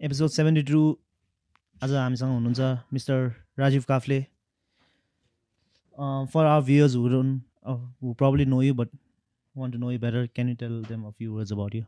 Episode 0.00 0.28
seventy 0.30 0.62
two 0.62 0.80
आज 1.82 1.92
हामीसँग 1.92 2.30
हुनुहुन्छ 2.30 2.92
mister 2.92 3.32
Rajiv 3.58 3.84
Kafle 3.88 4.20
for 6.32 6.44
our 6.44 6.64
viewers 6.64 6.94
who 6.96 7.08
don't 7.08 7.42
who 8.02 8.12
probably 8.14 8.44
know 8.44 8.60
you 8.62 8.74
but 8.74 8.88
want 9.56 9.74
to 9.74 9.80
know 9.80 9.90
you 9.90 9.98
better 9.98 10.26
can 10.34 10.48
you 10.48 10.54
tell 10.56 10.84
them 10.88 11.06
a 11.06 11.10
few 11.10 11.32
words 11.32 11.52
about 11.52 11.74
you 11.74 11.84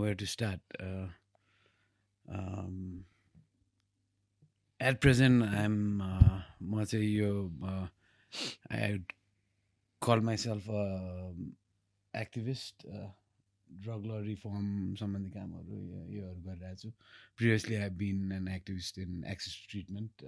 where 0.00 0.14
to 0.14 0.26
start. 0.26 0.60
Uh, 0.78 1.06
um, 2.28 3.04
at 4.80 5.00
present, 5.00 5.42
I'm 5.42 6.02
uh, 6.02 6.42
म 6.62 6.84
चाहिँ 6.84 7.08
यो 7.08 7.32
uh, 7.64 7.86
I 8.70 8.90
would 8.90 9.08
call 10.02 10.20
drug 13.84 14.06
law 14.06 14.18
reform 14.26 14.94
सम्बन्धी 15.00 15.30
कामहरू 15.36 15.76
योहरू 16.14 16.40
गरिरहेको 16.46 16.80
छु। 16.82 16.90
Previously 17.36 17.74
I 17.76 17.90
been 18.02 18.32
an 18.32 18.48
activist 18.48 18.98
in 18.98 19.24
access 19.32 19.54
treatment 19.70 20.24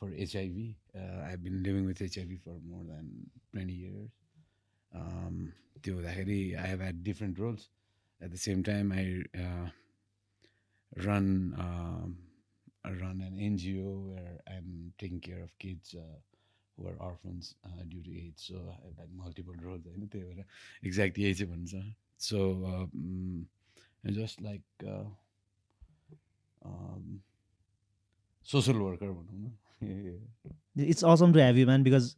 for 0.00 0.14
HIV 0.26 0.68
I 1.00 1.36
been 1.44 1.54
living 1.66 1.86
with 1.86 2.02
HIV 2.02 2.36
for 2.46 2.58
more 2.70 2.84
than 2.92 3.10
twenty 3.52 3.76
years 3.82 4.10
त्यो 5.82 5.94
हुँदाखेरि 5.94 6.40
I 6.52 6.68
have 6.70 6.80
had 6.80 7.02
different 7.10 7.38
roles 7.40 7.68
at 8.20 8.30
the 8.30 8.42
same 8.46 8.62
time 8.70 8.92
I 8.92 9.22
run 11.06 11.28
run 13.02 13.20
an 13.22 13.38
NGO 13.46 13.94
where 14.08 14.42
I 14.48 14.56
am 14.56 14.90
taking 14.98 15.18
care 15.28 15.40
of 15.42 15.54
kids 15.60 15.96
who 16.80 16.88
are 16.88 16.98
orphans 17.06 17.54
uh, 17.64 17.82
due 17.88 18.02
to 18.02 18.12
AIDS. 18.18 18.44
So 18.48 18.60
I 18.98 19.06
multiple 19.22 19.58
roles. 19.64 19.86
होइन 19.86 20.06
त्यही 20.12 20.24
भएर 20.24 20.44
exact 20.86 21.18
यही 22.20 22.28
चाहिँ 22.28 22.54
भन्छ 22.62 24.06
so 24.06 24.12
just 24.20 24.42
like 24.42 24.62
social 28.46 28.76
worker 28.76 29.10
भनौँ 29.10 29.52
न 29.82 30.84
it's 30.84 31.04
awesome 31.04 31.32
to 31.32 31.38
have 31.40 31.56
you 31.56 31.66
man 31.66 31.82
because 31.82 32.14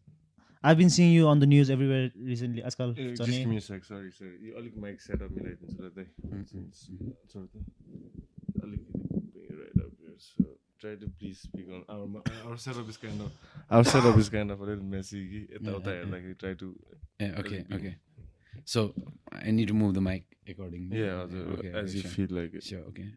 I 0.65 0.75
been 0.79 0.89
seeing 0.95 1.13
you 1.13 1.27
on 1.27 1.41
the 1.41 1.45
news 1.53 1.71
everywhere 1.71 2.13
recently 2.27 2.61
आजकल 2.71 2.95
Eh, 2.99 3.15
just 3.19 3.31
give 3.31 3.49
me 3.51 3.57
a 3.57 3.61
sec, 3.61 3.85
sorry, 3.85 4.11
sorry. 4.19 4.37
यो 4.49 4.55
अलिक 4.59 4.77
माइक 4.85 5.01
सेटअप 5.01 5.31
मिलाइदिन्छु 5.39 5.83
ल 5.83 5.87
Mm, 5.87 5.95
दाइ 5.97 6.07
mm, 6.91 7.13
अलिकति 8.63 9.47
right 9.61 9.81
up 9.85 9.93
here. 9.99 10.17
So 10.19 10.45
try 10.83 10.95
to 11.01 11.09
please 11.19 11.41
speak 11.49 11.69
on 11.79 11.83
our 11.89 12.23
our 12.51 12.57
setup 12.67 12.89
is 12.93 12.97
kind 13.07 13.21
of 13.27 13.31
our 13.71 13.85
setup 13.85 14.17
is 14.23 14.29
kind 14.37 14.51
of 14.57 14.61
a 14.61 14.65
little 14.71 14.85
messy 14.95 15.23
यताउता 15.57 15.91
Yeah, 15.91 15.99
yeah, 15.99 16.05
हेर्दाखेरि 16.05 16.39
try 16.45 16.55
to 16.63 16.71
Yeah, 17.21 17.35
okay, 17.43 17.61
okay. 17.79 17.95
So 18.75 18.83
I 19.33 19.51
need 19.51 19.69
to 19.69 19.75
move 19.75 19.93
the 19.95 20.05
mic 20.09 20.25
accordingly. 20.49 20.99
yeah 21.03 21.19
हजुर 21.25 21.53
okay, 21.59 21.73
as 21.73 21.91
okay, 21.91 21.97
you 21.97 22.03
sure. 22.03 22.11
feel 22.17 22.33
like 22.39 22.55
it. 22.61 22.65
Sure, 22.71 22.85
okay. 22.93 23.09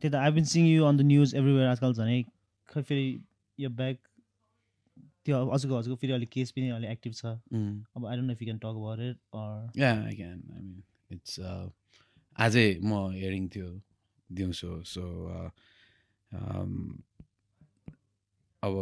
त्यही 0.00 0.10
त 0.10 0.14
I 0.14 0.30
been 0.34 0.44
seeing 0.50 0.66
you 0.66 0.84
on 0.84 0.96
the 0.96 1.00
news 1.06 1.34
everywhere 1.38 1.68
आजकल 1.68 1.92
झनै 2.02 2.18
खै 2.68 2.82
फेरि 2.90 3.06
यो 3.58 3.70
back 3.80 3.96
त्यो 5.26 5.38
हजुरको 5.52 5.78
हजुरको 5.78 5.96
फेरि 6.02 6.12
अलिक 6.16 6.30
केस 6.36 6.52
पनि 6.58 6.68
अलिक 6.76 6.90
एक्टिभ 6.96 7.14
छ 7.20 7.32
Mm. 7.54 7.72
अब 7.96 8.06
I 8.06 8.16
don't 8.16 8.26
know 8.26 8.32
if 8.38 8.42
you 8.42 8.46
can 8.48 8.58
talk 8.64 8.78
about 8.82 9.00
it 9.08 9.18
or 9.40 9.80
Yeah, 9.82 10.04
I 10.10 10.14
can. 10.20 10.38
I 10.56 10.60
mean, 10.66 10.82
it's 11.16 11.38
uh, 11.50 11.66
आजै 12.46 12.66
म 12.82 13.00
हेरिङ 13.16 13.48
थियो 13.56 13.68
दिउँसो 14.30 14.70
सो 14.94 15.04
um, 16.32 16.74
अब 18.62 18.72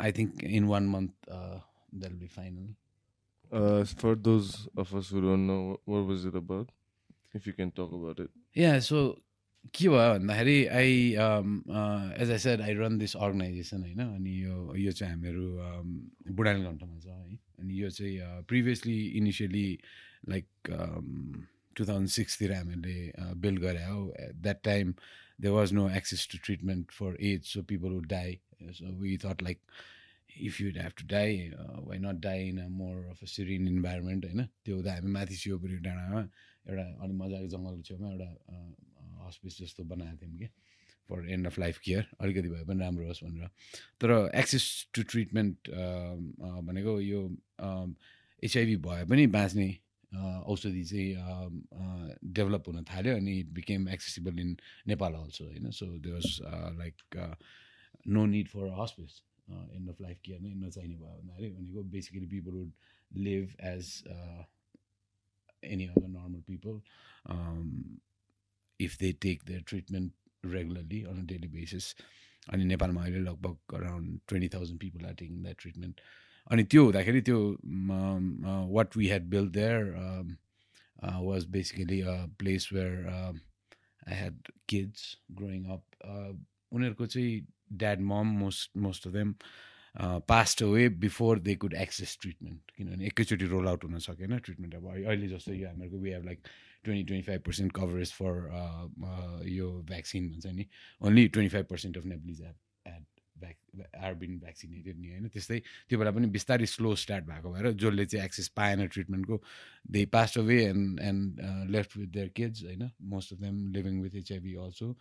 I 0.00 0.12
think 0.18 0.44
in 0.58 0.64
one 0.74 0.86
month 0.96 1.30
they'll 2.04 2.14
be 2.20 2.26
final 2.36 2.74
Uh, 3.52 3.84
for 3.84 4.14
those 4.16 4.68
of 4.76 4.94
us 4.94 5.10
who 5.10 5.20
don't 5.20 5.46
know, 5.46 5.78
what, 5.84 6.06
was 6.06 6.24
it 6.24 6.34
about? 6.34 6.68
If 7.32 7.46
you 7.46 7.52
can 7.52 7.70
talk 7.70 7.92
about 7.92 8.20
it. 8.20 8.30
Yeah 8.56 8.78
so 8.80 8.98
के 9.74 9.88
भयो 9.88 10.12
भन्दाखेरि 10.12 10.64
I 10.66 10.92
as 12.22 12.30
I 12.30 12.38
said 12.38 12.60
I 12.60 12.74
run 12.74 12.96
this 12.98 13.16
organisation 13.16 13.82
होइन 13.82 14.00
अनि 14.00 14.32
यो 14.44 14.74
यो 14.76 14.92
चाहिँ 14.92 15.12
हामीहरू 15.12 15.46
um, 15.66 15.88
बुढानी 16.36 16.62
घन्टामा 16.62 16.98
छ 16.98 17.06
है 17.06 17.38
अनि 17.60 17.80
यो 17.82 17.90
चाहिँ 17.90 18.42
previously 18.48 18.98
initially 19.18 19.68
like 20.28 20.46
two 21.76 21.84
thousand 21.84 22.08
सिक्सतिर 22.16 22.52
हामीले 22.52 22.96
बिल्ड 23.44 23.60
गरे 23.60 23.84
हो 23.84 24.00
at 24.20 24.34
that 24.42 24.62
time 24.64 24.94
there 25.40 25.54
was 25.54 25.72
no 25.72 25.88
access 26.00 26.28
to 26.32 26.38
treatment 26.44 26.92
for 27.00 27.16
AIDS 27.32 27.44
so 27.52 27.62
people 27.74 27.98
would 27.98 28.06
die 28.08 28.38
so 28.80 28.96
we 29.02 29.16
thought 29.24 29.42
like 29.42 29.60
if 30.40 30.60
you'd 30.60 30.78
have 30.78 30.92
to 30.98 31.06
die 31.08 31.48
why 31.88 31.98
not 31.98 32.20
die 32.22 32.48
in 32.48 32.58
a 32.60 32.68
more 32.68 33.04
of 33.10 33.22
a 33.22 33.26
serene 33.26 33.68
environment 33.68 34.24
होइन? 34.24 34.46
त्यो 34.64 34.74
हुँदा 34.76 34.94
हामी 34.94 35.10
माथि 35.12 35.36
सियोपुरी 35.36 35.76
डाँडामा 35.86 36.22
एउटा 36.68 36.84
अनि 37.04 37.14
मजाको 37.22 37.48
जङ्गलको 37.54 37.82
छेउमा 37.88 38.10
एउटा 38.12 38.30
हस्पिस 39.26 39.58
जस्तो 39.60 39.84
बनाएको 39.84 40.16
थियौँ 40.22 40.38
कि 40.38 40.48
for 41.08 41.28
end 41.30 41.46
of 41.46 41.58
life 41.58 41.78
care 41.78 42.06
अलिकति 42.20 42.48
भए 42.48 42.64
पनि 42.66 42.80
राम्रो 42.80 43.06
होस् 43.06 43.22
भनेर। 43.24 43.48
तर 44.00 44.10
एक्सेस 44.34 44.64
टु 44.94 45.02
ट्रिटमेन्ट 45.10 45.70
भनेको 46.68 47.00
यो 47.00 47.20
एचआइभी 48.42 48.76
भए 48.86 49.04
पनि 49.10 49.26
बाँच्ने 49.34 49.68
औषधि 50.52 50.84
चाहिँ 50.84 51.10
डेभलप 52.34 52.68
हुन 52.68 52.84
थाल्यो 52.90 53.16
अनि 53.16 53.38
it 53.40 53.48
became 53.54 53.88
accessible 53.88 54.38
in 54.40 54.56
Nepal 54.88 55.12
also 55.14 55.44
होइन? 55.44 55.70
So 55.70 55.86
they 55.98 56.10
was 56.12 56.26
like 56.78 56.94
no 58.08 58.26
need 58.26 58.48
for 58.48 58.74
hospice 58.80 59.22
end 59.48 59.90
of 59.90 60.00
life 60.00 60.20
care 60.24 60.40
नै 60.40 60.54
नचाहिने 60.66 60.96
भयो 60.96 61.16
भन्दाखेरि 61.16 61.50
भनेको 61.54 61.82
basically 61.96 62.26
people 62.36 62.60
would 62.60 62.72
live 63.12 63.56
as 63.72 63.94
other 65.62 66.08
normal 66.08 66.42
people 66.46 66.82
um, 67.26 67.98
if 68.80 68.98
they 68.98 69.12
take 69.12 69.44
their 69.44 69.60
treatment 69.60 70.12
regularly 70.44 71.04
on 71.04 71.18
a 71.18 71.22
daily 71.22 71.48
basis. 71.48 71.94
अनि 72.46 72.64
नेपालमा 72.64 73.02
अहिले 73.02 73.20
लगभग 73.20 73.74
around 73.74 74.18
twenty 74.28 74.48
thousand 74.48 74.78
people 74.80 75.06
are 75.06 75.14
taking 75.20 75.42
that 75.42 75.56
treatment 75.60 76.00
अनि 76.50 76.64
त्यो 76.64 76.84
हुँदाखेरि 76.84 77.20
त्यो 77.28 77.38
what 78.74 78.96
we 78.96 79.06
had 79.06 79.24
build 79.30 79.52
there 79.52 79.82
was 81.22 81.44
basically 81.56 82.00
a 82.00 82.14
place 82.38 82.68
where 82.72 83.08
I 83.08 84.14
had 84.14 84.52
kids 84.68 85.08
growing 85.40 85.64
up 85.76 85.82
उनीहरूको 86.06 87.06
चाहिँ 87.06 87.34
dad 87.70 88.00
mom 88.02 88.36
most 88.38 88.76
most 88.78 89.06
of 89.06 89.12
them 89.12 89.34
passed 90.28 90.62
away 90.62 90.88
before 90.98 91.38
they 91.38 91.54
could 91.56 91.74
access 91.74 92.18
treatment 92.22 92.70
किनभने 92.76 93.06
एकैचोटि 93.06 93.46
roll 93.46 93.68
out 93.68 93.84
हुन 93.84 93.98
सकेन 94.06 94.38
ट्रिटमेन्ट 94.38 94.74
अब 94.74 94.86
अहिले 94.88 95.28
जस्तो 95.28 95.52
यो 95.54 95.68
हामीहरूको 95.68 95.98
we 95.98 96.10
have 96.10 96.24
like 96.24 96.48
twenty 96.84 97.04
twenty 97.04 97.26
five 97.26 97.42
percent 97.42 97.72
coverage 97.76 98.12
for 98.12 99.44
यो 99.48 99.72
भ्याक्सिन 99.88 100.30
भन्छ 100.30 100.46
नि 100.46 100.66
only 101.00 101.28
twenty 101.28 101.52
five 101.52 101.66
percent 101.66 101.98
of 101.98 102.04
Nepalese 102.06 102.40
add 102.42 102.54
एड 102.86 103.04
भ्याक 103.36 103.94
आर 103.98 104.14
बिन 104.14 104.38
भ्याक्सिनेटेड 104.38 104.98
नि 104.98 105.08
होइन 105.08 105.28
त्यस्तै 105.28 105.58
त्यो 105.88 105.98
बेला 105.98 106.10
पनि 106.10 106.26
बिस्तारै 106.30 106.66
स्लो 106.66 106.94
स्टार्ट 106.96 107.24
भएको 107.24 107.52
भएर 107.52 107.70
जसले 107.74 108.06
चाहिँ 108.06 108.24
एक्सेस 108.24 108.48
पाएन 108.56 108.86
ट्रिटमेन्टको 108.88 109.40
they 109.90 110.04
passed 110.12 110.38
away 110.38 110.62
and 110.64 111.00
and 111.02 111.40
left 111.70 111.96
with 111.96 112.08
their 112.10 112.28
kids 112.36 112.64
होइन 112.64 112.90
most 113.14 113.32
of 113.32 113.40
them 113.40 113.66
living 113.72 114.00
with 114.02 114.16
HIV 114.16 114.54
also 114.66 114.92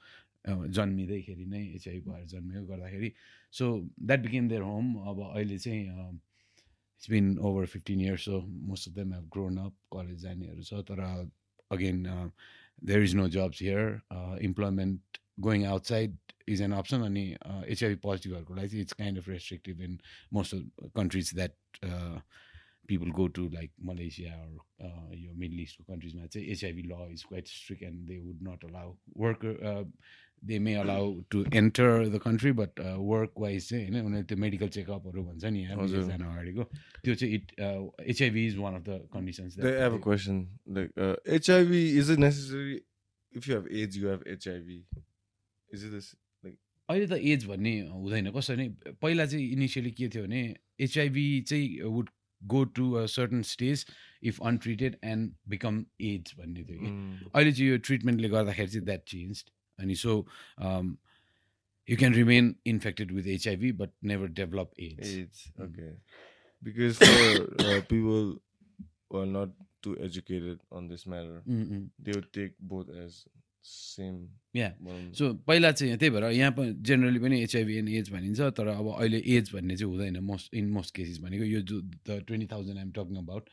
जन्मिँदैखेरि 0.45 1.45
नै 1.45 1.63
एचआइभी 1.75 2.09
भएर 2.09 2.25
जन्मियो 2.27 2.63
गर्दाखेरि 2.65 3.11
so 3.53 3.65
that 3.99 4.19
became 4.21 4.47
their 4.49 4.61
home 4.61 4.93
अब 5.09 5.21
अहिले 5.25 5.57
चाहिँ 5.57 5.83
it's 5.85 7.09
been 7.09 7.37
over 7.39 7.65
fifteen 7.67 8.01
years 8.01 8.25
so 8.25 8.41
most 8.41 8.89
of 8.89 8.95
them 8.95 9.13
have 9.13 9.29
grown 9.33 9.57
up 9.59 9.75
college 9.93 10.21
जानेहरू 10.21 10.63
छ 10.63 10.85
तर 10.89 11.01
again 11.71 12.03
there 12.83 13.03
is 13.03 13.15
no 13.15 13.27
jobs 13.29 13.61
here 13.61 13.99
employment 14.43 15.19
going 15.41 15.65
outside 15.65 16.17
is 16.47 16.61
an 16.61 16.71
option 16.73 17.01
अनि 17.01 17.25
एचआइभी 17.67 17.95
पोजिटिभहरूको 18.01 18.55
लागि 18.55 18.67
चाहिँ 18.67 18.81
it's 18.81 18.93
kind 18.93 19.17
of 19.17 19.29
restrictive 19.29 19.81
in 19.81 19.99
most 20.33 20.55
of 20.55 20.91
countries 20.95 21.33
that 21.35 21.53
people 22.87 23.11
go 23.11 23.27
to 23.35 23.47
like 23.49 23.71
Malaysia 23.85 24.33
यो 25.15 25.33
middle 25.33 25.59
इस्टको 25.59 25.83
कन्ट्रिजमा 25.83 26.25
चाहिँ 26.25 26.47
HIV 26.47 26.83
law 26.83 27.07
is 27.11 27.23
quite 27.23 27.47
strict 27.47 27.83
and 27.83 28.07
they 28.07 28.19
would 28.19 28.43
not 28.49 28.65
allow 28.65 28.95
worker 29.17 29.91
they 30.49 30.59
may 30.65 30.73
allow 30.81 31.13
to 31.31 31.43
enter 31.61 32.07
the 32.15 32.19
country 32.25 32.51
but 32.61 32.79
work 33.11 33.33
wise 33.45 33.69
चाहिँ 33.69 33.89
होइन 33.89 34.05
उनीहरू 34.05 34.25
त्यो 34.31 34.37
medical 34.45 34.67
चेकअपहरू 34.77 35.23
भन्छ 35.25 35.45
नि। 35.45 35.63
जान 36.09 36.21
अगाडिको 36.31 36.63
त्यो 37.05 37.15
चाहिँ 37.15 37.33
it 37.35 37.51
HIV 38.15 38.45
is 38.47 38.57
one 38.57 38.75
of 38.75 38.83
the 38.89 38.99
conditions 39.13 39.57
I 39.65 39.73
have 39.85 39.93
a 39.93 40.03
question. 40.09 40.43
Like 40.77 40.91
uh, 40.97 41.15
HIV, 41.47 41.73
is 42.03 42.09
it 42.09 42.19
necessary 42.19 42.81
if 43.33 43.47
you 43.47 43.55
have 43.55 43.67
AIDS, 43.71 43.97
you 43.97 44.07
have 44.07 44.23
HIV? 44.27 44.69
Is 45.69 45.83
it 45.83 45.91
this? 45.97 46.15
अहिले 46.89 47.05
त 47.07 47.17
एज 47.33 47.45
भन्ने 47.49 47.71
हुँदैन 47.91 48.29
कसरी 48.31 48.67
पहिला 49.01 49.25
चाहिँ 49.25 49.45
इनिसियली 49.53 49.91
के 49.99 50.07
थियो 50.15 50.23
भने 50.23 50.41
एचआइभी 50.85 51.23
चाहिँ 51.49 51.81
would 51.93 52.09
go 52.41 52.63
to 52.77 52.91
a 53.01 53.05
certain 53.13 53.41
stage 53.51 53.85
if 54.31 54.39
untreated 54.49 54.97
and 55.03 55.31
become 55.49 55.79
AIDS 56.09 56.35
भन्ने 56.39 56.63
थियो 56.63 56.79
कि 56.79 56.89
Mm. 56.91 57.31
अहिले 57.33 57.51
चाहिँ 57.51 57.69
यो 57.71 57.77
ट्रिटमेन्टले 57.89 58.29
गर्दाखेरि 58.35 58.69
चाहिँ 58.69 58.85
that 58.85 59.03
change 59.13 59.43
And 59.77 59.97
so 59.97 60.25
um, 60.57 60.97
you 61.85 61.97
can 61.97 62.13
remain 62.13 62.55
infected 62.65 63.11
with 63.11 63.25
HIV 63.25 63.77
but 63.77 63.91
never 64.01 64.27
develop 64.27 64.73
AIDS. 64.77 65.15
AIDS, 65.15 65.51
mm. 65.59 65.65
okay. 65.65 65.93
Because 66.63 67.01
uh, 67.01 67.81
people 67.87 68.37
who 69.09 69.17
are 69.19 69.25
not 69.25 69.49
too 69.83 69.97
educated 70.01 70.59
on 70.71 70.87
this 70.87 71.05
matter, 71.05 71.43
they 71.99 72.11
would 72.11 72.31
take 72.33 72.57
both 72.59 72.89
as 72.89 73.25
Yeah. 74.53 74.73
one. 74.81 75.11
So 75.13 75.33
पहिला 75.47 75.71
चाहिँ 75.71 75.97
त्यही 75.97 76.09
भएर 76.11 76.23
यहाँ 76.31 76.51
पनि 76.57 76.73
generally 76.87 77.19
पनि 77.19 77.41
HIV 77.43 77.77
and 77.77 77.89
as 77.89 78.11
भनिन्छ 78.11 78.41
तर 78.57 78.67
अब 78.67 78.87
अहिले 78.89 79.21
एज 79.37 79.51
भन्ने 79.53 79.77
चाहिँ 79.77 79.91
हुँदैन 79.91 80.19
मोस्ट 80.23 80.53
इन 80.55 80.69
मोस्ट 80.71 80.95
केसेस 80.95 81.19
भनेको 81.19 81.43
यो 81.45 81.61
जो 81.71 81.81
the 81.81 82.21
twenty 82.27 82.47
thousand 82.51 82.77
I'm 82.77 82.91
talking 82.91 83.17
about 83.17 83.49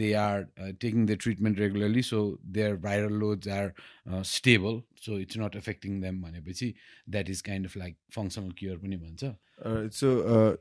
they 0.00 0.12
are 0.22 0.46
taking 0.80 1.06
the 1.06 1.16
treatment 1.22 1.58
regularly 1.58 2.02
so 2.02 2.20
their 2.58 2.76
viral 2.86 3.18
loads 3.24 3.48
are 3.58 3.72
stable 4.30 4.80
so 5.04 5.18
it's 5.20 5.38
not 5.38 5.56
affecting 5.56 6.00
them 6.00 6.22
भनेपछि 6.22 6.74
that 7.08 7.30
is 7.30 7.40
kind 7.50 7.66
of 7.66 7.76
like 7.76 7.96
functional 8.12 8.50
cure 8.58 8.78
पनि 8.78 8.96
भन्छ 8.96 9.34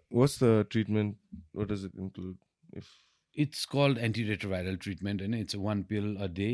what's 0.10 0.38
the 0.40 0.66
treatment? 0.70 1.18
What 1.54 1.68
does 1.68 1.84
it 1.84 1.94
include? 1.96 2.38
If 2.74 2.96
it's 3.38 3.66
called 3.66 3.98
antiretroviral 3.98 4.76
treatment 4.76 5.22
होइन 5.22 5.34
it's 5.34 5.56
one 5.56 5.84
pill 5.84 6.16
a 6.16 6.28
day 6.34 6.50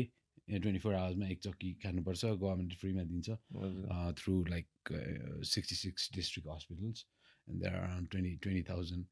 twenty 0.48 0.78
four 0.78 0.94
आवर्समा 0.94 1.26
एक 1.28 1.40
चक्की 1.42 1.72
खानुपर्छ 1.82 2.24
government 2.24 2.74
फ्रीमा 2.74 3.02
दिन्छ। 3.02 3.30
like 4.48 4.68
uh, 4.90 5.42
66 5.42 6.08
district 6.08 6.48
hospitals 6.48 7.04
and 7.48 7.62
there 7.62 7.74
are 7.74 7.84
around 7.84 8.10
20 8.10 8.36
20000 8.36 9.06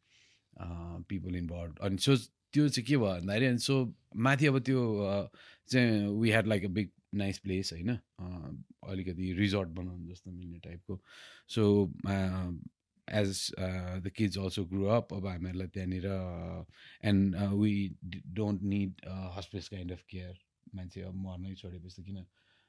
uh, 0.60 0.98
people 1.08 1.34
involved. 1.34 1.78
अनि 1.80 1.96
so 1.96 2.16
त्यो 2.52 2.68
चाहिँ 2.68 2.86
के 2.86 2.96
भयो 2.96 3.06
भन्दाखेरि 3.06 3.46
अनि 3.46 3.58
सो 3.58 3.94
माथि 4.16 4.46
अब 4.46 4.58
त्यो 4.58 4.80
चाहिँ 5.68 6.20
we 6.20 6.30
had 6.30 6.46
like 6.46 6.64
a 6.64 6.68
big 6.68 6.90
nice 7.14 7.38
place 7.38 7.72
होइन? 7.72 7.90
अलिकति 8.88 9.32
रिजोर्ट 9.32 9.68
बनाउनु 9.68 10.08
जस्तो 10.08 10.30
मिल्ने 10.30 10.58
टाइपको 10.58 11.00
so 11.48 11.64
as 13.08 13.50
the 14.04 14.12
kids 14.16 14.38
also 14.38 14.64
grow 14.64 14.86
up 14.96 15.14
अब 15.14 15.26
हामीहरूलाई 15.26 15.68
त्यहाँनिर 15.68 16.06
and 17.04 17.36
we 17.36 17.74
don't 18.40 18.62
need 18.62 19.00
hospitals 19.36 19.68
kind 19.68 19.92
of 19.92 20.02
care 20.10 20.38
मान्छे 20.74 21.02
अब 21.02 21.14
मर्नै 21.18 21.54
छोडेपछि 21.54 21.94
त 21.96 22.04
किन 22.06 22.18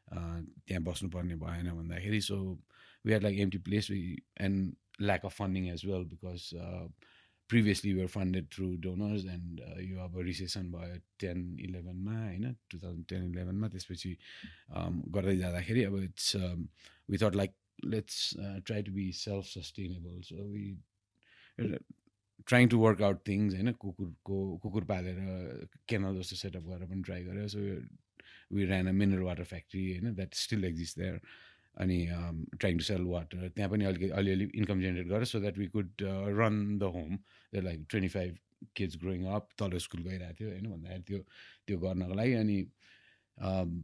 त्यहाँ 0.07 0.83
बस्नुपर्ने 0.83 1.35
भएन 1.37 1.71
भन्दाखेरि 1.71 2.21
so 2.21 2.37
we 3.05 3.13
are 3.13 3.21
like 3.21 3.39
empty 3.39 3.57
place 3.59 3.91
and 3.91 4.75
lack 5.01 5.25
of 5.25 5.35
funding 5.37 5.67
as 5.69 5.85
well 5.85 6.03
because 6.07 6.49
previously 7.49 7.93
were 7.93 8.07
funded 8.09 8.45
through 8.51 8.67
donors 8.79 9.25
and 9.27 9.59
यो 9.81 9.99
अब 10.01 10.19
रिसेसन 10.21 10.71
भयो 10.71 10.99
टेन 11.19 11.41
इलेभेनमा 11.61 12.19
होइन 12.19 12.55
टु 12.69 12.79
थाउजन्ड 12.79 13.05
टेन 13.07 13.25
इलेभेनमा 13.25 13.67
त्यसपछि 13.69 14.13
um, 14.75 15.01
गर्दै 15.09 15.35
जाँदाखेरि 15.37 15.83
अब 15.83 15.97
it's 16.03 16.35
we 17.09 17.17
thought 17.17 17.35
like 17.35 17.55
let's 17.85 18.17
try 18.37 18.83
to 18.83 18.91
be 18.91 19.11
self 19.17 19.45
sustainable 19.47 20.21
so 20.23 20.47
we 20.47 20.65
trying 22.47 22.67
to 22.69 22.79
work 22.79 23.01
out 23.01 23.21
things 23.27 23.55
होइन 23.55 23.71
कुकुरको 23.77 24.39
कुकुर 24.57 24.83
पालेर 24.85 25.17
केनल 25.87 26.17
जस्तो 26.17 26.35
सेटअप 26.37 26.63
गरेर 26.65 26.87
पनि 26.87 27.01
ट्राई 27.01 27.23
गरेर 27.23 27.47
so 27.47 27.59
we 28.51 28.65
ran 28.65 28.87
a 28.87 28.91
mineral 28.93 29.23
water 29.23 29.43
factory 29.45 29.83
होइन 29.89 30.13
द्याट 30.15 30.33
स्टिल 30.35 30.65
एक्जिस्ट 30.65 30.99
देयर 30.99 31.19
अनि 31.77 31.99
ट्राइङ 32.55 32.77
टु 32.77 32.83
सेल 32.83 33.05
वाटर 33.07 33.49
त्यहाँ 33.49 33.69
पनि 33.71 33.85
अलिकति 33.85 34.09
अलिअलि 34.15 34.49
इन्कम 34.55 34.81
जेनेरेट 34.81 35.07
गरेर 35.07 35.25
so 35.25 35.39
that 35.39 35.57
we 35.57 35.67
could 35.69 36.03
run 36.37 36.59
the 36.77 36.91
home 36.95 37.17
the 37.53 37.63
like 37.63 37.85
twenty 37.89 38.09
five 38.09 38.37
kids 38.75 38.97
growing 38.97 39.25
up 39.31 39.49
तल 39.57 39.77
school 39.79 40.03
गइरहेको 40.03 40.35
थियो 40.35 40.49
होइन 40.49 40.69
भन्दाखेरि 40.69 41.03
त्यो 41.03 41.19
त्यो 41.67 41.77
गर्नको 41.79 42.13
लागि। 42.13 42.33
अनि 42.35 42.59
um, 43.37 43.83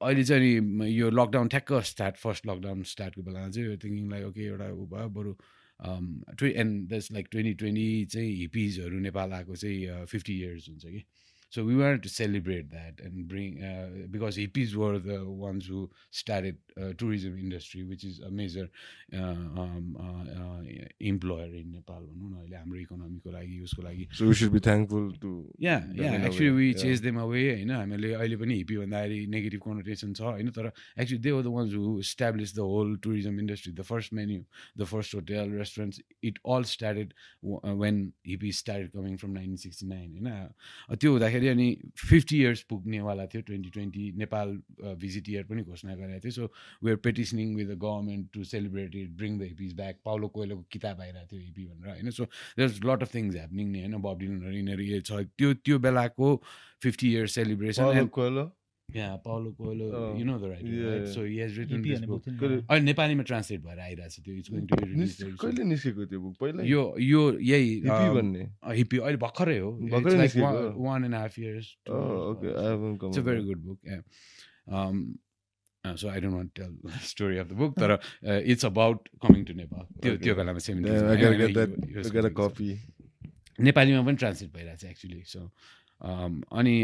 अहिले 0.00 0.24
चाहिँ 0.24 0.56
अनि 0.56 0.90
यो 0.90 1.10
लकडाउन 1.10 1.48
ठ्याक्क 1.48 1.72
स्टार्ट 1.84 2.16
फर्स्ट 2.16 2.46
लकडाउन 2.46 2.82
स्टार्टको 2.86 3.22
बेलामा 3.22 3.48
चाहिँ 3.50 3.78
थिङ्किङ 3.78 4.10
लाइक 4.10 4.26
ओके 4.26 4.44
एउटा 4.44 4.68
ऊ 4.72 4.86
भयो 4.86 5.08
बरु 5.10 5.32
ट्वे 5.80 6.52
एन्ड 6.56 6.88
दस 6.88 7.08
लाइक 7.12 7.28
ट्वेन्टी 7.30 7.54
ट्वेन्टी 7.54 8.04
चाहिँ 8.04 8.34
हिपिजहरू 8.36 8.98
नेपाल 8.98 9.32
आएको 9.32 9.56
चाहिँ 9.56 10.04
फिफ्टी 10.06 10.38
इयर्स 10.40 10.68
हुन्छ 10.68 10.84
कि? 10.84 11.04
So 11.52 11.62
we 11.64 11.74
want 11.74 12.02
to 12.02 12.08
celebrate 12.10 12.64
that 12.70 13.00
and 13.02 13.26
bring 13.28 13.54
because 14.12 14.38
hippies 14.38 14.74
were 14.76 14.98
the 15.00 15.18
ones 15.40 15.70
who 15.70 15.88
started 16.14 16.56
tourism 16.98 17.38
industry 17.38 17.82
which 17.84 18.04
is 18.04 18.20
a 18.20 18.28
major 18.32 18.68
employer 21.02 21.54
in 21.56 21.68
Nepal 21.70 22.02
भनौँ 22.04 22.30
न 22.30 22.34
अहिले 22.38 22.56
हाम्रो 22.56 22.78
इकोनोमीको 22.80 23.30
लागि 23.30 23.60
उसको 23.60 23.82
लागि 23.82 24.06
So 24.12 24.26
we 24.26 24.34
should 24.34 24.52
be 24.52 24.60
thankful 24.60 25.06
to. 25.22 25.30
Yeah 25.60 25.76
yeah 25.96 26.12
in 26.14 26.22
a 26.22 26.26
actually 26.26 26.50
we. 26.50 26.72
Chase 26.74 27.00
them 27.02 27.18
away 27.20 27.42
होइन 27.48 27.70
हामीले 27.72 28.12
अहिले 28.14 28.36
पनि 28.36 28.54
हिपी 28.54 28.76
भन्दाखेरि 28.76 29.26
नेगेटिभ 29.28 29.60
कनोटेसन 29.64 30.12
छ 30.12 30.20
होइन 30.28 30.50
तर 30.50 30.70
actually 30.98 31.20
they 31.20 31.30
were 31.30 31.42
the 31.42 31.54
ones 31.56 31.74
who 31.74 31.98
establish 32.00 32.54
the 32.56 32.68
whole 32.68 32.96
tourism 33.02 33.38
industry 33.40 33.72
the 33.72 33.82
first 33.90 34.12
menu 34.14 34.42
the 34.78 34.84
first 34.92 35.14
hotel 35.14 35.52
restaurants 35.58 36.00
it 36.24 36.38
all 36.48 36.62
started 36.68 37.12
when 37.78 38.00
hippie 38.26 38.52
started 38.60 38.90
coming 38.92 39.16
from 39.16 39.30
nineteen 39.32 39.56
sixty 39.58 39.86
nine 39.88 40.10
होइन 40.10 40.26
अ, 40.28 40.94
त्यो 40.94 41.12
हुँदाखेरि 41.12 41.37
अनि 41.46 41.68
fifty 41.98 42.38
years 42.40 42.62
पुग्नेवाला 42.70 43.26
थियो 43.26 43.42
twenty 43.42 43.70
twenty 43.70 44.10
Nepal 44.18 44.48
visit 44.98 45.28
year 45.28 45.44
पनि 45.50 45.62
घोषणा 45.62 45.94
गरेको 45.94 46.20
थियो. 46.24 46.32
So 46.32 46.52
we're 46.84 46.96
petitioning 47.06 47.54
with 47.56 47.66
the 47.66 47.78
government 47.78 48.30
to 48.32 48.44
celebrate 48.44 48.94
it 48.96 49.10
bring 49.16 49.38
the 49.38 49.42
hippies 49.42 49.74
back 49.76 49.96
Paulo 50.04 50.28
कोइलोको 50.28 50.64
किताब 50.72 51.00
आइरहेको 51.00 51.26
थियो 51.32 51.40
हिपी 51.40 51.64
भनेर 51.64 51.88
होइन? 51.88 52.10
So 52.10 52.24
there 52.58 52.68
lot 52.90 53.02
of 53.02 53.14
things 53.14 53.34
happening 53.34 53.66
नि 53.72 53.80
होइन? 53.80 53.96
बब 54.02 54.18
डिलनहरू 54.18 54.56
यिनीहरू 54.56 54.82
यो 54.82 55.00
छ 55.00 55.12
त्यो 55.38 55.54
त्यो 55.54 55.78
बेलाको 55.78 56.34
fifty 56.82 57.12
years 57.12 57.34
celebration 57.34 57.84
Paulo 58.88 58.96
and 58.96 58.96
Coelho. 58.96 58.96
yeah 58.96 59.16
Paulo 59.24 59.50
Coelho 59.52 59.86
Oh, 59.92 60.18
you 60.18 60.24
know 60.24 60.38
the 60.38 60.44
right 60.44 60.62
yeah, 60.64 60.84
right 60.84 61.02
yeah. 61.04 61.14
So 61.14 61.24
he 61.24 61.36
has 61.38 61.52
EP 61.52 61.58
written 61.58 61.82
भन्ने 61.82 62.06
book 62.06 62.22
थियो 62.26 62.32
नि। 62.34 62.38
Coelho. 62.40 62.62
अहिले 62.70 62.84
नेपालीमा 62.84 63.22
ट्रान्सलेट 63.30 63.60
भएर 63.64 63.78
आइरहेको 63.78 64.10
छ 64.14 64.20
त्यो 64.24 64.34
इट्स 64.34 64.50
गोइङ 64.50 64.66
टु 64.66 64.76
बी 64.76 64.94
निस्- 64.96 65.36
कहिले 65.42 65.64
निस्केको 65.72 66.04
त्यो 66.12 66.20
बुक 66.20 66.36
पहिला 66.40 66.62
यो 66.64 66.82
यो 66.98 67.22
यही 67.50 67.68
हिपी 67.74 68.08
um, 68.08 68.14
भन्ने 68.16 68.48
हिप्पी 68.80 68.98
अहिले 68.98 69.16
भर्खरै 69.26 69.58
हो? 69.58 69.70
One 70.88 71.04
and 71.04 71.14
half 71.14 71.38
years 71.38 71.68
Oh, 71.86 72.32
okay. 72.32 72.52
I 72.54 72.64
haven't 72.70 72.98
come. 73.02 73.10
It's 73.12 73.18
a 73.18 73.26
very 73.30 73.44
good 73.50 73.64
book. 73.64 73.78
Yeah. 73.84 74.02
Um, 74.68 75.18
uh, 75.84 75.94
so 75.96 76.08
I 76.10 76.20
don't 76.20 76.34
want 76.38 76.54
to 76.54 76.62
tell 76.62 76.72
the 76.84 76.98
story 77.10 77.38
of 77.38 77.48
the 77.48 77.58
book, 77.60 77.74
but 77.76 77.90
uh, 77.92 77.98
it's 78.54 78.64
about 78.70 79.08
coming 79.26 79.44
to 79.50 79.54
Nepal. 79.60 79.86
त्यो. 80.02 80.16
त्यो 80.24 80.34
बेलामा 80.40 80.60
Damn, 80.60 80.84
70s 80.84 81.02
I 81.02 81.08
मा 81.08 81.14
gotta 81.14 81.26
होइन, 81.26 81.46
get 81.46 81.54
that. 81.60 81.76
यो- 81.78 81.96
यो 81.96 82.00
I 82.00 82.14
got 82.16 82.24
a 82.24 82.30
speaking 82.30 82.32
छ। 82.32 82.38
copy. 82.40 82.70
नेपालीमा 83.68 84.02
पनि 84.06 84.16
ट्रान्सलेट 84.22 84.50
भइरहेको 84.56 84.80
छ 84.80 84.84
एक्चुली 84.90 85.22
सो 85.26 85.40
अनि 85.98 86.76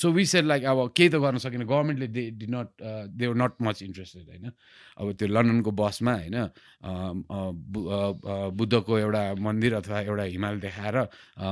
सो 0.00 0.10
वी 0.12 0.24
सेड 0.26 0.44
लाइक 0.46 0.64
अब 0.64 0.78
केही 0.96 1.08
त 1.08 1.20
गर्न 1.20 1.38
सकेन। 1.38 1.62
गभर्मेन्टले 1.68 2.06
they 2.08 2.22
did 2.40 2.46
not 2.48 2.68
they 3.12 3.26
were 3.26 3.36
not 3.36 3.54
much 3.62 3.82
interested 3.82 4.28
होइन? 4.28 4.50
अब 4.98 5.12
त्यो 5.20 5.28
लन्डनको 5.28 5.70
बसमा 5.70 6.12
होइन 6.12 6.36
um, 6.88 7.16
बुद्धको 8.56 8.98
एउटा 8.98 9.22
मन्दिर 9.36 9.74
अथवा 9.74 10.00
एउटा 10.00 10.22
हिमाल 10.22 10.60
देखाएर 10.60 10.96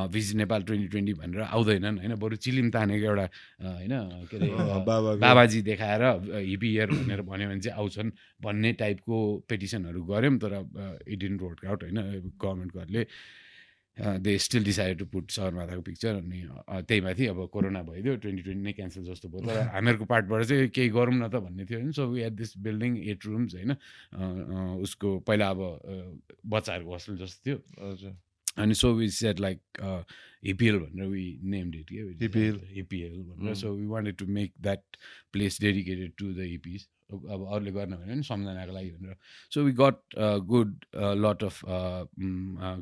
भिजिट 0.08 0.36
नेपाल 0.36 0.62
ट्वेन्टी 0.62 0.88
ट्वेन्टी 0.88 1.14
भनेर 1.20 1.40
आउँदैनन् 1.42 1.98
होइन? 1.98 2.14
बरु 2.16 2.36
चिलिम 2.40 2.70
तानेको 2.72 3.06
एउटा 3.06 3.26
होइन 3.60 3.92
के 4.30 4.36
अरे। 4.36 5.20
बाबाजी 5.20 5.62
देखाएर 5.62 6.02
हिपी 6.48 6.68
इयर 6.74 6.90
भनेर 6.90 7.20
भन्यो 7.22 7.48
भने 7.48 7.60
चाहिँ 7.60 7.78
आउँछन् 7.78 8.10
भन्ने 8.42 8.72
टाइपको 8.80 9.16
पेटिसनहरू 9.48 10.00
गऱ्यौँ 10.04 10.36
तर 10.40 10.52
इट 11.04 11.18
डिन्ट 11.18 11.42
वर्क 11.42 11.64
आउट 11.66 11.82
होइन? 11.82 11.98
गभर्मेन्टकोहरूले 12.40 13.04
they 14.00 14.38
still 14.38 14.64
decide 14.64 14.98
to 14.98 15.06
put 15.06 15.30
सगरमाथाको 15.30 15.82
picture 15.82 16.14
अनि 16.14 16.48
त्यही 16.70 17.00
माथि 17.00 17.26
अब 17.26 17.48
कोरोना 17.48 17.82
भइदियो 17.82 18.16
ट्वेन्टी 18.16 18.42
ट्वेन्टी 18.42 18.64
नै 18.64 18.72
क्यान्सल 18.72 19.04
जस्तो 19.04 19.28
भयो। 19.28 19.40
तर 19.40 19.60
हामीहरूको 19.60 20.04
पार्टबाट 20.04 20.44
चाहिँ 20.44 20.68
केही 20.68 20.88
गरौँ 20.88 21.14
न 21.14 21.28
त 21.28 21.36
भन्ने 21.36 21.64
थियो 21.64 21.78
होइन। 21.78 21.92
So 21.92 22.06
we 22.06 22.22
at 22.22 22.32
this 22.32 22.58
building 22.58 22.98
at 22.98 23.26
rooms 23.26 23.54
होइन। 23.54 23.70
अ, 23.70 23.76
अ, 24.12 24.78
उसको 24.80 25.20
पहिला 25.20 25.50
अब 25.50 25.60
अ, 25.60 26.18
बच्चाहरूको 26.46 26.90
होस्टेल 26.92 27.16
जस्तो 27.16 27.50
थियो। 27.50 27.90
हजुर। 27.92 28.16
अनि 28.58 28.74
सो 28.74 28.94
वी 28.94 29.08
सेट 29.08 29.40
लाइक 29.40 29.60
हिपिएल 30.44 30.78
भनेर 30.78 31.06
वी 31.06 31.40
नेम्ड 31.42 31.74
इट 31.74 31.88
के 31.88 31.96
हिपिएल। 31.96 32.60
हिपिएल 32.64 33.22
भनेर। 33.22 33.54
Mm. 33.54 33.60
So 33.60 33.74
we 33.74 33.86
wanted 33.86 34.16
to 34.16 34.26
make 34.26 34.52
that 34.60 34.80
place 35.32 35.60
dedicated 35.60 36.12
to 36.18 36.34
the 36.34 36.38
hippies 36.38 36.88
अब 37.10 37.46
अरूले 37.52 37.70
गर्न 37.72 37.94
भने 37.96 38.12
पनि 38.12 38.22
सम्झनाको 38.26 38.72
लागि 38.72 38.90
भनेर। 38.90 39.16
So 39.54 39.64
we 39.64 39.72
got 39.80 39.98
good 40.52 40.70
lot 41.22 41.44
of 41.44 41.60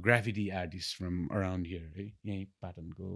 graffiti 0.07 0.49
artist 0.62 0.97
from 0.99 1.16
around 1.37 1.66
here 1.66 1.93
है 1.97 2.07
यहीँ 2.26 2.45
पाटनको 2.62 3.09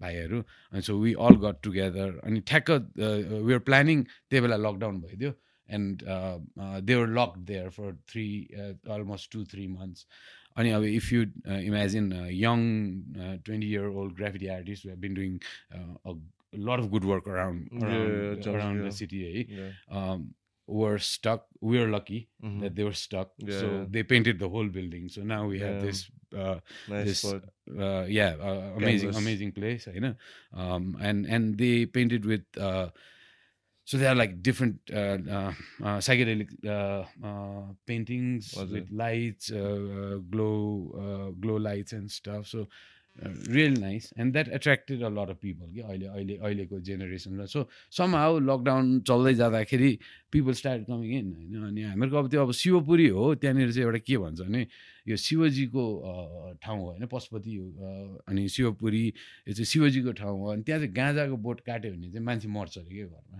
भाइहरू। 0.00 0.40
अनि 0.72 0.82
so 0.82 0.98
we 1.00 1.12
all 1.28 1.36
got 1.46 1.62
together 1.62 2.20
अनि 2.24 2.40
ठ्याक्क 2.48 2.70
वी 3.46 3.52
आर 3.52 3.64
प्लानिङ 3.70 4.02
त्यही 4.02 4.42
बेला 4.42 4.56
लकडाउन 4.66 5.00
भइदियो। 5.00 5.32
And 5.68 6.02
they 6.86 6.94
were 6.94 7.08
lock 7.18 7.38
there 7.48 7.68
for 7.70 7.96
three 8.10 8.26
almost 8.90 9.32
two 9.32 9.44
three 9.52 9.66
months 9.78 10.06
अनि 10.56 10.70
अब 10.76 10.84
if 10.84 11.12
you 11.12 11.22
imagine 11.48 12.12
young 12.40 12.58
twenty 13.44 13.68
year 13.70 13.84
old 14.00 14.12
graffiti 14.16 14.46
artist 14.56 14.86
have 14.86 14.98
been 15.04 15.14
doing 15.14 15.38
a 16.54 16.58
lot 16.58 16.78
of 16.78 16.90
good 16.90 17.04
work 17.04 17.26
around 17.26 17.68
around, 17.80 18.44
yeah, 18.44 18.52
around 18.52 18.78
the 18.78 18.90
CTA. 18.90 19.72
Um, 19.90 20.34
were 20.66 20.98
stuck. 20.98 21.46
We 21.60 21.78
are 21.78 21.88
lucky 21.88 22.28
mm-hmm. 22.42 22.60
that 22.60 22.74
they 22.74 22.84
were 22.84 22.92
stuck. 22.92 23.30
Yeah, 23.38 23.60
so 23.60 23.66
yeah. 23.66 23.84
they 23.88 24.02
painted 24.02 24.38
the 24.38 24.48
whole 24.48 24.68
building. 24.68 25.08
So 25.08 25.22
now 25.22 25.46
we 25.46 25.58
have 25.60 25.82
this, 25.82 26.10
uh, 26.36 26.60
nice 26.88 27.22
this, 27.22 27.24
uh, 27.24 28.06
yeah, 28.08 28.34
uh, 28.40 28.72
amazing, 28.76 29.10
Canvas. 29.10 29.22
amazing 29.22 29.52
place. 29.52 29.88
You 29.92 30.00
know, 30.00 30.14
um, 30.54 30.96
and 31.00 31.26
and 31.26 31.58
they 31.58 31.86
painted 31.86 32.24
with. 32.24 32.44
Uh, 32.58 32.88
so 33.84 33.98
they 33.98 34.06
are 34.06 34.14
like 34.14 34.44
different 34.44 34.78
uh, 34.94 35.18
uh, 35.28 35.52
uh 35.82 35.98
psychedelic 35.98 36.54
uh, 36.64 37.02
uh 37.26 37.66
paintings 37.84 38.54
with 38.54 38.88
lights, 38.92 39.50
uh, 39.50 40.20
glow, 40.30 41.34
glow 41.40 41.56
lights 41.56 41.92
and 41.92 42.08
stuff. 42.08 42.46
So 42.46 42.68
real 43.18 43.74
nice 43.80 44.12
and 44.18 44.32
that 44.32 44.48
attracted 44.48 45.02
a 45.02 45.08
lot 45.08 45.30
of 45.30 45.38
people 45.40 45.72
कि 45.72 45.80
अहिले 45.80 46.06
अहिले 46.06 46.36
अहिलेको 46.36 46.78
जेनेरेसनमा 46.80 47.44
so 47.46 47.66
some 47.92 48.14
how 48.16 48.38
lockdown 48.40 49.00
चल्दै 49.08 49.34
जाँदाखेरि 49.34 49.98
people 50.32 50.52
start 50.52 50.86
coming 50.86 51.10
in 51.18 51.32
होइन? 51.34 51.64
अनि 51.66 51.82
हामीहरूको 51.82 52.18
अब 52.18 52.30
त्यो 52.30 52.42
अब 52.42 52.52
शिवपुरी 52.52 53.08
हो 53.08 53.34
त्यहाँनिर 53.34 53.72
चाहिँ 53.72 53.86
एउटा 53.86 53.98
के 54.06 54.16
भन्छ 54.18 54.40
भने 54.40 54.66
यो 55.08 55.16
शिवजीको 55.16 55.84
ठाउँ 56.62 56.78
हो 56.80 56.86
होइन? 56.86 57.06
पशुपति 57.06 57.56
अनि 58.28 58.48
शिवपुरी 58.48 59.04
यो 59.48 59.52
चाहिँ 59.52 59.64
शिवजीको 59.64 60.12
ठाउँ 60.12 60.38
हो 60.40 60.46
अनि 60.52 60.62
त्यहाँ 60.62 60.80
चाहिँ 60.80 60.94
गाँजाको 60.94 61.36
बोट 61.36 61.60
काट्यो 61.68 61.92
भने 61.92 62.10
चाहिँ 62.10 62.24
मान्छे 62.26 62.48
मर्छ 62.48 62.78
अरे 62.78 62.94
क्या 62.94 63.06
घरमा? 63.06 63.38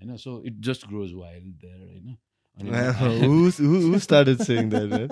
होइन? 0.00 0.16
So 0.16 0.42
it 0.46 0.60
just 0.64 0.88
grows 0.88 1.12
wild 1.12 1.54
there 1.60 1.80
होइन? 1.80 2.16
who, 3.22 3.50
who, 3.50 3.80
who 3.82 3.98
started 3.98 4.40
saying 4.42 4.70
that, 4.70 4.88
man? 4.88 5.08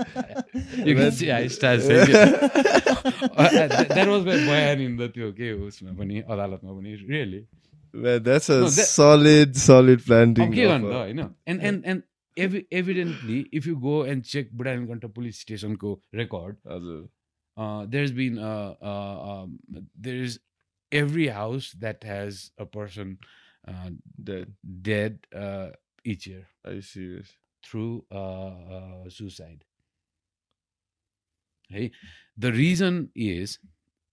You 0.87 0.95
can 0.97 1.12
see 1.12 1.31
I 1.31 1.47
start 1.49 1.83
saying 1.83 2.09
it. 2.11 2.17
That 3.97 4.09
was 4.12 4.25
my 4.25 4.37
बयान 4.49 4.81
इन 4.81 4.97
द 4.97 5.11
त्यो 5.15 5.31
के 5.38 5.53
उसमा 5.69 5.93
पनि 5.99 6.21
अदालतमा 6.26 6.73
पनि 6.79 6.95
really 7.11 7.43
Man, 7.95 8.23
that's 8.23 8.49
a 8.50 8.57
No, 8.61 8.69
that- 8.69 8.88
solid, 8.93 9.57
solid 9.57 10.03
planting. 10.07 10.53
के 10.55 10.65
गर्नु 10.67 10.88
त 10.91 10.93
a- 10.93 10.99
होइन 11.03 11.21
and 11.49 11.62
and 11.69 11.85
and 11.93 12.03
एभि 12.37 12.65
evidently 12.81 13.38
if 13.61 13.67
you 13.67 13.76
go 13.85 13.95
and 14.15 14.25
check 14.33 14.50
Budhanilkantha 14.57 15.05
police 15.19 15.41
स्टेसनको 15.41 15.93
record 16.15 16.57
हजुर 16.73 17.87
there 17.95 18.05
is 18.05 18.12
been 18.19 18.37
there 20.07 20.23
is 20.25 20.38
every 20.93 21.26
house 21.38 21.73
that 21.76 22.05
has 22.12 22.50
a 22.61 22.65
person 22.76 23.17
Dead. 24.26 24.50
Dead 24.88 25.17
each 26.07 26.29
year 26.29 26.45
Are 26.65 26.75
you 26.75 26.83
serious? 26.83 27.35
through 27.67 28.05
uh, 28.13 28.75
uh, 28.77 29.09
suicide. 29.11 29.65
Hey, 31.71 31.91
the 32.39 32.53
reason 32.53 32.99
is 33.17 33.59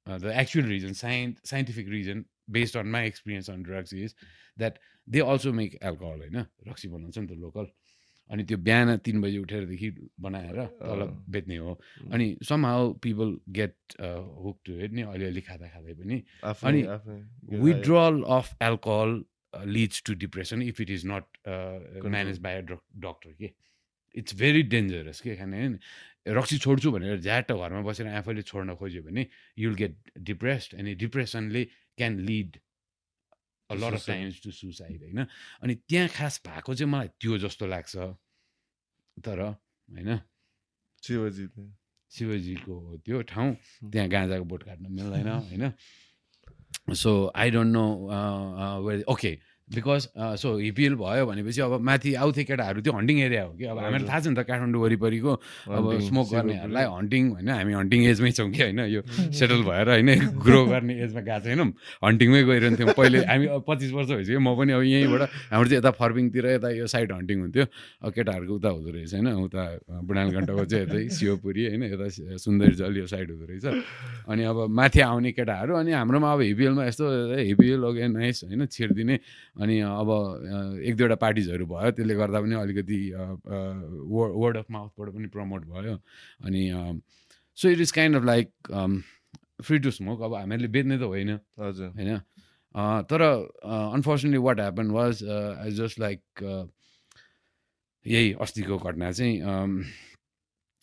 uh, 0.08 0.18
the 0.18 0.34
actual 0.44 0.64
reason, 0.64 0.96
scien- 1.02 1.36
scientific 1.44 1.88
reason, 1.88 2.24
based 2.50 2.76
on 2.76 2.90
my 2.96 3.04
experience 3.04 3.50
on 3.56 3.62
drugs, 3.62 3.94
is 3.94 4.16
that 4.58 4.80
they 5.08 5.22
also 5.22 5.54
make 5.60 5.78
alcohol, 5.82 6.18
होइन 6.18 6.46
रक्सी 6.68 6.88
बनाउँछ 6.96 7.18
नि 7.18 7.28
त 7.28 7.38
local 7.44 7.68
अनि 8.30 8.44
त्यो 8.50 8.58
बिहान 8.58 8.98
तिन 9.06 9.22
बजी 9.22 9.38
उठेरदेखि 9.38 9.90
बनाएर 10.26 10.58
तल। 10.82 11.02
बेच्ने 11.30 11.58
हो 11.58 11.80
अनि 12.14 12.28
some 12.50 12.66
how 12.66 12.92
people 13.06 13.38
get 13.60 13.76
hooked 14.02 14.60
to 14.66 14.80
it 14.80 14.92
नि 14.98 15.02
अलिअलि 15.14 15.42
खाँदा 15.48 15.68
खाँदै 15.78 15.94
पनि 16.02 16.18
अनि 16.70 16.82
आफ्नै 16.98 17.20
get 17.50 17.62
high. 17.74 17.84
Depression 19.54 20.62
if 20.62 20.80
it 20.80 20.90
is 20.90 21.06
not 21.06 21.24
uh, 21.48 21.80
managed 22.04 22.42
by 22.42 22.52
a 22.52 22.62
doc- 22.62 22.86
doctor 23.00 23.34
के 23.34 23.52
इट्स 24.16 24.36
भेरी 24.36 24.64
डेन्जरस 24.64 25.22
के 25.22 25.36
खाने 25.36 25.80
रक्सी 26.28 26.58
छोड्छु 26.58 26.92
भनेर 26.92 27.20
झ्याट 27.20 27.52
घरमा 27.52 27.82
बसेर 27.82 28.08
आफैले 28.08 28.42
छोड्न 28.42 28.76
खोज्यो 28.76 29.04
भने 29.04 29.28
युल 29.58 29.76
गेट 29.76 29.98
डिप्रेस्ड 30.18 30.76
अनि 30.76 30.96
डिप्रेसनले 30.96 31.66
can 31.98 32.20
lead 32.20 32.60
a 33.70 33.76
lot 33.76 33.94
of. 33.94 34.08
Times 34.08 34.44
to 34.44 34.52
suicide 34.52 35.04
होइन? 35.04 35.26
अनि 35.62 35.76
त्यहाँ 35.76 36.08
खास 36.08 36.42
भएको 36.48 36.76
चाहिँ 36.76 36.92
मलाई 36.92 37.08
त्यो 37.08 37.38
जस्तो 37.38 37.68
लाग्छ। 37.68 37.96
तर 39.26 39.40
होइन? 39.40 40.20
शिवजीले 41.04 41.72
शिवजीको 42.10 42.98
त्यो 42.98 43.22
ठाउँ। 43.22 43.56
त्यहाँ 43.92 44.10
गाँजाको 44.10 44.44
बोट 44.44 44.64
काट्न 44.64 44.92
मिल्दैन 44.92 45.28
होइन? 45.28 45.74
so 46.92 47.32
i 47.34 47.50
don't 47.50 47.72
know 47.72 48.10
uh, 48.10 48.78
uh 48.78 48.82
where 48.82 49.04
okay. 49.08 49.40
Because 49.70 50.08
so 50.38 50.50
हिपिएल 50.58 50.96
भयो 50.96 51.26
भनेपछि 51.26 51.62
अब 51.62 51.80
माथि 51.82 52.14
आउँथे 52.14 52.44
केटाहरू 52.44 52.82
त्यो 52.84 52.94
हन्टिङ 52.94 53.20
एरिया 53.20 53.44
हो 53.44 53.52
कि? 53.56 53.66
अब 53.66 53.78
हामीलाई। 53.80 54.08
थाहा 54.08 54.20
छ 54.20 54.28
नि 54.28 54.36
त 54.36 54.44
काठमाडौँ 54.44 54.82
वरिपरिको 54.84 55.34
अब 55.72 55.84
स्मोक। 56.04 56.28
गर्नेहरूलाई 56.34 56.86
हन्टिङ 56.86 57.24
होइन 57.32 57.50
हामी 57.50 57.74
हन्टिङ 57.74 58.00
एजमै 58.12 58.32
छौँ 58.32 58.50
कि 58.52 58.62
होइन? 58.62 58.80
यो 58.92 59.02
सेटल 59.40 59.64
भएर 59.64 59.88
होइन 59.90 60.10
ग्रो 60.44 60.60
गर्ने 60.68 60.94
एजमा 61.04 61.22
गएको 61.24 61.40
छैनौँ 61.48 61.68
हन्टिङमै 62.04 62.42
गइरहन्थ्यौँ। 62.44 62.94
पहिले 62.94 63.20
हामी 63.24 63.46
अब 63.56 63.64
पच्चिस 63.64 63.92
वर्ष 63.96 64.10
भइसक्यो 64.14 64.40
म 64.44 64.50
पनि 64.60 64.72
अब 64.74 64.84
यहीँबाट 64.84 65.22
हाम्रो 65.54 65.68
चाहिँ 65.70 65.80
यता 65.80 65.92
फर्बिङतिर 65.96 66.46
यता 66.60 66.70
यो 66.78 66.86
साइड 66.88 67.10
हन्टिङ 67.12 67.38
हुन्थ्यो। 67.48 67.66
अब 68.04 68.10
केटाहरूको 68.14 68.54
उता 68.60 68.70
हुँदो 68.76 68.90
रहेछ 68.94 69.14
होइन 69.16 69.28
उता 69.48 69.64
बुढानघण्टाको 70.04 70.64
चाहिँ 70.70 70.86
यतै 70.86 71.02
शिवपुरी 71.18 71.64
होइन 71.72 71.84
यता 71.88 72.08
सुन्दरी 72.38 72.76
जल 72.78 72.94
यो 73.00 73.08
साइड 73.08 73.28
हुँदो 73.32 73.46
रहेछ। 73.48 73.66
अनि 74.28 74.44
अब 74.44 74.58
माथि 74.70 75.00
आउने 75.08 75.32
केटाहरू 75.32 75.74
अनि 75.82 75.92
हाम्रोमा 75.98 76.30
अब 76.34 76.42
हिपिएलमा 76.52 76.84
यस्तो 76.92 77.06
हिपिएल 77.48 77.82
ओके 77.90 78.08
नाइस 78.12 78.44
होइन 78.44 78.66
छिरिदिने। 78.68 79.16
अनि 79.56 79.80
अब 79.80 80.10
एक 80.84 80.96
दुईवटा 80.98 81.16
पार्टिजहरू 81.22 81.66
भयो 81.66 81.92
त्यसले 81.92 82.16
गर्दा 82.16 82.42
पनि 82.42 82.56
अलिकति 82.56 83.00
वर्ड 84.42 84.58
अफ 84.58 84.72
माउथबाट 84.72 85.10
पनि 85.16 85.28
प्रमोट 85.36 85.66
भयो। 85.66 85.96
अनि 86.46 86.64
so 87.58 87.70
it 87.70 87.80
is 87.80 87.92
kind 87.92 88.18
of 88.18 88.24
like 88.26 88.50
free 89.64 89.80
to 89.80 89.92
smoke 89.92 90.22
अब 90.22 90.34
हामीहरूले 90.36 90.68
बेच्ने 90.74 90.98
त 90.98 91.02
होइन। 91.02 91.32
हजुर। 91.60 91.90
होइन? 91.90 92.18
अ, 92.76 93.02
तर 93.10 93.22
unfortunately 93.22 94.38
what 94.44 94.60
happen 94.60 94.88
was 94.92 95.24
I 95.26 95.72
just 95.72 96.00
like 96.00 96.22
यही 98.06 98.34
अस्तिको 98.42 98.78
घटना 98.78 99.12
चाहिँ 99.12 99.36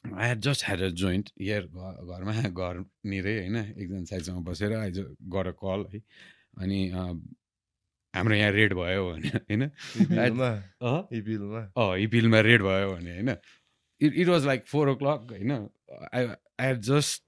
I 0.05 0.29
had 0.29 0.41
just 0.41 0.65
had 0.67 0.81
a 0.81 0.89
joint 1.01 1.31
here 1.41 1.63
घरमा 1.67 2.33
घरनिरै 2.49 3.35
होइन? 3.39 3.57
एकजना 3.57 4.05
साइडसँग 4.05 4.45
बसेर 4.45 4.73
आई 4.77 4.91
गर 5.35 5.51
कल 5.65 5.85
है। 5.93 6.01
अनि 6.59 6.81
हाम्रो 8.15 8.35
यहाँ 8.37 8.51
रेड 8.53 8.73
भयो 8.75 9.11
भने 9.11 9.29
होइन? 9.29 9.63
हिपिलमा 11.95 12.41
रेड 12.41 12.63
भयो 12.63 12.91
भने 12.95 13.11
होइन? 13.15 13.31
It 14.01 14.15
it 14.15 14.29
was 14.29 14.47
like 14.47 14.67
four 14.67 14.89
o'clock 15.03 15.27
होइन? 15.31 15.53
I 16.15 16.27
I 16.27 16.67
had 16.67 16.81
just 16.91 17.23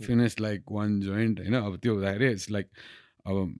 finish 0.00 0.40
like 0.40 0.64
one 0.70 1.00
joint 1.00 1.40
होइन? 1.40 1.54
अब 1.54 1.78
त्यो 1.82 1.94
हुँदाखेरि 1.94 2.30
इट्स 2.32 2.50
लाइक 2.50 2.66
अब 3.26 3.54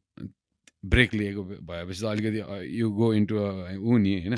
ब्रेक 0.93 1.15
लिएको 1.15 1.43
भएपछि 1.45 2.01
त 2.03 2.05
अलिकति 2.05 2.41
यु 2.79 2.91
गो 2.91 3.13
इन्टु 3.15 3.35
ऊ 3.39 3.99
नि 3.99 4.13
होइन? 4.21 4.35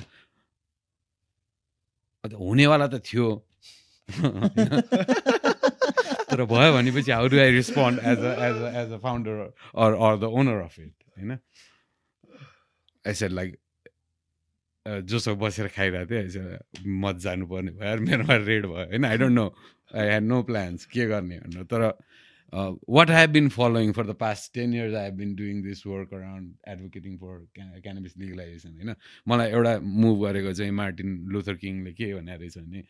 अन्त 2.25 2.35
हुनेवाला 2.40 2.87
त 2.88 3.02
थियो? 3.04 3.28
तर 6.31 6.45
भयो 6.45 6.73
भनेपछि 6.75 7.11
how 7.11 7.28
do 7.28 7.37
I 7.40 7.50
respond 7.50 7.99
as 7.99 8.19
a 8.19 8.33
as 8.49 8.57
a 8.62 8.71
as 8.81 8.93
a 8.93 8.99
founder 8.99 9.35
or 9.85 9.93
or 10.09 10.16
the 10.19 10.25
owner 10.40 10.59
of 10.62 10.78
it 10.78 10.95
होइन? 11.19 11.38
आई 13.04 13.14
सेड 13.14 13.32
लाइक 13.32 13.56
जोसँग 14.87 15.38
बसेर 15.40 15.68
खाइरहेको 15.76 16.11
थिएँ। 16.11 16.25
यसो 16.25 16.42
मत 17.02 17.16
जानुपर्ने 17.25 17.70
भयो 17.73 17.88
यार 17.88 17.99
मेरोमा 18.08 18.37
रेड 18.37 18.66
भयो। 18.66 18.84
होइन 18.84 19.04
I 19.04 19.16
don't 19.18 19.34
know 19.34 19.46
I 19.94 20.06
had 20.06 20.23
no 20.23 20.42
plans 20.42 20.87
के 20.87 21.06
गर्ने 21.06 21.38
भनेर। 21.38 21.64
तर 21.64 21.82
what 22.52 23.11
I 23.11 23.20
have 23.20 23.30
been 23.30 23.49
following 23.49 23.92
for 23.92 24.06
the 24.06 24.14
past 24.16 24.52
ten 24.54 24.75
years 24.75 24.94
I 24.94 25.04
have 25.04 25.14
been 25.14 25.34
doing 25.37 25.62
this 25.62 25.87
work 25.87 26.12
around 26.14 26.52
advocating 26.68 27.16
for 27.18 27.46
cannabis 27.56 28.16
legalisation 28.18 28.70
होइन। 28.70 28.94
मलाई 29.26 29.50
एउटा 29.50 29.78
मुभ 29.80 30.23
गरेको 30.25 30.52
चाहिँ 30.52 30.73
मार्टिन 30.73 31.16
लुथर 31.32 31.54
किङले 31.64 31.92
के 31.92 32.12
भनेर 32.14 32.38
रहेछ 32.38 32.58
भने 32.58 32.84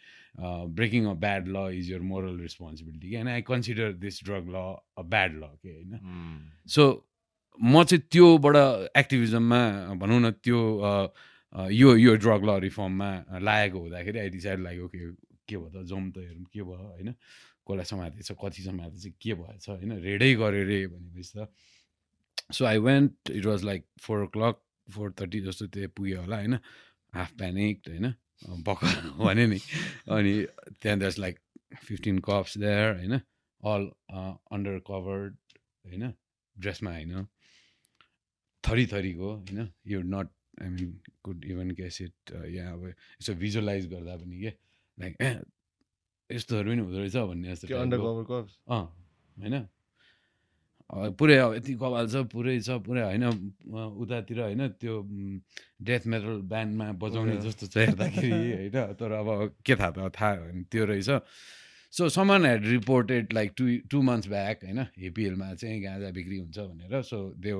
breaking 0.76 1.06
a 1.06 1.14
bad 1.24 1.48
law 1.48 1.68
is 1.78 1.90
your 1.92 2.00
moral 2.12 2.38
responsibility 2.40 3.08
कि 3.08 3.16
होइन 3.16 3.28
I 3.28 3.42
consider 3.48 3.92
this 4.04 4.24
drug 4.24 4.48
law 4.50 4.66
a 4.98 5.02
bad 5.14 5.32
law 5.34 5.44
के 5.62 5.70
होइन। 5.70 5.92
सो 6.68 6.84
म 7.58 7.82
चाहिँ 7.84 8.02
त्योबाट 8.10 8.56
एक्टिभिजममा 8.96 9.60
भनौँ 10.00 10.20
न 10.20 10.30
त्यो 10.42 10.58
यो 11.70 11.96
यो 11.96 12.14
ड्रग 12.16 12.42
ल 12.44 12.58
रिफर्ममा 12.60 13.10
लागेको 13.38 13.78
हुँदाखेरि 13.78 14.18
आई 14.18 14.28
डिसाइड 14.28 14.60
लाग्यो 14.60 14.88
के 14.88 14.98
के 15.48 15.56
भयो 15.56 15.70
त? 15.70 15.86
जाउँ 15.86 16.10
त 16.10 16.18
हेरौँ 16.18 16.44
के 16.52 16.62
भयो? 16.62 16.74
होइन। 16.74 17.14
कसलाई 17.64 17.84
समातेछ 17.84 18.30
कति 18.42 18.62
समातेछ 18.62 19.04
के 19.22 19.34
भएछ? 19.34 19.68
होइन 19.68 19.92
रेडै 20.02 20.34
गऱ्यो 20.34 20.62
रे 20.68 20.78
भनेपछि 20.86 21.32
त। 21.38 21.48
So 22.52 22.64
I 22.64 22.78
went 22.78 23.30
it 23.30 23.44
was 23.46 23.64
like 23.64 23.86
four 24.02 24.22
o'clock 24.34 24.60
four 24.90 25.12
thirty 25.20 25.40
जस्तो 25.46 25.66
त्यो 25.72 25.88
पुग्यो 25.96 26.20
होला 26.20 26.36
होइन। 26.36 26.58
हाफ 27.14 27.30
प्यानिक्ड 27.38 27.88
होइन। 27.88 28.06
भर्खर 28.66 28.92
भने 29.24 29.46
नि। 29.46 29.58
अनि 30.10 30.34
त्यहाँ 30.82 30.98
that's 30.98 31.18
like 31.18 31.38
fifteen 31.84 32.18
cops 32.18 32.58
there 32.58 32.96
होइन। 32.98 33.14
अल 33.62 33.82
अन्डर 34.52 34.78
कभर्ड 34.90 35.36
होइन। 35.86 36.12
ड्रेसमा 36.56 36.90
होइन। 36.90 37.26
थरी 38.66 38.86
थरीको 38.92 39.28
होइन? 39.32 39.68
You 39.86 40.02
not 40.02 40.28
I 40.62 40.68
mean 40.68 40.90
could 41.24 41.44
even 41.44 41.70
guess 41.80 42.00
it 42.02 42.32
यहाँ 42.48 42.72
अब 42.72 42.86
यसो 42.88 43.34
भिजुअलाइज 43.34 43.86
गर्दा 43.92 44.16
पनि 44.16 44.36
के? 44.40 44.52
लाइक 44.98 45.16
ए 45.20 45.30
यस्तोहरू 46.30 46.70
पनि 46.70 46.80
हुँदो 46.80 46.98
रहेछ 46.98 47.16
भन्ने 47.16 47.54
जस्तो 47.54 47.66
अँ 48.72 48.84
होइन? 49.36 49.66
पुरै 51.18 51.36
अब 51.38 51.54
यति 51.54 51.74
कपाल 51.74 52.06
छ 52.12 52.16
पुरै 52.30 52.60
छ 52.60 52.70
पुरै 52.86 53.02
होइन? 53.02 53.24
उतातिर 54.04 54.40
होइन? 54.40 54.68
त्यो 54.78 54.94
डेथ 55.82 56.06
मेटल 56.06 56.40
ब्यान्डमा 56.44 56.86
बजाउने. 57.02 57.36
जस्तो 57.40 57.66
छ 57.66 57.76
हेर्दाखेरि 57.76 58.30
होइन? 58.30 58.94
तर 59.00 59.12
अब 59.12 59.28
के 59.64 59.74
थाहा 59.74 59.90
त 59.90 60.12
थाहा 60.14 60.32
त्यो 60.70 60.84
रहेछ। 60.84 61.10
So 61.92 62.08
someone 62.08 62.46
had 62.46 62.66
reported 62.66 63.32
like 63.32 63.52
two 63.56 63.64
two 63.90 64.02
months 64.02 64.28
back 64.28 64.64
होइन? 64.64 64.80
हेपिएलमा 64.98 65.54
चाहिँ 65.54 65.82
गाँजा 65.82 66.10
बिक्री 66.14 66.38
हुन्छ 66.38 66.58
भनेर। 66.58 67.02
So 67.02 67.18
they 67.38 67.50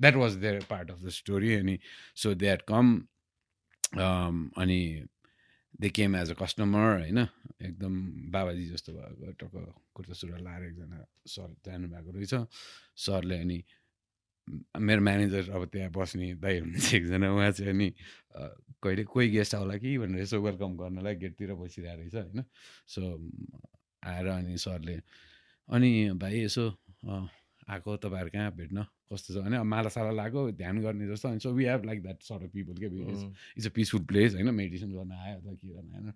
that 0.00 0.14
was 0.16 0.36
there 0.36 0.64
part 0.70 0.90
of 0.90 1.02
the 1.02 1.08
story 1.18 1.54
अनि 1.54 1.78
सो 2.16 2.34
दे 2.34 2.48
हेड 2.48 2.62
कम 2.68 2.94
अनि 4.56 4.80
they 5.80 5.88
came 5.90 6.16
as 6.16 6.30
a 6.30 6.34
customer 6.34 6.90
होइन 6.92 7.18
एकदम 7.18 7.94
बाबाजी 8.30 8.66
जस्तो 8.66 8.92
भएको 8.92 9.32
टक्क 9.40 9.54
कुर्ता 9.94 10.14
सुरुवाल 10.14 10.44
लाएर 10.44 10.64
एकजना 10.64 11.04
सर 11.26 11.54
जानुभएको 11.66 12.10
रहेछ 12.10 12.34
सरले 12.98 13.38
अनि 13.40 13.62
मेरो 14.78 15.00
म्यानेजर 15.00 15.50
अब 15.50 15.64
त्यहाँ 15.72 15.90
बस्ने 15.90 16.34
दाइ 16.36 16.58
हुनुहुन्छ 16.58 16.94
एकजना 16.94 17.32
उहाँ 17.32 17.50
चाहिँ 17.50 17.70
अनि 17.70 17.88
कहिले 18.82 19.04
कोही 19.04 19.28
गेस्ट 19.30 19.54
आउला 19.54 19.76
कि 19.76 19.96
भनेर 19.98 20.20
यसो 20.20 20.40
वेलकम 20.40 20.76
गर्नलाई 20.76 21.14
गेटतिर 21.16 21.54
बसिरहेको 21.54 22.00
रहेछ 22.00 22.14
होइन 22.14 22.44
सो 22.86 23.02
आएर 24.02 24.26
अनि 24.28 24.58
सरले 24.58 24.98
अनि 25.68 25.90
भाइ 26.14 26.44
यसो 26.44 26.68
आएको 27.68 27.96
तपाईँहरू 27.96 28.30
कहाँ 28.30 28.50
भेट्न? 28.56 28.84
कस्तो 29.12 29.34
छ 29.34 29.36
अब 29.44 29.64
मालासाला 29.64 30.10
लगाएको 30.10 30.50
ध्यान 30.52 30.80
गर्ने 30.82 31.08
जस्तो 31.08 31.28
अनि 31.28 31.40
so 31.40 31.52
we 31.52 31.64
have 31.64 31.84
like 31.86 32.02
that 32.02 32.22
sort 32.22 32.42
of 32.42 32.50
people 32.54 32.74
के 32.80 32.88
because. 32.88 33.22
It's 33.58 33.66
a 33.66 33.70
peaceful 33.74 34.02
place 34.04 34.34
होइन? 34.34 34.50
मेडिटेसन 34.54 34.90
गर्न 34.92 35.12
आयो 35.12 35.36
अथवा 35.38 35.52
के 35.52 35.68
गर्न 35.68 35.94
आएन 35.94 36.12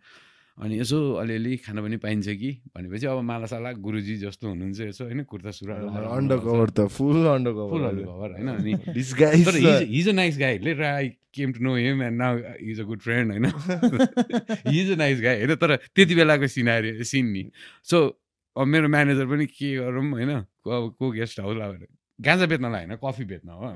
अनि 0.59 0.79
यसो 0.79 0.99
अलिअलि 1.15 1.57
खाना 1.63 1.83
पनि 1.83 1.97
पाइन्छ 2.03 2.29
कि? 2.29 2.51
भनेपछि 2.75 3.07
अब 3.07 3.21
मालासाला 3.23 3.73
गुरुजी 3.79 4.17
जस्तो 4.19 4.49
हुनुहुन्छ 4.49 4.81
यसो 4.81 5.05
होइन? 5.05 5.23
कुर्ता 5.25 5.51
सुरुवाल 5.55 5.83
लगाएर 5.87 6.05
अन्डर 6.19 6.39
कभर 6.43 6.71
त 6.71 6.87
full 6.91 7.27
under 7.31 7.53
full 7.53 7.83
cover 7.83 8.03
cover 8.03 8.31
होइन? 8.35 8.49
अनि 8.51 8.73
he's 9.87 10.09
a 10.09 10.13
nice 10.13 10.39
guy 10.39 10.59
later 10.59 10.83
I 10.83 11.09
came 11.35 11.53
to 11.53 11.63
know 11.63 11.77
him 11.77 12.03
and 12.03 12.19
now 12.19 12.39
is 12.61 12.81
a 12.81 12.85
good 12.91 13.01
friend 13.01 13.31
होइन? 13.33 13.47
हिज 14.67 14.91
अ 14.91 14.97
नाइस 14.99 15.21
गाई 15.23 15.37
होइन? 15.37 15.55
तर 15.55 15.77
त्यति 15.95 16.15
बेलाको 16.15 16.47
सिनारी 16.51 17.05
सिन 17.05 17.27
नि। 17.33 17.51
सो 17.85 17.99
अब 18.59 18.67
मेरो 18.67 18.89
म्यानेजर 18.89 19.27
पनि 19.27 19.47
के 19.47 19.69
गरौँ 19.77 20.11
होइन 20.11 20.31
को 20.65 20.71
अब 20.71 20.85
को 20.99 21.11
गेस्ट 21.15 21.41
हाउस 21.41 21.57
अब 21.63 21.87
गाँजा 22.19 22.47
बेच्नलाई 22.51 22.85
होइन 22.85 22.99
कफी 22.99 23.25
बेच्न 23.31 23.49
हो। 23.49 23.71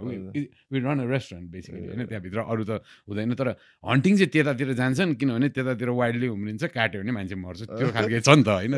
We 0.73 0.79
run 0.83 0.99
a 0.99 1.07
restaurant 1.07 1.47
basically 1.51 1.87
होइन 1.87 2.07
त्यहाँभित्र 2.11 2.39
अरू 2.43 2.65
त 2.67 2.83
हुँदैन 3.07 3.35
तर 3.39 3.49
हन्टिङ 3.85 4.13
चाहिँ 4.19 4.31
त्यतातिर 4.35 4.73
जान्छन् 4.75 5.15
किनभने 5.15 5.49
त्यतातिर 5.55 5.89
वाइल्डली 5.95 6.29
उम्रिन्छ 6.29 6.65
काट्यो 6.75 7.01
भने 7.03 7.13
मान्छे 7.15 7.37
मर्छ। 7.39 7.61
त्यो 7.71 7.89
खालके 7.95 8.21
छ 8.21 8.29
नि 8.35 8.43
त 8.43 8.49
होइन 8.49 8.75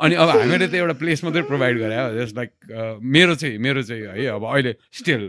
अनि 0.00 0.14
अब 0.14 0.28
हामीले 0.28 0.66
त 0.68 0.74
एउटा 0.74 0.94
प्लेस 0.96 1.24
मात्रै 1.24 1.42
प्रोभाइड 1.44 1.78
गरे 1.78 1.96
हो 2.00 2.08
जस्ट 2.16 2.36
लाइक 2.36 2.50
मेरो 3.04 3.34
चाहिँ 3.36 3.58
मेरो 3.60 3.82
चाहिँ 3.82 4.02
है 4.08 4.26
अब 4.32 4.44
अहिले 4.48 4.72
still 4.92 5.22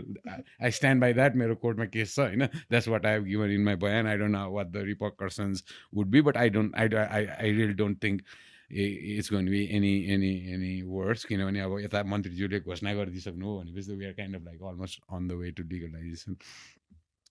I 0.64 0.70
stand 0.72 1.00
by 1.00 1.12
that 1.12 1.36
मेरो 1.36 1.54
कोर्टमा 1.60 1.84
केस 1.92 2.14
छ 2.16 2.18
होइन। 2.32 2.48
That's 2.72 2.88
what 2.88 3.06
I 3.06 3.12
have 3.12 3.24
given 3.28 3.50
in 3.52 3.62
my 3.68 3.76
बयान 3.84 4.06
I 4.06 4.16
don't 4.16 4.32
know 4.32 4.48
what 4.56 4.66
the 4.72 4.88
repercussions 4.88 5.64
would 5.94 6.08
be 6.16 6.20
but 6.28 6.36
I 6.36 6.48
don't 6.56 6.74
I 6.74 6.88
I 6.96 7.24
I 7.26 7.52
really 7.52 7.76
don't 7.76 8.02
think 8.04 8.22
it's 8.70 9.32
gonna 9.32 9.48
be 9.48 9.62
any 9.76 9.92
any 10.14 10.32
any 10.54 10.72
words 10.84 11.24
किनभने 11.24 11.60
अब 11.60 11.78
यता 11.80 12.02
मन्त्रीज्यूले 12.04 12.60
घोषणा 12.60 12.94
गरिदिइसक्नु 12.94 13.46
हो 13.46 13.58
भनेपछि 13.58 13.94
we 13.94 14.06
are 14.06 14.12
kind 14.12 14.36
of 14.36 14.42
like 14.44 14.62
almost 14.62 15.00
on 15.10 15.28
the 15.28 15.32
way 15.32 15.50
to 15.52 15.62
legalisation 15.64 16.36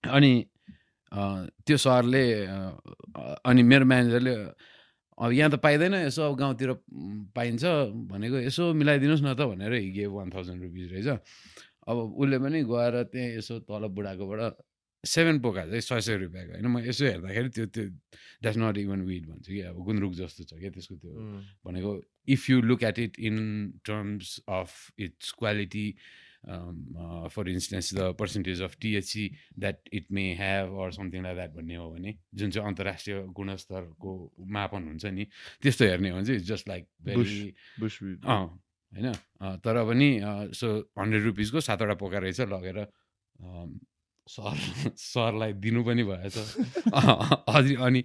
अनि 0.04 0.34
त्यो 1.12 1.78
सरले 1.78 2.24
अनि 3.46 3.64
मेरो 3.64 3.86
म्यानेजरले 3.86 4.36
अब 5.18 5.32
यहाँ 5.32 5.52
त 5.52 5.56
पाइँदैन 5.64 5.94
यसो 5.96 6.22
अब 6.24 6.36
गाउँतिर 6.38 6.72
पाइन्छ 7.36 7.64
भनेको 8.12 8.38
यसो 8.40 8.74
मिलाइदिनुहोस् 8.74 9.24
न 9.24 9.34
त 9.36 9.48
भनेर 9.48 9.74
हिगे 9.74 10.06
वान 10.08 10.30
थाउजन्ड 10.30 10.64
रुपिज 10.64 10.92
रहेछ 10.92 11.08
अब 11.88 11.98
उसले 11.98 12.38
पनि 12.40 12.64
गएर 12.66 13.04
त्यहाँ 13.06 13.30
यसो 13.38 13.60
तल 13.64 13.88
बुढाकोबाट 13.92 14.42
सेभेन 15.06 15.40
पोका 15.40 15.66
चाहिँ 15.66 15.82
सय 15.82 16.02
सय 16.02 16.18
रुपियाँको 16.18 16.52
होइन? 16.54 16.68
म 16.68 16.80
यसो 16.90 17.06
हेर्दाखेरि 17.06 17.50
त्यो 17.56 17.66
त्यो 17.66 17.86
द्याट्स 18.42 18.58
नट 18.58 18.78
इभन 18.78 19.02
विड 19.06 19.26
भन्छु 19.30 19.52
कि 19.54 19.62
अब 19.70 19.78
गुन्द्रुक 19.86 20.14
जस्तो 20.14 20.44
छ 20.44 20.54
क्या 20.60 20.70
त्यसको 20.76 20.96
त्यो 20.96 21.12
भनेको 21.66 21.92
if 22.28 22.50
you 22.50 22.62
look 22.62 22.84
at 22.84 23.00
it 23.00 23.20
in 23.20 23.38
terms 23.86 24.40
of 24.50 24.72
its 25.00 25.32
quality 25.40 25.88
for 27.34 27.50
instance 27.50 27.94
the 27.96 28.02
percentage 28.20 28.62
of 28.62 28.76
THC 28.82 29.26
that 29.60 29.90
it 29.94 30.12
may 30.12 30.26
have 30.38 30.74
or 30.84 30.92
something 30.92 31.24
like 31.24 31.36
that 31.36 31.52
भन्ने 31.58 31.76
हो 31.76 31.90
भने 31.92 32.16
जुन 32.36 32.52
चाहिँ 32.52 32.68
अन्तर्राष्ट्रिय 32.68 33.22
गुणस्तरको 33.34 34.12
मापन 34.58 34.88
हुन्छ 34.88 35.06
नि 35.06 35.26
त्यस्तो 35.62 35.86
हेर्ने 35.86 36.10
हो 36.10 36.16
भने 36.18 36.26
चाहिँ 36.26 36.40
इट्स 36.40 36.50
जस्ट 36.50 36.68
लाइक 36.70 36.88
भेरी 37.02 37.56
होइन? 37.82 39.12
तर 39.66 39.84
पनि 39.90 40.10
सो 40.54 40.68
हन्ड्रेड 41.00 41.24
रुपिसको 41.24 41.62
सातवटा 41.62 41.94
पोका 42.02 42.20
रहेछ 42.20 42.42
लगेर 42.42 42.78
सर 44.28 44.58
सरलाई 44.98 45.54
दिनु 45.62 45.84
पनि 45.86 46.04
भएछ। 46.04 46.38
हजुर 47.56 47.78
अनि 47.86 48.04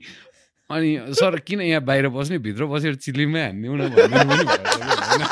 अनि 0.71 0.91
सर 1.19 1.39
किन 1.47 1.61
यहाँ 1.61 1.83
बाहिर 1.85 2.09
बस्ने 2.15 2.39
भित्र 2.39 2.67
बसेर 2.71 2.95
चिल्लीमै 3.05 3.43
हानिदिउँ 3.43 3.77
न 3.77 3.81
होइन 3.91 5.25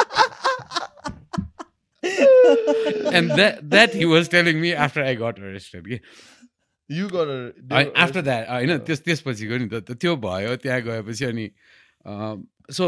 and 3.14 3.32
that 3.34 3.62
that 3.64 3.94
he 3.94 4.04
was 4.04 4.30
telling 4.30 4.56
me 4.60 4.72
after 4.86 5.02
I 5.02 5.16
got 5.16 5.38
arrested 5.38 5.82
कि 5.88 6.00
यु 6.90 7.06
गर 7.12 7.28
आफ्टर 7.96 8.20
द्याट 8.22 8.48
होइन 8.48 8.78
त्यस 8.88 9.00
त्यसपछिको 9.04 9.56
नि 9.58 9.66
त 9.68 9.92
त्यो 9.92 10.16
भयो 10.16 10.56
त्यहाँ 10.56 10.80
गएपछि 10.82 11.24
अनि 11.24 11.46
सो 12.72 12.84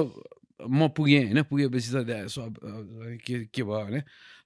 म 0.60 0.88
पुगेँ 0.96 1.22
होइन 1.24 1.42
पुगेपछि 1.48 1.88
त 1.94 2.26
सब 2.28 2.52
के 3.24 3.44
के 3.48 3.62
भयो 3.62 3.84
भने 3.86 4.00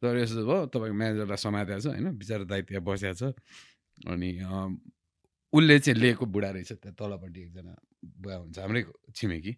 तर 0.05 0.17
यस्तो 0.21 0.45
भयो 0.45 0.67
तपाईँको 0.69 0.97
म्यानेजरलाई 1.01 1.41
समातेको 1.41 1.81
छ 1.81 1.87
होइन? 1.97 2.07
बिचरा 2.21 2.45
दाइ 2.45 2.63
त्यहाँ 2.69 2.85
बसेको 2.85 3.15
छ। 3.17 3.33
अनि 4.13 4.31
उसले 5.53 5.79
चाहिँ 5.79 5.99
लिएको 6.01 6.27
बुढा 6.27 6.51
रहेछ 6.51 6.73
त्यहाँ 6.83 6.95
तलपट्टि 6.99 7.41
एकजना 7.41 7.75
बुढा 8.05 8.37
हुन्छ 8.37 8.59
हाम्रै 8.59 8.83
छिमेकी। 9.17 9.53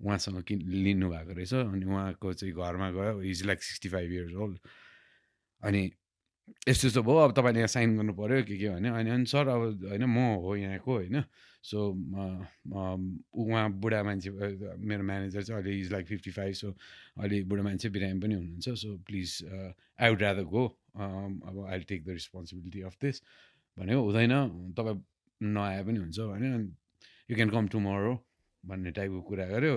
उहाँसँग 0.00 0.42
कि 0.48 0.54
लिनुभएको 0.56 1.32
रहेछ। 1.36 1.54
अनि 1.54 1.84
उहाँको 1.86 2.32
चाहिँ 2.32 2.54
घरमा 2.56 2.88
गयो 2.90 3.20
is 3.22 3.44
like 3.46 3.62
sixty 3.62 3.88
five 3.88 4.10
years 4.12 4.34
old. 4.34 4.58
अनि 5.62 5.82
यस्तो 6.68 6.88
यस्तो 6.88 7.02
भयो। 7.04 7.16
अब 7.20 7.32
तपाईँले 7.36 7.60
यहाँ 7.60 7.68
साइन 7.68 7.96
गर्नु 7.96 8.12
पऱ्यो 8.16 8.42
के 8.48 8.56
के 8.58 8.68
भने 8.74 8.88
अनि 8.88 9.10
अनि 9.10 9.26
सर 9.28 9.48
अब 9.48 9.84
होइन 9.86 10.04
म 10.04 10.18
हो 10.40 10.56
यहाँको 10.56 10.92
होइन? 10.94 11.24
सो 11.64 11.78
उहाँ 13.42 13.70
बुढा 13.80 14.02
मान्छे 14.02 14.30
मेरो 14.30 15.02
म्यानेजर 15.04 15.42
चाहिँ 15.42 15.60
अहिले 15.62 15.78
is 15.80 15.92
like 15.92 16.06
fifty 16.06 16.30
five 16.30 16.54
so 16.54 16.74
अलि 17.22 17.42
बुढा 17.44 17.62
मान्छे 17.62 17.88
बिरामी 17.96 18.20
पनि 18.20 18.34
हुनुहुन्छ। 18.34 18.68
So 18.82 18.96
please 19.06 19.28
I 20.00 20.10
would 20.10 20.22
rather 20.22 20.44
go 20.54 20.66
अब 20.96 21.64
I 21.70 21.80
take 21.90 22.04
the 22.04 22.08
responsibility 22.10 22.80
of 22.88 22.96
this 23.02 23.22
भनेको 23.76 24.00
हुँदैन। 24.02 24.34
तपाईँ 24.78 25.00
नआए 25.40 25.82
पनि 25.84 25.98
हुन्छ 25.98 26.18
भने 26.32 26.48
यु 27.30 27.36
क्यान 27.36 27.50
कम 27.50 27.68
टुमोरो 27.68 28.14
भन्ने 28.64 28.90
टाइपको 28.96 29.20
कुरा 29.28 29.46
गर्यो। 29.48 29.76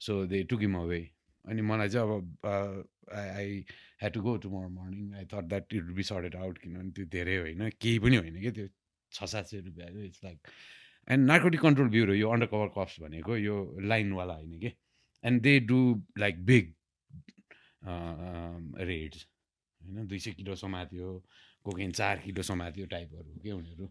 So 0.00 0.24
they 0.26 0.42
took 0.50 0.60
him 0.60 0.74
away 0.78 1.00
अनि 1.44 1.62
मलाई 1.62 1.88
चाहिँ 1.88 2.06
अब 2.08 2.90
I 3.10 3.28
I 3.28 3.64
had 4.00 4.12
to 4.12 4.20
go 4.22 4.36
tomorrow 4.44 4.68
morning 4.68 5.14
I 5.14 5.24
thought 5.32 5.44
that 5.48 5.74
it 5.74 5.82
be 5.94 6.02
sorted 6.02 6.34
out 6.36 6.58
किनभने 6.58 6.90
त्यो 6.96 7.04
धेरै 7.14 7.36
होइन। 7.38 7.68
केही 7.80 7.98
पनि 7.98 8.16
होइन 8.16 8.40
क्या 8.40 8.52
त्यो 8.58 8.66
छ 9.12 9.24
सात 9.30 9.46
सय 9.46 9.60
रुपियाँ 9.66 9.88
it's 10.04 10.20
like 10.24 10.38
and 11.10 11.26
narcotic 11.26 11.60
control 11.60 11.88
bureau 11.90 12.14
यो 12.14 12.28
अन्डर 12.30 12.46
कभर 12.46 12.68
कप्स 12.76 13.00
भनेको 13.00 13.36
यो 13.36 13.56
लाइनवाला 13.82 14.34
होइन 14.34 14.58
कि? 14.60 14.72
And 15.24 15.42
they 15.42 15.58
do 15.70 15.80
like 16.18 16.44
big 16.46 16.74
raids 18.90 19.26
होइन? 19.80 20.06
दुई 20.06 20.18
सय 20.18 20.32
किलो 20.32 20.54
समात्यो 20.56 21.08
कोकेन 21.64 21.92
चार 21.92 22.18
किलो 22.24 22.42
समात्यो 22.42 22.86
टाइपहरू 22.86 23.38
के 23.42 23.50
उनीहरू? 23.52 23.90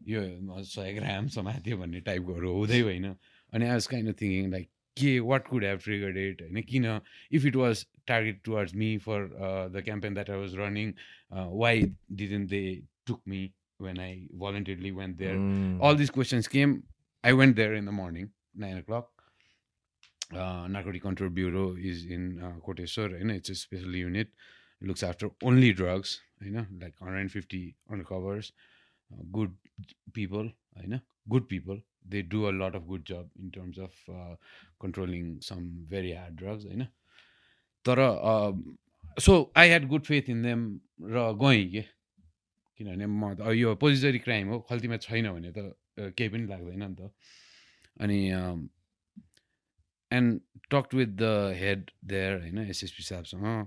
यो 0.00 0.62
सय 0.64 0.92
ग्राम 0.94 1.28
समात्यो 1.34 1.76
भन्ने 1.78 2.00
टाइपकोहरू 2.06 2.52
हुँदै 2.52 2.80
होइन। 2.80 3.04
अनि 3.52 3.64
I 3.64 3.70
was 3.70 3.86
kind 3.86 4.08
of 4.08 4.20
thinking 4.20 4.50
like 4.50 4.68
के 4.96 5.18
what 5.20 5.48
could 5.48 5.64
have 5.64 5.78
triggered 5.84 6.16
it 6.18 6.42
होइन? 6.42 6.62
किन? 6.62 6.86
If 7.32 7.44
it 7.46 7.56
was 7.56 7.86
target 8.06 8.40
towards 8.44 8.74
me 8.74 8.96
for 9.04 9.28
the 9.74 9.82
campaign 9.84 10.14
that 10.14 10.30
I 10.30 10.38
was 10.38 10.54
running 10.56 10.92
why 11.32 11.82
didn't 12.12 12.48
they 12.50 12.62
took 13.06 13.22
me 13.28 13.42
when 13.78 13.98
I 13.98 14.26
voluntarily 14.32 14.92
went 14.92 15.18
there. 15.18 15.34
Mm. 15.34 15.78
All 15.80 15.94
these 15.94 16.10
questions 16.10 16.48
came. 16.48 16.82
I 17.22 17.32
went 17.32 17.56
there 17.56 17.74
in 17.74 17.84
the 17.84 17.92
morning, 17.92 18.30
nine 18.54 18.76
o'clock. 18.78 19.10
Uh, 20.32 20.66
Narcotic 20.68 21.02
Control 21.02 21.30
Bureau 21.30 21.76
is 21.78 22.06
in 22.06 22.40
uh, 22.42 22.52
Koteshwar, 22.66 23.20
and 23.20 23.30
it's 23.30 23.50
a 23.50 23.54
special 23.54 23.94
unit. 23.94 24.28
looks 24.80 25.02
after 25.02 25.30
only 25.42 25.72
drugs, 25.72 26.20
you 26.40 26.50
know, 26.50 26.66
like 26.80 26.94
150 26.98 27.74
undercovers, 27.90 28.52
uh, 29.12 29.22
good 29.32 29.52
people, 30.12 30.50
you 30.82 30.88
know, 30.88 31.00
good 31.28 31.48
people. 31.48 31.78
They 32.06 32.22
do 32.22 32.48
a 32.48 32.52
lot 32.52 32.74
of 32.74 32.86
good 32.86 33.04
job 33.04 33.28
in 33.40 33.50
terms 33.50 33.78
of 33.78 33.92
uh, 34.08 34.34
controlling 34.80 35.38
some 35.40 35.86
very 35.88 36.12
hard 36.12 36.36
drugs, 36.36 36.64
you 36.64 36.76
know. 36.76 36.88
तर 37.88 37.98
so 39.20 39.32
I 39.56 39.68
had 39.68 39.86
good 39.88 40.02
faith 40.02 40.28
in 40.30 40.42
them 40.42 40.60
र 41.14 41.24
गएँ 41.40 41.64
कि 41.70 41.82
किनभने 42.78 43.06
म 43.06 43.34
त 43.34 43.54
यो 43.54 43.74
पोजिटरी 43.82 44.18
crime 44.26 44.48
हो 44.48 44.58
खल्तीमा 44.68 44.96
छैन 45.06 45.30
भने 45.32 45.50
त 45.56 45.58
केही 46.18 46.28
पनि 46.28 46.46
लाग्दैन 46.46 46.82
नि 46.82 46.94
त। 46.98 47.10
अनि 48.00 48.18
and 50.10 50.40
talk 50.70 50.94
with 50.94 51.10
the 51.22 51.30
head 51.60 51.90
there 52.04 52.40
होइन 52.40 52.58
एसएसपी 52.66 53.02
साहबसँग। 53.02 53.66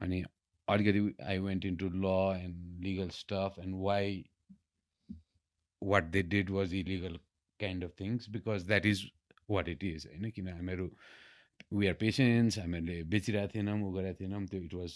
अनि 0.00 0.22
अलिकति 0.68 1.00
I 1.30 1.38
went 1.38 1.64
in 1.66 1.76
to 1.76 1.88
law 1.88 2.06
and 2.44 2.84
legal 2.84 3.08
stuff 3.16 3.58
and 3.64 3.74
why 3.82 4.24
what 5.82 6.04
they 6.10 6.22
did 6.34 6.50
was 6.50 6.74
illegal 6.74 7.18
kind 7.60 7.84
of 7.84 7.92
things 8.00 8.28
because 8.36 8.66
that 8.66 8.86
is 8.86 9.04
what 9.50 9.68
it 9.68 9.84
is 9.84 10.06
होइन? 10.06 10.30
किन 10.30 10.48
हामीहरू 10.48 10.90
we 11.72 11.86
are 11.86 11.94
patients 12.00 12.58
हामीहरूले 12.58 13.02
बेचिरहेको 13.12 13.52
थिएनौँ 13.54 13.78
ऊ 13.80 13.92
गरेको 13.92 14.20
थिएनौँ 14.20 14.46
त्यो 14.46 14.60
it 14.62 14.74
was 14.74 14.92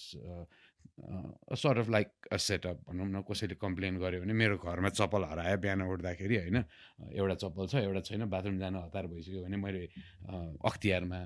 sort 1.54 1.78
of 1.78 1.88
like 1.90 2.08
a 2.32 2.36
setup 2.36 2.78
भनौँ 2.88 3.06
न 3.08 3.22
कसैले 3.24 3.54
कम्प्लेन 3.56 3.98
गर्यो 3.98 4.20
भने 4.22 4.32
मेरो 4.32 4.56
घरमा 4.58 4.88
चप्पल 4.90 5.24
हरायो 5.30 5.56
बिहान 5.58 5.82
उठ्दाखेरि 5.82 6.36
होइन? 6.36 6.58
एउटा 7.12 7.34
चप्पल 7.42 7.66
छ 7.66 7.74
एउटा 7.86 8.00
छैन 8.08 8.24
बाथरुम 8.30 8.58
जान 8.58 8.76
हतार 8.76 9.06
भइसक्यो 9.06 9.42
भने 9.44 9.56
मैले 9.56 9.82
अख्तियारमा 10.64 11.20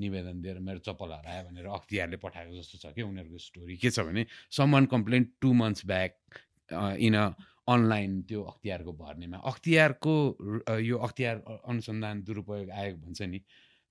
निवेदन 0.00 0.36
दिएर 0.42 0.58
मेरो 0.60 0.78
चप्पल 0.86 1.10
हरायो 1.12 1.42
भनेर 1.48 1.66
अख्तियारले 1.66 2.16
पठाएको 2.20 2.52
जस्तो 2.56 2.76
छ 2.78 2.92
कि 2.94 3.02
उनीहरूको 3.02 3.38
स्टोरी 3.38 3.76
के 3.76 3.90
छ 3.90 4.06
भने 4.08 4.26
some 4.52 4.84
complain 4.86 5.22
two 5.40 5.52
months 5.52 5.86
back 5.86 6.12
in 7.00 7.14
a 7.16 7.26
online 7.70 8.22
त्यो 8.28 8.42
अख्तियारको 8.50 8.92
भर्नेमा। 8.98 9.38
अख्तियारको 9.46 10.14
यो 10.82 10.96
अख्तियार 11.06 11.36
अनुसन्धान 11.70 12.22
दुरुपयोग 12.26 12.70
आयोग 12.70 12.96
भन्छ 13.00 13.22
नि 13.22 13.38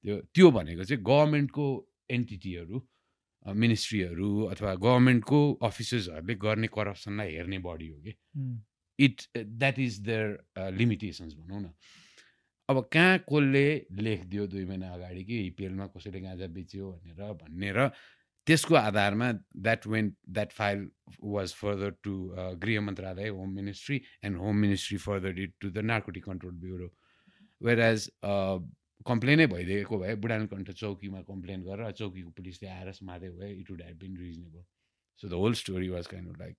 त्यो 0.06 0.16
त्यो 0.36 0.52
भनेको 0.52 0.84
चाहिँ 0.84 1.04
गभर्मेन्टको 1.04 1.68
एन्टिटीहरू 2.12 2.78
मिनिस्ट्रीहरू 3.46 4.32
अथवा 4.46 4.74
गभर्मेन्टको 4.76 5.42
अफिसर्सहरूले 5.64 6.36
गर्ने 6.36 6.68
करप्सनलाई 6.68 7.34
हेर्ने 7.36 7.60
बडी 7.60 7.88
हो 7.88 7.98
कि। 8.00 8.14
It 9.00 9.22
that 9.38 9.80
is 9.80 10.00
there 10.08 10.72
limitations 10.78 11.34
भनौँ 11.36 11.62
न। 11.62 11.74
अब 12.70 12.78
कहाँ 12.94 13.18
कसले 13.30 13.66
लेखिदियो 13.98 14.48
दुई 14.48 14.66
महिना 14.66 14.94
अगाडि 14.94 15.24
कि 15.26 15.44
हिपिएलमा 15.44 15.86
कसैले 15.96 16.20
गाँजा 16.22 16.48
बेच्यो 16.54 16.92
भनेर 16.92 17.34
भन्ने 17.42 17.72
र 17.72 17.90
त्यसको 18.48 18.76
आधारमा 18.76 19.32
that 19.58 19.88
when 19.88 20.14
that 20.30 20.52
file 20.52 20.88
was 21.24 21.54
further 21.54 21.90
to 22.04 22.14
गृह 22.62 22.82
मन्त्रालय 22.82 23.28
home 23.30 23.50
ministry 23.56 24.02
and 24.26 24.38
home 24.38 24.56
ministry 24.58 24.98
further 24.98 25.40
it 25.40 25.54
to 25.62 25.70
the 25.70 25.78
narcotic 25.86 26.24
control 26.26 26.54
bureau. 26.62 26.90
Whereas 27.80 28.10
कम्प्लेनै 29.08 29.48
भइदिएको 29.48 29.98
भए 30.00 30.16
बुढानकण्ठ 30.26 30.72
चौकीमा 30.84 31.22
कम्प्लेन 31.32 31.64
गरेर 31.64 31.92
चौकीको 32.02 32.30
पुलिसले 32.38 32.70
आएर 32.70 32.92
समात्यो 33.00 33.32
भए 33.40 33.52
it 33.54 33.72
would 33.72 33.82
have 33.82 33.98
been 34.00 34.18
reasonable 34.18 34.64
so 35.22 35.28
the 35.28 35.34
whole 35.42 35.54
story 35.64 35.90
was 35.90 36.08
kind 36.08 36.30
of 36.30 36.40
like 36.40 36.56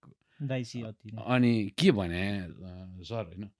अनि 1.36 1.54
के 1.78 1.90
भने 2.00 2.26
सर 3.08 3.24
होइन 3.24 3.50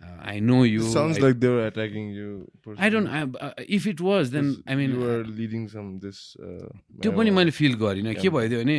I 0.00 0.40
know 0.40 0.64
you 0.64 0.82
sounds 0.92 1.18
like 1.24 1.38
they 1.42 1.50
were 1.52 1.66
attacking 1.66 2.08
you 2.14 2.32
I 2.78 2.90
don't 2.90 3.60
if 3.76 3.86
it 3.86 4.00
was 4.00 4.32
then 4.32 4.54
I 4.68 4.76
mean 4.76 4.92
you 4.94 5.02
were 5.02 5.24
leading 5.40 5.66
some 5.74 5.92
this 6.04 6.18
uh, 6.40 6.68
त्यो 7.02 7.12
पनि. 7.12 7.30
मैले 7.30 7.50
feel 7.58 7.74
गरिनँ 7.84 8.14
के. 8.14 8.28
भइदियो 8.30 8.60
भने 8.62 8.78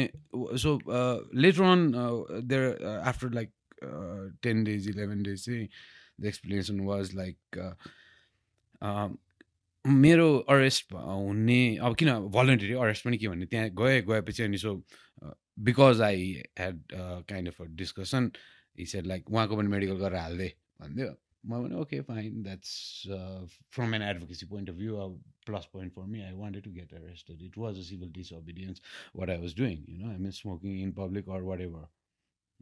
so 0.63 0.79
letter 1.41 1.63
on 1.63 1.91
there 2.47 2.99
after 3.11 3.33
like 3.33 3.49
ten 4.43 4.63
days 4.63 4.89
eleven 4.89 5.23
days 5.23 5.45
चाहिँ 5.45 5.67
the 6.21 6.25
explanation 6.25 6.79
was 6.89 7.15
like 7.15 7.59
मेरो 9.87 10.37
arrest 10.49 10.93
हुने 10.93 11.59
अब 11.77 11.95
किन 11.95 12.09
भलन्टरी 12.35 12.73
अरेस्ट 12.73 13.05
पनि 13.05 13.17
के 13.17 13.27
भन्ने 13.27 13.45
त्यहाँ 13.45 13.69
गएँ 13.69 14.01
गएपछि 14.01 14.43
अनि 14.43 14.57
so 14.57 14.73
because 15.59 16.01
I 16.01 16.31
had 16.59 16.81
kind 17.29 17.47
of 17.47 17.61
a 17.61 17.65
discussion 17.75 18.31
said 18.85 19.05
like 19.07 19.29
उहाँको 19.31 19.57
पनि 19.57 19.67
मेडिकल 19.67 19.97
गरेर 19.97 20.19
हालिदिए 20.19 20.53
भनिदियो 20.81 21.15
म 21.45 21.61
भने 21.63 21.75
okay 21.75 22.01
fine 22.01 22.41
that's 22.43 22.71
from 23.71 23.95
an 23.95 24.01
advocacy 24.01 24.45
point 24.45 24.69
of 24.69 24.75
view 24.75 24.95
अब 24.95 25.21
plus 25.45 25.69
point 25.73 25.93
for 25.93 26.05
me 26.05 26.21
I 26.21 26.33
wanted 26.33 26.63
to 26.63 26.71
get 26.71 26.93
arrested 26.93 27.41
it 27.41 27.57
was 27.57 27.79
a 27.79 27.83
civil 27.89 28.11
disobedience 28.11 28.81
what 29.15 29.29
I 29.29 29.37
was 29.37 29.55
doing 29.57 29.85
you 29.89 29.97
know 29.97 30.11
I 30.11 30.17
mean 30.17 30.31
smoking 30.31 30.81
in 30.81 30.91
public 30.91 31.29
or 31.29 31.41
whatever 31.61 31.87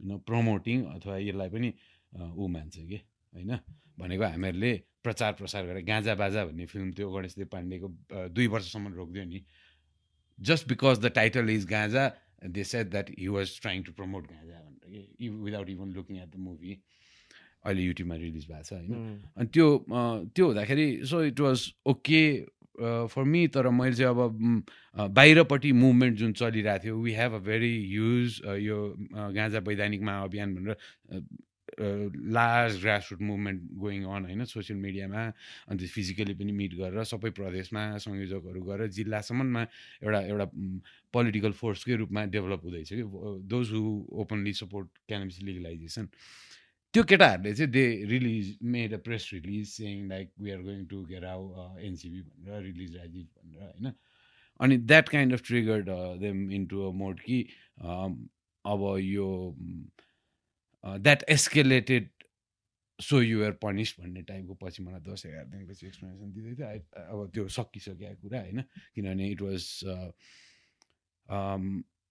you 0.00 0.08
know 0.08 0.18
promoting 0.30 0.84
अथवा 0.94 1.18
यसलाई 1.18 1.48
पनि 1.48 1.72
ऊ 2.34 2.48
मान्छ 2.48 2.76
कि 2.76 3.00
होइन? 3.32 3.58
भनेको 3.98 4.24
हामीहरूले 4.24 4.72
प्रचार 5.06 5.32
प्रसार 5.40 5.66
गरेर 5.66 5.84
गाँजा 5.86 6.14
बाजा 6.22 6.44
भन्ने 6.46 6.66
फिल्म 6.66 6.90
त्यो 6.98 7.10
गणेशदेव 7.12 7.46
पाण्डेको 7.52 7.88
अ, 7.88 8.26
दुई 8.28 8.46
वर्षसम्म 8.54 8.94
रोकिदियो 8.94 9.24
नि। 9.24 9.40
Just 10.38 10.68
because 10.68 10.98
the 11.04 11.12
title 11.14 11.50
is 11.50 11.66
Ganja 11.66 12.04
they 12.56 12.64
said 12.64 12.90
that 12.90 13.10
he 13.18 13.28
was 13.36 13.60
trying 13.62 13.82
to 13.82 13.92
promote 13.92 14.26
ganja 14.32 14.60
भनेर। 14.60 15.06
कि 15.18 15.28
without 15.28 15.68
even 15.70 15.92
looking 15.94 16.16
at 16.22 16.28
the 16.28 16.38
movie. 16.48 16.78
अहिले 17.64 17.82
युट्युबमा 17.82 18.16
रिलिज 18.16 18.44
भएको 18.48 18.62
छ 18.62 18.72
होइन. 18.72 19.22
अनि 19.36 19.48
त्यो 19.54 19.66
त्यो 20.34 20.46
हुँदाखेरि 20.46 20.86
so 21.10 21.22
it 21.24 21.40
was 21.40 21.72
okay 21.92 22.22
for 23.10 23.22
me 23.24 23.46
तर 23.48 23.68
मैले 23.72 23.94
चाहिँ 23.96 24.10
अब 24.12 25.10
बाहिरपट्टि 25.16 25.72
मुभमेन्ट 25.72 26.16
जुन 26.18 26.32
चलिरहेको 26.36 26.84
थियो 26.84 26.96
we 27.02 27.12
have 27.14 27.32
a 27.34 27.38
very 27.48 27.72
use 27.92 28.40
यो 28.62 28.76
गाँजा 29.34 29.58
वैधानिक 29.68 30.02
महाअभियान 30.08 30.54
भनेर 30.54 30.76
large 31.78 32.80
grassroot 32.80 33.20
movement 33.22 33.62
going 33.76 34.04
on 34.04 34.24
होइन 34.24 34.44
सोसियल 34.44 34.78
मिडियामा 34.78 35.22
अन्त 35.68 35.86
फिजिकली 35.86 36.34
पनि 36.34 36.52
मिट 36.52 36.74
गरेर 36.74 37.04
सबै 37.04 37.30
प्रदेशमा 37.30 37.82
संयोजकहरू 37.98 38.62
गरेर 38.62 38.88
जिल्लासम्ममा 38.98 39.62
एउटा 40.02 40.20
एउटा 40.20 40.46
पोलिटिकल 41.12 41.52
फोर्सकै 41.52 41.96
रूपमा 41.96 42.24
डेभलप 42.32 42.64
हुँदैछ 42.64 42.92
कि 42.92 43.02
those 43.46 43.72
who 43.72 43.82
openly 44.24 44.52
support 44.52 44.88
cannabis 45.08 45.42
legalisation 45.42 46.08
त्यो 46.94 47.02
केटाहरूले 47.04 47.54
चाहिँ 47.54 47.70
they 47.72 47.84
release 48.08 48.58
made 48.62 48.94
a 48.94 48.98
press 49.04 49.30
release 49.32 49.68
saying 49.68 50.08
like 50.08 50.30
we 50.40 50.50
are 50.50 50.62
going 50.62 50.84
to 50.86 51.04
get 51.04 51.24
out 51.24 51.78
NCB 51.80 52.20
भनेर 52.20 52.62
रिलिज 52.62 52.96
राजीव 52.96 53.24
भनेर 53.24 53.62
होइन? 53.62 53.92
अनि 54.60 54.76
that 54.76 55.08
kind 55.08 55.32
of 55.32 55.42
triggered 55.46 55.88
them 56.20 56.50
into 56.50 56.80
a 56.80 56.92
mode 56.92 57.20
कि 57.20 57.40
अब 57.80 58.96
यो 59.00 59.26
that 61.06 61.22
escalated 61.36 62.08
so 62.98 63.20
you're 63.22 63.52
punish 63.62 63.94
भन्ने 64.00 64.22
टाइपको 64.32 64.54
पछि 64.64 64.82
मलाई 64.82 65.00
दस 65.08 65.26
एघार 65.26 65.46
दिनपछि 65.54 65.86
एक्सप्लेनेसन 65.86 66.32
दिँदै 66.32 66.54
थियो। 66.56 66.66
आई 66.66 66.78
अब 67.06 67.30
त्यो 67.34 67.48
सकिसकेको 67.60 68.20
कुरा 68.22 68.40
होइन 68.40 68.60
किनभने 68.94 69.30
it 69.30 69.40
was 69.48 69.62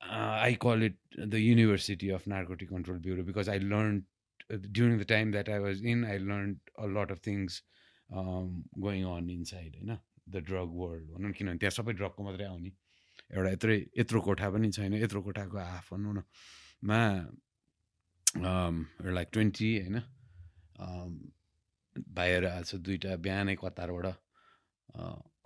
I 0.10 0.54
call 0.66 0.84
it 0.84 0.98
the 1.20 1.34
university 1.46 2.10
of 2.20 2.28
narcotic 2.36 2.70
control 2.70 3.00
bureau 3.08 3.24
because 3.32 3.50
I 3.50 3.60
learn 3.60 4.04
the 4.48 5.06
time 5.10 5.32
that 5.32 5.48
I 5.50 5.56
was 5.60 5.80
in, 5.82 6.06
I 6.06 6.18
learned 6.18 6.58
a 6.78 6.86
lot 6.86 7.10
of 7.10 7.20
things 7.20 7.64
um, 8.10 8.50
going 8.80 9.06
on 9.12 9.30
inside, 9.36 9.74
होइन 9.76 9.98
the 10.30 10.42
drug 10.50 10.76
world 10.82 11.08
भनौँ 11.12 11.30
न 11.30 11.32
किनभने 11.34 11.58
त्यहाँ 11.64 11.72
सबै 11.78 11.94
ड्रगको 11.94 12.24
मात्रै 12.24 12.46
आउने। 12.46 12.72
एउटा 13.34 13.52
यत्रै 13.52 13.78
यत्रो 13.98 14.22
कोठा 14.22 14.50
पनि 14.54 14.70
छैन 14.78 14.94
यत्रो 14.94 15.22
कोठाको 15.22 15.58
हाफ 15.58 15.94
भनौँ 15.94 16.14
न 16.14 16.24
मा 16.86 17.00
लाइक 18.36 19.28
ट्वेन्टी 19.34 19.70
होइन? 19.80 19.98
भाइहरू 21.96 22.48
आएको 22.48 22.64
छ 22.66 22.76
दुइटा 22.86 23.16
बिहानै 23.26 23.56
कतारबाट 23.56 24.06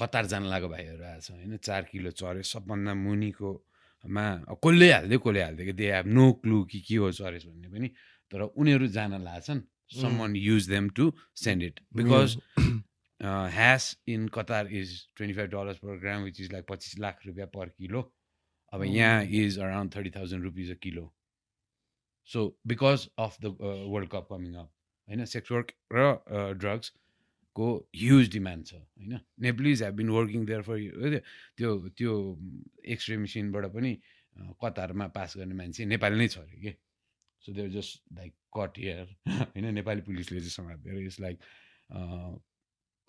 कतार 0.02 0.26
जान 0.26 0.44
लागेको 0.50 0.70
भाइहरू 0.70 1.04
आएको 1.06 1.22
छ 1.22 1.32
होइन? 1.32 1.58
चार 1.58 1.82
किलो 1.92 2.12
चऱ्यो 2.12 2.44
सबभन्दा 2.52 2.94
मुनिको 2.98 3.52
मा 4.06 4.26
कसले 4.66 4.88
हालिदियो 4.92 5.20
कसले 5.20 5.42
हालिदियो 5.44 5.74
दे 5.76 5.92
हेभ 5.94 6.06
नो 6.08 6.26
क्लु 6.42 6.64
कि 6.72 6.80
के 6.82 6.96
हो 6.96 7.12
चरेस 7.12 7.46
भन्ने 7.46 7.70
पनि। 7.70 7.88
तर 8.32 8.42
उनीहरू 8.42 8.88
जान 8.90 9.22
लाग्छन् 9.24 9.62
someone 10.20 10.36
use 10.38 10.70
them 10.70 10.90
to 10.98 11.12
send 11.38 11.64
it 11.64 11.80
because 11.96 12.38
hash 13.54 13.84
in 14.08 14.28
Qatar 14.34 14.68
is 14.80 14.90
twenty 15.16 15.36
five 15.38 15.50
dollars 15.52 15.78
per 15.78 16.00
gram 16.00 16.24
which 16.24 16.42
is 16.42 16.52
like 16.54 16.66
पच्चिस 16.70 17.00
लाख 17.00 17.20
रुपियाँ 17.26 17.48
पर 17.56 17.70
किलो। 17.70 18.02
अब 18.74 18.84
यहाँ 18.86 19.24
is 19.24 19.60
around 19.60 19.96
thirty 19.96 20.12
thousand 20.16 20.44
rupees 20.44 20.72
a 20.72 20.76
kilo 20.84 21.04
so 22.30 22.46
because 22.68 23.10
of 23.20 23.38
the 23.42 23.56
world 23.92 24.10
cup 24.10 24.28
coming 24.32 24.54
up 24.56 24.72
होइन 25.08 25.26
sex 25.26 25.52
work 25.52 25.72
र 25.94 26.54
ड्रग्सको 26.56 27.68
huge 27.98 28.30
demand 28.32 28.66
छ 28.66 28.74
होइन। 28.74 29.20
Nepalese 29.42 29.84
have 29.84 29.94
been 29.96 30.10
working 30.18 30.46
there 30.46 30.62
for 30.62 30.78
त्यो 31.58 31.70
त्यो 31.98 32.14
एक्सरे 32.96 33.18
मेसिनबाट 33.18 33.66
पनि 33.74 33.94
कतारमा 34.64 35.08
पास 35.16 35.38
गर्ने 35.38 35.56
मान्छे 35.56 35.86
नेपाली 35.86 36.18
नै 36.18 36.28
छ 36.28 36.38
अरे 36.40 36.60
कि? 36.62 36.76
So 37.44 37.54
there 37.54 37.70
just 37.72 38.02
like 38.14 38.34
cut 38.58 38.78
here 38.78 39.16
होइन। 39.28 39.74
नेपाली 39.74 40.02
पुलिसले 40.02 40.40
चाहिँ 40.40 40.52
समातेर 40.52 40.98
it's 41.00 41.20
like 41.20 41.38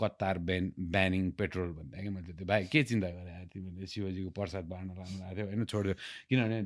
Qatar 0.00 0.38
ban 0.48 0.72
banning 0.96 1.30
petrol 1.40 1.70
भन्दा 1.78 2.02
कि 2.02 2.08
मैले 2.08 2.32
त्यो 2.32 2.46
भाइ 2.46 2.64
के 2.72 2.82
चिन्ता 2.90 3.08
गरेँ 3.10 3.46
तिमीले 3.52 3.86
शिवजीको 3.92 4.30
प्रसाद 4.38 4.64
बाँड्न 4.72 4.90
लानु 4.98 5.14
भएको 5.18 5.34
थियो 5.36 5.46
होइन 5.46 5.64
छोडिदियो 5.64 5.94
किनभने 6.30 6.58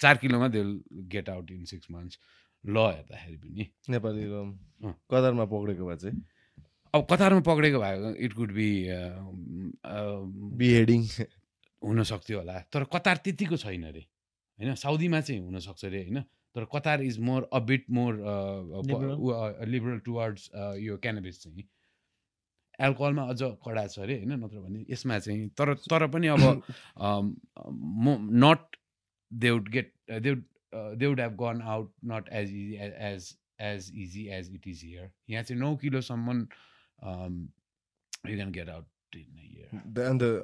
चार 0.00 0.14
किलोमा 0.22 0.48
they 0.54 0.62
get 1.14 1.28
out 1.30 1.50
in 1.50 1.64
six 1.72 1.90
months 1.90 2.18
ल 2.64 2.76
हेर्दाखेरि 2.76 3.36
पनि। 3.36 3.64
नेपाली। 3.92 4.22
कतारमा 5.12 5.44
पक्रेको 5.52 5.86
भए 5.86 5.96
चाहिँ? 5.96 6.16
अब 6.94 7.06
कतारमा 7.10 7.40
पक्रेको 7.46 7.78
भए 7.80 8.14
इट 8.24 8.32
कुड 8.32 8.50
बी 8.52 8.68
बिहेडिङ 10.58 11.02
हुनसक्थ्यो 11.82 12.38
होला। 12.38 12.56
तर 12.72 12.84
कतार 12.92 13.16
त्यतिको 13.24 13.56
छैन 13.56 13.82
अरे 13.84 14.02
होइन? 14.58 14.74
साउदीमा 14.74 15.20
चाहिँ 15.20 15.40
हुनसक्छ 15.44 15.84
अरे 15.84 16.00
होइन? 16.02 16.18
तर 16.54 16.64
Qatar 16.72 17.02
is 17.02 17.18
more 17.20 17.48
a 17.52 17.58
bit 17.68 17.84
more. 17.90 18.12
Liberal 19.68 19.98
towards 20.06 20.50
यो 20.80 20.96
क्यानबिस 21.04 21.42
चाहिँ। 21.42 21.64
एल्कोहलमा 22.80 23.22
अझ 23.22 23.42
कडा 23.42 23.86
छ 23.86 23.98
अरे 23.98 24.16
होइन? 24.18 24.32
नत्र 24.32 24.58
भने 24.58 24.84
यसमा 24.90 25.18
चाहिँ 25.18 25.48
तर 25.48 25.74
तर 25.74 26.06
पनि 26.06 26.26
अब 26.26 26.62
म 28.04 28.16
not 28.44 28.76
they 29.32 29.50
would 29.50 29.68
get 29.68 29.92
they 30.20 30.30
would 30.30 30.44
they 30.98 31.06
would 31.06 31.20
have 31.20 31.32
gone 31.32 31.62
out 31.62 31.92
not 32.04 32.28
as 32.32 32.50
easy 32.50 32.74
as 32.74 33.36
as 33.60 33.92
easy 33.94 34.26
as 34.28 34.54
it 34.54 34.68
is 34.68 34.84
here 34.84 35.10
यहाँ 35.30 35.42
चाहिँ 35.42 35.60
नौ 35.60 35.76
किलोसम्म 35.76 36.40
यु 38.30 38.36
क्यान 38.36 38.52
गेट 38.52 38.68
आउट 38.68 38.86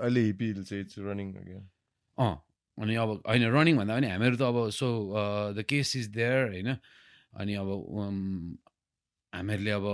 अहिले 0.01 0.21
हिपिल 0.21 0.65
चाहिँ 0.65 0.85
इट्स 0.85 0.99
रनिङ 0.99 1.35
अँ 2.19 2.43
अनि 2.79 2.95
अब 2.95 3.23
होइन 3.29 3.45
रनिङ 3.45 3.77
भन्दा 3.77 3.95
पनि 3.95 4.07
हामीहरू 4.07 4.37
त 4.37 4.43
अब 4.43 4.71
so 4.71 4.89
the 5.55 5.63
case 5.63 5.97
is 5.97 6.07
there 6.07 6.49
होइन? 6.49 6.77
अनि 7.33 7.55
अब 7.55 7.67
um, 7.67 8.59
हामीहरूले 9.35 9.71
अब 9.71 9.85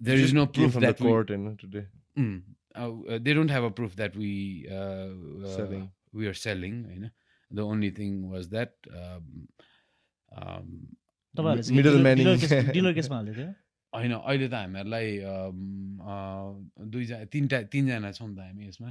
there 0.00 0.20
is 0.24 0.34
no 0.34 0.46
proof 0.58 0.70
from 0.72 0.82
the 0.84 0.86
that 0.86 0.98
court, 1.06 1.30
you 1.30 1.38
know, 1.44 1.54
today. 1.64 1.84
Mm. 2.16 2.42
Uh, 2.74 3.18
they 3.26 3.34
don't 3.34 3.50
have 3.50 3.64
a 3.64 3.70
proof 3.78 3.96
that 3.96 4.16
we 4.16 4.66
uh, 4.70 4.74
uh, 4.78 5.56
Selling. 5.56 5.88
we 6.12 6.26
are 6.32 6.36
selling. 6.40 6.76
You 6.94 7.00
know, 7.04 7.10
the 7.50 7.64
only 7.74 7.90
thing 7.90 8.28
was 8.34 8.48
that 8.50 8.74
um, 9.00 9.48
um, 10.42 10.68
in- 11.34 11.42
होइन 13.96 14.12
अहिले 14.12 14.48
त 14.48 14.54
हामीहरूलाई 14.54 15.18
um, 15.24 16.00
uh, 16.14 16.52
दुईजना 16.94 17.24
तिनवटा 17.34 17.60
तिनजना 17.74 18.10
छौँ 18.18 18.28
त 18.34 18.38
हामी 18.46 18.66
यसमा 18.68 18.90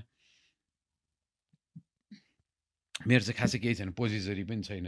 मेरो 3.07 3.21
चाहिँ 3.27 3.37
खासै 3.39 3.59
केही 3.61 3.75
छैन 3.79 3.91
पोजिसरी 3.99 4.43
पनि 4.51 4.63
छैन 4.69 4.87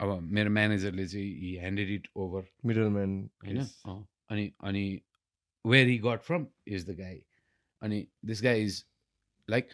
अब 0.00 0.08
मेरो 0.36 0.50
म्यानेजरले 0.58 1.06
चाहिँ 1.14 1.30
he 1.40 1.50
handed 1.62 1.90
it 1.90 2.06
over 2.16 2.44
Middleman. 2.70 3.12
होइन 3.44 3.58
case. 3.58 3.74
अँ, 3.86 4.06
अनि 4.30 4.52
अनि 4.62 4.84
where 5.66 5.88
he 5.88 5.98
got 6.04 6.20
from 6.22 6.46
is 6.66 6.88
the 6.90 6.96
guy 6.98 7.18
अनि 7.82 8.06
this 8.24 8.42
guy 8.42 8.64
is 8.64 8.84
like 9.48 9.68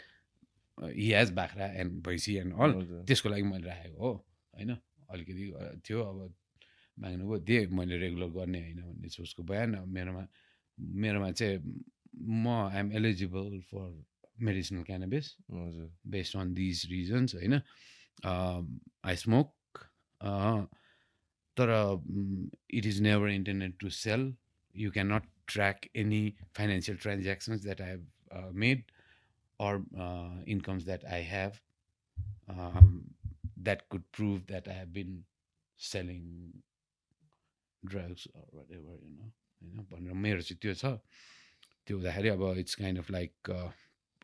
he 0.79 1.13
has 1.13 1.31
बाख्रा 1.39 1.67
एन्ड 1.81 2.03
भैँसी 2.07 2.37
एन्ड 2.37 2.53
अल। 2.55 2.73
त्यसको 3.07 3.29
लागि 3.29 3.43
मैले 3.43 3.67
राखेको 3.67 3.99
हो 3.99 4.13
होइन 4.55 4.71
अलिकति 5.11 5.53
थियो 5.89 6.03
अब 6.03 6.35
माग्नुभयो 6.99 7.39
दिएँ 7.49 7.67
मैले 7.79 7.99
रेगुलर 7.99 8.31
गर्ने 8.37 8.61
होइन 8.61 8.81
भन्ने 8.83 9.09
चाहिँ 9.09 9.25
उसको 9.25 9.43
बयान 9.51 9.79
मेरोमा 9.89 10.27
मेरोमा 11.03 11.31
चाहिँ 11.31 11.59
म 12.19 12.49
I'm 12.49 12.93
eligible 12.99 13.61
for 13.71 13.89
medicinal 14.47 14.83
cannabis 14.85 15.27
हजुर। 15.51 15.91
based 16.07 16.35
on 16.41 16.55
these 16.55 16.81
reasons 16.91 17.35
होइन 17.35 17.55
आई 18.25 19.17
स्मोक 19.17 19.79
तर 21.57 21.71
it 22.71 22.87
is 22.87 23.01
never 23.03 23.31
intended 23.31 23.77
to 23.81 23.91
sell 23.97 24.33
you 24.75 24.91
can 24.91 25.13
not 25.13 25.27
track 25.49 25.87
any 25.97 26.23
financial 26.57 26.99
transactions 27.03 27.63
that 27.63 27.81
I 27.81 27.91
have 27.91 28.55
made 28.65 28.85
or 29.61 29.83
uh, 29.99 30.31
incomes 30.47 30.85
that 30.85 31.03
I 31.11 31.19
have 31.19 31.61
um, 32.49 33.03
that 33.63 33.89
could 33.89 34.11
prove 34.13 34.47
that 34.47 34.69
I 34.69 34.73
have 34.73 34.93
been 34.93 35.25
selling 35.81 36.53
drugs 37.83 38.27
or 38.35 38.45
whatever, 38.51 38.99
you 39.03 39.17
know. 39.19 39.31
होइन 39.61 39.87
भनेर 39.91 40.15
मेरो 40.15 40.41
चाहिँ 40.41 40.59
त्यो 40.63 40.75
छ 40.79 40.87
त्यो 41.87 41.97
हुँदाखेरि 41.97 42.29
अब 42.29 42.43
it's 42.59 42.75
kind 42.79 42.99
of 42.99 43.11
like 43.11 43.51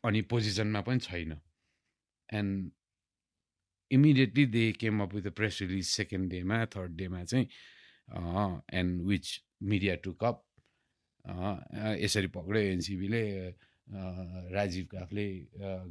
अनि 0.06 0.20
पोजिसनमा 0.30 0.80
पनि 0.86 0.98
छैन 1.02 1.32
and 2.28 2.70
immediately 3.90 4.44
they 4.54 4.62
came 4.78 5.02
up 5.02 5.14
with 5.14 5.26
a 5.26 5.30
press 5.34 5.58
release 5.62 5.86
second 5.86 6.30
डेमा 6.30 6.64
थर्ड 6.76 6.92
डेमा 6.96 7.24
चाहिँ 7.24 7.48
and 8.78 9.02
which 9.08 9.26
media 9.72 9.94
to 10.06 10.12
cup 10.22 10.44
यसरी 11.26 12.28
पक्रियो 12.36 12.72
एनसिबीले 12.72 13.24
राजीव 14.54 14.84
काफले 14.90 15.26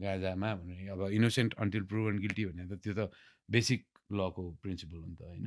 गाजामा 0.02 0.50
भने 0.56 0.88
अब 0.94 1.02
इनोसेन्ट 1.14 1.54
अन्टिल 1.62 1.84
प्रुभन 1.90 2.20
गिल्टी 2.20 2.46
भने 2.46 2.64
त 2.70 2.74
त्यो 2.84 2.94
त 2.94 3.10
बेसिक 3.50 3.82
लको 4.14 4.44
प्रिन्सिपल 4.62 4.98
हो 4.98 5.08
नि 5.08 5.16
त 5.16 5.22
होइन। 5.22 5.44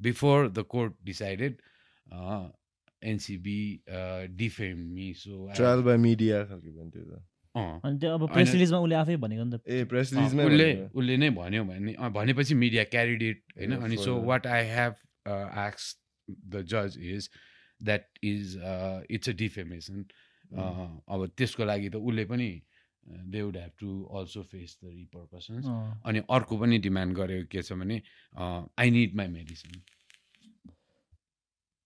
Before 0.00 0.48
the 0.50 0.58
court 0.68 0.92
decided 1.06 1.54
NCB 3.02 3.62
defame 4.36 4.76
me 4.94 5.12
so 5.14 5.34
trial 5.54 5.80
by 5.86 5.96
media 6.04 6.44
खालको 6.44 6.70
भन्थ्यो 6.78 7.02
त। 7.02 7.22
अनि 7.58 7.98
त्यो 7.98 8.14
अब 8.14 8.22
प्रेस 8.32 8.52
रिलिजमा 8.54 8.78
उसले 8.78 8.94
आफै 8.94 9.16
भनेको 9.16 9.44
नि 9.44 9.50
त। 9.54 9.62
ए 9.66 9.84
प्रेस 9.90 10.12
रिलिजमै 10.14 10.44
उसले। 10.46 10.70
उसले 10.94 11.16
नै 11.16 11.30
भन्यो 11.38 11.62
भने 11.64 11.94
भनेपछि 12.14 12.54
मिडिया 12.54 12.84
क्यारिड 12.94 13.22
इट 13.22 13.38
होइन 13.58 13.72
अनि 13.78 13.96
so. 13.98 14.12
What 14.30 14.46
I 14.46 14.62
have 14.74 14.92
आक्स 15.66 15.84
the 16.28 16.62
जज 16.72 16.98
is 16.98 17.30
that 17.82 18.18
is 18.24 18.56
it's 19.10 19.28
a 19.28 19.32
defamation 19.42 20.04
अब 21.14 21.26
त्यसको 21.36 21.64
लागि 21.64 21.88
त 21.90 21.94
उसले 21.94 22.24
पनि 22.32 22.48
they 23.34 23.42
would 23.42 23.56
have 23.56 23.72
to 23.80 23.90
also 24.20 24.42
face 24.52 24.78
the 24.84 24.92
repercussions. 24.94 25.66
अनि 26.06 26.22
अर्को 26.38 26.58
पनि 26.58 26.78
डिमान्ड 26.88 27.16
गरेको 27.16 27.46
के 27.52 27.62
छ 27.62 27.72
भने 27.84 28.02
I 28.78 28.90
need 28.90 29.14
my 29.22 29.28
medicine 29.36 29.82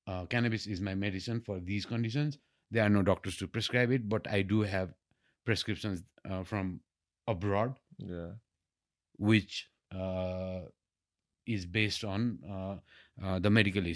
cannabis 0.06 0.68
is 0.68 0.82
my 0.88 0.94
medicine 1.04 1.40
for 1.50 1.60
these 1.70 1.84
conditions 1.92 2.38
they 2.72 2.78
are 2.80 2.88
no 2.96 3.02
doctors 3.12 3.38
to 3.40 3.46
prescribe 3.58 3.92
it 3.92 4.10
but 4.16 4.28
I 4.38 4.42
do 4.54 4.62
have 4.74 4.94
prescriptions 5.46 6.04
from 6.26 6.78
abroad 7.28 7.80
Yeah. 8.02 8.30
which 9.18 9.56
uh, 9.94 10.62
is 11.46 11.66
based 11.66 12.04
on 12.12 12.24
uh, 12.54 12.76
uh, 13.24 13.38
the 13.38 13.50
medical 13.50 13.86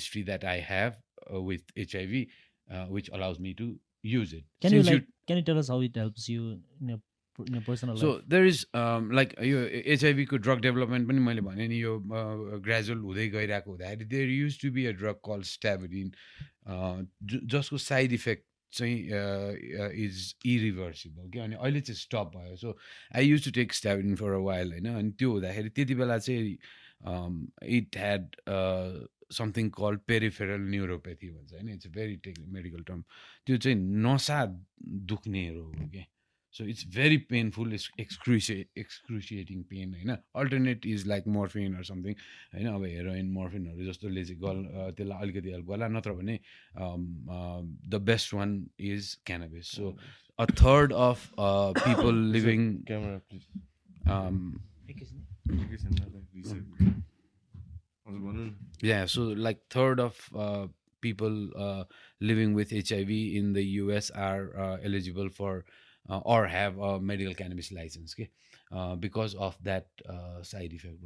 uh, 1.33 1.43
with 1.43 1.63
HIV, 1.77 2.27
uh, 2.71 2.87
which 2.87 3.11
allows 3.13 3.39
me 3.39 3.55
to 3.55 3.77
use 4.03 4.33
it. 4.33 4.45
Can 4.63 4.73
you 4.73 4.83
Since 4.83 4.95
like 4.95 5.05
can 5.27 5.37
you 5.37 5.43
tell 5.43 5.59
us 5.59 5.69
how 5.69 5.81
it 5.81 5.97
helps 5.97 6.29
you 6.29 6.59
in 6.81 6.89
your 6.89 7.01
in 7.39 7.55
your 7.55 7.63
personal 7.63 7.97
so 7.97 8.11
life? 8.11 8.23
there 8.29 8.45
is 8.45 8.67
um, 8.75 9.11
like 9.11 9.35
यो 9.43 9.63
एचआइभीको 9.95 10.37
drug 10.47 10.61
development 10.67 11.09
पनि 11.09 11.21
मैले 11.29 11.41
भने 11.49 11.69
नि 11.69 11.83
यो 11.83 11.99
gradual 12.67 12.99
हुँदै 12.99 13.29
गइरहेको 13.37 13.71
हुँदाखेरि 13.71 14.05
there 14.15 14.29
use 14.31 14.61
to 14.63 14.71
be 14.77 14.87
a 14.87 14.93
drug 15.03 15.21
call 15.31 15.43
stabrin 15.53 16.13
जसको 17.57 17.79
साइड 17.87 18.13
इफेक्ट 18.13 18.45
चाहिँ 18.73 18.97
इज 20.05 20.35
इरिभर्सिबल 20.55 21.31
कि 21.31 21.39
अनि 21.39 21.55
अहिले 21.57 21.81
चाहिँ 21.81 21.99
स्टप 21.99 22.33
भयो 22.37 22.57
so 22.63 22.77
I 23.17 23.27
use 23.27 23.45
to 23.45 23.51
take 23.61 23.73
stabrin 23.73 24.17
for 24.23 24.33
a 24.33 24.43
while 24.49 24.73
होइन 24.73 24.89
अनि 24.95 25.11
त्यो 25.19 25.31
हुँदाखेरि 25.33 25.71
त्यति 25.77 25.95
बेला 26.03 26.19
चाहिँ 26.19 26.57
it 27.79 27.97
had 27.97 28.37
something 29.31 29.71
called 29.77 30.01
peripheral 30.09 30.61
neuropathy 30.71 31.29
भन्छ 31.31 31.53
होइन। 31.53 31.69
It's 31.71 31.87
a 31.87 31.91
very 31.93 32.17
tech 32.25 32.39
medical 32.59 32.83
term 32.83 33.01
त्यो 33.47 33.57
चाहिँ 33.57 33.79
नसा 34.05 34.45
दुख्ने 35.11 35.49
रोग 35.55 35.79
हो 35.79 35.89
क्या। 35.89 36.05
So 36.55 36.65
it's 36.65 36.87
very 36.95 37.17
painful 37.31 37.73
excruciating 37.75 38.67
excruciating 38.79 39.63
pain 39.71 39.95
होइन। 39.95 40.11
Alternate 40.43 40.87
is 40.87 41.07
like 41.07 41.27
morphine 41.29 41.75
or 41.77 41.85
something 41.85 42.15
होइन। 42.55 42.67
अब 42.69 42.85
हेरोइन 42.85 43.31
मोर्फिनहरू 43.31 43.85
जस्तोले 43.87 44.25
चाहिँ 44.25 44.41
गल 44.41 44.65
त्यसलाई 44.97 45.19
अलिकति 45.23 45.51
हेल्प 45.51 45.67
गर्ला। 45.71 45.89
नत्र 45.89 46.13
भने 46.13 46.39
the 46.77 48.01
best 48.07 48.35
one 48.35 48.51
is 48.93 49.15
cannabis 49.27 49.67
so 49.77 49.97
a 50.39 50.45
third 50.63 50.93
of 50.93 51.29
people 51.39 52.15
living 52.33 52.61
Yeah, 58.83 59.07
so 59.07 59.23
like 59.23 59.61
third 59.71 60.01
of 60.01 60.17
uh, 60.37 60.67
people 61.01 61.51
uh, 61.57 61.85
living 62.21 62.55
with 62.55 62.73
HIV 62.73 63.37
in 63.37 63.53
the 63.53 63.65
US 63.83 64.11
are 64.11 64.57
uh, 64.59 64.77
eligible 64.85 65.29
for 65.29 65.65
uh, 66.09 66.19
or 66.19 66.47
have 66.47 66.79
a 66.79 67.01
medical 67.01 67.35
cannabis 67.35 67.73
license 67.73 68.15
okay? 68.15 68.31
uh, 68.73 68.95
because 68.95 69.35
of 69.35 69.57
that 69.63 69.87
uh, 70.09 70.43
side 70.43 70.73
effect 70.73 71.01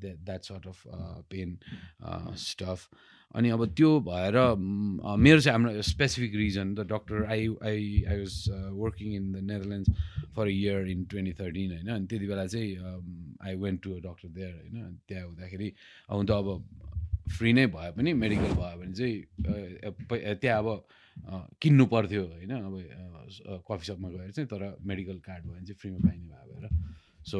that, 0.00 0.18
that 0.24 0.44
sort 0.44 0.66
of 0.66 0.84
uh, 0.92 1.22
pain 1.28 1.58
uh, 2.02 2.34
stuff 2.34 2.88
अनि 3.34 3.48
अब 3.50 3.64
त्यो 3.74 3.90
भएर 4.08 4.36
मेरो 5.18 5.40
चाहिँ 5.40 5.54
हाम्रो 5.56 5.82
specific 5.82 6.34
reason 6.36 6.74
the 6.74 6.86
doctor 6.92 7.24
I 7.24 7.48
I 7.64 8.04
I 8.08 8.18
was 8.18 8.34
working 8.76 9.14
in 9.14 9.32
the 9.32 9.44
Netherlands 9.50 9.88
for 10.36 10.46
a 10.46 10.50
year 10.50 10.88
in 10.88 11.04
twenty 11.12 11.32
thirteen 11.40 11.72
होइन 11.72 11.88
अनि 11.96 12.06
त्यति 12.06 12.26
बेला 12.26 12.46
चाहिँ 12.46 12.70
I 13.48 13.54
went 13.64 13.82
to 13.82 13.92
a 13.92 14.00
doctor 14.08 14.28
there 14.28 14.52
होइन 14.52 14.98
त्यहाँ 15.08 15.24
हुँदाखेरि 15.26 15.72
हुन 16.10 16.26
त 16.26 16.30
अब 16.30 16.48
फ्री 17.38 17.52
नै 17.52 17.66
भए 17.72 17.90
पनि 17.96 18.12
मेडिकल 18.12 18.52
भयो 18.60 18.76
भने 18.78 18.92
चाहिँ 18.92 20.36
त्यहाँ 20.36 20.58
अब 20.58 20.68
किन्नु 21.62 21.84
पर्थ्यो 21.86 22.22
होइन 22.22 22.52
अब 22.52 22.76
कफी 23.68 23.84
सपमा 23.86 24.08
गएर 24.10 24.30
चाहिँ 24.30 24.48
तर 24.48 24.62
मेडिकल 24.92 25.18
कार्ड 25.26 25.44
भयो 25.44 25.54
भने 25.54 25.66
चाहिँ 25.66 25.78
फ्रीमा 25.80 25.98
पाइने 26.04 26.24
भयो 26.28 26.46
भएर। 26.52 26.68
So 27.26 27.38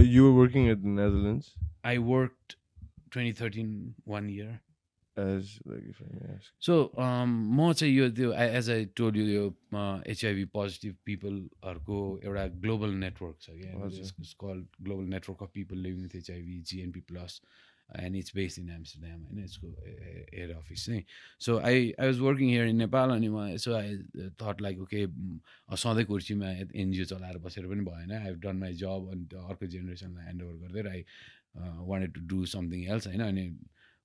you're 0.00 0.32
working 0.38 0.62
at 0.70 0.78
the 0.78 0.86
Netherlands 1.00 1.54
I 1.86 1.98
work 2.12 2.34
2013 3.06 3.74
one 4.08 4.30
year 4.30 4.58
so 6.60 6.74
म 6.96 7.72
चाहिँ 7.72 7.94
यो 7.94 8.08
त्यो 8.12 8.32
एज 8.34 8.70
आई 8.70 8.84
टोल 8.96 9.16
यु 9.16 9.26
यो 9.26 9.44
एचआइभी 10.06 10.44
पोजिटिभ 10.52 10.96
पिपलहरूको 11.04 12.00
एउटा 12.24 12.46
ग्लोबल 12.64 12.90
नेटवर्क 12.96 13.36
छ 13.40 13.50
क्या 13.52 13.72
call 14.40 14.66
global 14.82 15.04
network 15.14 15.42
of 15.42 15.50
people 15.54 15.78
living 15.78 16.02
with 16.02 16.16
HIV 16.16 16.60
GNP 16.62 17.00
plus 17.08 17.40
and 17.96 18.16
it's 18.16 18.34
based 18.34 18.58
in 18.58 18.70
Amsterdam 18.70 19.20
होइन 19.22 19.38
यसको 19.38 19.68
हेड 20.34 20.50
अफिस 20.52 20.86
चाहिँ 20.86 21.02
so 21.40 21.58
I 21.60 21.92
I 21.92 22.06
was 22.06 22.18
working 22.20 22.48
here 22.48 22.68
in 22.68 22.76
Nepal 22.76 23.10
अनि 23.10 23.28
म 23.28 23.46
यसो 23.48 23.74
आई 23.74 23.96
थट 24.42 24.60
लाइक 24.62 24.80
ओके 24.80 25.06
सधैँ 25.76 26.04
कुर्सीमा 26.04 26.50
NGO 26.74 27.04
चलाएर 27.06 27.38
बसेर 27.46 27.66
पनि 27.66 27.84
भएन 27.84 28.12
I 28.12 28.24
have 28.24 28.40
done 28.40 28.56
my 28.56 28.74
job 28.82 29.08
अनि 29.12 29.26
अर्को 29.44 29.66
जेनेरेसनलाई 29.66 30.24
ह्यान्डओभर 30.24 30.58
गरिदिएर 30.58 30.88
I 30.88 31.04
wanted 31.56 32.14
to 32.14 32.20
do 32.26 32.44
something 32.46 32.84
else 32.92 33.06
होइन 33.06 33.20
अनि 33.22 33.48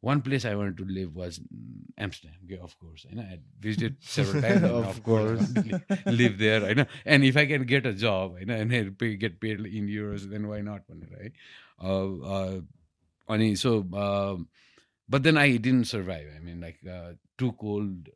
one 0.04 0.22
place 0.22 0.46
I 0.46 0.56
want 0.56 0.78
to 0.78 0.86
live 0.86 1.18
was 1.18 1.40
Amsterdam 2.00 2.48
के 2.48 2.56
अफकोर्स 2.68 3.06
होइन 3.06 3.20
I 3.20 3.38
visited 3.62 3.96
several 4.12 4.42
time 4.42 4.60
Of 4.92 5.02
course. 5.08 6.12
Live 6.12 6.38
there 6.38 6.62
होइन 6.62 6.86
and 7.06 7.26
if 7.26 7.38
I 7.38 7.48
can 7.48 7.66
get 7.66 7.88
a 7.88 7.92
job 8.06 8.38
होइन 8.38 8.52
and 8.52 8.96
pay 8.96 9.16
get 9.18 9.38
paid 9.42 9.66
in 9.66 9.90
euros 9.90 10.24
then 10.34 10.46
why 10.46 10.62
not 10.62 10.92
भनेर 10.92 11.24
है 11.24 11.34
Uh, 11.82 12.10
uh, 12.32 12.62
अनि 13.30 13.56
so 13.56 13.70
but 15.10 15.22
then 15.22 15.38
I 15.38 15.58
didn't 15.58 15.86
survive 15.86 16.30
I 16.30 16.40
mean 16.40 16.60
like 16.62 17.18
too 17.38 17.50
cold 17.62 18.10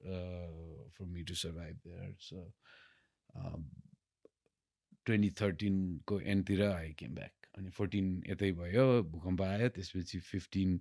for 0.97 1.05
me 1.05 1.23
to 1.23 1.35
survive 1.35 1.75
there 1.85 2.13
so 2.19 2.43
twenty 5.05 5.29
थर्टिनको 5.41 6.19
एन्डतिर 6.21 6.61
I 6.63 6.91
came 6.93 7.15
back 7.15 7.44
अनि 7.57 7.69
fourteen 7.77 8.05
यतै 8.29 8.51
भयो 8.61 8.85
भूकम्प 9.11 9.41
आयो 9.41 9.67
त्यसपछि 9.75 10.19
फिफ्टिन 10.31 10.79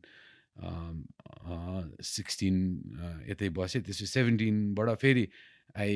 सिक्सटिन 2.15 2.57
यतै 3.29 3.49
बसेँ 3.59 3.83
त्यसपछि 3.83 4.07
सेभेन्टिनबाट 4.07 4.89
फेरि 5.03 5.29
I 5.77 5.93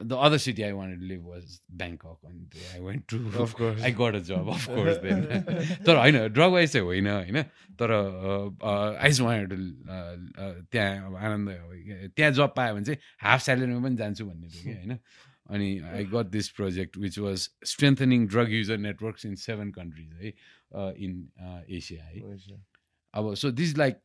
the 0.00 0.12
other 0.12 0.38
city 0.38 0.62
I 0.62 0.72
want 0.72 1.02
live 1.10 1.22
was 1.26 1.44
Bangkok 1.72 2.26
अनि 2.28 2.64
I 2.72 2.80
went 2.80 3.04
to 3.10 3.18
course. 3.58 3.82
I 3.82 3.92
got 4.00 4.14
a 4.14 4.18
job 4.28 4.48
of 4.54 4.66
course 4.68 4.96
then 5.04 5.20
तर 5.86 5.96
होइन 5.96 6.16
ड्रग 6.28 6.50
वाइज 6.52 6.72
चाहिँ 6.72 6.86
होइन 6.86 7.06
होइन। 7.08 7.42
तर 7.80 7.92
आई 7.92 9.10
जस्ट 9.10 9.20
वान्ट 9.20 9.48
टु 9.50 9.56
त्यहाँ 10.72 10.92
आनन्द 11.16 11.48
त्यहाँ 12.16 12.30
जब 12.32 12.52
पायो 12.56 12.74
भने 12.74 12.84
चाहिँ 12.84 13.00
हाफ 13.22 13.40
स्यालेरीमा 13.44 13.80
पनि 13.86 13.96
जान्छु 13.96 14.26
भन्ने 14.26 14.48
थियो 14.48 14.62
कि 14.64 14.72
होइन। 14.80 14.98
अनि 15.50 15.70
I 15.92 16.04
got 16.12 16.26
this 16.30 16.48
project 16.58 16.96
which 16.98 17.18
was 17.18 17.48
strengthening 17.72 18.26
drug 18.28 18.52
user 18.52 18.78
networks 18.78 19.26
in 19.26 19.34
seven 19.44 19.70
countries 19.78 20.10
है 20.12 20.28
इन 21.04 21.12
एसिया 21.78 22.04
है। 22.04 22.18
अब 23.14 23.34
सो 23.34 23.50
दिस 23.50 23.76
लाइक 23.78 23.96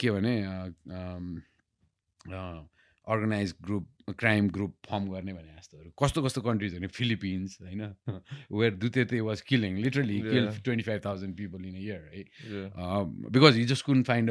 के 0.00 0.10
भने 0.10 0.34
organise 3.10 3.54
group 3.62 3.86
crime 4.18 4.48
group 4.50 4.74
firm 4.88 5.04
गर्ने 5.12 5.32
भने 5.32 5.52
जस्तोहरू 5.56 5.90
कस्तो 6.02 6.22
कस्तो 6.22 6.40
कन्ट्रिज 6.42 6.74
भने 6.76 6.86
फिलिपिन्स 6.96 7.58
होइन 7.62 7.82
where 8.52 8.74
दुतेते 8.74 9.20
was 9.28 9.40
killing 9.50 9.76
literally 9.82 10.18
kill. 10.20 10.48
Twenty 10.64 10.84
five 10.84 11.00
thousand 11.04 11.36
people 11.36 11.64
in 11.66 11.76
year 11.76 12.00
है 12.14 12.24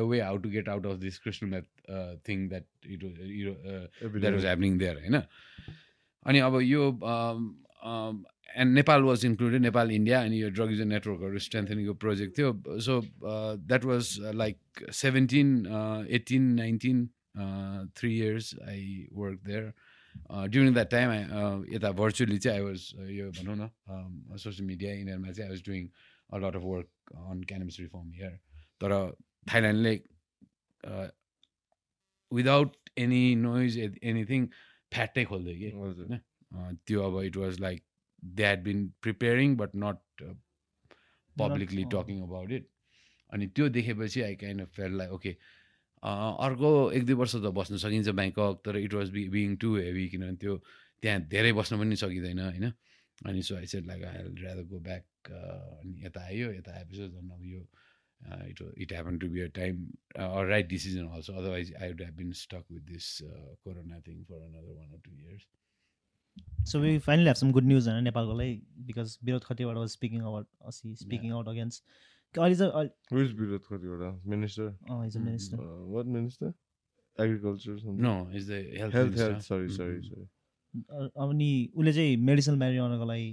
way 0.10 0.20
how 0.20 0.38
to 0.38 0.50
get 0.50 0.68
out 0.68 0.86
of 0.86 1.00
this 1.02 1.18
crystal 1.20 1.50
meth 1.50 1.70
uh, 1.90 2.14
thing 2.24 2.42
that 2.50 2.66
it 2.84 3.04
was, 3.04 3.14
you 3.20 3.46
know, 3.48 3.58
uh, 3.72 3.86
that 4.02 4.34
was 4.34 4.46
Epidemic. 4.46 4.46
happening 4.50 4.78
there 4.78 4.98
होइन 5.00 5.16
अनि 6.26 6.40
अब 6.48 6.60
यो 6.62 6.84
and 8.58 8.74
Nepal 8.76 9.02
was 9.04 9.26
included 9.26 9.62
Nepal 9.62 9.92
India 9.92 10.22
अनि 10.24 10.42
यो 10.42 10.50
drug 10.50 10.72
user 10.72 10.86
नेटवर्कहरू 10.86 11.40
स्ट्रेन्थनिङको 11.48 11.94
project 12.04 12.38
थियो। 12.38 12.80
So 12.88 13.00
that 13.70 13.86
was 13.86 14.18
like 14.36 14.58
seventeen 15.02 15.48
eighteen 16.20 16.44
nineteen 16.60 17.08
three 17.98 18.16
years 18.18 18.54
I 18.68 19.08
work 19.14 19.40
there 19.46 19.72
during 20.50 20.74
that 20.74 20.90
time 20.92 21.10
I 21.10 21.76
यता 21.76 21.92
भर्चुअली 22.02 22.38
चाहिँ 22.38 22.60
आई 22.60 22.66
वाज 22.66 22.82
यो 23.18 23.30
भनौँ 23.40 23.56
न 23.58 24.38
सोसियल 24.44 24.68
मिडिया 24.68 24.94
यिनीहरूमा 24.94 25.32
चाहिँ 25.32 25.50
I 25.50 25.56
was 25.56 25.64
doing 25.68 25.90
a 26.34 26.38
lot 26.46 26.56
of 26.56 26.64
work 26.64 26.90
on 27.32 27.44
cannabis 27.50 27.80
reform 27.80 28.12
here 28.14 28.34
तर 28.82 28.96
थाइल्यान्डले 29.54 29.94
without 32.32 32.76
any 33.06 33.24
noise 33.36 33.78
anything 33.80 34.48
फ्याटै 34.92 35.24
खोल्दै 35.26 35.56
कि। 35.60 35.70
होइन 35.76 36.20
त्यो 36.86 37.02
अब 37.04 37.22
it 37.24 37.38
was 37.38 37.60
like 37.60 37.84
they 38.24 38.44
had 38.44 38.64
been 38.64 38.88
preparing 39.02 39.56
but 39.58 39.76
not 39.86 40.28
publicly. 41.38 41.84
Talking 41.92 42.22
about 42.24 42.52
it 42.52 42.68
अनि 43.32 43.48
त्यो 43.56 43.70
देखेपछि 43.70 44.22
I 44.22 44.36
kind 44.36 44.62
of 44.62 44.70
feel 44.76 44.98
like 44.98 45.12
okay 45.14 45.36
अर्को 46.04 46.70
एक 46.98 47.06
दुई 47.06 47.16
वर्ष 47.22 47.36
त 47.36 47.52
बस्न 47.56 47.78
सकिन्छ 47.78 48.10
ब्याङ्कक 48.20 48.62
तर 48.66 48.78
it 48.78 48.94
was 48.94 49.10
be 49.12 49.28
being 49.30 49.56
to 49.64 49.76
heavy 49.78 50.08
किनभने 50.10 50.38
त्यो 50.44 50.56
त्यहाँ 51.02 51.20
धेरै 51.28 51.52
बस्न 51.54 51.80
पनि 51.80 51.96
सकिँदैन 51.96 52.40
होइन 52.40 52.72
अनि 53.30 53.42
so 53.44 53.56
I 53.56 53.66
said 53.68 53.86
like 53.86 54.04
I 54.04 54.18
rather 54.44 54.64
go 54.72 54.80
back 54.80 55.32
अनि 55.32 56.06
यता 56.06 56.22
आयो 56.26 56.52
यता 56.54 56.72
आएपछि 56.78 57.08
झन् 57.08 57.32
अब 57.32 57.44
यो 57.46 57.62
it 58.22 58.62
it 58.78 58.92
happen 58.94 59.18
to 59.20 59.28
be 59.30 59.40
a 59.42 59.48
time 59.56 59.86
right 60.48 60.68
decision 60.70 61.08
also 61.10 61.34
otherwise 61.34 61.74
I 61.76 61.90
would 61.90 62.02
have 62.02 62.16
been 62.16 62.32
stuck 62.40 62.66
with 62.72 62.82
this 62.92 63.08
corona 63.24 64.00
thing 64.08 64.24
for 64.24 64.42
another 64.42 64.74
one 64.74 64.92
or 64.92 65.00
two 65.00 65.12
years 65.14 65.48
So 66.66 66.80
we 66.82 66.90
finally 67.00 67.28
have 67.28 67.38
some 67.38 67.52
good 67.56 67.66
news 67.70 67.88
होइन 67.88 68.04
नेपालको 68.04 68.34
लागि 68.34 68.54
because 68.88 69.18
Birodh 69.24 69.44
Khatiwada 69.44 69.80
was 69.80 69.90
speaking 69.92 70.22
about 70.22 70.48
अस्ति 70.68 70.96
speaking 70.96 71.32
out 71.34 71.48
against 71.48 71.84
अहिले 72.36 72.56
चाहिँ 72.56 72.72
अहिले- 72.72 73.14
Who 73.14 73.24
is 73.24 73.34
विरोध 73.40 73.64
कतिवटा 73.66 74.12
minister 74.26 74.64
अँ, 74.64 75.00
he's 75.04 75.16
a 75.16 75.24
minister. 75.24 75.58
What 75.96 76.06
minister 76.18 76.54
agriculture 77.18 77.82
no 78.02 78.14
is 78.38 78.50
the 78.52 78.60
health 78.78 78.96
health 78.96 79.18
health 79.18 79.42
sorry 79.48 79.70
sorry 79.70 79.98
Mhm. 79.98 80.04
Sorry 80.04 80.28
a- 80.92 81.28
अनि 81.28 81.50
उसले 81.76 81.94
चाहिँ 81.94 82.16
मेडिसिनल 82.30 82.58
म्यारिजुनाको 82.58 83.06
लागि 83.06 83.30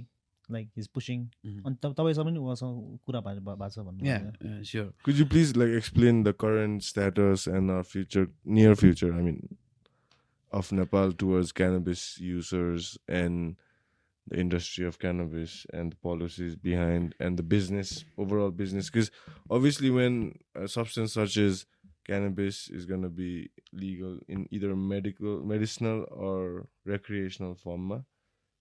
लाइक 0.50 0.68
हिज 0.76 0.88
पुसिङ 0.88 1.26
Mhm. 1.44 1.62
अनि 1.66 1.76
त- 1.76 1.94
तपाईँसँग 1.96 2.24
पनि 2.26 2.38
उहाँसँग 2.38 2.98
कुरा 3.06 3.20
भए- 3.20 3.40
भए- 3.40 3.56
भएको 3.56 3.70
छ 3.70 3.78
भन्नु 3.88 4.04
Yeah, 4.06 4.30
uh, 4.44 4.62
sure. 4.62 4.92
Could 5.04 5.18
you 5.18 5.26
please 5.26 5.56
like 5.56 5.70
explain 5.80 6.22
the 6.24 6.32
current 6.32 6.82
status 6.82 7.46
and 7.46 7.70
our 7.70 7.84
future, 7.84 8.28
near 8.44 8.74
future? 8.74 9.12
I 9.14 9.22
mean, 9.22 9.56
of 10.50 10.70
Nepal 10.72 11.12
towards 11.12 11.52
cannabis 11.52 12.18
users 12.20 12.98
and 13.08 13.56
the 14.28 14.38
industry 14.38 14.84
of 14.84 14.98
cannabis 14.98 15.66
and 15.72 15.92
the 15.92 15.96
policies 15.96 16.54
behind 16.56 17.14
and 17.18 17.36
the 17.38 17.42
business 17.42 18.04
overall 18.18 18.50
business. 18.50 18.90
Because 18.90 19.10
obviously, 19.50 19.90
when 19.90 20.38
a 20.54 20.68
substance 20.68 21.14
such 21.14 21.36
as 21.38 21.64
cannabis 22.04 22.68
is 22.68 22.84
going 22.84 23.02
to 23.02 23.08
be 23.08 23.50
legal 23.72 24.18
in 24.28 24.46
either 24.50 24.76
medical, 24.76 25.42
medicinal 25.44 26.04
or 26.10 26.66
recreational 26.84 27.54
form, 27.54 27.80
ma, 27.88 28.00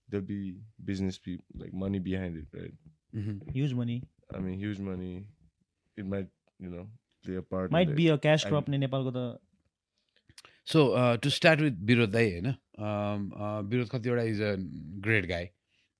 there'll 0.08 0.26
be 0.26 0.40
business 0.84 1.18
people 1.18 1.62
like 1.62 1.72
money 1.84 2.00
behind 2.00 2.36
it, 2.42 2.60
right? 2.60 2.76
Mhm. 3.14 3.40
Huge 3.56 3.72
money 3.80 4.02
I 4.34 4.38
mean, 4.44 4.54
huge 4.60 4.78
money. 4.84 5.10
It 5.96 6.06
might, 6.12 6.30
you 6.60 6.70
know, 6.70 6.84
play 7.24 7.36
a 7.36 7.42
part. 7.42 7.66
in 7.68 7.72
might 7.72 7.88
the- 7.88 7.96
be 7.96 8.06
a 8.08 8.16
cash 8.22 8.44
I 8.46 8.48
crop 8.50 8.68
नै 8.68 8.78
नेपालको 8.78 9.12
त 9.16 9.38
so 10.68 10.80
to 11.22 11.30
start 11.30 11.60
with 11.60 11.82
विरोध 11.90 12.10
दाई 12.12 12.30
होइन 12.30 12.46
um, 12.46 13.28
uh, 13.32 13.60
Birodh 13.72 13.88
Khatiwada 13.90 14.22
is 14.32 14.40
a 14.42 14.54
great 15.06 15.26
guy 15.26 15.48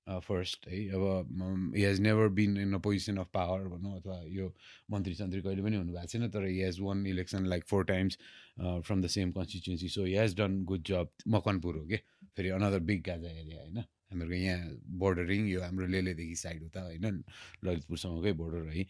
first 0.07 0.67
है 0.67 0.77
अब 0.97 1.73
he 1.75 1.83
has 1.83 1.99
never 2.01 2.27
been 2.35 2.57
in 2.57 2.73
a 2.73 2.77
position 2.83 3.17
of 3.23 3.29
power 3.33 3.63
भनौँ 3.67 3.95
अथवा 3.99 4.19
यो 4.35 4.53
मन्त्री 4.91 5.13
सन्त्री 5.15 5.41
कहिले 5.47 5.63
पनि 5.63 5.75
हुनुभएको 5.77 6.07
छैन 6.13 6.29
तर 6.35 6.45
he 6.45 6.59
has 6.61 6.79
won 6.81 7.05
election 7.07 7.45
like 7.53 7.63
four 7.71 7.83
times 7.85 8.17
from 8.59 9.01
the 9.01 9.07
same 9.15 9.31
constituency 9.39 9.89
so 9.95 10.05
he 10.05 10.15
has 10.17 10.35
done 10.37 10.63
good 10.71 10.83
job 10.91 11.09
Makwanpur 11.35 11.77
हो 11.77 11.85
कि 11.91 11.97
फेरि 12.37 12.49
अनदर 12.59 12.79
बिग 12.91 13.03
गाजा 13.07 13.29
एरिया 13.39 13.61
होइन 13.61 13.83
हाम्रो 14.11 14.35
यहाँ 14.35 14.69
बोर्डरिङ 14.99 15.47
यो 15.49 15.61
हाम्रो 15.61 15.87
लेलेदेखि 15.87 16.35
साइड 16.35 16.63
उता 16.63 16.81
होइन? 16.81 17.23
ललितपुरसँगकै 17.65 18.33
बोर्डर 18.41 18.63
है। 18.71 18.83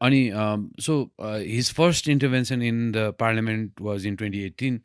अनि 0.00 0.22
so 0.80 0.94
his 1.20 1.72
first 1.74 2.08
intervention 2.08 2.62
in 2.62 2.90
the 2.92 3.12
parliament 3.20 3.80
was 3.80 4.06
in 4.06 4.16
twenty 4.16 4.42
eighteen 4.44 4.80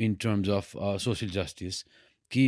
in 0.00 0.14
terms 0.22 0.48
of 0.48 0.70
social 1.02 1.30
justice 1.32 1.82
कि 2.32 2.44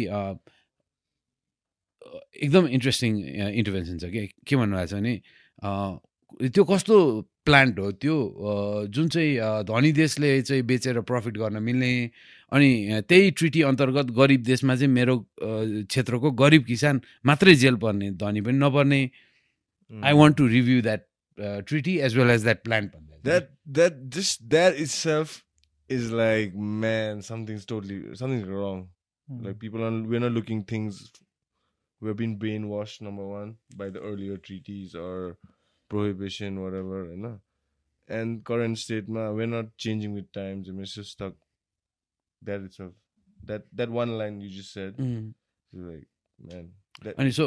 एकदम 2.42 2.66
इन्ट्रेस्टिङ 2.66 3.12
इन्टरभेन्सन 3.28 3.98
छ 3.98 4.04
कि? 4.10 4.26
के 4.46 4.56
भन्नुभएको 4.56 4.86
छ 4.86 4.94
भने 4.94 6.48
त्यो 6.48 6.64
कस्तो 6.64 6.96
प्लान्ट 7.48 7.78
हो 7.78 7.90
त्यो 8.04 8.16
uh, 8.48 8.86
जुन 8.94 9.08
चाहिँ 9.08 9.36
uh, 9.48 9.62
धनी 9.70 9.92
देशले 10.00 10.30
चाहिँ 10.42 10.62
बेचेर 10.72 11.00
प्रफिट 11.12 11.36
गर्न 11.38 11.62
मिल्ने 11.62 11.92
अनि 12.52 12.70
uh, 12.92 13.02
त्यही 13.08 13.30
ट्रिटी 13.40 13.62
अन्तर्गत 13.72 14.10
गरिब 14.20 14.42
देशमा 14.50 14.76
चाहिँ 14.76 14.92
मेरो 14.92 15.16
uh, 15.16 15.86
क्षेत्रको 15.88 16.30
गरिब 16.44 16.64
किसान 16.72 17.00
मात्रै 17.32 17.54
जेल 17.64 17.76
पर्ने 17.86 18.10
धनी 18.24 18.40
पनि 18.48 18.58
नपर्ने 18.66 19.02
I 19.90 20.12
want 20.12 20.36
to 20.36 20.46
review 20.46 20.80
that 20.82 21.06
uh, 21.38 21.62
treaty 21.62 21.92
as 22.02 22.14
well 22.14 22.30
as 22.30 22.42
that 22.44 22.64
plant. 22.64 22.96
that 23.24 23.46
that 23.76 23.94
just 24.16 24.42
that 24.50 24.76
itself 24.82 25.32
is 25.88 26.04
like 26.18 26.54
man 26.82 27.22
something's 27.28 27.64
totally 27.72 27.96
something's 28.20 28.48
wrong 28.48 28.86
Hmm. 29.28 29.40
like 29.46 29.58
people 29.62 29.82
are 29.86 29.90
we're 30.10 30.20
not 30.20 30.32
looking 30.32 30.60
things 30.64 30.98
we're 32.02 32.14
being 32.14 32.38
brainwashed 32.44 33.02
number 33.06 33.26
one 33.30 33.50
by 33.76 33.88
the 33.96 34.00
earlier 34.10 34.36
treaties 34.38 34.94
or 34.94 35.16
prohibition 35.94 36.60
whatever 36.62 36.98
you 37.10 37.16
know 37.26 37.36
and 38.16 38.42
current 38.50 38.78
state 38.78 39.08
ma, 39.08 39.30
we're 39.38 39.46
not 39.54 39.66
changing 39.86 40.14
with 40.18 40.30
times 40.32 40.68
I 40.68 40.72
mean, 40.72 40.82
it's 40.88 40.94
just 40.94 41.12
stuck 41.18 41.34
that 42.50 42.60
itself 42.68 42.92
that 43.52 43.64
that 43.80 43.90
one 44.00 44.16
line 44.22 44.40
you 44.40 44.50
just 44.58 44.72
said 44.72 44.96
Mm. 45.06 45.24
is 45.78 45.82
like 45.92 46.06
man 46.50 46.68
that 47.06 47.16
अनि 47.24 47.32
so 47.40 47.46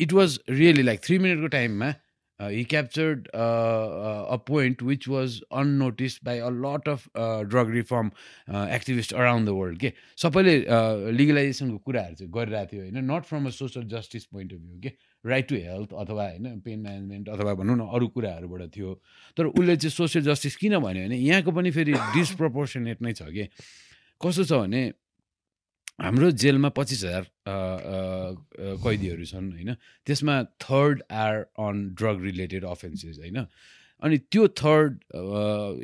it 0.00 0.12
was 0.18 0.38
really 0.48 0.82
like 0.82 1.00
three 1.04 1.18
मिनटको 1.26 1.48
टाइममा 1.56 1.94
uh, 2.40 2.48
he 2.48 2.64
captured 2.64 3.28
uh, 3.34 3.38
uh, 3.38 4.26
a 4.30 4.38
point 4.38 4.82
which 4.82 5.06
was 5.06 5.42
unnoticed 5.50 6.22
by 6.24 6.34
a 6.34 6.50
lot 6.50 6.88
of 6.88 7.08
uh, 7.14 7.44
drug 7.44 7.68
reform 7.68 8.12
activists 8.48 9.16
around 9.16 9.44
the 9.44 9.54
world 9.54 9.78
के 9.78 9.92
सबैले 10.22 10.54
लिगलाइजेसनको 11.18 11.78
कुराहरू 11.78 12.14
चाहिँ 12.14 12.32
गरिरहेको 12.32 12.72
थियो 12.72 12.82
होइन? 12.82 12.98
Not 13.10 13.24
from 13.24 13.46
a 13.46 13.50
social 13.50 13.84
justice 13.94 14.24
point 14.32 14.52
of 14.52 14.58
view 14.58 14.80
के 14.80 14.92
राइट 15.26 15.48
टु 15.48 15.54
हेल्थ 15.54 15.92
अथवा 16.04 16.28
होइन? 16.28 16.60
पेन 16.60 16.80
म्यानेजमेन्ट 16.82 17.28
अथवा 17.28 17.54
भनौँ 17.60 17.76
न 17.76 17.88
अरू 17.92 18.08
कुराहरूबाट 18.16 18.62
थियो। 18.76 18.94
तर 19.36 19.46
उसले 19.52 19.76
चाहिँ 19.76 19.90
सोसियल 19.90 20.24
जस्टिस 20.24 20.56
किन 20.56 20.78
भन्यो 20.78 21.06
भने 21.08 21.16
यहाँको 21.18 21.52
पनि 21.52 21.70
फेरि 21.70 21.92
डिसप्रपोर्सनेट 22.16 23.02
नै 23.02 23.12
छ 23.12 23.22
कि 23.36 23.48
कस्तो 24.24 24.44
छ 24.44 24.52
भने 24.64 24.82
हाम्रो 26.00 26.30
जेलमा 26.42 26.68
पच्चिस 26.78 27.04
हजार 27.04 27.24
कैदीहरू 28.84 29.24
छन् 29.24 29.52
होइन? 29.52 29.70
त्यसमा 30.06 30.36
third 30.64 31.02
are 31.10 31.34
on 31.58 31.76
drug 31.98 32.22
related 32.22 32.64
offences 32.64 33.18
होइन? 33.18 33.46
अनि 34.02 34.16
त्यो 34.32 34.48
third 34.58 34.90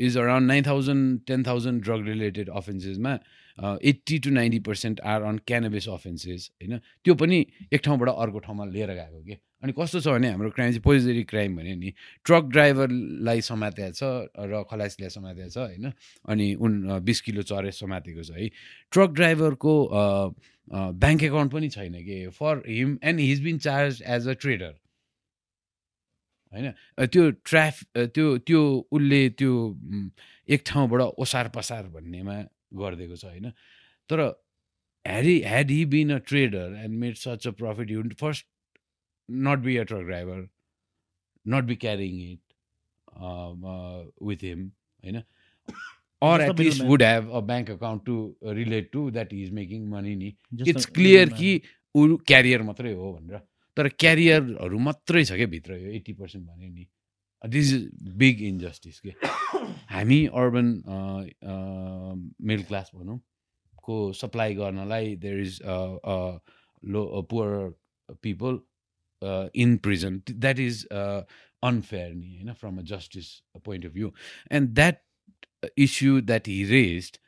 is 0.01 0.17
around 0.19 0.47
nine 0.49 0.63
thousand 0.67 1.21
ten 1.27 1.41
thousand 1.47 1.83
drug 1.85 2.07
related 2.09 2.49
अफेन्सेसमा 2.61 3.13
eighty 3.59 4.19
two 4.19 4.31
ninety 4.31 4.59
percent 4.69 5.01
are 5.01 5.23
on 5.23 5.39
cannabis 5.47 5.89
offences 5.89 6.51
होइन? 6.63 6.79
त्यो 7.05 7.15
पनि 7.15 7.39
एक 7.73 7.81
ठाउँबाट 7.85 8.09
अर्को 8.09 8.39
ठाउँमा 8.39 8.65
लिएर 8.65 8.91
गएको 8.95 9.23
के? 9.25 9.39
अनि 9.63 9.73
कस्तो 9.79 10.01
छ 10.01 10.09
भने 10.15 10.29
हाम्रो 10.31 10.51
क्राइम 10.55 10.71
चाहिँ 10.71 10.83
पोजिटरी 10.83 11.23
क्राइम 11.31 11.57
भन्यो 11.57 11.75
नि 11.77 11.91
ट्रक 12.25 12.45
ड्राइभरलाई 12.55 13.41
समातेको 13.43 13.93
छ 13.99 14.03
र 14.39 14.63
खलासीलाई 14.71 15.11
समातेको 15.11 15.51
छ 15.51 15.59
होइन? 15.59 15.93
अनि 16.31 16.55
उन 16.55 17.03
बिस 17.03 17.21
किलो 17.27 17.43
चरेस 17.43 17.81
समातेको 17.81 18.23
छ 18.23 18.31
है। 18.39 18.49
ट्रक 18.93 19.11
ड्राइभरको 19.19 19.75
ब्याङ्क 20.71 21.23
एकाउन्ट 21.23 21.53
पनि 21.53 21.69
छैन 21.69 21.95
कि? 22.07 22.19
For 22.39 22.63
him 22.69 22.99
and 23.03 23.21
he's 23.21 23.43
been 23.45 23.59
charge 23.59 24.03
as 24.07 24.29
a 24.29 24.33
trader. 24.39 24.75
होइन? 26.55 26.73
त्यो 27.11 27.31
ट्राफ 27.43 27.83
त्यो 28.15 28.27
त्यो 28.47 28.63
उसले 28.93 29.29
त्यो 29.35 29.53
एक 30.49 30.63
ठाउँबाट 30.67 31.01
ओसार 31.19 31.49
पसार 31.57 31.83
भन्नेमा 31.99 32.37
गरिदिएको 32.73 33.17
छ 33.17 33.25
होइन? 33.25 33.51
तर 34.11 34.21
had 35.07 35.25
had 35.25 35.71
he 35.71 35.85
been 35.97 36.13
a 36.13 36.19
trader 36.29 36.77
and 36.85 36.99
made 37.01 37.15
such 37.17 37.47
a 37.49 37.51
profit 37.63 37.91
you 37.91 38.03
first 38.21 38.47
not 39.29 39.59
be 39.59 39.77
a 39.77 39.83
truck 39.93 40.05
driver 40.07 40.49
not 41.47 41.65
be 41.65 41.77
carrying 41.87 42.21
it 42.33 42.41
with 44.23 44.45
him 44.45 44.67
होइन? 45.05 45.23
Or 46.27 46.37
at 46.43 46.59
least 46.59 46.83
would 46.83 47.03
have 47.03 47.27
a 47.31 47.41
bank 47.41 47.69
account 47.69 48.05
to 48.05 48.15
uh, 48.45 48.53
relate 48.53 48.87
to 48.93 49.03
that 49.13 49.33
he 49.33 49.43
is 49.43 49.51
making 49.59 49.83
money 49.91 50.15
नि 50.17 50.31
it's 50.69 50.87
clear. 50.87 51.29
कि 51.29 51.51
ऊ 51.97 52.17
career 52.27 52.63
मात्रै 52.63 52.93
हो 52.93 53.13
भनेर 53.13 53.41
तर 53.77 53.89
क्यारियरहरू 54.03 54.79
मात्रै 54.87 55.25
छ 55.25 55.33
क्या 55.33 55.47
भित्र 55.53 55.77
यो 55.77 55.91
एट्टी 55.99 56.13
पर्सेन्ट 56.13 56.47
भने 56.47 56.69
नि। 56.69 56.87
दिस 57.47 57.73
इज 57.75 57.91
बिग 58.19 58.43
इन्जस्टिस 58.43 59.01
के 59.01 59.15
हामी 59.95 60.25
अर्बन 60.27 60.71
मिडल 62.41 62.63
क्लास 62.63 62.91
भनौँ 62.95 63.19
को 63.85 64.13
सप्लाई 64.13 64.55
गर्नलाई 64.55 65.17
there 65.17 65.41
is 65.41 65.61
low 65.65 67.23
poor 67.31 67.73
people 68.23 68.61
in 69.55 69.77
prison 69.77 70.23
that 70.31 70.59
is 70.59 70.87
unfair 70.93 72.15
नि 72.15 72.35
होइन 72.37 72.53
from 72.55 72.79
a 72.79 72.83
justice 72.95 73.35
point 73.65 73.87
of 73.87 73.93
view 73.93 74.13
and 74.53 74.75
that 74.75 75.03
that 75.63 76.47
he 76.47 76.65
raised, 76.71 77.19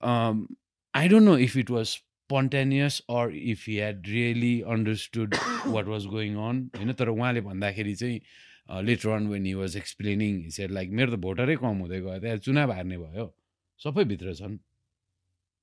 um, 0.00 0.56
I 0.94 1.08
don't 1.08 1.24
know 1.24 1.34
if 1.34 1.56
it 1.56 1.70
was 1.70 2.00
spontaneous 2.28 3.00
or 3.08 3.30
if 3.30 3.64
he 3.64 3.76
had 3.76 4.08
really 4.08 4.64
understood 4.64 5.34
what 5.64 5.86
was 5.86 6.06
going 6.06 6.36
on. 6.36 6.70
होइन 6.76 6.92
तर 6.92 7.08
उहाँले 7.08 7.40
भन्दाखेरि 7.40 7.94
चाहिँ 7.94 8.20
later 8.70 9.08
on 9.08 9.26
when 9.26 9.46
he 9.46 9.54
was 9.54 9.76
explaining 9.76 10.50
said 10.50 10.70
like 10.70 10.90
मेरो 10.90 11.12
त 11.12 11.14
भोटरै 11.14 11.56
कम 11.56 11.76
हुँदै 11.78 12.00
गयो 12.00 12.18
त्यहाँ 12.18 12.36
चुनाव 12.36 12.72
हार्ने 12.72 12.98
भयो। 12.98 13.36
सबै 13.84 14.04
भित्र 14.04 14.34
छन्। 14.34 14.58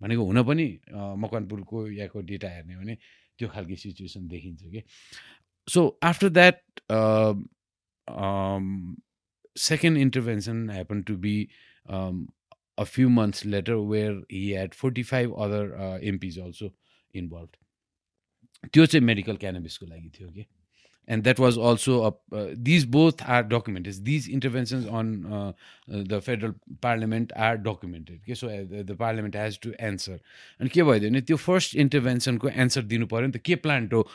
भनेको 0.01 0.25
हुन 0.25 0.43
पनि 0.43 0.79
अ, 0.93 0.97
मकवानपुरको 0.97 1.87
यहाँको 1.87 2.21
डेटा 2.21 2.49
हेर्ने 2.49 2.73
हो 2.73 2.81
भने 2.81 2.97
त्यो 3.39 3.49
खालको 3.49 3.75
सिचुएसन 3.75 4.27
देखिन्छ 4.27 4.63
कि। 4.63 4.83
So 5.69 5.99
after 6.03 6.29
that 6.29 6.61
intervention 9.97 10.69
happened 10.69 11.05
to 11.05 11.17
be 11.17 11.47
um, 11.89 12.27
a 12.77 12.85
few 12.85 13.09
months 13.09 13.45
later 13.45 13.75
where 13.91 14.15
he 14.31 14.51
had 14.51 14.73
45 14.73 15.31
other 15.31 15.75
uh, 15.77 16.15
MPs 16.15 16.37
also 16.37 16.69
involved. 17.15 17.55
त्यो 18.73 18.85
चाहिँ 18.85 19.05
मेडिकल 19.05 19.37
क्यानबिसको 19.37 19.85
लागि 19.85 20.09
थियो 20.09 20.29
कि। 20.29 20.45
And 21.07 21.23
that 21.23 21.39
was 21.39 21.57
also 21.69 21.95
these 22.69 22.85
both 22.97 23.23
are 23.35 23.43
documented 23.47 23.95
these 24.09 24.29
interventions 24.29 24.85
on 24.99 25.13
the 26.09 26.19
federal 26.25 26.53
parliament 26.83 27.33
are 27.47 27.57
documented 27.67 28.19
के 28.25 28.35
so 28.35 28.49
the 28.83 28.95
parliament 28.99 29.35
has 29.35 29.59
to 29.63 29.71
answer 29.89 30.19
अनि 30.59 30.69
के 30.69 30.83
भइदियो 30.83 31.11
भने 31.11 31.21
त्यो 31.21 31.37
फर्स्ट 31.47 31.75
इन्टरभेन्सनको 31.85 32.49
एन्सर 32.65 32.83
दिनु 32.93 33.07
पऱ्यो 33.15 33.27
नि 33.27 33.39
त 33.39 33.43
के 33.45 33.55
प्लान्ट 33.67 33.93
हो 33.93 34.07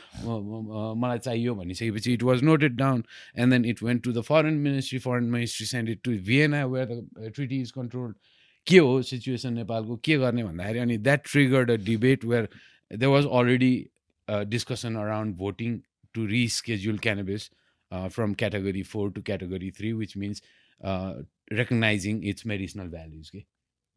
मलाई 1.05 1.18
चाहियो 1.28 1.55
भनिसकेपछि 1.55 2.12
it 2.12 2.22
was 2.22 2.43
noted 2.51 2.76
down 2.76 3.05
and 3.34 3.53
then 3.53 3.64
it 3.64 3.80
went 3.80 4.03
to 4.03 4.12
the 4.12 4.22
foreign 4.22 4.62
ministry. 4.62 4.99
Foreign 4.99 5.30
ministry 5.30 5.66
sent 5.66 5.89
it 5.89 6.03
to 6.05 6.18
vienna 6.18 6.66
where 6.68 6.86
the 6.86 7.05
uh, 7.16 7.30
treaty 7.30 7.61
is 7.61 7.72
controlled. 7.72 8.14
के 8.66 8.78
हो 8.78 9.03
सिचुएसन 9.03 9.53
नेपालको 9.55 9.97
के 10.05 10.16
गर्ने 10.18 10.43
भन्दाखेरि 10.45 10.78
अनि 10.78 10.97
that 10.99 11.22
triggered 11.26 11.70
a 11.70 11.74
debate 11.84 12.24
where 12.24 12.49
there 12.91 13.11
was 13.11 13.26
already 13.39 13.70
discussion 14.28 14.97
around 15.03 15.36
voting 15.36 15.78
to 16.14 16.26
reschedule 16.26 17.00
cannabis 17.00 17.50
uh, 17.90 18.09
from 18.09 18.34
category 18.34 18.82
4 18.82 19.11
to 19.11 19.20
category 19.22 19.70
3 19.70 19.94
which 19.94 20.16
means 20.16 20.42
uh, 20.84 21.14
recognizing 21.50 22.22
its 22.24 22.44
medicinal 22.44 22.88
values 22.88 23.30
okay? 23.34 23.46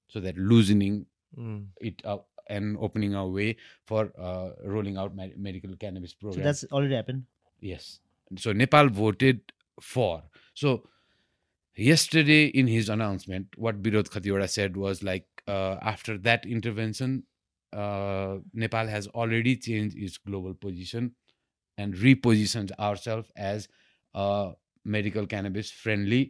so 0.08 0.20
that 0.20 0.38
loosening 0.38 1.06
mm. 1.38 1.66
it 1.80 2.02
up 2.06 2.28
and 2.48 2.78
opening 2.80 3.16
our 3.16 3.28
way 3.28 3.56
for 3.86 4.12
uh, 4.20 4.50
rolling 4.66 4.98
out 4.98 5.16
med- 5.16 5.38
medical 5.38 5.76
cannabis 5.76 6.14
program 6.14 6.42
so 6.42 6.44
that's 6.44 6.64
already 6.72 6.96
happened 6.96 7.24
yes 7.60 8.00
so 8.38 8.52
nepal 8.52 8.90
voted 8.90 9.42
for 9.80 10.24
so 10.54 10.84
yesterday 11.76 12.46
in 12.46 12.68
his 12.68 12.90
announcement 12.90 13.48
what 13.56 13.82
Birod 13.82 14.10
khatiwada 14.10 14.50
said 14.50 14.76
was 14.76 15.04
like 15.04 15.26
uh, 15.48 15.78
after 15.82 16.18
that 16.18 16.46
intervention 16.46 17.24
uh, 17.74 18.38
nepal 18.54 18.88
has 18.88 19.08
already 19.08 19.56
changed 19.56 19.98
its 19.98 20.18
global 20.18 20.54
position 20.54 21.14
and 21.78 21.96
repositioned 21.98 22.72
ourselves 22.80 23.32
as 23.38 23.68
a 24.16 24.52
medical 24.86 25.28
cannabis 25.28 25.72
friendly 25.74 26.24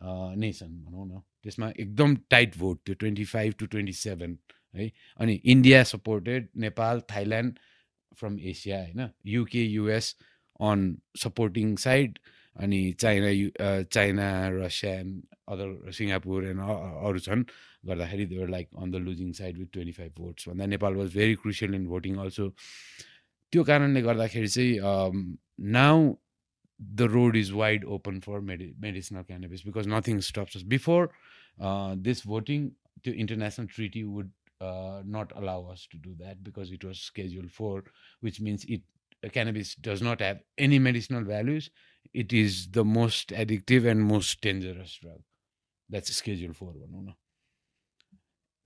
uh, 0.00 0.34
nation 0.36 0.68
भनौँ 0.84 1.06
न 1.06 1.22
त्यसमा 1.44 1.68
एकदम 1.76 2.16
tight 2.30 2.56
vote 2.58 2.80
थियो 2.86 2.94
twenty 2.96 3.24
five 3.26 3.54
to 3.58 3.66
twenty 3.66 3.92
seven 3.94 4.38
है 4.74 4.90
अनि 5.20 5.34
India 5.46 5.82
supported 5.84 6.48
Nepal 6.64 7.00
Thailand 7.10 7.58
from 8.12 8.38
Asia 8.50 8.78
होइन 8.78 9.08
UK 9.26 9.64
US 9.64 10.14
on 10.60 10.96
supporting 11.22 11.74
side 11.84 12.18
अनि 12.56 12.80
China 13.00 13.28
you 13.28 13.50
China 13.60 14.26
Russia 14.54 14.92
and 14.94 15.22
other 15.48 15.92
Singapore 15.92 16.46
and 16.46 16.60
अरू 16.60 17.18
छन् 17.20 17.44
गर्दाखेरि 17.86 18.26
they were 18.26 18.48
like 18.48 18.68
on 18.82 18.90
the 18.90 18.96
losing 19.06 19.32
side 19.40 19.58
with 19.58 19.72
twenty 19.72 19.92
five 19.92 20.12
votes 20.18 20.48
भन्दा 20.48 20.66
Nepal 20.74 20.94
was 20.94 21.14
very 21.14 21.34
crucial 21.42 21.74
in 21.74 21.86
voting 21.86 22.16
also 22.26 22.48
त्यो 23.52 23.62
कारणले 23.64 24.00
गर्दाखेरि 24.02 24.48
चाहिँ 24.48 24.78
now 25.76 26.12
the 26.94 27.08
road 27.08 27.36
is 27.36 27.52
wide 27.52 27.84
open 27.84 28.20
for 28.20 28.40
medi- 28.40 28.74
medicinal 28.80 29.24
cannabis 29.24 29.62
because 29.62 29.86
nothing 29.86 30.20
stops 30.20 30.56
us. 30.56 30.62
Before 30.62 31.10
uh, 31.60 31.94
this 31.96 32.22
voting, 32.22 32.72
the 33.04 33.12
international 33.14 33.68
treaty 33.68 34.04
would 34.04 34.30
uh, 34.60 35.02
not 35.04 35.32
allow 35.36 35.68
us 35.70 35.86
to 35.90 35.96
do 35.96 36.14
that 36.18 36.42
because 36.42 36.72
it 36.72 36.84
was 36.84 37.00
Schedule 37.00 37.48
4, 37.48 37.84
which 38.20 38.40
means 38.40 38.64
it 38.64 38.82
uh, 39.24 39.28
cannabis 39.28 39.74
does 39.76 40.02
not 40.02 40.20
have 40.20 40.40
any 40.58 40.78
medicinal 40.78 41.22
values. 41.22 41.70
It 42.12 42.32
is 42.32 42.68
the 42.70 42.84
most 42.84 43.28
addictive 43.28 43.88
and 43.88 44.02
most 44.02 44.40
dangerous 44.40 44.98
drug. 45.00 45.20
That's 45.88 46.14
Schedule 46.14 46.52
4. 46.52 46.72
भनौँ 46.72 47.04
न. 47.04 47.14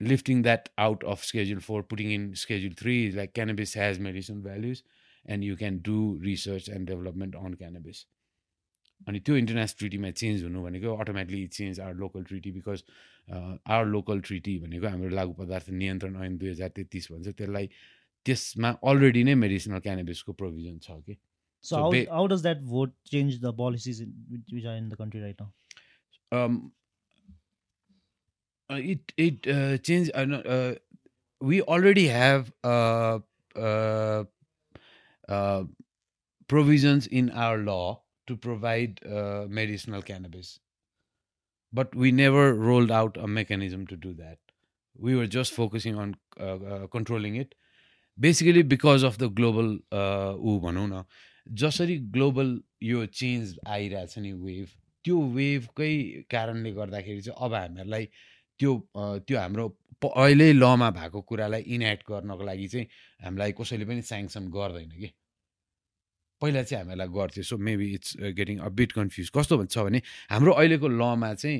Lifting 0.01 0.43
that 0.43 0.69
out 0.77 1.03
of 1.03 1.23
Schedule 1.23 1.59
4, 1.59 1.83
putting 1.83 2.11
in 2.11 2.35
Schedule 2.35 2.73
3 2.77 3.07
is 3.07 3.15
like 3.15 3.33
cannabis 3.33 3.73
has 3.73 3.99
medicinal 3.99 4.41
values 4.41 4.83
and 5.25 5.43
you 5.43 5.55
can 5.55 5.79
do 5.79 6.19
research 6.21 6.67
and 6.67 6.85
development 6.85 7.35
on 7.35 7.55
cannabis. 7.55 8.05
अनि 9.07 9.19
त्यो 9.25 9.35
international 9.37 9.77
ट्रिटीमा 9.79 10.09
change 10.19 10.43
हुनु 10.43 10.61
भनेको 10.63 10.93
automatically 11.01 11.47
change 11.55 11.79
our 11.79 11.93
local 11.95 12.23
treaty 12.29 12.51
because 12.51 12.83
our 13.75 13.85
local 13.85 14.21
treaty 14.29 14.57
भनेको 14.59 14.87
हाम्रो 14.87 15.09
लागु 15.19 15.33
पदार्थ 15.41 15.69
नियन्त्रण 15.81 16.15
ऐन 16.25 16.37
दुई 16.43 16.49
हजार 16.49 16.69
तेत्तिस 16.77 17.11
भन्छ 17.11 17.33
त्यसलाई 17.41 17.69
त्यसमा 18.25 18.71
अलरेडी 18.91 19.23
नै 19.29 19.35
मेडिसिनल 19.43 19.79
क्यानबिसको 19.87 20.33
प्रोभिजन 20.41 20.79
छ 20.87 20.97
कि 21.09 21.17
So, 21.63 21.75
So 21.75 21.81
how, 21.83 21.91
how 22.15 22.25
does 22.31 22.41
that 22.43 22.59
vote 22.71 22.91
change 23.11 23.39
the 23.43 23.51
policies 23.61 23.99
in, 24.01 24.09
which- 24.33 24.51
which 24.55 24.65
are 24.71 24.75
in 24.81 24.89
the 24.89 24.97
country 24.97 25.21
right 25.21 25.39
now? 25.43 25.47
um, 26.31 26.57
uh, 26.57 26.76
it 28.69 29.13
it 29.17 29.47
uh, 29.47 29.77
changed. 29.77 30.11
Uh, 30.13 30.41
uh, 30.55 30.75
we 31.41 31.61
already 31.61 32.07
have 32.07 32.51
uh, 32.63 33.19
uh, 33.55 34.23
uh, 35.27 35.63
provisions 36.47 37.07
in 37.07 37.29
our 37.31 37.57
law 37.57 38.01
to 38.27 38.35
provide 38.35 38.99
uh, 39.05 39.45
medicinal 39.47 40.01
cannabis. 40.01 40.59
But 41.73 41.95
we 41.95 42.11
never 42.11 42.53
rolled 42.53 42.91
out 42.91 43.17
a 43.17 43.27
mechanism 43.27 43.87
to 43.87 43.95
do 43.95 44.13
that. 44.13 44.37
We 44.97 45.15
were 45.15 45.27
just 45.27 45.53
focusing 45.53 45.95
on 45.95 46.15
uh, 46.39 46.55
uh, 46.55 46.87
controlling 46.87 47.35
it. 47.35 47.55
Basically, 48.19 48.63
because 48.63 49.03
of 49.03 49.17
the 49.17 49.29
global, 49.29 49.77
uh, 49.91 50.33
ऊ 50.33 50.59
भनौँ 50.59 50.87
न 50.87 51.03
जसरी 51.47 51.97
global 52.11 52.61
यो 52.83 53.05
change 53.05 53.57
आइरहेछ 53.67 54.17
नि 54.19 54.31
wave 54.33 54.67
त्यो 55.05 55.19
वेभकै 55.35 55.93
कारणले 56.31 56.71
गर्दाखेरि 56.71 57.21
चाहिँ 57.21 57.45
अब 57.45 57.53
हामीहरूलाई 57.53 58.07
त्यो 58.59 58.73
त्यो 59.27 59.37
हाम्रो 59.39 59.67
अहिले 60.05 60.51
लमा 60.53 60.89
भएको 60.91 61.21
कुरालाई 61.21 61.61
इनेक्ट 61.75 62.03
गर्नको 62.09 62.43
लागि 62.43 62.67
चाहिँ 62.67 62.87
हामीलाई 63.23 63.51
कसैले 63.59 63.85
पनि 63.85 64.01
स्याङ्सन 64.01 64.49
गर्दैन 64.49 64.91
कि। 64.91 65.09
पहिला 66.41 66.63
चाहिँ 66.63 66.83
हामीहरूलाई 66.83 67.09
गर्थ्यो 67.13 67.43
so 67.43 67.57
maybe 67.57 67.87
it's 67.93 68.17
getting 68.37 68.57
a 68.59 68.69
bit 68.69 68.91
confuse 68.91 69.29
कस्तो 69.35 69.65
छ 69.65 69.77
भने 69.79 70.01
हाम्रो 70.29 70.51
अहिलेको 70.53 70.87
लमा 70.87 71.33
चाहिँ 71.33 71.59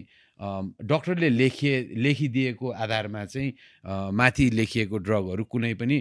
डक्टरले 0.85 1.29
लेखिए 1.29 1.75
लेखिदिएको 1.97 2.71
आधारमा 2.85 3.25
चाहिँ 3.25 3.53
माथि 4.13 4.49
लेखिएको 4.51 4.97
ड्रगहरू 4.97 5.43
कुनै 5.43 5.73
पनि 5.73 5.97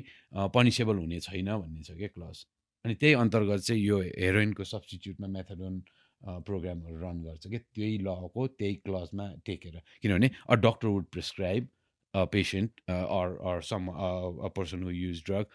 पनिसेबल 0.55 0.97
हुने 0.97 1.21
छैन 1.21 1.49
भन्ने 1.57 1.83
छ 1.83 1.97
क्या 1.97 2.09
क्लज 2.09 2.45
अनि 2.85 2.95
त्यही 2.95 3.15
अन्तर्गत 3.15 3.61
चाहिँ 3.61 3.83
यो 3.83 4.01
हेरोइनको 4.01 4.65
सब्सटिट्युटमा 4.65 5.29
मेथडोन 5.29 5.83
प्रोग्रामहरू 6.25 6.97
रन 6.97 7.23
गर्छ 7.23 7.47
कि 7.47 7.59
त्यही 7.59 7.99
लको 7.99 8.47
त्यही 8.47 8.75
क्लजमा 8.75 9.33
टेकेर। 9.47 9.81
किनभने 10.03 10.31
a 10.51 10.55
doctor 10.55 10.89
would 10.89 11.05
prescribe 11.13 11.69
a 12.15 12.25
patient 12.33 12.81
or 12.91 13.37
or 13.49 13.61
some 13.63 13.89
a 13.89 14.49
person 14.57 14.83
who 14.83 14.91
use 14.91 15.23
drug. 15.27 15.47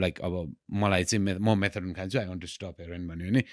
Like 0.00 0.20
अब 0.20 0.56
मलाई 0.82 1.04
चाहिँ 1.04 1.24
मे 1.24 1.54
मेथडोन 1.54 1.92
खान्छु 1.92 2.18
I 2.18 2.26
want 2.26 2.40
to 2.40 2.46
stop 2.46 2.76
heroin 2.80 3.08
भन्यो 3.08 3.30
भने 3.30 3.44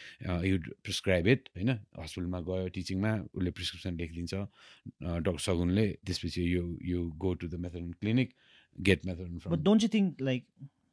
यु 0.50 0.60
प्रिस्क्राइब 0.84 1.28
इट 1.28 1.50
होइन? 1.58 1.70
हस्पिटलमा 2.00 2.40
गयो 2.50 2.68
टिचिङमा 2.80 3.14
उसले 3.36 3.52
प्रिस्क्रिप्सन 3.52 3.98
लेखिदिन्छ। 3.98 4.34
डक्टर 4.34 5.40
सगुनले 5.40 5.88
त्यसपछि 6.06 6.44
यो 6.56 6.64
you 6.82 7.12
go 7.18 7.34
to 7.34 7.48
the 7.48 7.56
methadone 7.66 7.92
clinic 8.02 8.34
get 8.80 9.06
methadone 9.06 9.40
from 9.40 9.78
you 9.80 9.90
think 9.96 10.22
like 10.22 10.46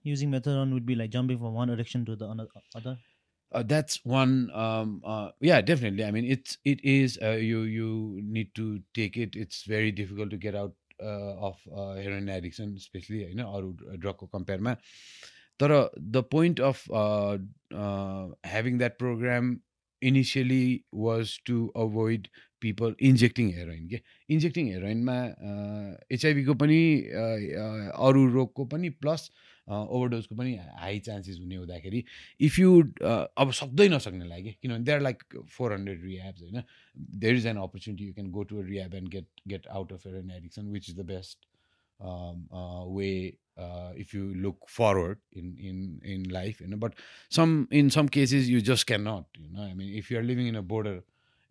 using 0.05 0.30
methadone 0.30 0.72
would 0.72 0.86
be 0.86 0.94
like 0.94 1.11
jumping 1.11 1.38
from 1.38 1.55
one 1.55 1.70
addiction 1.70 2.05
to 2.05 2.16
the 2.16 2.26
ano- 2.34 2.51
other? 2.76 2.99
Uh, 3.53 3.62
that's 3.62 4.05
one 4.05 4.51
um, 4.55 5.03
uh, 5.05 5.30
yeah 5.40 5.61
definitely 5.61 6.05
i 6.05 6.11
mean 6.11 6.24
it's 6.24 6.59
it 6.64 6.80
is 6.84 7.18
uh, 7.22 7.30
you 7.30 7.62
you 7.62 8.20
need 8.22 8.55
to 8.55 8.80
take 8.94 9.16
it 9.16 9.36
it's 9.36 9.64
very 9.64 9.92
difficult 9.92 10.30
to 10.30 10.36
get 10.36 10.55
out 10.55 10.74
uh, 11.03 11.34
of 11.49 11.57
uh, 11.74 11.94
heroin 11.94 12.28
addiction 12.28 12.74
especially 12.76 13.22
होइन 13.24 13.40
अरू 13.44 13.72
ड्रगको 14.01 14.26
कम्पेयरमा 14.26 14.74
तर 15.61 15.72
the 16.14 16.24
point 16.30 16.61
of 16.61 16.84
having 18.47 18.78
that 18.78 18.99
programme 18.99 19.57
initially 20.03 20.64
was 20.94 21.38
to 21.47 21.66
avoid 21.84 22.28
people 22.62 22.94
injecting 23.09 23.51
heroin 23.55 23.88
के 23.88 24.01
injecting 24.34 24.70
हेरोइनमा 24.72 25.16
एचआइभीको 26.16 26.55
पनि 26.62 26.80
uh, 27.22 27.36
uh, 27.62 27.90
अरू 28.09 28.26
रोगको 28.32 28.64
पनि 28.74 28.88
प्लस 29.05 29.30
ओभरडोजको 29.68 30.34
पनि 30.36 30.54
हाई 30.80 30.98
चान्सेस 31.06 31.38
हुने 31.40 31.56
हुँदाखेरि 31.56 32.04
इफ 32.48 32.58
यु 32.58 32.82
अब 33.42 33.50
सक्दै 33.60 33.88
नसक्नेलाई 33.88 34.42
कि 34.42 34.52
किनभने 34.62 34.84
there 34.84 35.00
like 35.00 35.24
four 35.56 35.72
hundred 35.72 36.04
rehabs 36.04 36.42
होइन? 36.42 36.62
There 37.24 37.34
is 37.36 37.46
an 37.46 37.56
opportunity 37.64 38.06
you 38.06 38.12
can 38.14 38.30
go 38.30 38.42
to 38.52 38.62
rehab 38.62 38.94
and 38.94 39.08
get 39.16 39.26
get 39.48 39.66
out 39.80 39.92
of 39.92 40.06
an 40.06 40.30
addiction 40.36 40.70
which 40.76 40.90
is 40.90 40.96
the 40.96 41.06
best 41.10 41.46
way 42.98 43.10
if 44.02 44.14
you 44.14 44.22
look 44.46 44.68
forward 44.68 45.18
in 45.38 45.56
in 45.70 46.00
in 46.14 46.30
life 46.30 46.62
होइन 46.62 46.78
but 46.86 46.92
some 47.36 47.58
in 47.80 47.90
some 47.98 48.08
cases 48.18 48.48
you 48.54 48.60
just 48.70 48.86
cannot 48.86 49.24
you 49.42 49.50
know? 49.50 49.62
I 49.62 49.74
mean 49.74 49.94
if 50.00 50.10
you're 50.10 50.26
living 50.30 50.48
in 50.54 50.56
a 50.56 50.62
border 50.72 50.96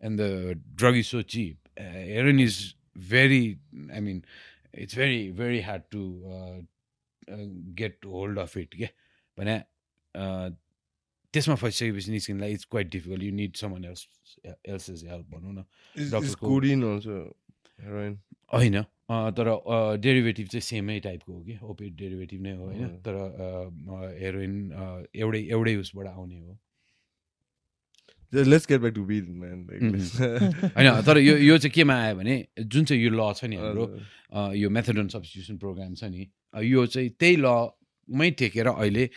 and 0.02 0.18
the 0.18 0.58
drug 0.74 0.96
is 1.02 1.08
so 1.08 1.22
cheap 1.22 1.68
uh, 1.80 2.00
heroin 2.12 2.38
is 2.38 2.74
very 2.96 3.58
i 3.98 4.00
mean 4.00 4.24
it's 4.72 4.94
very 4.94 5.30
very 5.30 5.60
hard 5.68 5.84
get 7.80 8.04
hold 8.04 8.38
of 8.38 8.56
it 8.56 8.74
yeah 8.80 8.92
भने 9.38 9.56
त्यसमा 11.34 11.54
फसिसकेपछि 11.60 12.10
निस्किनलाई 12.12 12.52
it's 12.52 12.64
quite 12.70 12.90
difficult 12.90 13.22
you 13.22 13.32
need 13.32 13.56
someone 13.56 13.84
else 13.84 14.06
else's 14.46 15.02
help 15.04 15.26
भनौँ 15.34 15.52
न? 15.52 15.64
होइन 18.52 18.82
तर 19.38 19.48
derivative 20.00 20.46
चाहिँ 20.48 20.60
सेमै 20.62 20.98
टाइपको 21.00 21.32
हो 21.32 21.40
कि? 21.44 21.58
ओपिड 21.62 21.96
डेरिभेटिभ 21.96 22.40
नै 22.42 22.54
हो 22.56 22.64
होइन। 22.64 22.88
तर 23.06 23.14
हेरोइन 24.20 24.54
एउटै 25.14 25.42
एउटै 25.50 25.74
उसबाट 25.76 26.06
आउने 26.06 26.38
हो। 26.38 26.58
Just 28.34 28.48
let's 28.50 28.66
get 28.66 28.80
back 28.82 28.94
to 28.94 29.02
weed, 29.08 29.28
man. 29.40 29.66
Like, 29.66 29.82
let's- 29.92 30.16
होइन 30.76 31.02
तर 31.06 31.18
यो 31.18 31.36
यो 31.38 31.58
चाहिँ 31.58 31.72
केमा 31.74 31.94
आयो 32.04 32.14
भने 32.16 32.34
जुन 32.58 32.84
चाहिँ 32.84 33.02
यो 33.02 33.10
ल 33.10 33.32
छ 33.34 33.44
नि 33.44 33.56
हाम्रो 33.56 33.84
यो 34.62 34.70
मेथडोन 34.70 35.08
सब्सटिट्युसन 35.14 35.56
प्रोग्राम 35.62 35.94
छ 35.94 36.04
नि 36.10 36.26
यो 36.62 36.86
चाहिँ 36.86 37.10
त्यही 37.20 37.36
लमै 37.36 38.30
टेकेर 38.30 38.66
अहिले 38.68 39.08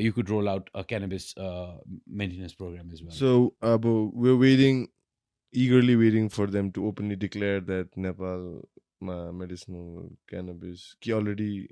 you 0.00 0.12
could 0.12 0.28
roll 0.28 0.48
out 0.48 0.70
cannabis 0.88 1.34
maintenance 1.38 2.52
program 2.52 2.92
इजमा 2.92 3.10
so 3.10 3.32
अबरिङ 3.72 4.86
eagerly 5.54 5.94
waiting 5.96 6.28
for 6.28 6.50
them 6.50 6.70
to 6.70 6.88
openly 6.88 7.16
declare 7.16 7.60
that 7.60 7.98
Nepal 7.98 8.62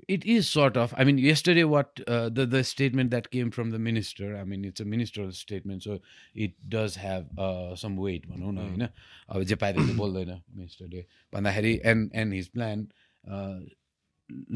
it 0.09 0.25
is 0.25 0.45
sort 0.45 0.77
of 0.77 0.93
I 0.93 1.05
mean 1.05 1.19
yesterday 1.19 1.63
what 1.63 2.01
the 2.09 2.39
the 2.39 2.61
statement 2.61 3.09
that 3.09 3.27
came 3.27 3.49
from 3.49 3.71
the 3.71 3.75
minister 3.75 4.35
I 4.35 4.43
mean 4.45 4.65
it's 4.65 4.81
a 4.81 4.85
minister 4.85 5.31
statement 5.31 5.83
so 5.83 5.99
it 6.35 6.55
does 6.65 6.97
have 6.97 7.29
some 7.77 7.99
weight 7.99 8.15
it 8.15 8.27
भनौँ 8.27 8.53
न 8.53 8.57
होइन 8.57 8.87
अब 9.29 9.43
जे 9.43 9.55
पानीले 9.55 9.93
बोल्दैन 9.93 10.41
minister 10.55 10.87
day 10.87 11.05
भन्दाखेरि 11.33 11.79
an 11.85 12.09
an 12.15 12.33
his 12.33 12.47
plan 12.47 12.87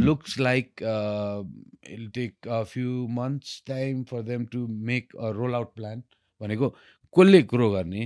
looks 0.10 0.38
like 0.40 0.82
uh, 0.94 1.44
it'll 1.96 2.12
take 2.18 2.50
a 2.60 2.64
few 2.66 3.08
months 3.20 3.62
time 3.72 4.04
for 4.12 4.22
them 4.30 4.46
to 4.56 4.62
make 4.92 5.14
a 5.28 5.32
rollout 5.40 5.74
plan 5.80 6.04
भनेको 6.42 6.70
कसले 7.20 7.42
ग्रो 7.56 7.70
गर्ने 7.72 8.06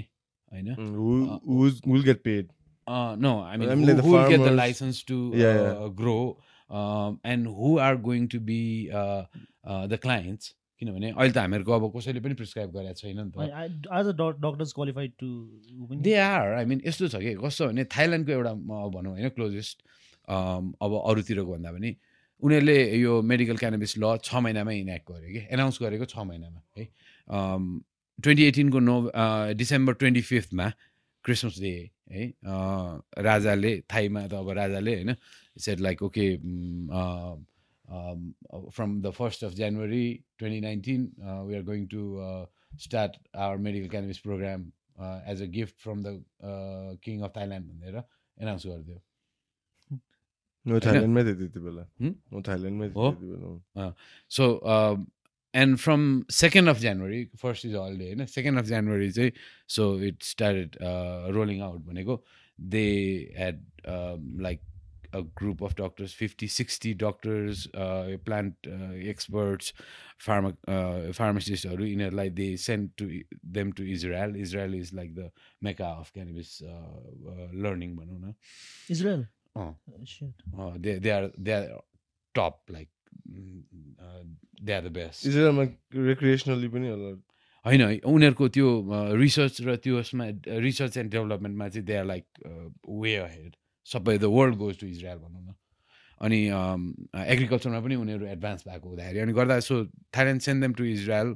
होइन 0.53 0.75
Mm, 0.77 0.93
who, 1.01 1.11
Uh, 1.33 1.39
who's, 1.45 1.81
who'll 1.85 2.07
get 2.11 2.23
paid? 2.23 2.49
Uh, 2.87 3.15
no, 3.25 3.31
I 3.41 3.57
mean, 3.57 3.69
I 3.69 3.75
mean, 3.75 3.83
who, 3.83 3.89
like 3.91 3.97
the 3.97 4.03
who 4.07 4.11
will 4.15 4.29
get 4.29 4.39
the 4.39 4.45
farmers- 4.45 4.57
license 4.61 5.03
to 5.11 5.19
Yeah, 5.41 5.59
uh, 5.59 5.67
yeah. 5.67 5.89
grow, 6.01 6.37
um, 6.79 7.19
and 7.33 7.47
who 7.59 7.77
are 7.89 7.95
going 8.07 8.27
to 8.35 8.39
be 8.49 8.57
uh, 9.03 9.23
uh, 9.63 9.85
the 9.93 9.97
clients? 10.07 10.53
किनभने 10.81 11.09
अहिले 11.13 11.33
त 11.33 11.37
हामीहरूको 11.37 11.71
अब 11.77 11.83
कसैले 11.95 12.19
पनि 12.25 12.33
prescribe 12.37 12.69
गरेको 12.75 12.93
छैन 12.99 13.17
नि 13.17 13.31
त? 13.31 13.37
दे 16.07 16.13
आर 16.25 16.53
आई 16.59 16.65
मिन 16.71 16.81
यस्तो 16.85 17.07
छ 17.13 17.21
कि 17.25 17.33
कस्तो 17.43 17.67
भने 17.69 17.83
थाइल्यान्डको 17.95 18.31
एउटा 18.37 18.53
भनौँ 18.95 19.11
होइन 19.17 19.29
क्लोजेस्ट 19.37 19.77
अब 20.31 20.91
अरूतिरको 21.09 21.51
भन्दा 21.51 21.71
पनि 21.71 21.91
उनीहरूले 22.41 22.77
यो 22.97 23.21
मेडिकल 23.31 23.57
क्यानबिस 23.61 23.93
ल 23.97 24.17
छ 24.25 24.41
महिनामै 24.45 24.75
इनेक्ट 24.79 25.05
गर्यो 25.11 25.29
कि 25.33 25.41
एनाउन्स 25.55 25.77
गरेको 25.81 26.05
छ 26.05 26.25
महिनामा 26.29 26.61
है। 26.77 26.83
ट्वेन्टी 28.19 28.43
एटिनको 28.43 28.79
नो 28.79 28.95
डिसेम्बर 29.59 29.93
ट्वेन्टी 30.01 30.21
फिफ्थमा 30.29 30.67
क्रिसमस 31.25 31.59
डे 31.61 31.73
है। 32.11 32.23
राजाले 33.27 33.71
थाईमा 33.91 34.21
त 34.27 34.33
अब 34.33 34.49
राजाले 34.57 34.95
होइन 34.95 35.15
set 35.65 35.79
like 35.85 36.03
okay 36.03 36.25
from 38.71 38.89
the 39.01 39.11
first 39.19 39.43
of 39.43 39.53
January 39.53 40.07
twenty 40.39 40.59
nineteen 40.61 41.01
we 41.47 41.55
are 41.55 41.63
going 41.69 41.85
to 41.93 42.01
start 42.79 43.13
our 43.35 43.57
medical 43.67 43.89
cannabis 43.93 44.19
program 44.25 44.61
as 45.31 45.41
a 45.41 45.45
gift 45.59 45.75
from 45.83 46.03
the 46.03 46.07
king 47.05 47.21
of 47.21 47.31
Thailand 47.37 47.65
भनेर 47.71 47.95
announce 48.37 48.67
गरिदियो। 48.67 48.99
No, 50.65 50.79
Thailand 50.79 51.13
में 51.15 51.23
थे 51.25 51.33
त्यति 51.35 51.59
बेला. 51.59 51.87
में 52.01 52.89
थे 52.89 52.93
Oh. 52.95 53.11
त्यति 53.13 53.27
बेला. 53.31 53.93
So 54.29 54.47
and 55.53 55.77
from 55.77 56.03
second 56.31 56.69
of 56.69 56.79
January 56.79 57.23
first 57.41 57.65
is 57.65 57.75
holiday 57.75 58.05
होइन 58.05 58.25
second 58.25 58.59
of 58.59 58.65
January 58.65 59.11
चाहिँ 59.11 59.31
so 59.75 59.87
it 60.09 60.23
started 60.23 60.77
rolling 61.35 61.61
out 61.61 61.81
भनेको 61.85 62.23
they 62.59 62.85
had 63.37 63.63
like 64.41 64.59
a 65.13 65.21
group 65.39 65.61
of 65.61 65.75
doctors 65.75 66.13
50 66.13 66.47
60 66.47 66.93
doctors 66.93 67.67
uh, 67.73 68.15
plant 68.25 68.55
uh, 68.67 68.93
experts 69.13 69.73
pharma 70.25 70.51
uh, 70.67 71.11
pharmacists 71.17 71.65
हरू 71.65 71.85
यिनीहरूलाई 71.85 72.29
they 72.37 72.47
send 72.65 72.89
to 72.97 73.07
them 73.57 73.71
to 73.79 73.83
Israel 73.95 74.35
Israel 74.45 74.75
is 74.75 74.93
like 74.95 75.13
the 75.15 75.29
Mecca 75.63 75.89
of 76.03 76.11
cannabis 76.13 76.57
learning 77.65 77.95
भनौँ 77.95 78.19
न 78.19 78.33
Israel. 78.89 79.25
अँ 79.55 79.75
shit. 80.05 80.35
they 80.79 80.99
they 80.99 81.11
are 81.11 81.31
they 81.37 81.53
are 81.53 81.81
top 82.35 82.59
like 82.69 82.89
mm, 83.29 83.61
uh, 83.99 84.23
they 84.61 84.73
are 84.73 84.81
the 84.81 84.93
best 84.99 85.25
इजरायलमा 85.27 85.65
recreationally 86.09 86.69
पनि 86.75 86.87
होला. 86.89 87.17
होइन 87.65 87.81
उनीहरूको 88.05 88.47
त्यो 88.57 88.67
रिसर्च 89.21 89.61
र 89.61 89.75
त्यो 89.85 89.99
उसमा 89.99 90.25
रिसर्च 90.67 90.97
एन्ड 90.97 91.11
डेभलपमेन्टमा 91.11 91.67
चाहिँ 91.69 91.85
they 91.85 91.95
are 91.95 92.05
like 92.05 92.25
way 93.01 93.15
ahead 93.15 93.55
सबै 93.87 94.17
the 94.17 94.29
world 94.35 94.55
goes 94.61 94.79
to 94.79 94.87
Israel 94.87 95.17
भनौँ 95.17 95.41
न 95.41 95.53
अनि 96.21 96.39
एग्रिकल्चरमा 97.33 97.79
पनि 97.81 97.95
उनीहरू 98.05 98.25
एडभान्स 98.33 98.67
भएको 98.67 98.89
हुँदाखेरि 98.89 99.19
अनि 99.19 99.33
गर्दा 99.33 99.59
so 99.67 99.75
Thailand 100.17 100.41
send 100.41 100.63
them 100.63 100.73
to 100.79 100.83
Israel 100.93 101.35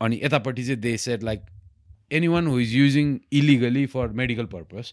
अनि 0.00 0.20
यतापट्टि 0.22 0.64
चाहिँ 0.64 0.80
they 0.80 0.96
set 1.04 1.22
like 1.30 1.40
anyone 2.36 2.46
who 2.46 2.58
is 2.60 2.74
using 2.76 3.18
illegally 3.42 3.84
for 3.94 4.08
medical 4.22 4.46
purpose. 4.56 4.92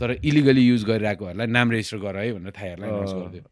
तर 0.00 0.16
इलिगली 0.24 0.66
युज 0.66 0.84
गरिरहेकोहरूलाई 0.84 1.46
नाम 1.46 1.70
रेजिस्टर 1.70 1.98
गर 1.98 2.16
है 2.16 2.32
भनेर 2.32 2.52
announce 2.76 3.12
अँ। 3.12 3.20
गरिदियो। 3.20 3.44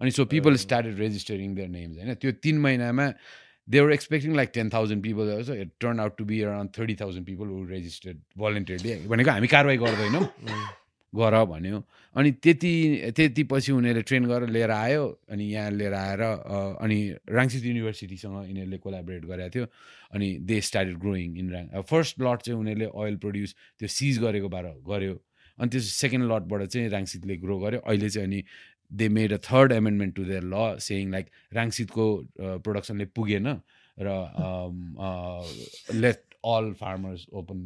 अनि 0.00 0.10
so 0.10 0.24
people 0.24 0.56
started 0.56 0.98
registering 0.98 1.54
their 1.54 1.68
names 1.68 1.96
होइन? 1.98 2.14
त्यो 2.14 2.32
तिन 2.42 2.58
महिनामा 2.58 3.06
they 3.68 3.80
were 3.80 3.92
expecting 3.92 4.34
like 4.36 4.50
ten 4.54 4.70
thousand 4.70 5.02
people 5.02 5.56
it 5.62 5.70
turn 5.80 6.00
out 6.00 6.16
to 6.18 6.24
be 6.24 6.40
around 6.42 6.70
thirty 6.78 6.94
thousand 7.00 7.26
people 7.26 7.46
who 7.46 7.64
registered 7.70 8.18
voluntarily 8.38 9.08
भनेको 9.08 9.30
हामी 9.30 9.48
कारवाही 9.48 9.78
गर्दैनौँ। 9.78 10.28
गर 11.12 11.34
भन्यो। 11.44 11.82
अनि 12.16 12.30
त्यति 12.44 12.72
त्यति 13.16 13.42
पछि 13.44 13.72
उनीहरूले 13.72 14.02
ट्रेन 14.02 14.24
गरेर 14.26 14.48
लिएर 14.48 14.70
आयो 14.70 15.04
अनि 15.30 15.44
यहाँ 15.44 15.70
लिएर 15.70 15.94
आएर 15.94 16.20
अनि 16.80 16.98
राङसित 17.28 17.64
युनिभर्सिटीसँग 17.64 18.36
यिनीहरूले 18.48 18.78
कोलाबरेट 18.78 19.24
गरेको 19.24 19.50
थियो 19.54 19.66
अनि 20.14 20.28
दे 20.40 20.60
स्टार्टेड 20.60 20.96
ग्रोइङ 20.98 21.36
इन 21.38 21.50
राङ 21.52 21.82
फर्स्ट 21.82 22.20
लट 22.20 22.42
चाहिँ 22.42 22.58
उनीहरूले 22.60 22.86
ओइल 22.86 23.16
प्रड्युस 23.16 23.54
त्यो 23.78 23.88
सिज 23.88 24.18
गरेको 24.24 24.48
बार 24.48 24.64
गर्यो। 24.88 25.14
अनि 25.62 25.70
त्यो 25.70 25.80
सेकेन्ड 25.80 26.30
लटबाट 26.32 26.62
चाहिँ 26.74 26.88
राङसितले 26.96 27.36
ग्रो 27.44 27.58
गर्यो। 27.62 27.80
अहिले 27.86 28.10
चाहिँ 28.10 28.26
अनि 28.28 28.42
they 28.90 29.08
made 29.20 29.32
a 29.32 29.38
third 29.46 29.72
amendment 29.72 30.14
to 30.16 30.24
their 30.24 30.42
law 30.42 30.76
saying 30.88 31.10
like 31.12 31.26
राङसितको 31.54 32.04
प्रोडक्सनले 32.66 33.06
पुगेन 33.16 33.46
र 33.98 34.08
let 36.02 36.20
all 36.50 36.72
farmers 36.78 37.26
open 37.38 37.58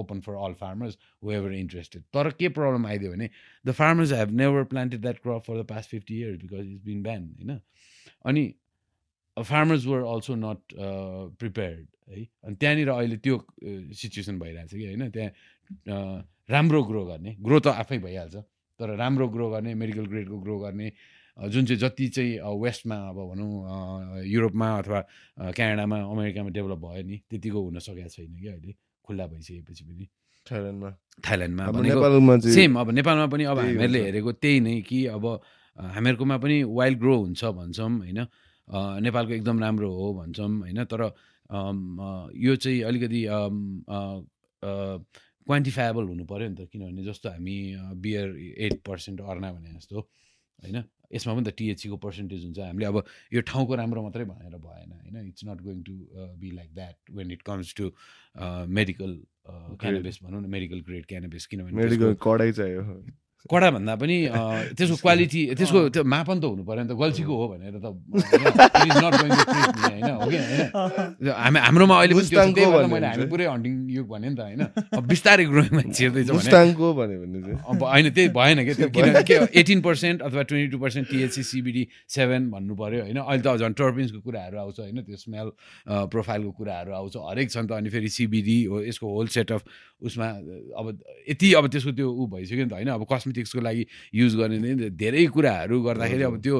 open 0.00 0.20
for 0.20 0.34
all 0.46 0.54
farmers 0.60 0.96
whoever 1.24 1.50
interested 1.58 2.02
तर 2.14 2.30
के 2.38 2.48
प्रब्लम 2.56 2.86
आइदियो 2.86 3.12
भने 3.12 3.28
the 3.66 3.72
farmers 3.78 4.12
have 4.12 4.30
never 4.40 4.64
planted 4.72 5.00
that 5.00 5.18
crop 5.18 5.42
for 5.46 5.62
the 5.62 5.66
past 5.66 5.90
fifty 5.90 6.18
years 6.20 6.40
because 6.42 6.66
it's 6.72 6.84
been 6.84 7.02
ban 7.02 7.22
होइन? 7.38 7.60
अनि 8.24 8.44
farmers 9.36 9.86
were 9.86 10.00
also 10.12 10.34
not 10.34 10.60
prepared 11.40 11.86
है? 12.10 12.22
अनि 12.44 12.56
त्यहाँनिर 12.56 12.88
अहिले 12.88 13.16
त्यो 13.24 13.36
सिचुएसन 14.00 14.38
भइरहेछ 14.38 14.74
कि 14.74 14.84
होइन? 14.86 15.10
त्यहाँ 15.10 15.30
राम्रो 16.48 16.80
ग्रो 16.84 17.04
गर्ने। 17.04 17.36
ग्रो 17.44 17.58
त 17.60 17.66
आफै 17.82 17.98
भइहाल्छ 17.98 18.36
तर 18.80 18.88
राम्रो 18.96 19.26
ग्रो 19.28 19.46
गर्ने 19.50 19.74
मेडिकल 19.74 20.06
ग्रेडको 20.06 20.36
ग्रो 20.38 20.58
गर्ने 20.58 20.88
जुन 21.38 21.64
चाहिँ 21.66 21.80
जति 21.80 22.06
चाहिँ 22.08 22.32
वेस्टमा 22.42 22.96
अब 23.10 23.18
भनौँ 23.30 24.26
युरोपमा 24.26 24.66
अथवा 24.78 25.00
क्यानाडामा 25.54 25.96
अमेरिकामा 26.12 26.50
डेभलप 26.50 26.78
भयो 26.78 27.02
नि 27.06 27.16
त्यतिको 27.30 27.58
हुन 27.62 27.78
सकेको 27.78 28.10
छैन 28.10 28.34
कि 28.34 28.46
अहिले 28.48 28.72
खुल्ला 29.04 29.26
भइसकेपछि 29.26 29.84
पनि। 29.84 30.06
थाइल्यान्डमा। 30.46 30.90
थाइल्यान्डमा 31.22 32.38
सेम 32.42 32.72
अब 32.80 32.90
नेपालमा 32.90 33.26
पनि 33.30 33.44
अब 33.44 33.58
हामीहरूले। 33.58 34.00
हेरेको 34.02 34.32
त्यही 34.42 34.60
नै 34.66 34.80
कि 34.88 34.98
अब 35.14 35.24
हामीहरूकोमा 35.78 36.36
पनि 36.42 36.56
वाइल्ड 36.64 36.98
ग्रो 36.98 37.14
हुन्छ 37.22 37.44
भन्छौँ 37.44 37.90
होइन? 37.98 38.18
नेपालको 39.04 39.32
एकदम 39.38 39.56
राम्रो 39.62 39.88
हो 39.94 40.06
भन्छौँ 40.18 40.50
होइन? 40.58 40.78
तर 40.90 41.00
यो 42.34 42.52
चाहिँ 42.56 42.82
अलिकति 42.82 43.20
क्वान्टिफाएबल 45.48 46.04
हुनु 46.12 46.24
पऱ्यो 46.28 46.48
नि 46.48 46.56
त 46.60 46.68
किनभने 46.68 47.02
जस्तो 47.08 47.28
हामी 47.32 47.56
बियर 48.04 48.36
एट 48.68 48.76
पर्सेन्ट 48.84 49.20
अर्ना 49.24 49.52
भने 49.52 49.72
जस्तो 49.74 49.98
होइन? 49.98 50.84
यसमा 51.08 51.32
पनि 51.34 51.44
त 51.48 51.56
टिएचसीको 51.56 51.96
पर्सेन्टेज 51.96 52.44
हुन्छ। 52.44 52.58
हामीले 52.60 52.86
अब 52.86 52.96
यो 53.32 53.40
ठाउँको 53.48 53.74
राम्रो 53.80 54.02
मात्रै 54.04 54.24
भनेर 54.28 54.56
भएन 54.60 54.90
होइन? 54.92 55.16
It's 55.28 55.44
not 55.48 55.60
going 55.64 55.78
to 55.88 55.94
be 56.36 56.50
like 56.52 56.74
that 56.74 56.96
when 57.16 57.30
it 57.32 57.42
comes 57.48 57.74
to 57.80 57.90
medical 58.78 59.14
cannabis 59.80 60.22
भनौँ 60.22 60.40
न 60.42 60.50
मेडिकल 60.50 60.80
ग्रेड 60.84 61.06
क्यानबिस 61.08 61.46
किनभने 61.46 61.80
मेडिकल 61.80 62.16
कडाइ 62.22 62.52
चाहियो। 62.52 62.82
कडा 63.46 63.70
भन्दा 63.70 63.94
पनि 63.96 64.16
त्यसको 64.78 64.96
क्वालिटी 65.04 65.40
त्यसको 65.54 65.88
त्यो 65.88 66.04
मापन 66.04 66.36
त 66.40 66.44
हुनु 66.44 66.62
पऱ्यो 66.64 66.82
नि 66.82 66.88
त 66.88 66.92
गल्छीको 66.98 67.34
हो 67.36 67.46
भनेर 67.48 67.78
त 67.78 67.86
होइन 69.78 70.10
हो 70.10 70.30
कि 70.30 70.36
होइन? 70.36 71.30
हामी 71.30 71.58
हाम्रोमा 71.58 71.94
अहिले 71.98 72.14
पनि 72.14 72.26
मैले 72.92 73.06
हामी। 73.06 73.26
पुरै 73.30 73.46
हन्टिङ 73.46 73.74
युग 73.90 74.06
भने 74.08 74.28
नि 74.28 74.36
त 74.36 74.40
होइन? 74.40 74.62
अब 74.98 75.02
बिस्तारै 75.06 75.46
भने। 75.46 75.92
चाहिँ। 75.92 77.58
अब 77.68 77.82
होइन 77.82 78.10
त्यही 78.10 78.28
भएन 78.28 78.58
कि 78.64 78.74
त्यो 78.74 78.88
किन 78.88 79.22
के 79.22 79.34
एटिन 79.60 79.80
पर्सेन्ट 79.80 80.22
अथवा 80.22 80.42
twenty 80.42 80.68
two 80.72 80.78
percent 80.78 81.08
THC 81.10 81.42
CBD 81.42 81.88
seven 82.08 82.50
भन्नु 82.50 82.74
पऱ्यो 82.74 83.00
होइन? 83.02 83.18
अहिले 83.18 83.42
त 83.42 83.56
झन् 83.56 83.74
टर्पिन्सको 83.74 84.20
कुराहरू 84.20 84.58
आउँछ 84.58 84.80
होइन? 84.80 85.02
त्यो 85.02 85.16
स्मेल 85.16 85.48
प्रोफाइलको 85.88 86.50
कुराहरू 86.50 86.92
आउँछ 86.92 87.16
हरेक 87.16 87.50
छ 87.50 87.56
नि 87.58 87.68
त 87.68 87.72
अनि 87.72 87.90
फेरि 87.90 88.08
सिबिडी 88.08 88.58
हो 88.64 88.82
यसको 88.82 89.06
होल 89.14 89.26
सेट 89.26 89.52
अफ 89.52 89.62
उसमा 90.02 90.26
अब 90.78 90.86
यति 91.28 91.52
अब 91.58 91.64
त्यसको 91.68 91.92
त्यो 91.92 92.08
ऊ 92.08 92.26
भइसक्यो 92.30 92.64
नि 92.64 92.70
त 92.70 92.72
होइन। 92.72 92.88
अब 92.88 93.06
कस्मेटिक्सको 93.10 93.60
लागि 93.60 93.82
युज 94.14 94.32
गर्ने 94.36 94.90
धेरै 94.94 95.26
कुराहरू 95.34 95.76
गर्दाखेरि 95.82 96.22
अब 96.22 96.36
त्यो 96.42 96.56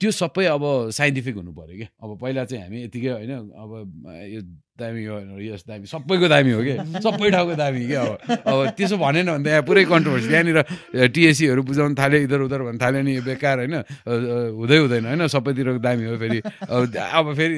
त्यो 0.00 0.10
सबै 0.10 0.44
अब 0.50 0.90
साइन्टिफिक 0.90 1.34
हुनु 1.38 1.52
पऱ्यो 1.54 1.76
कि 1.78 1.86
अब 2.02 2.18
पहिला 2.18 2.44
चाहिँ 2.50 2.62
हामी 2.66 2.78
यतिकै 2.84 3.10
होइन 3.14 3.32
अब 3.54 3.70
यो 4.26 4.40
दामी 4.74 5.04
हो 5.06 5.38
यस 5.38 5.62
दामी 5.70 5.86
सबैको 5.86 6.26
दामी 6.28 6.50
हो 6.50 6.60
कि 6.66 6.74
सबै 6.98 7.30
ठाउँको 7.30 7.54
दामी 7.54 7.86
क्या 7.86 8.02
अब 8.02 8.18
अब 8.42 8.58
त्यसो 8.74 8.98
भनेन 8.98 9.30
भने 9.30 9.46
त 9.46 9.54
यहाँ 9.54 9.62
पुरै 9.62 9.84
कन्ट्रोभर्सी 9.86 10.28
त्यहाँनिर 10.34 10.58
टिएसीहरू 11.14 11.62
बुझाउनु 11.62 11.94
थाल्यो 11.94 12.20
इधर 12.26 12.40
उधर 12.42 12.60
भन्नु 12.66 12.80
थाल्यो 12.82 13.02
नि 13.06 13.12
बेकार 13.22 13.56
होइन। 13.62 13.74
हुँदै 14.58 14.78
हुँदैन 14.82 15.04
होइन 15.14 15.22
सबैतिरको 15.30 15.78
दामी 15.78 16.04
हो 16.10 16.18
फेरि। 16.18 16.38
अब 16.42 16.90
अब 16.90 17.26
फेरि 17.38 17.56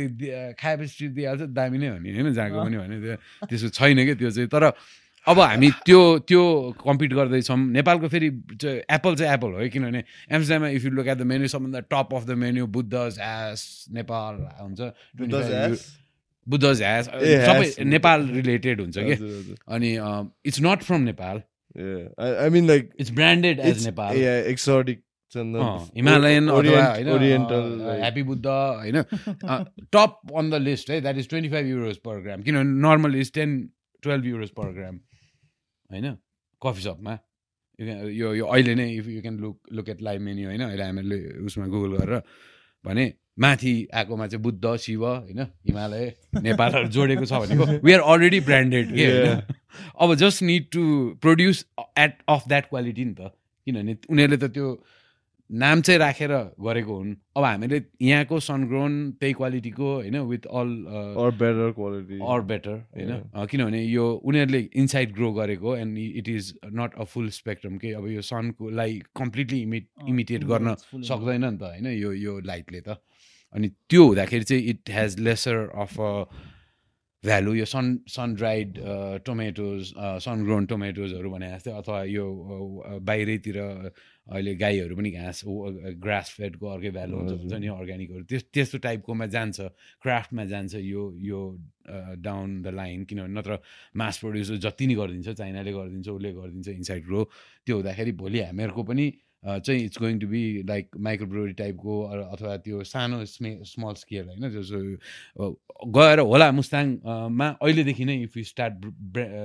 खाएपछि 0.61 1.09
दिइहाल्छ 1.17 1.43
दामी 1.57 1.77
नै 1.81 1.89
हो 1.89 1.99
नि 2.05 2.09
होइन? 2.21 2.37
जहाँको 2.37 2.59
पनि 2.69 2.77
भने 2.85 2.97
त्यो 3.01 3.17
त्यसो 3.49 3.69
छैन 3.73 3.97
कि 3.97 4.15
त्यो 4.21 4.31
चाहिँ। 4.37 4.49
तर 4.53 4.77
अब 5.29 5.39
हामी 5.41 5.71
त्यो 5.87 6.01
त्यो 6.29 6.43
कम्पिट 6.85 7.13
गर्दैछौँ। 7.13 7.57
नेपालको 7.59 8.09
फेरि 8.09 8.27
एप्पल 8.27 9.17
चाहिँ 9.17 9.33
एप्पल 9.35 9.51
हो 9.59 9.69
किनभने 9.73 10.03
एम्सडाममा 10.33 10.69
if 10.79 10.85
you 10.85 10.91
look 10.91 11.07
at 11.07 11.19
the 11.19 11.23
menu 11.33 11.49
सबभन्दा 11.55 11.81
top 11.95 12.15
of 12.15 12.25
the 12.27 12.31
menu 12.45 12.67
Buddha 12.77 12.95
hash 12.95 13.65
Nepal 13.93 14.35
हुन्छ। 14.61 14.81
25 15.21 15.51
ह्यास? 15.53 15.87
बुद्ध 16.47 16.65
ह्यास 16.65 17.09
ए, 17.09 17.37
सबै। 17.47 17.85
नेपाल 17.85 18.29
रिलेटेड 18.29 18.81
हुन्छ 18.81 18.99
कि। 18.99 19.15
अनि 19.69 19.93
it's 20.47 20.61
not 20.63 20.83
from 20.83 21.01
Nepal 21.11 21.43
I 21.77 22.49
mean 22.53 22.69
like 22.69 22.85
it's 23.01 23.11
branded 23.13 23.59
as 23.61 23.87
Nepal 23.87 24.17
Himalayan 25.97 26.49
like- 26.49 26.87
happy 27.99 28.23
Buddha 28.23 28.47
होइन। 28.47 29.03
Top 29.97 30.21
on 30.39 30.51
the 30.51 30.55
list 30.69 30.91
है 30.91 31.01
that 31.01 31.19
is 31.19 31.29
twenty 31.29 31.51
five 31.51 31.67
euros 31.67 31.97
per 32.07 32.21
gram 32.23 32.43
किनभने 32.43 32.89
normal 32.89 33.17
is 33.21 33.33
ten 33.33 33.59
twelve 34.03 34.27
euros 34.27 34.51
per 34.51 34.73
gram 34.73 35.01
होइन? 35.91 36.07
Coffee 36.63 36.83
सपमा 36.83 37.19
यो 38.13 38.35
यो 38.35 38.45
अहिले 38.47 38.75
नै 38.75 38.87
if 38.97 39.07
you 39.09 39.21
can 39.23 39.37
look 39.39 39.57
look 39.73 39.89
at 39.89 40.03
live 40.03 40.21
menu 40.23 40.49
होइन? 40.49 40.63
अहिले 40.63 40.85
हामीले 40.85 41.19
उसमा 41.47 41.67
गुगल 41.67 41.97
गरेर 41.97 42.23
भने 42.85 43.05
माथि 43.39 43.73
आएकोमा 43.95 44.27
चाहिँ 44.27 44.43
बुद्ध 44.43 44.77
शिव 44.81 45.07
होइन? 45.07 45.41
हिमालय 45.67 46.05
नेपालहरू 46.43 46.89
जोडेको 46.89 47.25
छ 47.27 47.33
भनेको 47.43 47.65
वी 47.85 47.93
आर 47.93 48.01
अलरेडी 48.01 48.41
ब्रान्डेड 48.49 48.95
के 48.97 49.07
अब 50.01 50.15
just 50.23 50.43
need 50.43 50.65
to 50.73 50.83
produce 51.21 51.65
at 51.99 52.13
of 52.29 52.49
that 52.49 52.69
quality 52.69 53.05
नि 53.05 53.15
त। 53.15 53.33
किनभने 53.67 53.97
उनीहरूले 54.11 54.39
त 54.39 54.51
त्यो 54.55 54.67
नाम 55.51 55.81
चाहिँ 55.81 55.99
राखेर 56.01 56.33
गरेको 56.59 56.95
हुन्। 56.97 57.15
अब 57.37 57.45
हामीले 57.45 57.81
यहाँको 58.03 58.39
सनग्रोन 58.41 58.93
त्यही 59.21 59.33
क्वालिटीको 59.39 59.93
होइन 59.95 60.17
with 60.31 60.47
all 60.61 60.71
or 61.23 61.31
better 61.43 61.69
quality 61.77 62.19
or 62.19 62.41
better 62.51 62.77
होइन। 62.97 63.47
किनभने 63.51 63.83
यो 63.85 64.07
उनीहरूले 64.27 64.61
इन्साइड 64.75 65.15
ग्रो 65.15 65.33
गरेको 65.33 65.77
and 65.77 65.99
it 65.99 66.29
is 66.29 66.53
not 66.67 66.95
a 66.99 67.05
full 67.13 67.29
spectrum 67.39 67.77
के 67.79 67.93
अब 67.95 68.09
यो 68.11 68.23
सनको 68.31 68.71
लाई 68.71 69.01
कम्प्लिटली 69.17 69.61
इमिट 69.63 69.87
इमिटेट 70.09 70.45
गर्न 70.51 70.75
सक्दैन 70.83 71.45
नि 71.45 71.57
त 71.57 71.63
होइन 71.63 71.87
यो 71.95 72.13
यो 72.13 72.39
लाइटले 72.43 72.81
त। 72.81 72.99
अनि 73.55 73.69
त्यो 73.89 74.07
हुँदाखेरि 74.07 74.45
चाहिँ 74.45 74.63
it 74.75 74.91
has 74.91 75.19
lesser 75.21 75.69
of 75.87 76.01
a 76.01 76.13
value 77.25 77.55
यो 77.55 77.65
sun 77.65 77.87
sun 78.09 78.35
dried 78.35 78.79
tomatoes 79.27 79.93
sun 80.23 80.45
grown 80.45 80.67
टोमेटोजहरू 80.67 81.31
भने 81.31 81.49
जस्तै 81.55 81.71
अथवा 81.79 82.03
यो 82.05 82.27
अ, 82.27 82.99
बाहिरैतिर 82.99 83.57
अहिले 84.27 84.55
गाईहरू 84.59 84.95
पनि 84.97 85.11
घाँस 85.11 85.39
ग्रास 86.03 86.29
फेडको 86.37 86.67
अर्कै 86.67 86.91
भ्यालु 86.91 87.15
हुन्छ 87.17 87.33
हुन्छ 87.47 87.55
नि 87.63 87.69
अर्ग्यानिकहरू। 87.71 88.25
त्यस 88.27 88.43
त्यस्तो 88.51 88.79
टाइपकोमा 88.83 89.27
जान्छ 89.31 89.59
क्राफ्टमा 90.03 90.45
जान्छ 90.51 90.75
यो 90.83 91.03
यो 91.23 91.41
डाउन 92.19 92.49
द 92.63 92.67
लाइन 92.75 93.05
किनभने 93.07 93.35
नत्र 93.39 93.53
मास 93.95 94.19
प्रड्युसर 94.19 94.57
जति 94.67 94.85
नै 94.87 94.95
गरिदिन्छ 94.99 95.29
चाइनाले 95.31 95.71
गरिदिन्छ 95.79 96.09
उसले 96.11 96.31
गरिदिन्छ 96.33 96.69
इन्साइड 96.69 97.03
ग्रो। 97.07 97.21
त्यो 97.67 97.75
हुँदाखेरि 97.77 98.13
भोलि 98.19 98.39
हामीहरूको 98.51 98.83
पनि 98.83 99.07
चाहिँ 99.43 99.85
it's 99.85 99.99
going 99.99 100.19
to 100.19 100.27
be 100.27 100.43
like 100.69 100.97
microbrewery 100.99 101.53
टाइपको 101.53 102.01
अथवा 102.03 102.57
त्यो 102.59 102.83
सानो 102.85 103.25
स्मे 103.27 103.51
स्मल 103.65 103.95
स्केल 103.95 104.27
होइन 104.27 104.49
जस्तो 104.51 105.51
गएर 105.89 106.21
होला 106.21 106.51
मुस्ताङमा 106.53 107.49
अहिलेदेखि 107.51 108.05
नै 108.05 108.17
if 108.23 108.37
you 108.37 108.45
start 108.45 108.87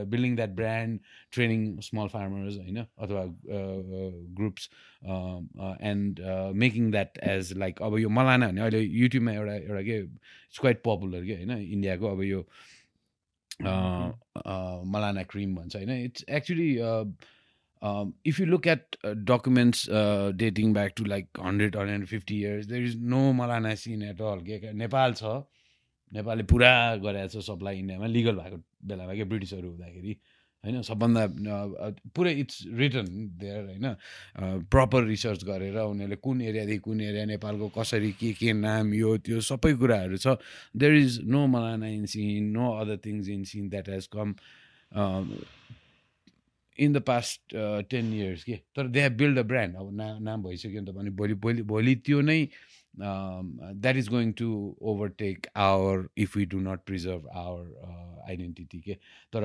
building 0.07 0.35
that 0.35 0.49
brand 0.55 0.99
training 1.31 1.65
small 1.81 2.07
farmers 2.07 2.57
होइन 2.57 2.77
अथवा 2.77 3.25
groups 4.39 4.69
and 5.83 6.21
making 6.55 6.91
that 6.91 7.17
as 7.27 7.53
like 7.57 7.81
अब 7.81 7.97
यो 7.99 8.09
मलाना 8.11 8.47
भने 8.47 8.61
अहिले 8.61 8.81
युट्युबमा 8.81 9.33
एउटा 9.33 9.55
एउटा 9.55 9.81
के 9.81 9.97
इट्स 9.97 10.59
क्वाइट 10.59 10.81
पपुलर 10.85 11.25
के 11.25 11.35
होइन 11.35 11.57
इन्डियाको 11.59 12.11
अब 12.11 12.23
यो 12.23 12.45
मलाना 14.89 15.23
क्रिम 15.29 15.55
भन्छ 15.55 15.75
होइन 15.75 15.91
it's 15.99 16.25
actually 16.31 16.71
um, 17.81 18.13
if 18.23 18.39
you 18.39 18.45
look 18.45 18.67
at 18.67 18.95
uh, 19.03 19.13
documents 19.13 19.87
uh, 19.89 20.31
dating 20.35 20.73
back 20.73 20.95
to 20.95 21.03
like 21.03 21.27
100 21.37 21.75
150 21.75 22.35
years 22.35 22.67
there 22.67 22.83
is 22.83 22.95
no 22.95 23.33
malana 23.33 23.77
scene 23.77 24.03
at 24.03 24.21
all. 24.21 24.37
Nepal 24.41 25.13
छ 25.13 25.23
नेपालले 26.13 26.43
पुरा 26.43 26.73
गरेको 27.03 27.27
छ 27.33 27.45
सप्लाई 27.45 27.79
इन्डियामा 27.79 28.07
लिगल 28.07 28.35
भएको 28.35 28.57
बेलामा 28.91 29.13
क्या 29.15 29.25
ब्रिटिसहरू 29.31 29.69
हुँदाखेरि 29.69 30.13
होइन? 30.63 30.81
सबभन्दा 30.83 31.23
पुरै 32.15 32.33
इट्स 32.39 32.57
रिटर्न 32.79 33.07
देयर 33.41 33.63
होइन? 33.65 33.87
प्रपर 34.73 35.03
रिसर्च 35.03 35.43
गरेर 35.43 35.77
उनीहरूले 35.77 36.15
कुन 36.25 36.41
एरियादेखि 36.41 36.79
कुन 36.87 37.01
एरिया 37.01 37.25
नेपालको 37.25 37.69
कसरी 37.77 38.11
के 38.19 38.33
के 38.41 38.53
नाम 38.53 38.93
यो 38.93 39.17
त्यो 39.25 39.41
सबै 39.49 39.73
कुराहरू 39.81 40.17
छ। 40.17 40.37
There 40.77 40.95
is 40.95 41.19
no 41.25 41.47
Malana 41.55 41.87
in 41.97 42.05
scene 42.13 42.51
no 42.57 42.71
other 42.83 42.97
things 43.05 43.29
in 43.37 43.43
scene 43.53 43.69
that 43.73 43.89
has 43.89 44.07
come 44.17 44.35
in 46.79 46.93
the 46.93 46.99
past 47.07 47.55
ten 47.89 48.13
years 48.13 48.43
के? 48.43 48.59
तर 48.75 48.87
they 48.87 49.01
have 49.01 49.17
build 49.17 49.39
a 49.39 49.43
brand 49.43 49.75
अब 49.75 49.93
ना 49.95 50.17
नाम 50.19 50.43
भइसक्यो 50.43 50.81
नि 50.81 50.91
त 50.91 50.95
भने 50.95 51.09
भोलि 51.21 51.33
भोलि 51.45 51.61
भोलि 51.71 51.95
त्यो 52.05 52.21
नै 52.21 52.47
that 52.93 53.95
is 53.97 54.07
going 54.09 54.31
to 54.39 54.47
overtake 54.91 55.47
our 55.55 56.07
if 56.23 56.37
we 56.37 56.45
do 56.45 56.59
not 56.59 56.79
preserve 56.85 57.27
our 57.33 58.23
identity 58.29 58.79
के? 58.79 58.93
तर 59.33 59.43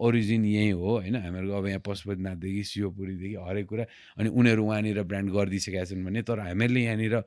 ओरिजिन 0.00 0.44
यहीँ 0.44 0.72
हो 0.72 0.90
होइन? 0.90 1.16
हामीहरूको 1.16 1.56
अब 1.58 1.66
यहाँ 1.66 1.80
पशुपतिनाथदेखि 1.86 2.62
शिवपुरीदेखि 2.64 3.34
हरेक 3.48 3.66
कुरा 3.68 3.84
अनि 4.18 4.28
उनीहरू 4.28 4.64
वहाँनिर 4.66 5.02
ब्रान्ड 5.02 5.30
गरिदिइसकेका 5.32 5.84
छन् 5.84 6.04
भने 6.04 6.22
तर 6.22 6.40
हामीहरूले 6.40 6.82
यहाँनिर 6.84 7.20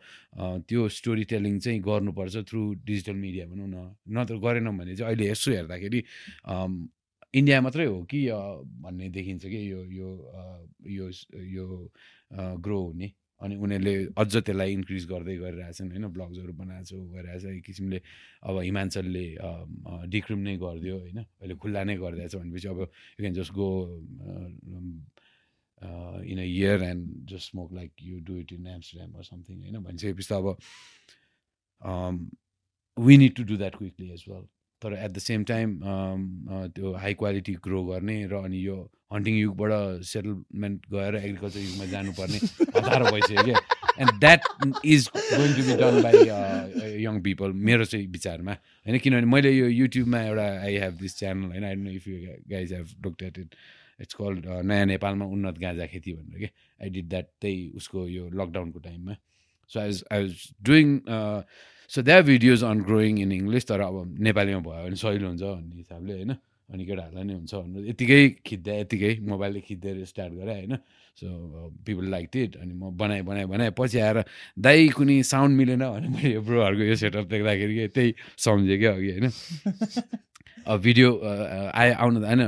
त्यो 0.70 0.88
स्टोरी 1.00 1.24
टेलिङ 1.34 1.60
चाहिँ 1.60 1.80
गर्नुपर्छ 1.90 2.36
थ्रु 2.50 2.62
डिजिटल 2.86 3.16
मिडिया 3.26 3.46
भनौँ 3.52 3.68
न 3.68 3.96
नत्र 4.20 4.38
गरेनौँ 4.48 4.76
भने 4.78 4.96
चाहिँ 4.96 5.14
अहिले 5.14 5.30
यसो 5.32 5.52
हेर्दाखेरि 5.52 6.04
अम, 6.48 6.88
इन्डिया 7.34 7.62
मात्रै 7.62 7.86
हो 7.86 8.04
कि 8.10 8.20
भन्ने 8.84 9.10
देखिन्छ 9.16 9.44
कि 9.46 9.60
यो 9.72 9.80
यो 9.86 10.10
यो 10.98 11.06
यो 11.58 11.66
ग्रो 12.66 12.80
हुने। 12.84 13.12
अनि 13.42 13.56
उनीहरूले 13.56 13.96
अझ 14.20 14.36
त्यसलाई 14.36 14.74
इन्क्रिज 14.74 15.04
गर्दै 15.08 15.36
गरिरहेछन् 15.40 15.92
होइन? 15.92 16.06
ब्लग्सहरू 16.12 16.54
बनाएको 16.54 16.86
छ 16.90 16.94
गरिरहेछ 17.16 17.44
एक 17.46 17.64
किसिमले 17.66 18.00
अब 18.44 18.56
हिमाञ्चलले 18.60 19.26
डिक्रिम 20.12 20.40
नै 20.48 20.56
गरिदियो 20.60 20.96
होइन? 21.00 21.20
अहिले 21.40 21.56
खुल्ला 21.56 21.84
नै 21.88 21.96
गरिदिएछ 22.04 22.36
भनेपछि 22.36 22.68
अब 22.68 22.80
you 22.82 23.22
can 23.24 23.34
just 23.40 23.52
go 23.54 23.70
in 26.28 26.38
a 26.40 26.44
year 26.44 26.84
and 26.84 27.04
just 27.32 27.46
smoke 27.52 27.70
like 27.74 27.92
you 28.04 28.20
do 28.28 28.34
it 28.44 28.52
in 28.54 28.68
Amsterdam 28.68 29.12
or 29.16 29.24
something 29.24 29.56
होइन? 29.64 29.76
भनिसकेपछि 29.88 30.28
त 30.28 30.34
अब 30.34 30.48
we 32.98 33.18
need 33.18 33.34
to 33.36 33.44
do 33.44 33.56
that 33.58 33.76
quickly 33.78 34.12
as 34.12 34.24
well 34.30 34.46
तर 34.82 34.94
एट 34.94 35.12
द 35.12 35.20
सेम 35.20 35.44
टाइम 35.52 35.80
त्यो 36.76 36.94
हाई 37.04 37.14
क्वालिटी 37.22 37.54
ग्रो 37.66 37.84
गर्ने 37.86 38.18
र 38.28 38.44
अनि 38.46 38.66
यो 38.66 38.78
हन्टिङ 39.14 39.36
युगबाट 39.38 40.04
सेटलमेन्ट 40.06 40.82
गएर 40.92 41.16
एग्रिकल्चर 41.16 41.60
युगमा 41.60 41.86
जानुपर्ने 41.92 42.38
हतार 42.78 43.04
भइसक्यो 43.12 43.44
क्या। 43.44 43.60
And 44.00 44.12
that 44.20 44.42
is 44.86 45.10
going 45.16 45.56
to 45.56 45.64
be 45.70 45.76
done 45.82 46.02
by 46.04 47.02
young 47.04 47.22
people 47.22 47.52
मेरो 47.70 47.86
चाहिँ 47.86 48.08
विचारमा। 48.12 48.54
होइन 48.86 48.98
किनभने 49.00 49.28
मैले 49.34 49.52
यो 49.52 49.68
युट्युबमा 49.68 50.22
एउटा 50.22 50.48
आई 50.62 50.78
हेभ 50.86 50.94
दिस 51.02 51.18
च्यानल 51.20 51.52
होइन 51.52 51.64
I 51.64 51.76
know 51.76 51.90
if 51.92 52.08
you 52.08 52.18
guys 52.52 52.74
have 52.74 52.88
it 53.24 53.38
it's 54.02 54.14
called 54.22 54.46
नयाँ 54.72 54.86
नेपालमा 54.86 55.26
उन्नत 55.26 55.58
गाँजा 55.60 55.86
खेती 55.92 56.14
भनेर 56.14 56.40
के। 56.40 56.50
आई 56.84 56.90
डिड 56.90 57.10
द्याट 57.10 57.28
त्यही 57.42 57.70
उसको 57.76 58.08
यो 58.08 58.30
लकडाउनको 58.42 58.80
टाइममा 58.80 59.16
so 59.72 59.80
I 59.80 60.00
I 60.12 60.24
was 60.24 60.48
doing 60.70 60.88
so 61.90 62.02
that 62.02 62.24
videos 62.26 62.64
on 62.64 62.82
growing 62.86 63.20
in 63.20 63.32
English 63.32 63.66
तर 63.68 63.82
अब 63.82 63.96
नेपालीमा 64.28 64.60
भयो 64.62 64.84
भने 64.86 64.96
सहिलो 64.96 65.28
हुन्छ 65.28 65.42
भन्ने 65.42 65.76
हिसाबले 65.76 66.14
होइन? 66.14 66.36
अनि 66.70 66.86
केटाहरूलाई 66.86 67.24
नै 67.26 67.34
हुन्छ 67.34 67.54
भनेर 67.56 67.84
यतिकै 67.90 68.22
खिच्दा 68.46 68.74
यतिकै 68.80 69.12
मोबाइलले 69.26 69.62
खिच्दै 69.68 69.94
स्टार्ट 70.06 70.34
गरेँ 70.38 70.56
होइन? 70.56 70.76
सो 71.18 71.28
पिपल 71.86 72.06
लाइक 72.14 72.36
इट 72.38 72.56
अनि 72.62 72.74
म 72.74 72.94
बनाएँ 72.94 73.24
बनाएँ 73.26 73.48
बनाएँ 73.50 73.74
पछि 73.74 73.98
आएर 74.06 74.22
दाइ 74.68 74.88
कुनै 74.94 75.18
साउन्ड 75.34 75.58
मिलेन 75.58 75.84
भने 75.90 76.08
मैले 76.14 76.34
यो 76.34 76.42
ब्रोहरूको 76.46 76.84
यो 76.94 76.96
सेटअप 77.02 77.26
देख्दाखेरि 77.26 77.76
के 77.76 77.88
त्यही 77.98 78.14
सम्झेँ 78.46 78.78
क्या 78.80 78.94
अघि 78.94 79.12
होइन? 79.12 79.28
अब 80.70 80.80
भिडियो 80.86 81.10
आयो 81.74 81.94
आउनु 82.06 82.20
त 82.22 82.26
होइन? 82.30 82.42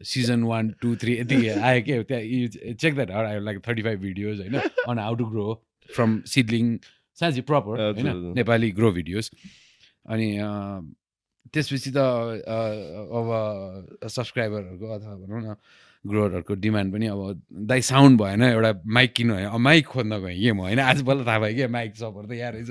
सिजन 0.00 0.40
वान 0.48 0.64
टू 0.80 0.96
थ्री 0.96 1.12
यति 1.20 1.36
आयो 1.52 1.80
क्या 1.84 2.02
त्यहाँ 2.08 2.74
चेक 2.80 2.94
द्याट 2.94 3.10
आयो 3.10 3.40
लाइक 3.44 3.60
थर्टी 3.68 3.82
फाइभ 3.84 3.98
भिडियोज 4.00 4.40
होइन? 4.40 4.56
On 4.88 4.98
how 4.98 5.14
to 5.20 5.24
grow 5.28 5.46
from 5.90 6.20
seedling 6.32 6.78
साँच्ची 7.18 7.40
प्रपर 7.42 7.74
होइन। 7.98 8.32
नेपाली 8.34 8.70
ग्रो 8.70 8.90
भिडियोज 8.92 9.30
अनि 10.06 10.28
त्यसपछि 11.52 11.90
त 11.90 11.98
अब 11.98 13.28
सब्सक्राइबरहरूको 14.06 14.86
अथवा 14.94 15.14
भनौँ 15.22 15.42
न 15.42 15.54
ग्रोवरहरूको 16.08 16.54
डिमान्ड 16.64 16.92
पनि 16.92 17.06
अब 17.06 17.42
दाइ 17.68 17.82
साउन्ड 17.82 18.20
भएन 18.20 18.42
एउटा 18.42 18.72
माइक 18.96 19.12
किन्नु 19.16 19.34
अब 19.34 19.60
माइक 19.60 19.86
खोज्न 19.86 20.18
गएँ। 20.24 20.36
के 20.40 20.52
म 20.52 20.60
होइन? 20.60 20.78
आज 20.80 21.02
बल्ल 21.08 21.24
थाहा 21.26 21.38
भयो 21.38 21.54
क्या 21.54 21.68
माइक 21.68 21.96
सपर 21.96 22.26
त 22.26 22.32
यहाँ 22.32 22.52
रहेछ 22.52 22.70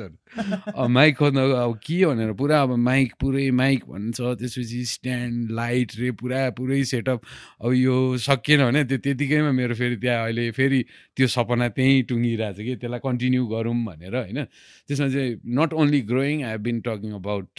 माइक 0.90 1.16
खोज्न 1.18 1.38
गयो, 1.38 1.56
अब 1.56 1.76
के 1.86 2.06
भनेर 2.06 2.34
पुरा 2.34 2.62
अब 2.62 2.72
माइक 2.88 3.14
पुरै 3.22 3.50
माइक 3.52 3.84
भन्छ 3.90 4.18
त्यसपछि 4.20 4.84
स्ट्यान्ड 4.86 5.52
लाइट 5.52 5.92
रे 6.00 6.12
पुरा 6.20 6.50
पुरै 6.58 6.84
सेटअप। 6.84 7.22
अब 7.62 7.72
यो 7.74 7.96
सकिएन 8.18 8.64
भने 8.66 8.84
त्यो 8.84 8.98
त्यतिकैमा 9.06 9.52
मेरो 9.52 9.76
फेरि 9.76 9.96
त्यहाँ 9.98 10.24
अहिले 10.24 10.52
फेरि 10.52 10.86
त्यो 11.16 11.28
सपना 11.28 11.68
त्यहीँ 11.78 12.04
टुङ्गिरहेको 12.10 12.58
छ 12.58 12.66
कि 12.66 12.76
त्यसलाई 12.76 13.00
कन्टिन्यू 13.06 13.46
गरौँ 13.48 13.76
भनेर 13.86 14.16
होइन? 14.16 14.40
त्यसमा 14.88 15.08
चाहिँ 15.14 15.32
not 15.58 15.74
only 15.74 16.02
growing 16.12 16.44
I 16.44 16.52
have 16.52 16.62
been 16.62 16.78
talking 16.86 17.12
about 17.22 17.50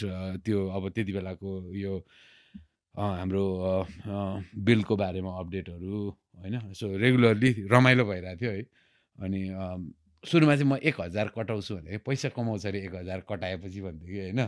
त्यो 0.45 0.59
अब 0.67 0.89
त्यति 0.95 1.11
बेलाको 1.13 1.49
यो 1.75 1.93
हाम्रो 2.99 3.43
बिलको 4.65 4.95
बारेमा 4.97 5.31
अपडेटहरू 5.39 5.99
होइन 6.39 6.59
सो 6.73 6.85
रेगुलरली 6.97 7.51
रमाइलो 7.71 8.05
भइरहेको 8.05 8.41
थियो 8.41 8.51
है। 8.51 8.61
अनि 9.15 9.41
सुरुमा 10.23 10.55
चाहिँ 10.55 10.67
म 10.67 10.75
एक 10.83 10.99
हजार 10.99 11.31
कटाउँछु 11.31 11.75
भने 11.75 11.97
पैसा 12.03 12.29
कमाउँछ 12.35 12.65
अरे 12.67 12.79
एक 12.85 12.95
हजार 12.95 13.19
कटाएपछि 13.23 13.79
कि 13.79 14.19
होइन। 14.19 14.39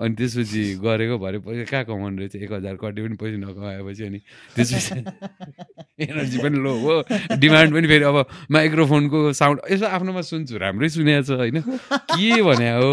अनि 0.00 0.14
त्यसपछि 0.16 0.62
गरेको 0.80 1.18
भरे 1.20 1.38
पैसा 1.44 1.64
कहाँ 1.68 1.84
कमाउनु 1.84 2.18
रहेछ? 2.18 2.36
एक 2.36 2.52
हजार 2.52 2.74
कट्यो 2.80 3.04
पनि 3.04 3.16
पैसा 3.20 3.36
नकमाएपछि 3.36 4.04
अनि 4.04 4.18
त्यसपछि 4.56 5.04
एनर्जी 6.08 6.38
पनि 6.38 6.58
लो 6.64 6.72
हो। 6.80 6.94
डिमान्ड 7.36 7.70
पनि 7.76 7.86
फेरि 7.86 8.04
अब 8.08 8.16
माइक्रोफोनको 8.50 9.18
साउन्ड 9.36 9.60
यसो 9.68 9.86
आफ्नोमा 9.86 10.22
सुन्छु 10.32 10.56
राम्रै 10.56 10.88
सुनेको 10.88 11.22
छ 11.22 11.30
होइन। 11.36 11.60
के 12.16 12.42
भने 12.42 12.70
हो 12.80 12.90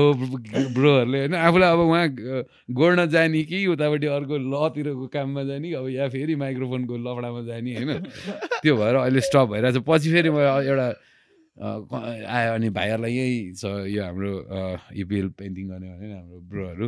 ब्रोहरूले 0.76 1.20
होइन 1.20 1.36
आफूलाई 1.40 1.72
अब 1.72 1.80
उहाँ 1.88 2.08
गोड्न 2.68 3.08
जाने 3.16 3.44
कि 3.48 3.66
उतापट्टि 3.80 4.08
अर्को 4.12 4.36
लतिरको 4.44 5.08
काममा 5.08 5.44
जाने 5.48 5.72
अब 5.72 5.88
या 5.88 6.12
फेरि 6.12 6.36
माइक्रोफोनको 6.36 6.94
लफडामा 7.00 7.42
जाने 7.48 7.72
होइन। 7.80 7.92
त्यो 8.60 8.76
भएर 8.76 8.96
अहिले 9.08 9.22
स्टप 9.24 9.48
भइरहेछ। 9.56 9.84
पछि 9.88 10.12
फेरि 10.12 10.30
म 10.36 10.44
एउटा 10.44 11.15
आयो 11.56 12.54
अनि 12.54 12.70
भाइहरूलाई 12.70 13.14
यही 13.16 13.38
छ 13.56 13.64
यो 13.88 14.04
हाम्रो 14.04 14.32
युपिएल 14.92 15.28
पेन्टिङ 15.40 15.66
गर्ने 15.70 15.88
भने 15.88 16.14
हाम्रो 16.14 16.40
ब्रोहरू। 16.52 16.88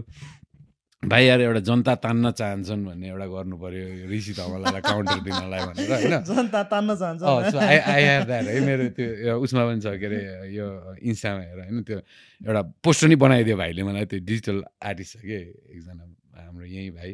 भाइ 1.03 1.23
यार 1.25 1.41
एउटा 1.41 1.59
जनता 1.63 1.93
तान्न 2.03 2.31
चाहन्छन् 2.35 2.83
भन्ने 2.85 3.07
एउटा 3.07 3.25
गर्नु 3.31 3.55
पर्यो 3.63 4.11
ऋषि 4.11 4.33
धमलालाई 4.33 4.81
काउन्टर 4.81 5.19
दिनलाई 5.23 5.61
भनेर 5.71 5.91
होइन? 5.93 6.15
जनता 6.29 6.63
तान्न 6.73 6.95
चाहन्छ 6.99 7.21
है 7.55 8.59
मेरो 8.65 8.85
त्यो 8.97 9.39
उसमा 9.39 9.63
पनि 9.71 9.79
छ 9.79 9.93
के 10.01 10.05
अरे 10.09 10.19
यो 10.57 10.67
इन्स्टामा 10.99 11.41
हेर 11.47 11.59
होइन? 11.63 11.83
त्यो 11.87 11.97
एउटा 12.43 12.61
पोस्टर 12.83 13.07
नै 13.07 13.15
बनाइदियो 13.23 13.55
भाइले 13.57 13.81
मलाई 13.87 14.05
त्यो 14.11 14.19
डिजिटल 14.25 14.57
आर्टिस्ट 14.83 15.13
छ 15.15 15.21
कि? 15.21 15.39
एकजना 15.79 16.03
हाम्रो 16.43 16.65
यहीँ 16.65 16.91
भाइ 16.97 17.11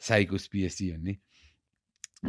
साइकोस 0.00 0.46
पिएचडी 0.54 0.86
भन्ने। 0.96 1.14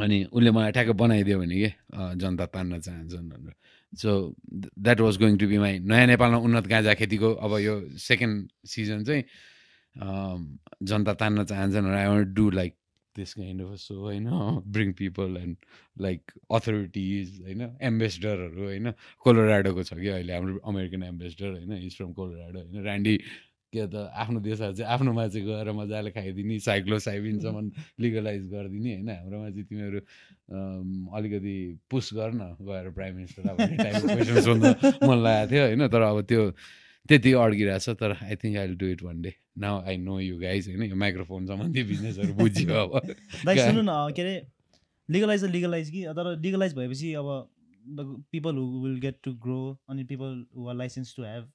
अनि 0.03 0.17
उसले 0.33 0.51
मलाई 0.51 0.71
ठ्याक्क 0.73 0.91
बनाइदियो 0.99 1.37
भने 1.39 1.57
के? 1.63 1.69
जनता 2.17 2.45
तान्न 2.49 2.79
चाहन्छन् 2.81 3.29
भनेर। 3.29 3.53
So 3.93 4.35
that 4.53 4.99
was 5.01 5.17
going 5.17 5.37
to 5.37 5.47
be 5.47 5.57
my 5.57 5.79
नयाँ 5.79 6.07
नेपालमा 6.07 6.37
उन्नत 6.37 6.67
गाँजा 6.67 6.93
खेतीको 6.93 7.33
अब 7.33 7.57
यो 7.59 7.75
सेकेन्ड 7.97 8.49
सिजन 8.65 9.03
चाहिँ 9.03 9.23
अम, 10.01 10.59
जनता 10.83 11.13
तान्न 11.13 11.43
चाहन्छन् 11.43 11.87
I 11.87 12.07
want 12.07 12.27
do 12.27 12.49
like 12.49 12.75
this 13.17 13.33
kind 13.33 13.61
of 13.61 13.75
so 13.75 13.95
होइन? 13.99 14.29
Bring 14.67 14.93
people 14.93 15.37
and 15.37 15.57
like 16.01 16.31
authorities 16.51 17.41
होइन? 17.41 17.61
एम्बेसडरहरू 17.81 18.63
होइन? 18.63 18.91
कोलोराडोको 19.19 19.83
छ 19.83 19.93
कि 19.93 20.07
अहिले 20.07 20.33
हाम्रो 20.33 20.57
अमेरिकन 20.65 21.03
एम्बेसडर 21.03 21.49
होइन? 21.49 21.73
इज 21.73 21.97
फ्रम 21.97 22.13
कोलोराडो 22.13 22.59
होइन? 22.59 22.85
ऱ्यान्डी 22.85 23.19
के 23.73 23.85
त 23.87 23.95
आफ्नो 24.13 24.39
देशहरू 24.41 24.73
चाहिँ 24.73 24.91
आफ्नोमा 24.93 25.27
चाहिँ 25.27 25.45
गएर 25.47 25.71
मजाले 25.77 26.11
खाइदिने 26.11 26.59
साइक्लोसाइबिनसम्म 26.67 27.71
लिगलाइज 28.03 28.43
गरिदिने 28.53 28.93
होइन? 28.93 29.09
हाम्रोमा 29.09 29.49
चाहिँ 29.49 29.65
तिमीहरू 29.69 29.99
अलिकति 31.17 31.55
पुस 31.91 32.13
गर 32.13 32.31
न 32.33 32.55
गएर 32.61 32.89
प्राइम 32.97 33.15
मिनिस्टर 33.15 33.41
भन्ने 33.53 33.77
टाइपको 33.77 34.07
क्वेसन 34.07 34.41
सोध्न 34.41 34.65
मन 35.09 35.17
लागेको 35.23 35.51
थियो 35.51 35.63
होइन? 35.65 35.87
तर 35.87 36.01
अब 36.01 36.21
त्यो 36.29 36.51
त्यति 37.09 37.31
अड्किरहेछ 37.43 37.89
तर 38.01 38.11
I 38.23 38.35
think 38.41 38.57
I 38.57 38.67
will 38.67 38.77
do 38.77 38.87
it 38.93 39.03
one 39.03 39.21
day 39.21 39.33
now 39.57 39.81
I 39.85 39.97
know 39.97 40.19
you 40.19 40.39
guys 40.39 40.67
होइन? 40.69 40.83
यो 40.83 40.95
माइक्रोफोन 40.95 41.45
सम्बन्धी 41.47 41.83
बिजनेसहरू 41.93 42.33
बुझ्यो 42.33 42.73
अब। 42.73 42.91
सुन्नु 43.45 43.81
न 43.81 44.11
के 44.15 44.21
अरे 44.21 44.35
लिगलाइज 45.09 45.43
त 45.43 45.49
लिगलाइज 45.51 45.89
कि? 45.89 46.03
तर 46.17 46.35
लिगलाइज 46.37 46.75
भएपछि 46.75 47.13
अब 47.21 47.27
people 48.31 48.55
who 48.55 48.83
will 48.83 48.99
get 48.99 49.17
to 49.23 49.33
grow 49.45 49.61
अनि 49.89 50.03
people 50.13 50.45
who 50.57 50.67
are 50.69 50.75
license 50.75 51.15
to 51.15 51.23
have 51.23 51.51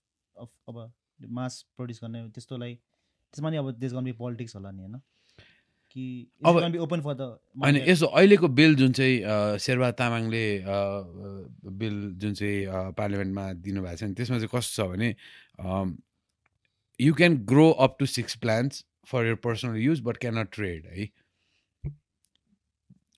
अब 0.68 0.92
मास 1.20 1.64
प्रड्युस 1.76 2.00
गर्ने 2.02 2.28
त्यस्तोलाई 2.28 2.74
त्यसमा 2.74 3.50
नि 3.50 3.56
अब 3.56 3.70
देश 3.78 3.92
गर्नु 3.92 4.12
पोलिटिक्स 4.14 4.56
होला 4.56 4.70
नि 4.70 4.82
होइन? 4.82 5.00
कि 5.96 6.04
अब- 6.44 6.78
ओपन 6.80 7.00
फर 7.00 7.14
द 7.14 7.20
होइन 7.56 7.76
यसो 7.88 8.06
अहिलेको 8.06 8.48
बिल 8.48 8.74
जुन 8.74 8.92
चाहिँ 8.92 9.58
शेरबहादुर 9.58 9.98
तामाङले 9.98 10.44
बिल 11.78 11.96
जुन 12.18 12.34
चाहिँ 12.34 12.92
पार्लियामेन्टमा 12.92 13.52
दिनुभएको 13.52 13.96
छ 13.96 14.02
नि 14.04 14.14
त्यसमा 14.14 14.38
चाहिँ 14.38 14.48
कस्तो 14.54 14.82
छ 14.82 14.88
भने 14.90 15.10
you 17.00 17.14
can 17.14 17.36
grow 17.44 17.70
up 17.70 17.96
to 17.98 18.06
six 18.06 18.36
plants 18.36 18.84
for 19.06 19.26
your 19.26 19.34
personal 19.34 19.76
use 19.76 20.00
but 20.00 20.16
cannot 20.16 20.50
trade 20.52 20.86
है? 20.86 21.08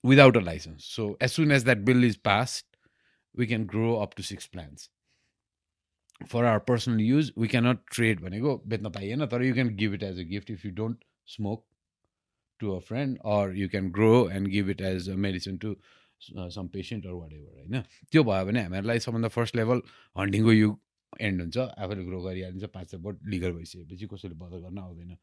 Without 0.03 0.37
a 0.37 0.39
license 0.39 0.83
so 0.95 1.17
as 1.21 1.29
soon 1.29 1.51
as 1.51 1.63
that 1.63 1.77
bill 1.77 2.05
is 2.05 2.15
passed 2.25 2.65
we 3.35 3.45
can 3.47 3.65
grow 3.65 3.93
up 3.95 4.13
to 4.17 4.23
six 4.23 4.45
plants 4.47 4.89
for 6.21 6.43
our 6.43 6.59
personal 6.67 7.01
use 7.01 7.31
we 7.37 7.47
cannot 7.47 7.79
trade 7.91 8.21
भनेको 8.21 8.57
बेच्न 8.67 8.89
पाइएन 8.91 9.25
तर 9.27 9.43
you 9.43 9.53
can 9.53 9.75
give 9.75 9.93
it 9.93 10.03
as 10.03 10.19
a 10.19 10.23
gift 10.29 10.51
if 10.51 10.65
you 10.65 10.71
don't 10.73 11.03
smoke 11.27 11.65
to 12.59 12.75
a 12.75 12.79
friend 12.79 13.17
or 13.27 13.55
you 13.55 13.69
can 13.69 13.91
grow 13.91 14.29
and 14.31 14.47
give 14.47 14.69
it 14.69 14.81
as 14.81 15.09
a 15.09 15.15
medicine 15.27 15.57
to 15.57 15.75
some 16.51 16.67
patient 16.67 17.05
or 17.05 17.11
whatever 17.33 17.57
होइन 17.57 17.81
त्यो 18.11 18.23
भयो 18.23 18.45
भने 18.45 18.61
हामीहरूलाई 18.61 18.99
सबभन्दा 18.99 19.27
फर्स्ट 19.29 19.55
लेभल 19.55 19.81
हन्टिङको 20.15 20.51
युग 20.51 20.79
and 21.21 21.41
हुन्छ 21.41 21.57
आफूले 21.57 22.03
grow 22.05 22.19
गरिहालिन्छ 22.21 22.63
पाँच 22.73 22.91
सय 22.91 22.97
बोट 23.05 23.19
लिगल 23.33 23.51
भइसकेपछि 23.51 24.05
कसैले 24.13 24.35
बदल 24.35 24.59
गर्न 24.65 24.77
आउँदैन। 24.79 25.17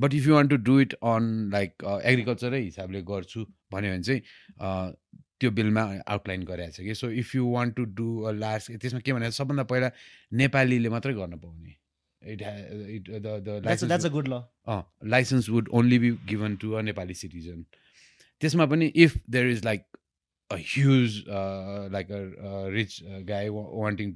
But 0.00 0.14
if 0.14 0.26
you 0.26 0.34
want 0.34 0.48
to 0.48 0.56
do 0.68 0.78
it 0.80 0.92
on 1.12 1.50
like 1.52 1.84
एग्रिकल्चरै 2.04 2.60
हिसाबले 2.62 3.02
गर्छु 3.10 3.44
भन्यो 3.72 3.90
भने 3.92 4.02
चाहिँ 4.02 4.22
त्यो 5.40 5.50
बिलमा 5.50 5.82
आउटलाइन 6.06 6.42
गरेको 6.52 6.72
छ 6.72 6.80
कि। 6.86 6.94
So 6.94 7.10
if 7.24 7.34
you 7.34 7.46
want 7.50 7.70
to 7.76 7.84
do 8.00 8.08
a 8.22 8.32
large 8.38 8.70
त्यसमा 8.80 9.00
के 9.00 9.12
भने 9.12 9.30
सबभन्दा 9.38 9.62
पहिला 9.74 9.90
नेपालीले 10.42 10.88
मात्रै 10.96 11.14
गर्न 11.14 11.38
पाउने। 11.44 11.74
It 12.22 12.42
it 12.96 13.22
the 13.22 14.04
a 14.04 14.08
good 14.08 14.28
ल 14.28 14.42
license 15.16 15.48
would 15.48 15.68
only 15.82 15.98
be 15.98 16.10
given 16.34 16.56
to 16.62 16.72
a 16.72 16.82
Nepali 16.90 17.14
citizen 17.22 17.64
त्यसमा 18.40 18.66
पनि 18.66 18.86
if 19.06 19.18
there 19.30 19.46
is 19.50 19.64
like 19.64 19.86
a 20.50 20.56
huge 20.58 21.16
uh, 21.30 21.88
like 21.90 22.08
a, 22.10 22.16
a 22.46 22.70
rich 22.76 22.94
uh, 23.08 23.20
guy 23.26 23.42
wa- 23.56 23.68
wanting 23.80 24.14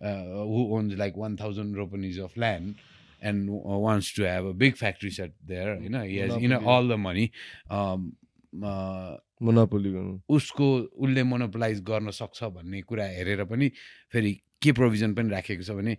to 0.00 0.06
own 0.06 0.18
1000 0.18 0.38
uh, 0.38 0.44
who 0.44 0.76
owns 0.76 0.94
like 0.94 1.16
1000 1.16 1.76
ropanis 1.76 2.18
of 2.18 2.36
land 2.36 2.74
and 3.22 3.50
uh, 3.50 3.78
wants 3.78 4.12
to 4.14 4.22
have 4.22 4.44
a 4.44 4.54
big 4.54 4.76
factory 4.76 5.10
set 5.10 5.32
there 5.46 5.78
you 5.80 5.88
know 5.88 6.02
he 6.02 6.16
has 6.16 6.36
you 6.36 6.48
know 6.48 6.64
all 6.64 6.88
the 6.88 6.98
money 6.98 7.32
um, 7.70 8.16
uh, 8.64 9.16
monopoly 9.42 9.90
गर्नु। 9.92 10.20
उसको 10.28 10.78
उसले 10.78 11.22
monopolise 11.22 11.80
गर्न 11.80 12.10
सक्छ 12.10 12.44
भन्ने 12.44 12.82
कुरा 12.82 13.04
हेरेर 13.04 13.44
पनि 13.44 13.70
फेरि 14.12 14.40
के 14.62 14.72
प्रोभिजन 14.72 15.14
पनि 15.14 15.28
राखेको 15.28 15.62
छ 15.62 15.70
भने 15.70 15.96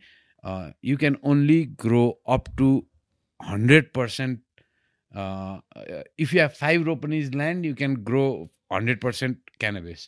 you 0.85 0.97
can 0.97 1.17
only 1.23 1.65
grow 1.65 2.21
up 2.29 2.43
to 2.57 2.87
hundred 3.49 3.91
percent 3.95 4.41
if 6.19 6.33
you 6.33 6.41
have 6.41 6.49
five 6.49 6.83
रोपनिज 6.83 7.35
land 7.35 7.65
you 7.65 7.75
can 7.75 7.95
grow 7.95 8.53
hundred 8.73 9.01
percent 9.01 9.37
cannabis 9.59 10.07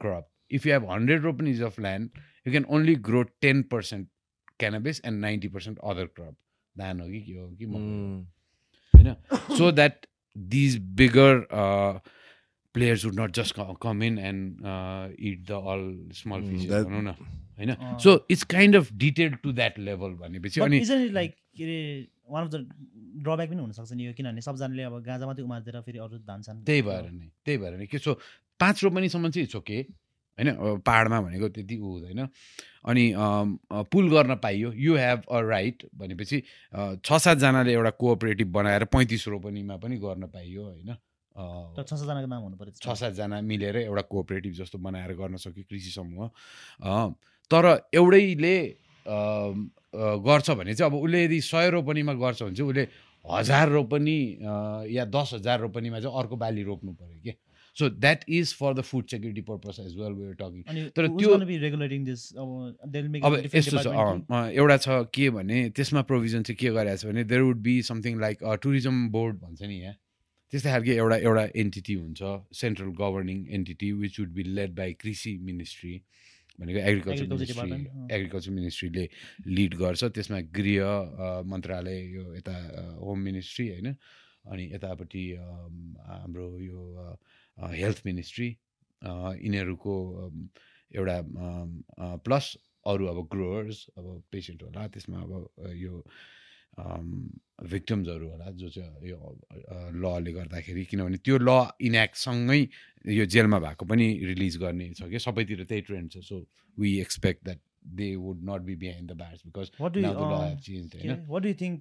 crop 0.00 0.28
if 0.50 0.66
you 0.66 0.72
have 0.72 0.90
hundred 0.90 1.22
रोपनिज 1.22 1.62
of 1.62 1.80
land 1.80 2.10
you 2.46 2.52
can 2.52 2.64
only 2.70 2.94
grow 3.02 3.22
ten 3.40 3.62
percent 3.72 4.08
cannabis 4.60 5.00
and 5.04 5.20
ninety 5.20 5.48
percent 5.48 5.78
other 5.84 6.06
crop 6.16 6.36
धान 6.76 7.00
हो 7.00 7.06
कि 7.08 7.20
के 7.20 7.32
हो 7.32 7.48
कि. 7.50 7.64
होइन 8.94 9.14
so 9.56 9.70
that 9.72 10.06
these 10.36 10.78
bigger 10.96 11.46
players 12.74 13.04
would 13.04 13.20
not 13.20 13.32
just 13.34 13.54
come 13.82 14.02
in 14.02 14.18
and 14.20 14.60
it 15.20 15.46
the 15.46 15.62
all 15.66 15.82
small 16.14 16.42
that- 16.68 16.84
भनौँ 16.86 17.02
न? 17.02 17.14
होइन। 17.58 17.98
So 17.98 18.14
it's 18.30 18.44
kind 18.50 18.76
of 18.76 18.92
detail 18.96 19.34
to 19.42 19.52
that 19.52 19.78
level 19.80 20.14
भनेपछि 20.20 20.60
But 20.60 20.66
अनि 20.66 20.80
isn't 20.80 21.06
it 21.08 21.12
like 21.12 21.34
के 21.56 21.64
अरे 21.64 22.06
वान 22.30 22.44
अफ 22.46 22.50
द 22.50 22.56
ड्रब्याक 23.22 23.48
पनि 23.50 23.60
हुनसक्छ 23.60 23.92
नि 23.92 24.06
यो 24.06 24.12
किनभने 24.12 24.40
सबजनाले 24.40 24.82
अब 24.82 25.00
गाँजा 25.02 25.26
मात्रै 25.26 25.44
उमारिदिएर 25.44 25.80
फेरि 25.80 25.98
अरू 25.98 26.18
धान्छन् 26.24 26.64
त्यही 26.64 26.82
भएर 26.82 27.10
नै 27.10 27.28
त्यही 27.44 27.58
भएर 27.58 27.76
नै। 27.76 27.86
के 27.86 27.98
सो 27.98 28.14
पाँच 28.60 28.84
रोपनीसम्म 28.84 29.30
चाहिँ 29.30 29.44
इट्स 29.44 29.56
ओके 29.56 29.82
होइन? 30.38 30.80
पाहाडमा 30.86 31.20
भनेको 31.20 31.48
त्यति 31.48 31.76
ऊ 31.76 31.92
हुँदैन। 31.92 32.28
अनि 32.84 33.04
पुल 33.92 34.10
गर्न 34.10 34.34
पाइयो। 34.42 34.72
यु 34.74 34.96
हेभ 34.96 35.22
अ 35.30 35.40
राइट 35.48 35.82
भनेपछि 35.94 36.42
छ 37.04 37.12
सातजनाले 37.14 37.72
एउटा 37.72 37.90
कोअपरेटिभ 38.00 38.48
बनाएर 38.52 38.84
पैँतिस 38.88 39.28
रोपनीमा 39.28 39.76
पनि 39.76 39.96
गर्न 39.98 40.26
पाइयो 40.28 40.62
होइन? 40.64 40.94
छ 41.36 41.80
सातजनाको 41.80 42.26
नाम 42.26 42.42
हुनु 42.42 42.56
पऱ्यो 42.56 42.72
छ 42.76 42.96
सातजना 42.98 43.40
मिलेर 43.40 43.76
एउटा 43.78 44.02
कोअपरेटिभ 44.08 44.52
जस्तो 44.54 44.78
बनाएर 44.78 45.12
गर्न 45.16 45.36
सक्यो 45.36 45.64
कृषि 45.70 45.90
समूह। 45.90 46.28
तर 47.50 47.64
एउटैले 47.94 48.56
गर्छ 50.24 50.50
भने 50.50 50.74
चाहिँ 50.74 50.90
अब 50.90 50.96
उसले 50.98 51.24
यदि 51.24 51.40
सय 51.40 51.70
रोपनीमा 51.70 52.12
गर्छ 52.14 52.42
भने 52.42 52.54
चाहिँ 52.54 52.70
उसले 52.70 52.88
हजार 53.24 53.68
रोपनी 53.68 54.18
या 54.96 55.04
दस 55.06 55.30
हजार 55.34 55.60
रोपनीमा 55.60 56.00
चाहिँ 56.00 56.18
अर्को 56.18 56.36
बाली 56.36 56.62
रोप्नु 56.62 56.92
पऱ्यो 56.92 57.20
कि 57.22 57.32
so 57.76 57.88
that 58.04 58.24
is 58.28 58.52
for 58.54 58.74
the 58.74 58.80
food 58.84 59.06
security 59.10 59.40
purpose 59.50 59.80
as 59.80 59.96
well 59.98 60.12
we're 60.12 60.34
talking 60.40 60.62
तर 60.96 61.06
त्यो- 61.18 61.30
अब 63.24 63.32
यस्तो 63.54 63.76
छ 63.82 63.86
एउटा 64.60 64.76
छ 64.76 64.88
के 65.14 65.28
भने 65.36 65.58
त्यसमा 65.76 66.02
प्रोभिजन 66.12 66.42
चाहिँ 66.48 66.56
के 66.62 66.70
गरेको 66.78 66.96
छ 66.96 67.06
भने 67.12 67.24
there 67.32 67.42
would 67.42 67.60
be 67.68 67.80
something 67.90 68.20
like 68.20 68.44
tourism 68.62 69.08
board 69.16 69.38
भन्छ 69.44 69.62
नि 69.62 69.78
यहाँ। 69.80 69.94
त्यस्तै 70.52 70.70
खालके 70.70 70.94
एउटा 71.02 71.16
एउटा 71.16 71.44
एन्टिटी 71.64 71.94
हुन्छ 71.94 72.20
central 72.60 72.88
governing 73.00 73.38
entity 73.58 73.92
which 74.04 74.20
would 74.20 74.32
be 74.38 74.42
led 74.58 74.74
by 74.76 74.92
कृषि 75.00 75.32
मिनिस्ट्री 75.48 75.94
भनेको 76.60 76.78
एग्रिकल्चर 76.78 77.26
मिनिस्ट्री। 77.34 78.14
एग्रिकल्चर 78.14 78.50
मिनिस्ट्रीले 78.52 79.08
लिड 79.56 79.74
गर्छ। 79.82 80.04
त्यसमा 80.04 80.40
गृह 80.58 81.44
मन्त्रालय 81.52 81.98
यो 82.16 82.34
यता 82.34 82.56
होम 83.00 83.18
मिनिस्ट्री 83.28 83.68
होइन? 83.68 83.88
अनि 84.52 84.64
यतापट्टि 84.74 85.24
हाम्रो 85.32 86.46
यो 86.60 86.80
हेल्थ 87.58 88.02
मिनिस्ट्री 88.06 88.48
यिनीहरूको 89.02 89.94
एउटा 90.96 91.16
प्लस 92.24 92.56
अरू 92.86 93.06
अब 93.06 93.28
ग्रोवर्स 93.32 93.86
अब 93.98 94.22
पेसेन्ट 94.32 94.62
होला 94.62 94.86
त्यसमा 94.88 95.18
अब 95.22 95.32
यो 95.76 96.04
भिक्टम्सहरू 97.68 98.28
होला 98.30 98.50
जो 98.50 98.68
चाहिँ 98.68 99.08
यो 99.08 99.18
लले 100.04 100.32
गर्दाखेरि 100.32 100.84
किनभने 100.84 101.16
त्यो 101.16 101.38
ल 101.38 101.68
इन्याक्टसँगै 101.80 102.68
यो 103.06 103.24
जेलमा 103.26 103.58
भएको 103.58 103.84
पनि 103.86 104.06
रिलिज 104.24 104.56
गर्ने 104.56 104.92
छ 104.94 105.08
कि 105.10 105.18
सबैतिर 105.18 105.64
त्यही 105.64 105.80
ट्रेन्ड 105.80 106.10
छ। 106.10 106.18
So 106.18 106.46
we 106.78 106.98
expect 107.00 107.44
that 107.44 107.60
they 107.86 108.14
would 108.16 108.42
not 108.50 108.60
be 108.60 108.76
behind 108.76 109.12
the 109.12 109.14
bars 109.16 109.42
because 109.46 109.70
What 109.80 109.92
do 109.92 110.00
you, 110.00 110.06
now 110.06 110.14
the 110.14 110.16
law 110.16 110.34
uh, 110.34 110.48
have 110.48 110.58
change 110.58 110.92
के 110.92 110.98
होइन 110.98 111.10
अरे, 111.12 111.26
what 111.26 111.42
do 111.42 111.48
you 111.48 111.58
think 111.58 111.80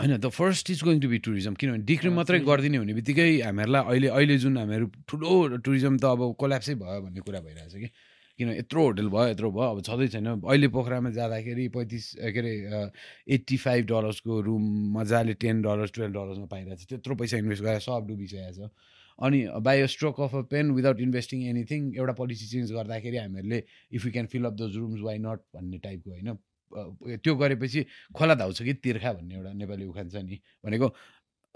होइन 0.00 0.16
the 0.16 0.28
first 0.32 0.70
is 0.70 0.82
going 0.84 1.00
to 1.00 1.08
be 1.08 1.18
tourism 1.24 1.54
किनभने 1.60 1.84
decrim 1.84 2.12
अँ, 2.12 2.16
मात्रै. 2.16 2.38
गरिदिने 2.40 2.78
हुने 2.80 2.94
बित्तिकै 2.96 3.28
हामीहरूलाई 3.44 3.82
अहिले 3.84 4.08
अहिले 4.08 4.36
जुन 4.44 4.56
हामीहरू 4.56 4.86
ठुलो 5.04 5.60
टुरिज्म 5.60 5.98
त 6.00 6.04
अब 6.16 6.20
कोल्याप्सै 6.40 6.74
भयो 6.80 7.00
भन्ने 7.04 7.20
कुरा 7.20 7.40
भइरहेछ 7.44 7.74
कि। 7.76 7.88
किन 8.40 8.48
यत्रो 8.56 8.80
होटल 8.82 9.08
भयो 9.12 9.28
यत्रो 9.28 9.48
भयो 9.52 9.68
अब 9.76 9.80
छँदै 9.84 10.08
छैन। 10.08 10.26
अहिले 10.40 10.68
पोखरामा 10.72 11.10
जाँदाखेरि 11.12 11.68
पैँतिस 11.76 12.04
के 12.16 12.38
अरे 12.40 12.52
एट्टी 13.36 13.56
फाइभ 13.60 13.84
डलर्सको 13.92 14.40
रुम 14.48 14.64
मजाले 14.96 15.34
टेन 15.36 15.60
डलर्स 15.68 15.92
टुवेल्भ 15.92 16.14
डलर्समा 16.16 16.46
पाइरहेको 16.48 16.80
छ 16.80 16.88
त्यत्रो 16.88 17.14
पैसा 17.20 17.36
इन्भेस्ट 17.44 17.62
गरेर 17.68 17.84
सब 17.84 18.08
डुबिसकेको 18.08 18.52
छ। 18.56 18.72
अनि 19.20 19.38
by 19.60 19.80
a 19.84 19.86
stroke 19.92 20.20
of 20.24 20.34
a 20.34 20.42
pen 20.48 20.70
without 20.72 21.00
investing 21.04 21.38
anything 21.52 21.80
एउटा 22.00 22.12
पोलिसी 22.16 22.46
चेन्ज 22.48 22.72
गर्दाखेरि 22.72 23.16
हामीहरूले 23.20 23.58
if 23.92 24.04
you 24.06 24.12
can 24.12 24.26
fill 24.32 24.44
up 24.48 24.54
those 24.64 24.76
rooms 24.76 25.00
why 25.04 25.18
not 25.20 25.40
भन्ने 25.52 25.78
टाइपको 25.84 26.10
होइन। 26.10 26.38
त्यो 26.72 27.34
गरेपछि 27.36 27.80
खोला 28.14 28.34
धाउँछ 28.34 28.62
कि 28.62 28.74
तिर्खा 28.84 29.12
भन्ने 29.12 29.34
एउटा 29.34 29.52
नेपाली 29.62 29.84
उखान 29.90 30.08
छ 30.10 30.16
नि 30.22 30.40
भनेको 30.64 30.88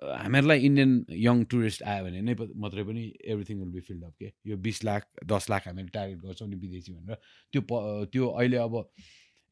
हामीहरूलाई 0.02 0.58
इन्डियन 0.66 0.92
यङ 1.24 1.44
टुरिस्ट 1.50 1.82
आयो 1.82 2.04
भने 2.04 2.20
नै 2.26 2.34
मात्रै 2.34 2.82
पनि 2.84 3.02
everything 3.24 3.58
will 3.58 3.72
be 3.74 3.80
filled 3.80 4.04
up 4.04 4.14
के? 4.18 4.28
यो 4.46 4.56
बिस 4.58 4.84
लाख 4.84 5.06
दस 5.32 5.50
लाख 5.50 5.68
हामीले 5.68 5.88
टार्गेट 5.94 6.18
गर्छौँ 6.18 6.48
नि 6.48 6.56
विदेशी 6.56 6.92
भनेर। 6.92 7.16
त्यो 7.52 7.62
प 7.62 7.72
त्यो 8.12 8.26
अहिले 8.26 8.56
अब 8.58 8.74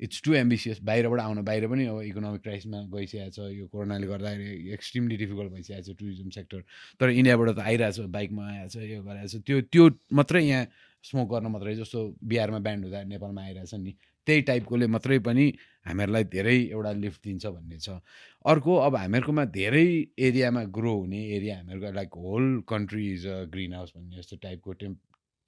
इट्स 0.03 0.23
टु 0.27 0.35
एम्बिसियस 0.35 0.83
बाहिरबाट 0.83 1.21
आउन 1.21 1.43
बाहिर 1.47 1.67
पनि 1.71 1.87
अब 1.87 2.01
इकोनोमिक 2.03 2.43
क्राइसिसमा 2.43 2.79
गइसकेको 2.91 3.31
छ। 3.31 3.39
यो 3.55 3.67
कोरोनाले 3.71 4.07
गर्दाखेरि 4.11 4.75
एक्सट्रिमली 4.75 5.17
डिफिकल्ट 5.17 5.51
भइसकेको 5.53 5.83
छ 5.87 5.95
टुरिज्म 5.99 6.29
सेक्टर 6.37 6.61
तर 6.99 7.09
इन्डियाबाट 7.23 7.49
त 7.55 7.59
आइरहेको 7.63 8.03
छ 8.03 8.11
बाइकमा 8.11 8.43
आएको 8.51 8.69
छ 8.75 8.77
यो 8.83 9.03
गरिरहेको 9.07 9.31
छ। 9.31 9.47
त्यो 9.47 9.61
त्यो 9.71 9.85
मात्रै 10.11 10.43
यहाँ 10.43 10.67
स्मोक 11.07 11.29
गर्न 11.31 11.47
मात्रै 11.55 11.75
जस्तो 11.87 12.01
बिहारमा 12.19 12.59
ब्यान्ड 12.67 12.83
हुँदा 12.85 13.03
नेपालमा 13.15 13.43
आइरहेछ 13.47 13.75
नि। 13.79 13.95
त्यही 14.27 14.43
टाइपकोले 14.49 14.87
मात्रै 14.95 15.19
पनि 15.29 15.47
हामीहरूलाई 15.87 16.25
धेरै 16.35 16.57
एउटा 16.57 16.93
लिफ्ट 17.05 17.21
दिन्छ 17.25 17.47
भन्ने 17.47 17.79
छ। 17.79 17.97
अर्को 18.45 18.77
अब 18.87 18.97
हामीहरूकोमा 18.97 19.45
धेरै 19.57 19.87
एरियामा 20.29 20.63
ग्रो 20.77 20.95
हुने 20.99 21.23
एरिया 21.37 21.57
हामीहरूको 21.57 21.93
like 21.93 22.21
whole 22.25 22.45
country 22.69 23.07
is 23.13 23.27
a 23.27 23.39
green 23.55 23.73
house 23.75 23.93
भन्ने 23.97 24.17
जस्तो 24.17 24.37
टाइपको 24.43 24.73
टेम्प 24.85 24.99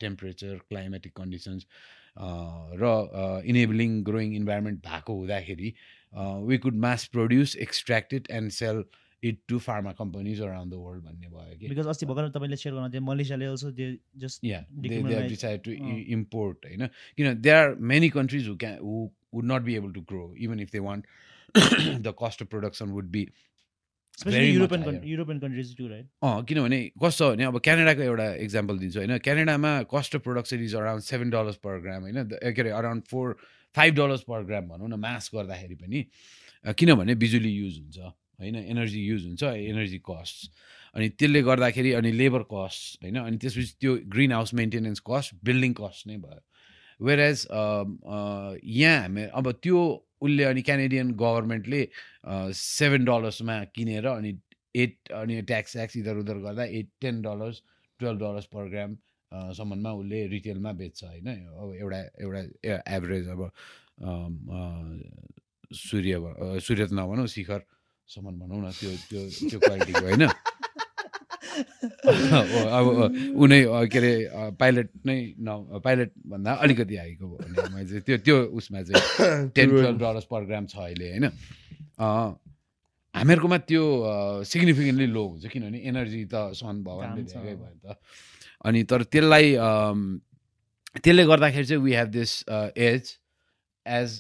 टेम्परेचर 0.01 0.59
क्लाइमेटिक 0.69 1.13
कन्डिसन्स 1.17 1.67
र 2.83 2.91
इनेबलिङ 3.53 4.03
ग्रोइङ 4.05 4.35
इन्भाइरोमेन्ट 4.37 4.81
भएको 4.87 5.15
हुँदाखेरि 5.15 5.73
we 6.49 6.59
could 6.59 6.77
mass 6.85 7.07
produce 7.15 7.57
extracted 7.67 8.29
and 8.31 8.51
sell 8.59 8.83
it 9.29 9.39
to 9.49 9.59
pharma 9.67 9.93
companies 9.99 10.41
around 10.41 10.73
the 10.73 10.77
world 10.77 11.05
भन्ने 11.05 11.29
भयो 11.29 11.59
कि। 11.59 11.69
Because 11.69 11.89
अस्ति 11.89 12.07
भर्खर 12.07 12.29
तपाईँले 12.31 12.57
सेयर 12.57 12.75
गर्नु 12.75 12.89
थियो 12.93 13.03
मलेसियाले 13.03 13.47
uh. 13.47 13.57
i- 15.93 16.07
import 16.17 16.67
you 16.73 16.79
know 16.83 16.89
you 17.19 17.27
know 17.27 17.35
there 17.47 17.59
are 17.63 17.75
many 17.95 18.11
countries 18.17 18.47
who 18.47 18.57
can 18.57 18.77
who 18.79 19.11
would 19.33 19.49
not 19.53 19.65
be 19.65 19.77
able 19.81 19.93
to 19.93 20.03
grow 20.13 20.27
even 20.47 20.63
if 20.67 20.71
they 20.77 20.83
want 20.89 21.07
the 22.09 22.13
cost 22.23 22.45
of 22.45 22.51
production 22.55 22.95
would 22.99 23.11
be 23.19 23.25
especially 24.19 24.41
Very 24.41 24.69
much 24.71 25.05
European 25.05 25.39
countries 25.41 25.77
to 25.77 25.87
right 25.89 26.07
अँ 26.23 26.45
किनभने 26.49 26.79
कस्तो 27.03 27.25
हो 27.25 27.31
भने 27.31 27.45
अब 27.45 27.59
क्यानाडाको 27.59 28.03
एउटा 28.03 28.27
example 28.45 28.79
दिन्छु 28.79 28.99
होइन। 28.99 29.19
क्यानाडामा 29.19 29.73
cost 29.95 30.15
of 30.17 30.23
production 30.23 30.63
is 30.65 30.75
around 30.75 31.03
seven 31.03 31.31
dollars 31.31 31.57
per 31.65 31.81
gram 31.81 32.03
होइन। 32.03 32.23
द- 32.23 32.39
के 32.57 32.61
अरे 32.63 32.71
around 32.71 33.03
four 33.11 33.37
five 33.75 33.95
dollars 33.95 34.21
per 34.29 34.45
gram 34.45 34.69
भनौँ 34.69 34.89
न 34.89 35.01
मास 35.01 35.31
गर्दाखेरि 35.35 35.75
पनि 35.75 36.07
किनभने 36.79 37.15
बिजुली 37.15 37.51
युज 37.51 37.79
हुन्छ। 37.79 37.99
होइन 38.41 38.57
एनर्जी 38.57 39.01
युज 39.01 39.27
हुन्छ 39.27 39.43
एनर्जी 39.43 39.99
कस्ट 40.11 40.51
अनि 40.95 41.09
त्यसले 41.19 41.43
गर्दाखेरि 41.43 41.93
अनि 41.99 42.11
लेबर 42.13 42.43
कस्ट 42.51 43.03
होइन? 43.03 43.17
अनि 43.19 43.37
त्यसपछि 43.43 43.75
त्यो 43.81 43.93
greenhouse 44.33 44.55
maintenance 44.55 45.01
cost 45.11 45.35
building 45.45 45.73
cost 45.81 46.07
नै 46.09 46.17
भयो. 46.17 46.41
वेयर 47.01 47.21
एज 47.21 47.47
यहाँ 47.51 49.01
हामी 49.03 49.23
अब 49.35 49.51
त्यो 49.63 49.81
उसले 50.25 50.45
अनि 50.45 50.63
क्यानेडियन 50.63 51.11
गभर्मेन्टले 51.23 51.83
सेभेन 52.57 53.05
डलर्समा 53.05 53.57
किनेर 53.75 54.07
अनि 54.07 54.31
एट 54.75 55.13
अनि 55.13 55.41
ट्याक्स 55.51 55.73
ट्याक्स 55.73 55.97
इधर 55.97 56.17
उधर 56.19 56.39
गर्दा 56.45 56.65
at 56.79 56.89
ten 57.01 57.21
dollars 57.23 57.63
twelve 58.01 58.21
dollars 58.21 58.47
per 58.55 58.69
gram 58.71 58.97
सम्ममा 59.59 59.93
उसले 60.01 60.27
रिटेलमा 60.29 60.73
बेच्छ 60.79 61.05
होइन? 61.05 61.29
अब 61.29 61.75
एउटा 61.81 62.01
एउटा 62.23 62.41
एभरेज 62.97 63.29
अब 63.29 63.41
सूर्य 65.75 66.15
सूर्य 66.67 66.87
नभनौँ 66.93 67.27
शिखरसम्म 68.09 68.39
भनौँ 68.41 68.61
न 68.63 68.71
त्यो 68.71 68.91
त्यो 69.09 69.21
त्यो 69.51 69.59
क्वालिटीको 69.61 70.05
होइन? 70.05 70.29
अब 72.79 72.87
उनै 73.37 73.61
के 73.87 73.99
अरे 73.99 74.13
पाइलट 74.59 74.89
नै 75.07 75.35
न 75.39 75.81
पाइलट 75.85 76.11
भन्दा 76.27 76.53
अलिकति 76.53 76.97
हाइको 76.97 77.27
चाहिँ 77.39 78.01
त्यो 78.01 78.17
त्यो 78.19 78.37
उसमा 78.59 78.83
चाहिँ 78.83 79.49
ten 79.55 79.71
twelve 79.71 79.99
dollars 79.99 80.27
per 80.31 80.45
gram 80.45 80.67
छ 80.67 80.77
अहिले 80.77 81.11
होइन? 81.11 81.31
हामीहरूकोमा 83.15 83.59
त्यो 83.59 83.85
सिग्निफिकेन्टली 84.45 85.07
लो 85.07 85.25
हुन्छ 85.29 85.47
किनभने 85.47 85.79
एनर्जी 85.79 86.25
त 86.25 86.51
सन 86.53 86.83
भगवान्ले। 86.83 87.23
दिएकै 87.23 87.55
भयो 87.55 87.71
नि 87.71 87.81
त। 87.87 87.97
अनि 88.65 88.83
तर 88.91 89.03
त्यसलाई 89.03 89.55
त्यसले 90.99 91.25
गर्दाखेरि 91.25 91.67
चाहिँ 91.67 91.83
we 91.83 91.93
have 91.95 92.09
this 92.09 92.33
as 92.77 93.03
as 93.87 94.11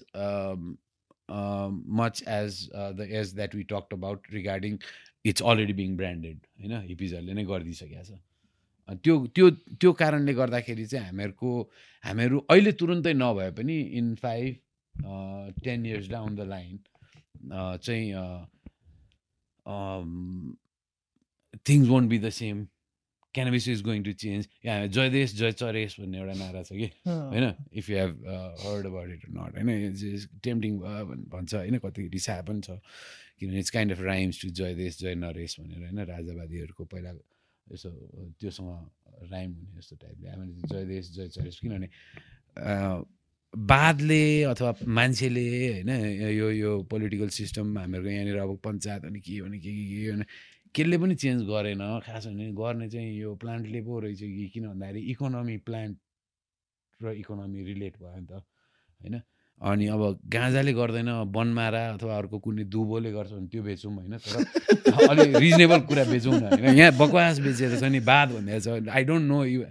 much 1.28 2.22
as 2.28 2.68
the 2.74 3.08
as 3.10 3.34
that 3.34 3.54
we 3.54 3.62
talked 3.72 3.94
about 3.94 4.32
regarding 4.32 4.78
it's 5.24 5.42
already 5.42 5.72
being 5.72 5.96
branded 5.96 6.38
होइन 6.60 6.80
हिपिजहरूले 6.86 7.34
नै 7.34 7.44
गरिदिइसकेको 7.44 8.04
छ। 8.04 8.18
त्यो 9.04 9.14
त्यो 9.34 9.50
त्यो 9.80 9.92
कारणले 10.00 10.32
गर्दाखेरि 10.34 10.86
चाहिँ 10.86 11.06
हामीहरूको 11.06 11.50
हामीहरू 12.04 12.38
अहिले 12.50 12.72
तुरुन्तै 12.80 13.12
नभए 13.14 13.50
पनि 13.58 13.76
in 14.00 14.14
five 14.22 14.52
ten 15.64 15.86
years 15.86 16.08
down 16.08 16.34
the 16.36 16.40
line 16.50 16.78
चाहिँ 17.86 18.06
things 21.66 21.88
won't 21.88 22.10
be 22.10 22.18
the 22.18 22.30
same 22.40 22.66
cannabis 23.34 23.68
is 23.68 23.82
going 23.82 24.02
to 24.04 24.12
change 24.14 24.48
यहाँ 24.64 24.86
जय 24.88 25.10
देश 25.10 25.34
जय 25.34 25.52
चरेस 25.54 25.96
भन्ने 26.00 26.18
एउटा 26.18 26.34
नारा 26.34 26.62
छ 26.62 26.72
कि। 26.72 26.90
होइन 27.06 27.46
if 27.74 27.90
you 27.90 27.96
have 27.98 28.12
heard 28.60 28.86
about 28.86 29.10
it 29.10 29.22
not 29.30 29.58
होइन 29.58 29.94
टेम्पटिङ 30.42 30.78
भयो 30.78 31.04
भन्- 31.06 31.26
भन्छ 31.28 31.54
होइन 31.54 31.78
कति 31.78 32.08
रिसा 32.12 32.40
पनि 32.42 32.60
छ। 32.60 32.78
किनभने 33.40 33.58
it's 33.58 33.70
kind 33.70 33.92
of 33.92 34.00
rhymes 34.02 34.42
to 34.42 34.48
जय 34.52 34.74
देश 34.74 34.98
जय 34.98 35.14
नरेश 35.16 35.56
भनेर 35.60 35.80
होइन 35.80 35.98
राजावादीहरूको 36.06 36.84
पहिला 36.86 37.10
यसो 37.66 37.90
त्योसँग 38.40 38.70
राइम 39.32 39.50
हुने 39.52 39.78
जस्तो 39.78 39.96
टाइपले 39.96 40.28
हामीले 40.30 40.68
जय 40.68 40.84
देश 40.86 41.10
जय 41.12 41.28
चरेश 41.30 41.58
किनभने 41.60 41.88
अ, 42.58 43.02
वादले 43.54 44.22
अथवा 44.44 44.74
मान्छेले 44.90 45.42
होइन 45.72 45.90
यो 46.30 46.50
यो 46.52 46.70
पोलिटिकल 46.90 47.28
सिस्टम 47.32 47.78
हामीहरूको 47.78 48.10
यहाँनिर 48.10 48.36
अब 48.38 48.56
पञ्चायत 48.64 49.04
अनि 49.04 49.20
के 49.20 49.40
भने 49.42 49.58
के 49.58 49.70
के 49.70 49.84
के 49.90 50.24
केले 50.74 50.98
पनि 50.98 51.14
चेन्ज 51.14 51.42
गरेन 51.46 51.82
खास 52.06 52.26
भने 52.26 52.52
गर्ने 52.52 52.88
चाहिँ 52.90 53.10
यो 53.18 53.34
प्लान्टले 53.34 53.80
पो 53.82 54.00
रहेछ 54.00 54.20
कि 54.20 54.50
किन 54.54 54.64
भन्दाखेरि 54.68 55.00
इकोनोमी 55.12 55.56
प्लान्ट 55.66 55.98
र 57.00 57.12
इकोनोमी 57.22 57.62
रिलेट 57.64 57.94
भयो 58.02 58.18
नि 58.20 58.26
त 58.26 58.32
होइन? 59.00 59.20
अनि 59.60 59.86
अब 59.86 60.02
गाँजाले 60.26 60.72
गर्दैन 60.72 61.10
बनमारा 61.30 61.82
अथवा 61.94 62.16
अर्को 62.18 62.38
कुनै 62.38 62.64
दुबोले 62.64 63.12
गर्छ 63.12 63.30
भने 63.32 63.48
त्यो 63.48 63.62
बेचौँ 63.62 63.92
होइन? 63.94 64.18
तर 64.18 64.34
अलिक 65.10 65.36
रिजनेबल 65.36 65.80
कुरा 65.86 66.04
बेचौँ 66.04 66.34
न 66.34 66.42
होइन? 66.42 66.74
यहाँ 66.74 66.92
बकवास 66.98 67.38
बेचेर 67.38 67.78
छ 67.78 67.84
नि 67.84 68.00
बाद 68.00 68.28
भन्ने 68.34 68.60
छ। 68.60 68.82
I 68.90 69.04
don't 69.04 69.24
know 69.30 69.44
you 69.44 69.64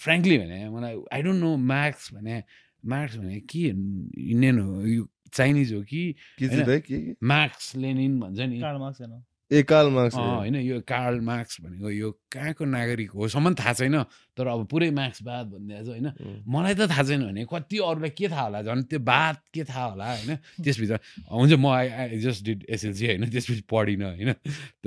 frankly 0.00 0.38
भने 0.38 0.58
मलाई 0.68 0.94
आई 1.12 1.22
डोन्ट 1.22 1.40
नो 1.40 1.56
मार्क्स 1.56 2.14
भने 2.14 2.42
मार्क्स 2.86 3.16
भने 3.16 3.40
के 3.40 3.58
इन्डियन 3.68 4.58
हो 4.58 4.82
यो 4.86 5.08
चाइनिज 5.32 5.72
हो 5.72 5.82
कि? 5.82 6.02
मार्क्स 7.22 7.76
लेनिन 7.76 8.20
भन्छ 8.20 8.38
नि। 8.40 8.58
ए 9.50 9.62
कार्ल 9.66 9.88
मार्क्स। 9.90 10.14
होइन 10.14 10.56
यो 10.62 10.80
कार्ल 10.86 11.20
मार्क्स 11.20 11.60
भनेको 11.60 11.90
यो 11.90 12.10
कहाँको 12.30 12.64
नागरिक 12.64 13.10
हो? 13.10 13.28
सम्म 13.28 13.54
थाहा 13.58 13.72
छैन 13.82 13.96
तर 14.38 14.46
अब 14.46 14.66
पुरै 14.70 14.90
मार्क्सवाद 14.94 15.46
भनिदिएको 15.50 15.84
छ 15.84 15.88
होइन. 15.90 16.06
मलाई 16.46 16.74
त 16.78 16.86
थाहा 16.86 17.02
छैन 17.02 17.22
भने 17.26 17.42
कति 17.50 17.76
अरूलाई 17.82 18.10
के 18.14 18.28
थाहा 18.30 18.44
होला 18.46 18.62
झन्? 18.62 18.82
त्यो 18.86 18.98
बाद 19.02 19.36
के 19.50 19.64
थाहा 19.66 19.84
होला 19.90 20.06
होइन? 20.06 20.30
त्यसभित्र 20.62 20.98
हुन्छ 21.34 21.52
म 21.58 21.66
I 21.66 21.88
I 21.90 22.18
just 22.22 22.44
did 22.46 22.60
SLC 22.70 23.06
होइन? 23.06 23.26
त्यसपछि 23.26 23.62
पढिनँ 23.66 24.06
होइन? 24.06 24.32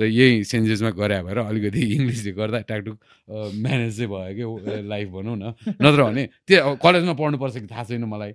यही 0.00 0.44
सेन्ट 0.48 0.64
जेम्समा 0.66 0.90
गरे 0.96 1.20
भएर 1.28 1.38
अलिकति 1.44 1.80
इङ्ग्लिसले 1.94 2.32
गर्दा 2.32 2.58
टाकटुक 2.64 2.96
म्यानेज 3.60 3.92
चाहिँ 4.00 4.08
भयो 4.08 4.56
क्या 4.56 4.80
लाइफ 4.80 5.08
भनौँ 5.12 5.36
न। 5.36 5.54
नत्र 5.76 6.00
भने 6.08 6.24
त्यो 6.48 6.80
कलेजमा 6.80 7.14
पढ्नुपर्छ 7.20 7.56
कि 7.60 7.68
थाहा 7.68 7.84
छैन 7.84 8.04
मलाई। 8.08 8.32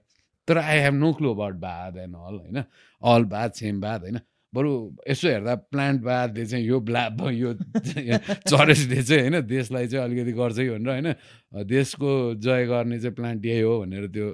तर 0.48 0.58
I 0.58 0.78
have 0.82 0.94
no 0.94 1.10
clue 1.14 1.30
about 1.34 1.56
बाद 1.62 1.98
एन्ड 1.98 2.16
अल 2.16 2.36
होइन? 2.38 2.58
अल 3.02 3.24
बाद 3.34 3.52
सेम 3.54 3.82
बाद 3.82 4.02
होइन? 4.02 4.20
बरु 4.54 4.72
यसो 5.10 5.28
हेर्दा 5.28 5.56
प्लान्ट 5.70 6.02
बादले 6.02 6.46
चाहिँ 6.46 6.66
यो 6.66 6.80
ब्ला 6.80 7.04
यो 7.32 7.54
चरेसले 7.54 9.04
चाहिँ 9.04 9.22
होइन 9.22 9.42
देशलाई 9.46 9.88
चाहिँ 9.88 10.06
अलिकति 10.06 10.32
गर्छ 10.32 10.58
कि 10.58 10.70
भनेर 10.70 10.90
होइन 10.90 11.66
देशको 11.68 12.10
जय 12.36 12.66
गर्ने 12.66 13.00
चाहिँ 13.00 13.16
प्लान्ट 13.16 13.46
यही 13.46 13.62
हो 13.62 13.80
भनेर 13.82 14.08
त्यो 14.08 14.28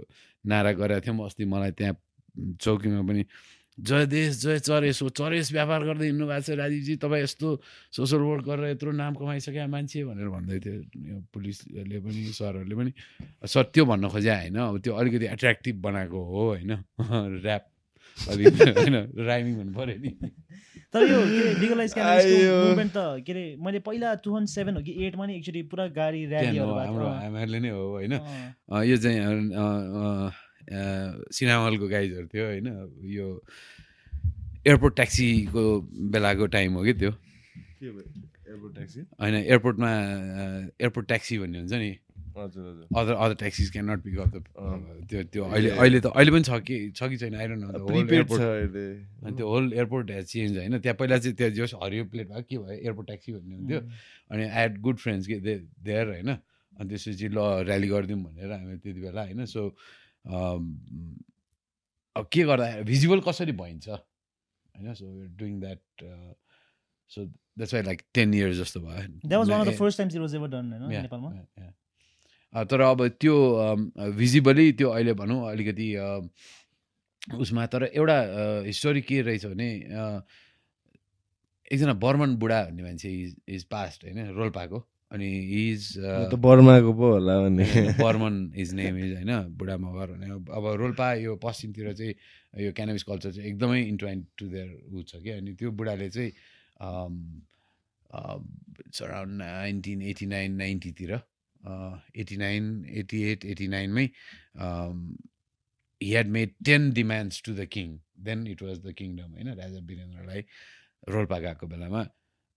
नारा 0.46 0.72
गरेका 0.72 1.00
थियौँ 1.02 1.26
अस्ति 1.26 1.46
मलाई 1.46 1.72
त्यहाँ 1.72 1.96
चौकीमा 2.62 3.02
पनि 3.02 3.26
जय 3.78 4.06
देश 4.06 4.40
जय 4.40 4.60
चरेस 4.60 5.02
हो 5.02 5.10
चरेस 5.10 5.52
व्यापार 5.52 5.84
गर्दै 5.84 6.06
हिँड्नु 6.06 6.28
भएको 6.28 6.42
छ 6.42 6.50
राजीवजी 6.56 6.96
तपाईँ 6.96 7.24
यस्तो 7.24 7.48
सोसल 7.92 8.22
वर्क 8.24 8.46
गरेर 8.46 8.72
यत्रो 8.72 8.92
नाम 8.96 9.14
कमाइसक्यो 9.20 9.68
मान्छे 9.68 10.04
भनेर 10.06 10.30
भन्दै 10.32 10.60
थियो। 10.60 11.20
पुलिसहरूले 11.28 12.00
पनि 12.00 12.24
सरहरूले 12.32 12.76
पनि 12.76 12.92
सर 13.44 13.64
त्यो 13.76 13.84
भन्न 13.86 14.08
खोजे 14.08 14.32
होइन 14.32 14.56
अब 14.56 14.80
त्यो 14.80 14.94
अलिकति 14.96 15.26
एट्र्याक्टिभ 15.28 15.76
बनाएको 15.82 16.20
हो 16.24 16.42
होइन 16.48 16.72
ऱ्याप 17.44 17.75
अलिक 18.16 18.48
होइन 18.78 18.96
राइमिङ 19.28 19.54
हुनु 19.56 19.72
पऱ्यो 19.78 19.98
नि। 20.02 20.12
तर 20.94 21.02
यो 21.04 21.20
के 21.28 21.40
अरे 21.40 21.54
लिगलाइज। 21.60 21.92
मुभमेन्ट 21.96 22.92
त 22.96 22.98
के 23.28 23.32
अरे 23.34 23.44
मैले 23.60 23.80
पहिला 23.88 24.14
टु 24.16 24.32
थाउजन्ड 24.32 24.50
सेभेन 24.50 24.76
हो 24.76 24.82
कि 24.84 24.92
एटमा 25.06 25.26
नि 25.26 25.34
एक्चुली 25.38 25.62
पुरा 25.72 25.86
गाडी 25.98 26.22
ऱ्यालीहरू 26.26 26.74
हाम्रो। 26.80 27.08
हामीहरूले 27.08 27.60
नै 27.60 27.70
हो 27.70 27.84
होइन। 27.92 28.14
यो 28.90 28.98
चाहिँ 28.98 29.20
सिनेमा 31.36 31.64
हलको 31.66 31.88
गाइजहरू 31.88 32.28
थियो 32.32 32.46
होइन। 32.46 32.68
यो 33.18 33.28
एयरपोर्ट 34.68 34.94
ट्याक्सीको 34.96 35.64
बेलाको 36.14 36.46
टाइम 36.56 36.74
हो 36.74 36.84
कि 36.84 36.94
त्यो? 37.04 37.12
Airport 37.84 38.74
taxi? 38.76 39.00
होइन 39.22 39.36
एयरपोर्टमा 39.36 39.92
एयरपोर्ट 40.82 41.08
ट्याक्सी 41.08 41.38
भन्ने 41.40 41.58
हुन्छ 41.60 41.74
नि। 41.74 41.92
Other 42.36 43.14
other 43.16 43.36
taxis 43.36 43.72
can 43.72 43.86
not 43.92 44.00
pick 44.04 44.18
up 44.20 44.30
the. 44.36 44.38
त्यो 45.10 45.20
त्यो 45.34 45.44
अहिले। 45.46 45.70
अहिले 45.70 46.00
त 46.00 46.06
अहिले 46.12 46.32
पनि 46.32 46.44
छ 46.44 46.60
कि 46.68 46.92
छ 46.92 47.10
कि 47.10 47.18
छैन? 47.18 47.36
आइरहनु 47.36 47.66
होल 47.66 47.86
प्रिपेड 47.86 48.14
एयरपोर्ट 48.14 48.42
छ 48.42 48.44
अहिले। 48.46 48.86
अनि 49.24 49.34
त्यो 49.38 49.46
होल 49.50 49.66
एयरपोर्ट 49.74 50.06
हेज 50.12 50.26
चेन्ज 50.26 50.58
होइन? 50.58 50.74
त्यहाँ 50.80 50.98
पहिला 51.00 51.18
चाहिँ 51.18 51.36
त्यो 51.36 51.50
जस 51.56 51.72
हरियो 51.84 52.04
प्लेट 52.12 52.28
भएको 52.30 52.44
के 52.50 52.58
भयो? 52.58 52.76
एयरपोर्ट 52.76 53.08
ट्याक्सी 53.08 53.30
भन्ने 53.34 53.56
हुन्थ्यो। 53.56 53.80
अनि 54.32 54.44
आई 54.44 54.50
हेड 54.56 54.74
गुड 54.82 54.98
फ्रेन्ड्स 55.06 55.28
के 55.28 55.36
दे 55.40 55.54
देयर 55.86 56.06
होइन? 56.08 56.30
अनि 56.76 56.90
त्यसपछि 56.90 57.28
ल 57.32 57.40
ऱ्याली 57.72 57.88
गरिदिउँ 57.88 58.20
भनेर 58.24 58.52
हामी 58.52 58.78
त्यति 58.84 59.00
बेला 59.00 59.22
होइन? 59.32 59.46
सो 59.46 59.62
अब 62.16 62.24
के 62.32 62.42
गर्दा 62.44 62.66
भिजिबल 62.84 63.20
कसरी 63.28 63.52
भइन्छ? 63.56 63.88
होइन? 64.76 64.94
So 64.94 65.06
doing 65.40 65.54
that 65.60 65.82
so 67.12 67.26
that's 67.26 67.74
why 67.74 67.84
like 67.84 68.02
ten 68.14 68.34
years 68.34 68.58
जस्तो 68.58 68.80
भयो। 68.82 69.08
तर 72.56 72.82
अब 72.82 73.08
त्यो 73.20 73.36
भिजिबली 74.18 74.72
त्यो 74.80 74.90
अहिले 74.90 75.14
भनौँ 75.14 75.40
अलिकति 75.52 75.88
उसमा 77.42 77.66
तर 77.68 77.84
एउटा 77.92 78.18
हिस्टोरी 78.66 79.02
के 79.02 79.22
रहेछ 79.22 79.46
भने 79.46 79.70
एकजना 81.72 81.94
बर्मन 82.00 82.36
बुढा 82.38 82.64
भन्ने 82.64 82.84
मान्छे 82.84 83.10
इज 83.22 83.36
इज 83.50 83.64
पास्ट 83.66 84.04
होइन 84.06 84.30
रोल्पाको। 84.36 84.80
अनि 85.12 85.30
इज 85.62 85.82
बर्माको 85.98 86.94
पो 86.94 87.12
होला 87.12 87.36
भन्ने। 87.42 87.66
बर्मन 88.00 88.36
इज 88.58 88.74
नेम 88.74 88.98
इज 88.98 89.14
होइन 89.14 89.32
बुढा 89.58 89.78
मगर 89.78 90.08
भने 90.12 90.28
अब 90.58 90.66
रोल्पा 90.82 91.14
यो 91.14 91.36
पश्चिमतिर 91.44 91.94
चाहिँ 91.94 92.14
यो 92.66 92.72
क्यानाबिस 92.74 93.04
कल्चर 93.04 93.32
चाहिँ 93.32 93.50
एकदमै 93.50 93.82
इन्ट्वाइन 93.82 94.26
टु 94.38 94.46
देयर 94.48 94.70
ऊ 94.94 95.04
छ 95.04 95.16
कि। 95.24 95.30
अनि 95.30 95.54
त्यो 95.60 95.72
बुढाले 95.72 96.10
चाहिँ 96.10 96.32
around 99.02 99.34
nineteen 99.42 100.02
eighty 100.02 100.26
nine 100.26 100.56
नाइन्टीतिर 100.58 101.12
eighty 102.22 102.38
nine 102.38 102.66
eighty 103.02 103.22
eight 103.32 103.46
eighty 103.54 103.68
नाइनमै 103.68 104.06
he 106.02 106.10
had 106.10 106.28
made 106.38 106.54
ten 106.66 106.92
demands 106.94 107.42
to 107.46 107.54
the 107.54 107.66
king 107.78 107.98
then 108.28 108.48
it 108.48 108.62
was 108.64 108.80
the 108.86 108.94
kingdom 109.00 109.32
होइन 109.34 109.54
राजा 109.62 109.80
वीरेन्द्रलाई 109.92 110.46
रोल्पा 111.16 111.40
गएको 111.40 111.68
बेलामा 111.68 112.02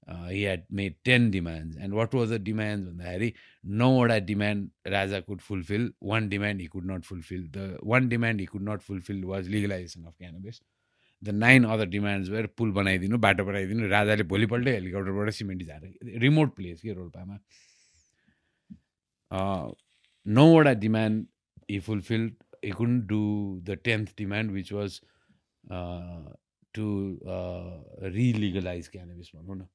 he 0.08 0.40
had 0.40 0.62
made 0.80 0.94
ten 1.04 1.30
demands 1.30 1.76
and 1.76 1.94
what 1.94 2.14
was 2.14 2.32
the 2.32 2.40
demand 2.42 2.88
भन्दाखेरि 2.88 3.32
नौवटा 3.82 4.18
demand 4.32 4.90
Raja 4.94 5.20
could 5.28 5.40
fulfil 5.48 5.92
one 6.10 6.28
demand 6.28 6.60
he 6.60 6.66
could 6.74 6.90
not 6.90 7.04
fulfil 7.04 7.46
the 7.56 7.78
one 7.92 8.08
demand 8.08 8.40
he 8.40 8.46
could 8.46 8.68
not 8.68 8.80
fulfil 8.88 9.24
was 9.32 9.48
legalisation 9.54 10.04
of 10.04 10.14
cannabis 10.18 10.60
the 11.22 11.28
nine 11.44 11.64
other 11.74 11.86
demands 11.96 12.28
भएर 12.30 12.46
पुल 12.58 12.72
बनाइदिनु 12.72 13.18
बाटो 13.18 13.44
बनाइदिनु 13.44 13.88
राजाले 13.88 14.24
भोलिपल्टै 14.32 14.74
हेलिकप्टरबाट 14.74 15.30
सिमेन्टी 15.40 15.64
झारेर 15.64 16.18
remote 16.24 16.54
place 16.56 16.80
के 16.82 16.92
रोल्पामा। 16.92 17.38
नौवटा 19.30 20.72
demand 20.76 21.26
he 21.70 21.78
fulfil 21.80 22.30
he 22.64 22.70
couldn't 22.72 23.00
do 23.06 23.22
the 23.64 23.78
tenth 23.84 24.14
demand 24.18 24.50
which 24.50 24.72
was 24.72 25.00
to 26.74 26.86
relegalise 28.10 28.88
cannabis 28.88 29.30
भनौँ 29.34 29.56
न 29.56 29.66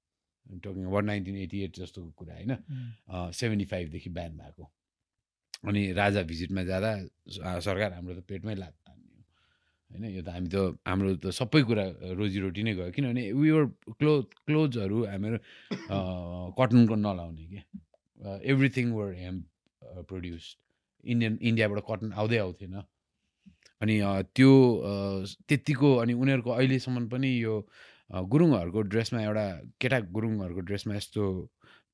talking 0.60 0.86
one 0.88 1.06
nineteen 1.06 1.36
eighty 1.40 1.62
eight 1.64 1.76
जस्तोको 1.76 2.12
कुरा 2.16 2.34
होइन 2.34 3.32
सेभेन्टी 3.34 3.66
फाइभदेखि 3.66 4.10
ब्यान 4.12 4.38
भएको 4.38 4.72
अनि 5.64 5.92
राजा 5.94 6.22
भिजिटमा 6.24 6.64
जाँदा 6.64 7.60
सरकार 7.62 7.94
हाम्रो 7.94 8.16
त 8.16 8.26
पेटमै 8.28 8.56
लाग 8.56 8.74
होइन 9.92 10.06
यो 10.10 10.22
त 10.24 10.30
हामी 10.30 10.50
त 10.50 10.56
हाम्रो 10.84 11.16
त 11.16 11.32
सबै 11.32 11.62
कुरा 11.64 11.86
रोजीरोटी 12.18 12.62
नै 12.64 12.74
गयो 12.76 12.92
किनभने 12.92 13.24
वर 13.34 13.66
क्लो 13.94 14.14
क्लोथ्सहरू 14.46 14.98
हामीहरू 15.06 15.38
कटनको 16.58 16.96
नलाउने 16.98 17.46
क्या 17.48 17.64
everything 18.24 18.92
were 18.94 19.14
hemp 19.14 19.42
produced 20.10 20.52
Indian 21.04 21.38
इन्डियाबाट 21.42 21.80
cotton 21.88 22.12
आउँदै 22.20 22.38
आउँथेन। 22.46 22.76
अनि 23.82 23.96
त्यो 24.36 24.52
त्यत्तिको 25.48 25.90
अनि 26.04 26.14
उनीहरूको 26.14 26.52
अहिलेसम्म 26.52 27.08
पनि 27.12 27.30
यो 27.44 27.56
गुरुङहरूको 28.32 28.82
ड्रेसमा 28.92 29.20
एउटा 29.22 29.46
केटा 29.82 30.00
गुरुङहरूको 30.16 30.62
ड्रेसमा 30.70 30.96
यस्तो 30.96 31.24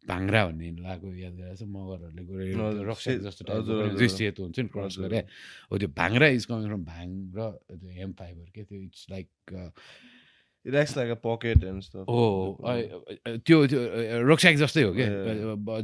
भाङ्रा 0.05 0.41
भन्ने 0.47 0.67
लगाएको 0.79 1.07
याद 1.21 1.33
गरेर 1.37 1.65
मगरहरूले 1.75 2.23
गएर 2.29 2.85
रक्सा 2.89 3.11
जस्तो 3.25 3.43
दृश्यतो 3.97 4.39
हुन्छ 4.43 4.57
नि 4.59 4.69
क्रस 4.73 4.95
गरे। 4.99 5.19
हो 5.69 5.73
त्यो 5.77 5.89
bhangra 5.99 6.27
is 6.37 6.45
coming 6.49 6.65
from 6.69 6.83
bhang 6.85 7.07
र 7.37 7.39
त्यो 7.73 7.89
हेम 7.99 8.11
फाइबर 8.19 8.45
के 8.55 8.63
त्यो 8.63 8.79
it's 8.79 9.05
like 9.09 9.27
It 10.69 10.75
acts 10.79 10.95
like 10.95 11.11
a 11.13 11.19
pocket 11.27 11.63
and 11.69 11.83
stuff. 11.83 12.05
हो 12.05 12.25
त्यो 13.47 13.57
त्यो 13.71 13.79
रोक्स्याक 14.29 14.55
जस्तै 14.61 14.83
हो 14.85 14.91
क्या? 14.97 15.07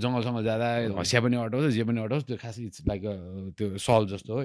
जङ्गल 0.03 0.21
सङ्गल 0.27 0.43
जाँदा 0.49 0.67
हँसिया 0.99 1.19
पनि 1.25 1.35
अटाउँछ 1.45 1.73
जे 1.77 1.83
पनि 1.89 1.99
अटाउँछ 2.05 2.23
त्यो 2.29 2.37
खास 2.43 2.59
इट्स 2.67 2.79
लाइक 2.89 3.01
त्यो 3.57 3.67
सल 3.87 4.01
जस्तो 4.13 4.31
हो. 4.35 4.43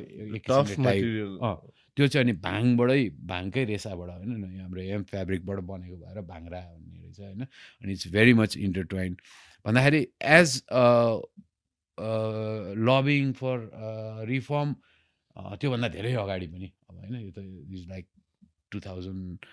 त्यो 1.97 2.07
चाहिँ 2.07 2.25
अनि 2.25 2.33
भाङबाटै 2.47 3.01
भाङकै 3.31 3.63
रेसाबाट 3.71 4.09
होइन 4.11 4.31
हाम्रो 4.65 4.81
एम 4.97 5.03
फेब्रिकबाट 5.13 5.59
बनेको 5.71 5.97
भएर 6.03 6.19
भाङ्रा 6.33 6.61
भन्ने 6.73 6.99
रहेछ 7.05 7.19
होइन 7.21 7.43
अनि 7.83 7.93
इट्स 7.93 8.07
भेरी 8.17 8.33
मच 8.41 8.57
इन्टरट्वाइन्ड 8.57 9.17
भन्दाखेरि 9.65 10.03
एज 10.39 10.51
लबिङ 12.89 13.33
फर 13.41 13.57
रिफर्म 14.31 14.69
त्योभन्दा 15.61 15.89
धेरै 15.97 16.13
अगाडि 16.25 16.47
पनि 16.55 16.69
अब 16.89 16.95
होइन 16.97 17.15
यो 17.27 17.31
त 17.37 17.39
इज 17.77 17.83
लाइक 17.91 18.07
टु 18.73 18.81
थाउजन्ड 18.87 19.47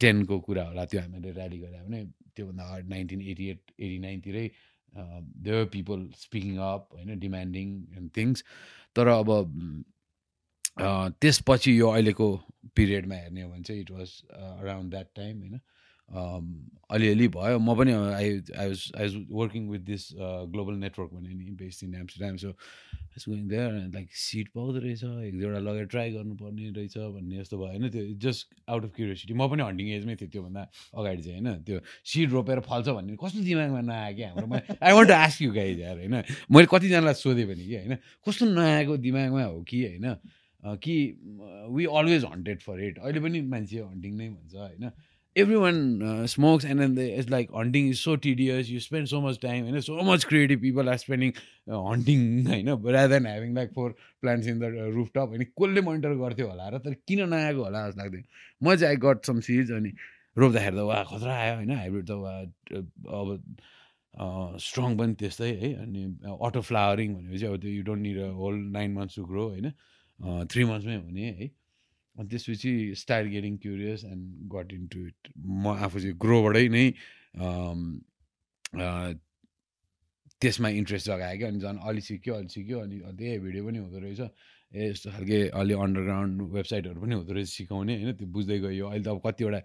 टेनको 0.00 0.38
कुरा 0.46 0.64
होला 0.66 0.84
त्यो 0.90 1.00
हामीले 1.00 1.30
ऱ्याली 1.32 1.58
गरे 1.58 1.82
भने 1.82 2.04
त्योभन्दा 2.36 2.64
अगाडि 2.64 2.88
nineteen 2.88 3.20
eighty 3.32 3.48
eight 3.50 3.72
eighty 3.78 3.98
नाइनतिरै 3.98 4.48
there were 4.94 5.64
people 5.72 6.08
speaking 6.18 6.56
up 6.66 6.88
होइन 6.92 7.18
डिमान्डिङ 7.20 7.68
एन्ड 7.96 8.10
थिङ्स 8.16 8.44
तर 8.96 9.08
अब 9.14 9.28
त्यसपछि 11.20 11.78
यो 11.78 11.88
अहिलेको 11.90 12.28
पिरियडमा 12.76 13.16
हेर्ने 13.16 13.42
हो 13.42 13.50
भने 13.50 13.62
चाहिँ 13.62 13.80
it 13.82 13.90
was 13.90 14.10
around 14.30 14.90
that 14.90 15.08
time 15.16 15.38
होइन। 15.40 15.60
अलिअलि 16.08 17.28
भयो। 17.34 17.58
म 17.58 17.74
पनि 17.78 17.92
I 17.92 18.28
I 18.54 18.68
was 18.68 18.92
I 18.96 19.06
was 19.06 19.14
working 19.30 19.68
with 19.70 19.80
this 19.86 20.08
global 20.54 20.74
network 20.78 21.10
भने 21.12 21.34
नि 21.34 21.50
based 21.58 21.84
in 21.84 21.94
Amsterdam 21.94 22.36
so 22.36 22.50
it's 23.16 23.28
going 23.28 23.48
there 23.48 23.72
like 23.94 24.08
seat 24.14 24.48
पाउँदो 24.54 24.78
रहेछ। 24.78 25.02
एक 25.02 25.34
दुईवटा 25.38 25.58
लगेर 25.66 25.86
ट्राई 25.90 26.10
गर्नुपर्ने 26.12 26.70
रहेछ 26.78 26.96
भन्ने 26.98 27.36
जस्तो 27.38 27.56
भयो। 27.58 27.66
होइन 27.66 27.90
त्यो 27.90 28.02
जस्ट 28.22 28.54
आउट 28.68 28.84
अफ 28.84 28.90
क्युरियोसिटी 28.96 29.34
म 29.34 29.48
पनि 29.50 29.62
हन्टिङ 29.62 29.88
एजमै 29.96 30.16
थिएँ 30.20 30.30
त्योभन्दा 30.30 30.62
अगाडि 30.94 31.22
चाहिँ 31.22 31.40
होइन? 31.40 31.62
त्यो 31.64 31.80
सिड 32.06 32.30
रोपेर 32.30 32.60
फल्छ 32.68 32.88
भन्ने। 32.88 33.16
कस्तो 33.18 33.40
दिमागमा 33.42 33.80
नआयो 33.80 34.14
कि 34.16 34.22
हाम्रो? 34.22 34.46
I 34.78 34.92
want 34.92 35.08
to 35.08 35.14
ask 35.16 35.42
you 35.42 35.50
guys 35.52 35.80
यार 35.80 35.96
होइन? 35.96 36.16
मैले 36.52 36.66
कतिजनालाई 36.70 37.14
सोधेँ 37.18 37.46
भने 37.50 37.64
कि 37.66 37.74
होइन? 37.76 37.94
कस्तो 38.22 38.44
नआएको 38.46 38.96
दिमागमा 39.02 39.42
हो 39.42 39.62
कि 39.64 39.82
होइन? 39.86 40.06
कि 40.82 40.94
we 41.74 41.84
always 41.86 42.24
hunted 42.24 42.60
for 42.60 42.80
it 42.84 42.98
अहिले 42.98 43.20
पनि 43.20 43.40
मान्छे 43.48 43.78
हन्टिङ 43.80 44.12
नै 44.16 44.28
भन्छ 44.28 44.54
होइन? 44.54 44.90
Everyone 45.56 46.26
smokes 46.28 46.64
and 46.64 46.82
and 46.82 46.98
it's 46.98 47.28
like 47.30 47.50
hunting 47.56 47.88
is 47.90 47.98
so 47.98 48.16
tedious 48.26 48.70
you 48.70 48.80
spend 48.80 49.08
so 49.08 49.20
much 49.20 49.38
time 49.42 49.64
होइन 49.64 49.80
so 49.88 50.02
much 50.10 50.24
creative 50.24 50.60
people 50.60 50.88
are 50.88 50.96
spending 51.04 51.32
hunting 51.70 52.20
होइन 52.46 52.68
rather 52.68 53.08
than 53.08 53.26
having 53.26 53.54
like 53.54 53.72
four 53.74 53.94
plants 54.20 54.48
in 54.48 54.58
the 54.60 54.90
rooftop 55.14 55.28
होइन 55.34 55.44
कसले 55.62 55.80
monitor 55.88 56.14
गर्थ्यो 56.24 56.48
होला 56.48 56.68
र 56.68 56.78
तर 56.84 56.94
किन 57.08 57.28
नआएको 57.28 57.64
होला 57.64 57.86
जस्तो 57.88 58.02
लाग्दैन। 58.02 58.24
म 58.62 58.74
चाहिँ 58.74 58.88
आई 58.88 58.96
गट 59.02 59.26
सम 59.26 59.40
सिज 59.48 59.72
अनि 59.72 59.92
रोप्दाखेरि 60.36 60.76
त 60.76 60.80
वा 60.88 61.02
खतरा 61.10 61.34
आयो 61.36 61.54
होइन? 61.54 61.70
हाइब्रिड 61.76 62.06
त 62.06 62.10
वा 62.22 62.32
अब 63.20 63.28
स्ट्रङ 64.60 64.96
पनि 64.96 65.14
त्यस्तै 65.20 65.52
है। 65.60 65.72
अनि 65.82 66.02
अटो 66.48 66.60
फ्लावरिङ 66.60 67.14
भनेपछि 67.14 67.46
अब 67.46 67.56
त्यो 67.60 67.70
you 67.70 67.82
don't 67.84 68.02
need 68.02 68.18
whole 68.40 68.54
nine 68.72 68.92
months 68.92 69.16
to 69.16 69.24
grow 69.24 69.44
होइन? 69.48 69.70
थ्री 70.52 70.64
मन्थ्समै 70.64 70.96
हुने 70.96 71.30
है। 71.40 71.50
अनि 72.16 72.28
त्यसपछि 72.28 72.72
start 72.96 73.26
getting 73.34 73.56
curious 73.62 74.04
and 74.04 74.24
got 74.54 74.72
in 74.72 74.86
to 74.92 74.98
it. 75.06 75.18
म 75.36 75.64
आफू 75.84 76.00
चाहिँ 76.00 76.16
ग्रोबाटै 76.24 76.66
नै 76.76 76.84
त्यसमा 80.42 80.68
इन्ट्रेस्ट 80.80 81.06
जगायो 81.06 81.36
क्या 81.38 81.48
अनि 81.48 81.60
झन् 81.60 81.78
अलि 81.88 82.00
सिक्यो 82.08 82.34
अलि 82.34 82.48
सिक्यो 82.52 82.78
अनि 82.80 82.96
त्यही 83.18 83.38
भिडियो 83.44 83.62
पनि 83.66 83.78
हुँदो 83.78 83.98
रहेछ। 84.04 84.20
ए 84.72 84.90
यस्तो 84.90 85.10
खालके 85.10 85.38
अलि 85.60 85.74
अन्डरग्राउन्ड 85.84 86.36
वेबसाइटहरू 86.56 87.00
पनि 87.00 87.14
हुँदो 87.14 87.32
रहेछ 87.32 87.48
सिकाउने 87.48 87.94
होइन 87.96 88.12
त्यो 88.18 88.28
बुझ्दै 88.34 88.58
गयो। 88.64 88.86
अहिले 88.88 89.04
त 89.04 89.08
अब 89.08 89.20
कतिवटा 89.26 89.60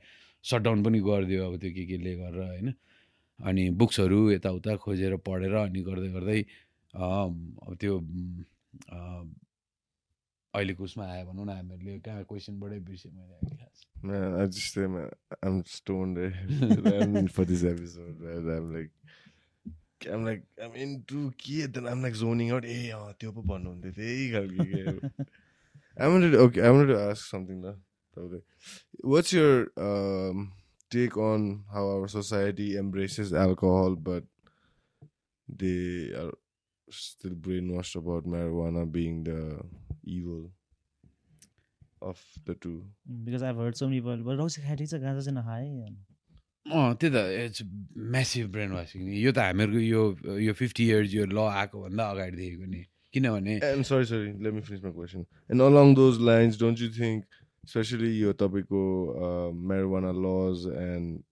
सटडाउन 0.46 0.80
पनि 0.84 1.00
गरिदियो 1.08 1.42
अब 1.50 1.56
त्यो 1.62 1.72
के 1.76 1.84
केले 1.92 2.12
गरेर 2.22 2.44
होइन। 2.52 2.68
अनि 3.40 3.64
बुक्सहरू 3.80 4.20
यताउता 4.32 4.72
खोजेर 4.84 5.14
पढेर 5.26 5.54
अनि 5.66 5.82
गर्दै 5.82 6.10
गर्दै 6.16 6.40
अब 6.94 7.76
त्यो 7.82 7.94
अहिलेको 10.56 10.84
उसमा 10.84 11.06
आयो 11.12 11.26
भनौँ 11.32 11.46
न 11.46 11.50
हामीहरूले 11.58 12.00
कहाँ 12.06 12.24
क्वेसनबाटै 12.30 12.80
बिर्सेँ 12.88 13.12
मैले 13.12 13.56
खास 13.56 13.88
Man, 14.04 14.34
I 14.42 14.46
just 14.48 14.78
am 14.78 15.10
I'm 15.44 15.64
stoned 15.64 16.18
for 17.32 17.46
this 17.46 17.64
episode, 17.64 18.18
right? 18.20 18.48
I'm 18.58 18.74
like 18.74 18.90
I'm 20.12 20.26
like 20.26 20.44
I'm 20.62 20.74
into 20.76 21.32
के 21.38 21.68
then 21.72 21.88
I'm 21.88 22.02
like 22.02 22.16
zoning 22.16 22.50
out 22.52 22.66
ए 22.66 22.90
अँ 22.98 23.14
त्यो 23.20 23.32
पो 23.32 23.42
भन्नुहुन्थ्यो 23.52 23.92
त्यही 24.00 24.32
खालको 24.32 24.64
के 24.72 25.26
I 25.98 26.08
wanted 26.08 26.36
okay 26.36 26.62
I 26.66 26.72
wanted 26.72 26.94
to 26.94 27.00
ask 27.00 27.30
something 27.30 27.62
though. 27.62 27.78
Okay. 28.18 28.42
What's 29.00 29.32
your 29.32 29.72
um, 29.78 30.52
take 30.90 31.16
on 31.16 31.64
how 31.74 31.86
our 31.88 32.08
society 32.08 32.76
embraces 32.78 33.34
alcohol 33.34 33.96
but 33.96 34.24
they 35.48 36.12
are 36.24 36.34
still 36.90 37.32
brainwashed 37.32 37.96
about 37.96 38.26
marijuana 38.26 38.84
being 38.92 39.24
the 39.24 39.62
evil 40.04 40.52
of 42.02 42.22
the 42.46 42.56
two? 42.56 42.78
Because 43.08 43.44
I 43.44 43.54
heard 43.56 43.76
so 43.76 43.88
many 43.88 44.02
people 44.02 44.40
रक्सी 44.42 44.62
खाइदिएको 44.62 44.98
छ 44.98 45.02
गाँजा 45.02 45.22
चाहिँ 45.22 45.38
नखाए 45.38 45.66
अँ 46.66 46.96
त्यही 47.02 47.14
त 47.14 47.18
it's 47.46 47.62
massive 48.16 48.52
brain 48.52 48.72
washing 48.72 49.14
यो 49.18 49.32
त 49.32 49.38
हामीहरूको 49.50 49.80
यो 49.80 50.40
यो 50.48 50.54
फिफ्टी 50.54 50.88
इयर्स 50.88 51.14
यो 51.14 51.26
ल 51.26 51.46
आएको 51.52 51.82
भन्दा 51.82 52.10
अगाडिदेखिको 52.16 52.66
नि 52.74 52.86
किनभने 53.14 53.84
sorry, 53.84 54.06
sorry, 54.06 54.34
let 54.40 54.54
me 54.54 54.62
finish 54.62 54.82
my 54.84 54.92
question. 54.92 55.26
And 55.50 55.62
along 55.62 55.96
those 55.96 56.20
lines, 56.20 56.58
don't 56.58 56.80
you 56.80 56.90
think, 56.90 57.26
especially 57.66 58.12
your 58.12 58.34
topical 58.34 59.12
uh, 59.18 59.50
marijuana 59.72 60.14
laws 60.16 60.66
and 60.66 61.24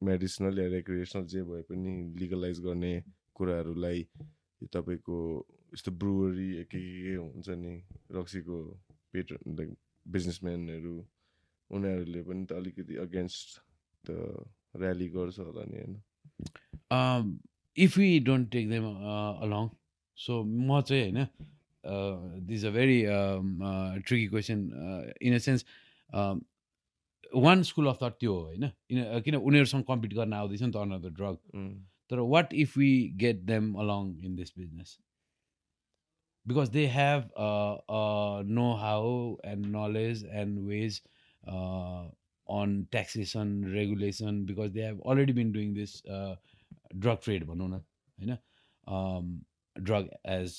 medicinal 0.00 0.58
yeah 0.58 0.70
recreational 0.76 1.26
जे 1.26 1.42
भए 1.42 1.62
पनि 1.70 1.94
legalize 2.22 2.60
गर्ने 2.60 2.94
कुराहरूलाई 3.36 4.06
यो 4.62 4.68
तपाईँको 4.78 5.18
यस्तो 5.72 5.90
ब्रुवरी 5.92 6.48
के 6.54 6.64
के 6.64 6.80
के 7.02 7.14
हुन्छ 7.14 7.48
नि 7.62 7.74
रक्सीको 8.16 8.56
पेट 9.12 9.32
लाइक 9.32 9.70
बिजनेसम्यानहरू 10.06 10.94
उनीहरूले 11.70 12.22
पनि 12.28 12.44
त 12.46 12.52
अलिकति 12.52 12.94
अगेन्स्ट 13.04 13.60
द 14.04 14.10
ऱ्याली 14.80 15.08
गर्छ 15.08 15.38
होला 15.38 15.64
नि 15.68 15.76
होइन? 15.78 15.94
If 17.76 17.96
we 17.98 18.08
don't 18.28 18.50
take 18.52 18.68
them 18.70 18.84
along 19.44 19.68
so 20.18 20.42
म 20.44 20.80
चाहिँ 20.80 21.12
होइन 21.12 21.26
this 22.46 22.64
a 22.64 22.70
very 22.70 23.00
tricky 24.06 24.26
question 24.28 24.58
in 25.22 25.34
a 25.34 25.38
sense 25.38 25.64
one 27.32 27.62
school 27.62 27.86
of 27.88 27.98
thought 28.02 28.14
त्यो 28.20 28.32
हो 28.34 28.40
होइन? 28.40 28.68
किन 28.88 29.20
किन 29.24 29.34
उनीहरूसँग 29.36 29.84
कम्पिट 29.88 30.14
गर्न 30.14 30.32
आउँदैछ 30.32 30.62
नि 30.62 30.72
त 30.72 30.76
अनदर 30.76 31.10
ड्रग 31.20 31.36
Mm. 31.54 31.70
तर 32.10 32.18
what 32.32 32.52
if 32.54 32.76
we 32.78 32.90
get 33.20 33.36
them 33.44 33.74
along 33.80 34.16
in 34.24 34.34
this 34.36 34.52
business 34.58 34.98
because 36.46 36.68
they 36.76 36.86
have 36.94 37.30
know 38.58 38.72
how 38.84 39.10
and 39.44 39.66
knowledge 39.76 40.24
and 40.32 40.58
ways 40.68 41.00
on 42.46 42.70
taxation 42.94 43.48
regulation 43.72 44.36
because 44.46 44.70
they 44.74 44.80
have 44.80 45.00
already 45.00 45.32
been 45.32 45.50
doing 45.54 45.72
this 45.78 45.90
uh, 46.16 46.34
drug 46.98 47.18
trade 47.24 47.42
भनौँ 47.46 47.68
न 47.68 47.80
होइन 48.18 48.36
drug 49.76 50.08
as 50.36 50.54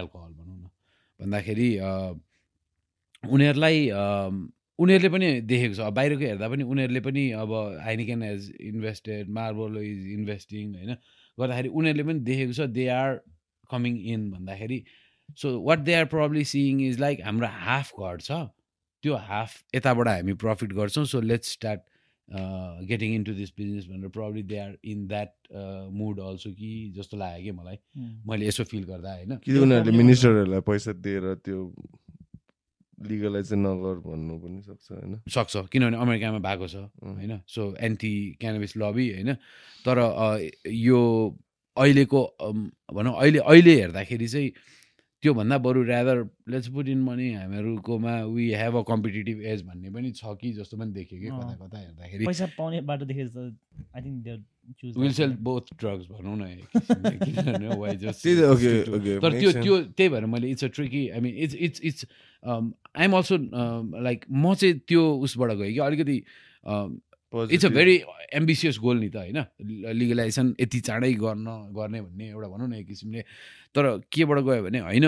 alcohol 0.00 0.32
भनौँ 0.32 0.58
न 0.58 0.70
भन्दाखेरि 1.20 1.66
uh, 1.88 2.12
उनीहरूलाई 3.30 3.88
um, 4.02 4.38
उनीहरूले 4.78 5.08
पनि 5.16 5.32
देखेको 5.50 5.74
छ। 5.74 5.80
अब 5.80 5.94
बाहिरको 5.94 6.24
हेर्दा 6.24 6.48
पनि 6.54 6.62
उनीहरूले 6.74 7.00
पनि 7.08 7.24
अब 7.42 7.52
Heineken 7.84 8.22
as 8.22 8.50
invested 8.70 9.34
Marble 9.40 9.82
is 9.82 10.06
investing 10.18 10.74
होइन 10.76 10.96
गर्दाखेरि 11.38 11.68
उनीहरूले 11.82 12.04
पनि 12.12 12.26
देखेको 12.30 12.58
छ 12.60 12.70
दे 12.78 12.86
आर 13.00 13.20
कमिङ 13.70 13.98
इन 14.08 14.30
भन्दाखेरि 14.30 14.82
so 15.38 15.58
what 15.62 15.78
they 15.80 15.94
are 15.94 16.04
probably 16.08 16.44
seeing 16.46 16.80
is 16.82 16.98
like 17.00 17.20
हाम्रो 17.24 17.48
हाफ 17.60 17.92
घट्छ 18.00 18.30
त्यो 19.04 19.14
हाफ 19.28 19.62
यताबाट 19.74 20.08
हामी 20.08 20.32
प्रफिट 20.40 20.72
गर्छौँ 20.72 21.04
so 21.06 21.20
let's 21.22 21.52
start 21.52 21.80
getting 22.88 23.14
in 23.14 23.24
to 23.24 23.32
this 23.34 23.52
business 23.56 23.86
भनेर 23.86 24.08
probably 24.10 24.42
they 24.44 24.58
are 24.58 24.76
in 24.86 25.06
that 25.06 25.32
mood 25.92 26.20
also 26.22 26.50
कि 26.52 26.70
जस्तो 26.96 27.16
लाग्यो 27.16 27.42
कि 27.44 27.52
मलाई 27.58 27.76
Hmm. 27.96 28.12
मैले 28.26 28.46
यसो 28.46 28.64
फिल 28.64 28.84
गर्दा 28.84 29.12
होइन 29.12 29.36
कि 29.38 29.58
उनीहरूले 29.58 29.96
मिनिस्टरहरूलाई 29.96 30.60
पैसा 30.68 30.92
दिएर 31.00 31.34
त्यो 31.44 31.58
लिगलाइज 33.08 33.48
चाहिँ 33.48 33.62
नगर 33.62 33.98
भन्नु 34.00 34.38
पनि 34.38 34.60
सक्छ 34.62 34.90
होइन 34.92 35.18
सक्छ 35.30 35.62
किनभने 35.72 35.96
अमेरिकामा 35.98 36.38
भएको 36.40 36.66
छ 36.68 36.76
उम्. 36.76 37.14
होइन 37.16 37.40
सो 37.48 37.62
एन्टी 37.80 38.12
क्यानबिस 38.40 38.76
लबी 38.76 39.08
होइन 39.12 39.34
तर 39.84 39.98
अ, 39.98 40.28
यो 40.66 41.00
अहिलेको 41.76 42.36
भनौँ 42.94 43.20
अहिले 43.20 43.38
अहिले 43.38 43.80
हेर्दाखेरि 43.80 44.28
चाहिँ 44.28 44.52
त्योभन्दा 45.22 45.58
बरु 45.58 45.84
rather 45.84 46.28
let's 46.48 46.68
put 46.68 46.88
in 46.88 47.02
money 47.02 47.32
हामीहरूकोमा 47.32 48.24
we 48.24 48.50
have 48.50 48.76
a 48.76 48.82
competitive 48.88 49.42
edge 49.42 49.62
भन्ने 49.62 49.90
पनि 49.90 50.10
छ 50.10 50.20
कि 50.24 50.52
जस्तो 50.52 50.76
पनि 50.76 50.92
देखेँ 50.92 51.20
कि 51.20 51.26
कता। 51.26 51.66
कता 51.66 51.78
हेर्दाखेरि। 51.78 52.26
पैसा 52.26 52.46
पाउने 52.46 52.80
बाटो 52.80 53.04
I 53.04 53.14
will 54.96 55.12
sell 55.12 55.30
both 55.30 55.60
drugs 55.78 56.06
भनौँ 56.06 56.36
न 56.36 56.42
तर 59.22 59.40
त्यो 59.40 59.52
त्यो 59.52 59.82
त्यही 59.82 60.08
भएर 60.08 60.26
मैले 60.26 60.50
it's 60.50 60.64
a 60.64 60.68
tricky 60.68 61.08
I 61.08 61.20
mean 61.20 61.36
it's 61.36 61.54
it's 61.54 61.80
it's 61.84 62.06
I 62.44 63.04
am 63.04 63.12
also 63.12 63.36
like 64.02 64.24
म 64.30 64.54
चाहिँ 64.54 64.78
त्यो 64.78 65.14
उसबाट 65.14 65.50
गएँ 65.50 65.72
कि 65.72 65.78
अलिकति 65.78 66.24
it's 67.32 67.64
a 67.64 67.68
very 67.68 67.96
ambitious 68.34 68.78
goal 68.78 68.98
नि 69.00 69.08
त 69.08 69.16
होइन? 69.16 69.38
लिगलाइजेसन 69.96 70.54
यति 70.60 70.80
चाँडै 70.80 71.12
गर्न 71.16 71.48
गर्ने 71.76 72.00
भन्ने 72.00 72.28
एउटा 72.28 72.48
भनौँ 72.48 72.68
न 72.68 72.74
एक 72.74 72.86
किसिमले। 72.86 73.22
तर 73.74 73.84
केबाट 74.12 74.38
गयो 74.44 74.62
भने 74.62 74.78
होइन 74.78 75.06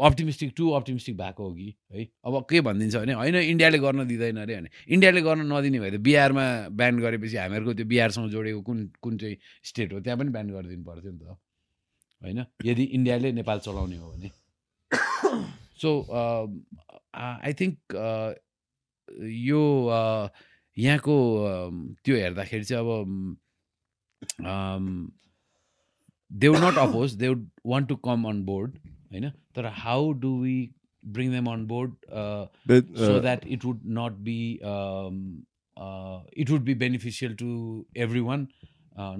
अप्टिमिस्टिक 0.00 0.52
टु 0.56 0.70
अप्टिमिस्टिक 0.70 1.16
भएको 1.16 1.42
हो 1.44 1.54
कि 1.54 1.74
है? 1.92 2.04
अब 2.24 2.46
के 2.50 2.60
भनिदिन्छ 2.60 2.96
भने 2.96 3.12
होइन 3.12 3.36
इन्डियाले 3.36 3.78
गर्न 3.78 4.06
दिँदैन 4.08 4.36
अरे 4.40 4.56
भने। 4.56 4.70
इन्डियाले 4.88 5.20
गर्न 5.22 5.40
नदिने 5.52 5.78
भए 5.80 5.90
त 5.90 6.00
बिहारमा 6.00 6.44
ब्यान 6.72 6.98
गरेपछि 7.00 7.36
हामीहरूको 7.36 7.72
त्यो 7.74 7.86
बिहारसँग 7.86 8.30
जोडेको 8.30 8.60
कुन 8.64 8.78
कुन 9.02 9.18
चाहिँ 9.18 9.36
स्टेट 9.68 9.92
हो 9.92 10.00
त्यहाँ 10.00 10.18
पनि 10.18 10.30
ब्यान 10.30 10.48
गरिदिनु 10.50 10.84
पर्थ्यो 10.84 11.10
नि 11.12 11.18
त 11.20 11.36
होइन? 12.22 12.38
यदि 12.64 12.84
इन्डियाले 12.96 13.32
नेपाल 13.32 13.58
चलाउने 13.60 13.96
हो 13.96 14.06
भने। 14.12 14.30
सो 15.82 15.90
आई 17.12 17.52
थिङ्क 17.60 17.76
यो 19.18 19.90
यहाँको 20.78 21.16
त्यो 22.04 22.16
हेर्दाखेरि 22.16 22.64
चाहिँ 22.64 22.84
अब 22.84 22.98
they 26.32 26.48
would 26.48 26.58
not 26.58 26.78
oppose 26.78 27.14
they 27.14 27.28
would 27.28 27.50
want 27.66 27.88
to 27.88 27.96
come 27.96 28.24
on 28.24 28.42
board 28.44 28.78
होइन? 29.12 29.30
तर 29.30 29.66
how 29.66 30.12
do 30.12 30.40
we 30.42 30.70
bring 31.04 31.30
them 31.30 31.46
on 31.46 31.66
board 31.66 31.94
so 32.96 33.10
uh, 33.10 33.20
that 33.20 33.46
it 33.46 33.64
would 33.64 33.84
not 33.98 34.12
be 34.24 34.60
um, 34.64 35.46
uh, 35.76 36.18
it 36.32 36.50
would 36.50 36.64
be 36.64 36.74
beneficial 36.74 37.34
to 37.34 37.86
everyone 37.96 38.48
uh, 38.96 39.16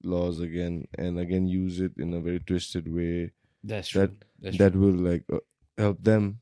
laws 0.04 0.40
again, 0.40 0.88
and 0.98 1.18
again 1.18 1.48
use 1.48 1.80
it 1.82 1.94
in 1.98 2.14
a 2.14 2.20
very 2.22 2.40
twisted 2.40 2.88
way 2.94 3.32
that's 3.64 3.90
true 3.90 4.02
that- 4.02 4.26
that's 4.40 4.58
that 4.58 4.76
will 4.76 4.92
like 4.94 5.24
uh, 5.32 5.40
help 5.78 6.04
them. 6.04 6.40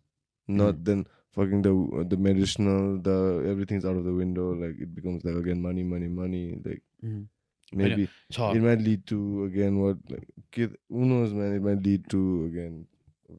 Not 0.47 0.75
Mm. 0.75 0.83
then 0.85 1.07
fucking 1.33 1.61
the 1.61 2.05
the 2.09 2.17
medicinal 2.17 2.97
the 2.99 3.43
everything's 3.49 3.85
out 3.85 3.95
of 3.95 4.03
the 4.03 4.13
window 4.13 4.53
like 4.53 4.79
it 4.79 4.93
becomes 4.93 5.23
like 5.25 5.35
again 5.35 5.61
money 5.61 5.83
money 5.83 6.07
money 6.07 6.59
like 6.63 6.81
mm. 7.03 7.25
maybe 7.71 8.07
uh, 8.39 8.51
it 8.55 8.61
might 8.61 8.79
lead 8.79 9.05
to 9.07 9.45
again 9.45 9.79
what 9.79 9.97
like 10.09 10.27
who 10.55 11.05
knows 11.05 11.33
man 11.33 11.55
it 11.55 11.61
might 11.61 11.81
lead 11.83 12.07
to 12.09 12.45
again 12.45 12.85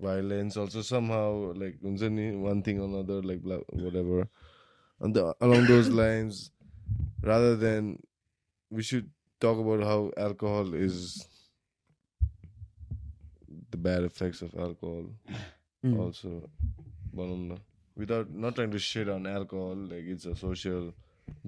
violence 0.01 0.57
also 0.57 0.83
somehow 0.83 1.53
like 1.55 1.79
one 1.81 2.63
thing 2.63 2.81
or 2.81 2.87
another 2.87 3.23
like 3.23 3.41
whatever 3.71 4.27
and 5.01 5.15
the, 5.15 5.35
along 5.41 5.67
those 5.67 5.89
lines 6.03 6.51
rather 7.23 7.55
than 7.55 7.99
we 8.71 8.83
should 8.83 9.09
talk 9.41 9.59
about 9.59 9.87
how 9.87 10.11
alcohol 10.17 10.75
is 10.75 11.29
the 13.71 13.77
bad 13.77 14.03
effects 14.03 14.43
of 14.43 14.53
alcohol 14.59 15.07
mm. 15.85 15.99
also 16.01 16.51
without 18.03 18.31
not 18.45 18.55
trying 18.57 18.73
to 18.77 18.79
shit 18.79 19.09
on 19.09 19.27
alcohol 19.33 19.75
like 19.93 20.07
it's 20.15 20.27
a 20.27 20.35
social 20.45 20.93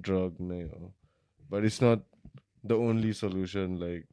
drug 0.09 0.37
नै 0.51 0.61
हो 0.73 0.91
but 1.53 1.65
it's 1.69 1.81
not 1.87 2.05
the 2.71 2.77
only 2.89 3.11
solution 3.23 3.75
like 3.81 4.07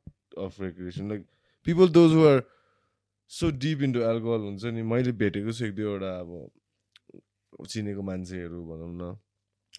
of 0.47 0.59
recreation 0.65 1.09
like 1.15 1.25
people 1.69 1.89
those 1.99 2.13
who 2.19 2.27
are 2.33 2.43
so 3.39 3.51
deep 3.67 3.83
into 3.89 4.03
alcohol 4.11 4.43
हुन्छ 4.49 4.73
नि 4.79 4.83
मैले 4.95 5.13
भेटेको 5.23 5.53
छु 5.61 5.65
एक 5.71 5.75
दुईवटा 5.81 6.13
अब 6.25 7.67
चिनेको 7.75 8.03
मान्छेहरू 8.11 8.65
भनौँ 8.73 8.91
न 9.03 9.17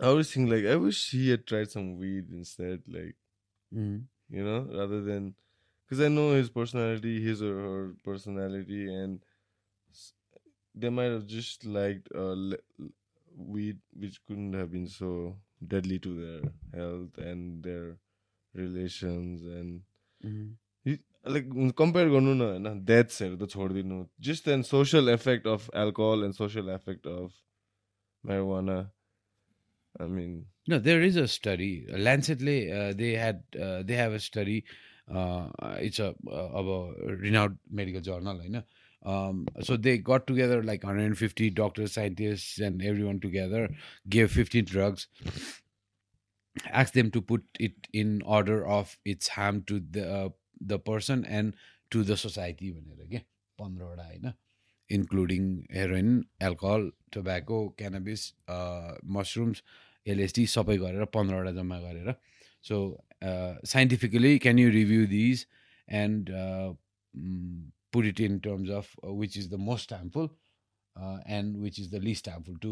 I 0.02 0.08
always 0.12 0.30
think 0.34 0.50
like 0.52 0.66
I 0.72 0.76
wish 0.86 1.02
he 1.12 1.30
had 1.30 1.46
tried 1.50 1.70
some 1.78 1.92
weed 2.00 2.32
instead 2.42 2.82
like 2.88 3.16
Mm. 3.74 3.94
you 4.30 4.44
know, 4.48 4.58
rather 4.80 4.98
than 5.06 5.24
because 5.86 6.02
I 6.06 6.08
know 6.16 6.26
his 6.34 6.50
personality, 6.50 7.14
his 7.24 7.42
or 7.48 7.54
her 7.62 7.80
personality, 8.08 8.82
and 8.98 9.16
s- 9.22 9.25
they 10.75 10.89
might 10.89 11.11
have 11.17 11.27
just 11.27 11.65
liked 11.65 12.09
uh, 12.15 12.35
le- 12.37 12.65
weed, 13.37 13.79
which 13.93 14.19
couldn't 14.27 14.53
have 14.55 14.71
been 14.73 14.87
so 14.89 15.37
deadly 15.67 15.99
to 15.99 16.15
their 16.21 16.41
health 16.81 17.19
and 17.19 17.63
their 17.63 17.97
relations 18.55 19.43
and 19.45 19.83
Mm. 20.25 20.49
like 21.35 21.47
compare 21.77 22.09
गर्नु 22.15 22.33
न 22.39 22.43
होइन 22.47 22.85
डेथ्सहरू 22.89 23.37
त 23.43 23.47
छोडिदिनु 23.53 23.99
just 24.29 24.45
then 24.49 24.63
social 24.71 25.09
effect 25.13 25.47
of 25.53 25.69
alcohol 25.83 26.25
and 26.27 26.35
social 26.39 26.69
effect 26.75 27.07
of 27.07 27.31
marijuana 28.31 28.77
I 29.99 30.07
mean 30.17 30.33
No, 30.69 30.79
there 30.79 31.03
is 31.03 31.17
a 31.17 31.27
study. 31.27 31.87
Lancetly, 32.07 32.71
uh, 32.81 32.93
they 33.01 33.13
had 33.21 33.43
uh, 33.67 33.83
they 33.83 33.97
have 34.01 34.13
a 34.13 34.21
study. 34.21 34.59
Uh, 35.21 35.49
it's 35.87 35.99
a 35.99 36.11
uh, 36.41 36.49
of 36.61 36.67
a 36.75 37.17
renowned 37.25 37.57
medical 37.79 38.01
journal, 38.09 38.41
I 38.45 38.49
know. 38.49 38.63
Um, 39.06 39.48
so 39.62 39.78
they 39.78 39.98
got 39.98 40.26
together 40.28 40.64
like 40.64 40.84
150 40.84 41.50
doctors, 41.52 41.94
scientists, 41.94 42.60
and 42.60 42.82
everyone 42.82 43.20
together, 43.20 43.70
gave 44.10 44.32
15 44.32 44.66
drugs, 44.66 45.08
asked 46.72 46.96
them 46.96 47.12
to 47.12 47.22
put 47.22 47.44
it 47.60 47.88
in 47.94 48.22
order 48.26 48.66
of 48.66 48.98
its 49.06 49.28
harm 49.28 49.64
to 49.68 49.82
the 49.92 50.10
uh, 50.12 50.30
the 50.60 50.80
person 50.80 51.26
and 51.26 51.54
to 51.92 52.04
the 52.04 52.18
society 52.18 52.74
होइन 53.60 54.34
including 54.96 55.44
heroin 55.76 56.10
alcohol 56.48 56.92
tobacco 57.14 57.60
cannabis 57.82 58.22
mushrooms 59.18 59.62
LSD 60.14 60.46
सबै 60.56 60.78
गरेर 60.84 61.06
पन्ध्रवटा 61.16 61.52
जम्मा 61.60 61.80
गरेर 61.86 62.16
so 62.70 62.78
scientifically 63.74 64.38
can 64.46 64.60
you 64.60 64.70
put 67.96 68.06
it 68.06 68.20
in 68.28 68.40
terms 68.48 68.70
of 68.78 68.94
which 69.06 69.38
is 69.38 69.50
the 69.54 69.60
most 69.72 69.94
harmful 69.94 70.30
and 71.40 71.58
which 71.64 71.80
is 71.80 71.92
the 71.96 72.04
least 72.04 72.30
harmful 72.30 72.58
to 72.68 72.72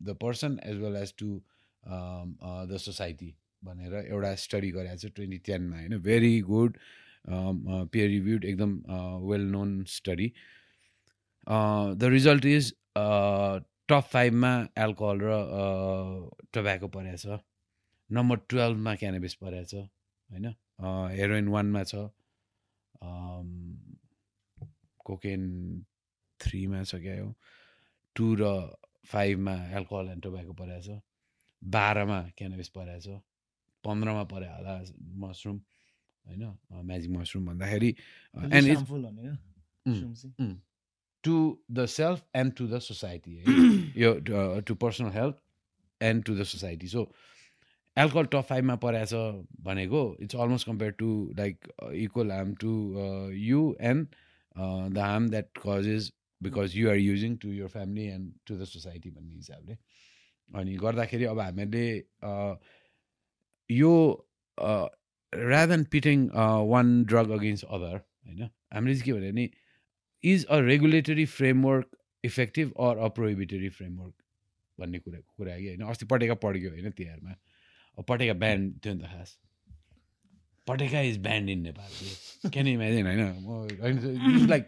the 0.00 0.16
person 0.22 0.58
as 0.66 0.76
well 0.84 0.96
as 1.02 1.14
to 1.18 1.28
the 1.82 2.76
society 2.86 3.34
भनेर 3.64 3.94
एउटा 4.00 4.34
study 4.46 4.70
गरेको 4.72 4.96
छ 4.96 5.12
twenty 5.14 5.38
टेनमा 5.46 5.76
होइन? 5.76 5.98
Very 6.00 6.40
good 6.48 6.78
peer 7.92 8.08
reviewed 8.08 8.44
एकदम 8.44 8.72
well 9.30 9.44
known 9.52 9.72
study 9.88 10.32
the 11.46 12.10
result 12.12 12.44
is 12.46 12.72
top 13.88 14.04
फाइभमा 14.12 14.52
alcohol 14.78 15.18
र 15.22 15.34
tobacco 16.54 16.88
परेको 16.96 17.16
छ. 17.16 17.40
नम्बर 18.10 18.36
टुवेल्भमा 18.50 18.94
क्यानाबिस 19.02 19.34
परेको 19.42 19.64
छ 19.70 19.74
होइन? 19.74 20.46
हेरोइन 21.18 21.48
वानमा 21.56 21.82
छ. 21.84 21.94
कोकेन 25.08 25.42
थ्रीमा 26.40 26.82
छ 26.90 27.00
क्या 27.04 27.16
हो 27.22 27.30
टू 28.16 28.34
र 28.40 28.44
फाइभमा 29.08 29.54
एल्कोहल 29.78 30.08
एन्ड 30.12 30.22
टोबाको 30.22 30.52
परेको 30.60 30.82
छ। 30.86 31.00
बाह्रमा 31.62 32.20
क्यानबिस 32.38 32.68
परेको 32.76 33.00
छ। 33.00 33.20
पन्ध्रमा 33.84 34.24
पऱ्यो 34.32 34.50
होला 34.54 34.74
मसरुम 35.26 35.56
होइन? 36.24 36.44
म्याजिक 36.90 37.10
मसरुम 37.10 37.46
भन्दाखेरि 37.46 37.90
and 38.52 38.66
it's. 38.68 38.82
To 41.24 41.36
the 41.72 41.86
self 41.94 42.24
and 42.36 42.52
to 42.58 42.66
the 42.68 42.78
society 42.90 43.34
है? 43.36 43.44
यो 44.02 44.10
to 44.66 44.74
personal 44.84 45.10
health 45.12 45.36
and 46.00 46.24
to 46.24 46.34
the 46.38 46.42
society 46.52 46.88
so 46.88 47.02
alcohol 47.96 48.26
top 48.32 48.44
फाइभमा 48.48 48.76
परेछ 48.84 49.12
भनेको 49.64 50.02
it's 50.22 50.36
almost 50.36 50.66
compare 50.66 50.92
to 50.98 51.10
like 51.38 51.68
equal 52.04 52.30
harm 52.32 52.54
to 52.60 52.72
you 53.34 53.62
and 53.90 54.16
the 54.56 54.98
harm 54.98 55.28
that 55.28 55.48
causes 55.66 56.12
because 56.42 56.76
you 56.76 56.90
are 56.90 56.96
using 56.96 57.36
to 57.36 57.52
your 57.52 57.68
family 57.68 58.06
and 58.06 58.32
to 58.46 58.56
the 58.56 58.64
society 58.64 59.10
भन्ने 59.10 59.34
हिसाबले 59.34 59.78
अनि 60.50 60.76
गर्दाखेरि 60.76 61.24
अब 61.24 61.40
हामीहरूले 61.40 61.86
uh, 62.22 62.54
यो 63.70 63.94
rather 65.32 65.66
than 65.66 65.84
pitting 65.84 66.28
one 66.68 67.04
drug 67.04 67.30
against 67.30 67.64
other 67.64 67.96
होइन 67.96 68.42
हामीले 68.74 68.94
चाहिँ 68.94 69.04
के 69.04 69.12
भन्यो 69.12 69.32
भने 69.32 69.50
is 70.24 70.44
a 70.46 70.58
regulatory 70.60 71.24
framework 71.34 71.96
effective 72.24 72.72
or 72.80 72.98
a 72.98 73.08
prohibitory 73.08 73.68
framework 73.68 74.14
भन्ने 74.78 74.98
कुरा 74.98 75.20
कुरा 75.36 75.58
कि 75.58 75.68
होइन 75.68 75.82
अस्ति 75.90 76.06
पटेका 76.06 76.34
पड्क्यो 76.34 76.70
होइन 76.70 76.90
तिहारमा। 76.90 77.34
पटेका 78.08 78.32
ब्यान्ड 78.32 78.80
थियो 78.84 78.94
नि 78.94 79.00
त 79.00 79.06
खास। 79.06 79.38
पटेका 80.68 81.00
is 81.10 81.16
banned 81.22 81.50
in 81.50 81.60
Nepal. 81.62 82.50
Can 82.52 82.66
imagine 82.68 83.06
होइन? 83.06 83.22
म 83.42 84.46
लाइक 84.48 84.66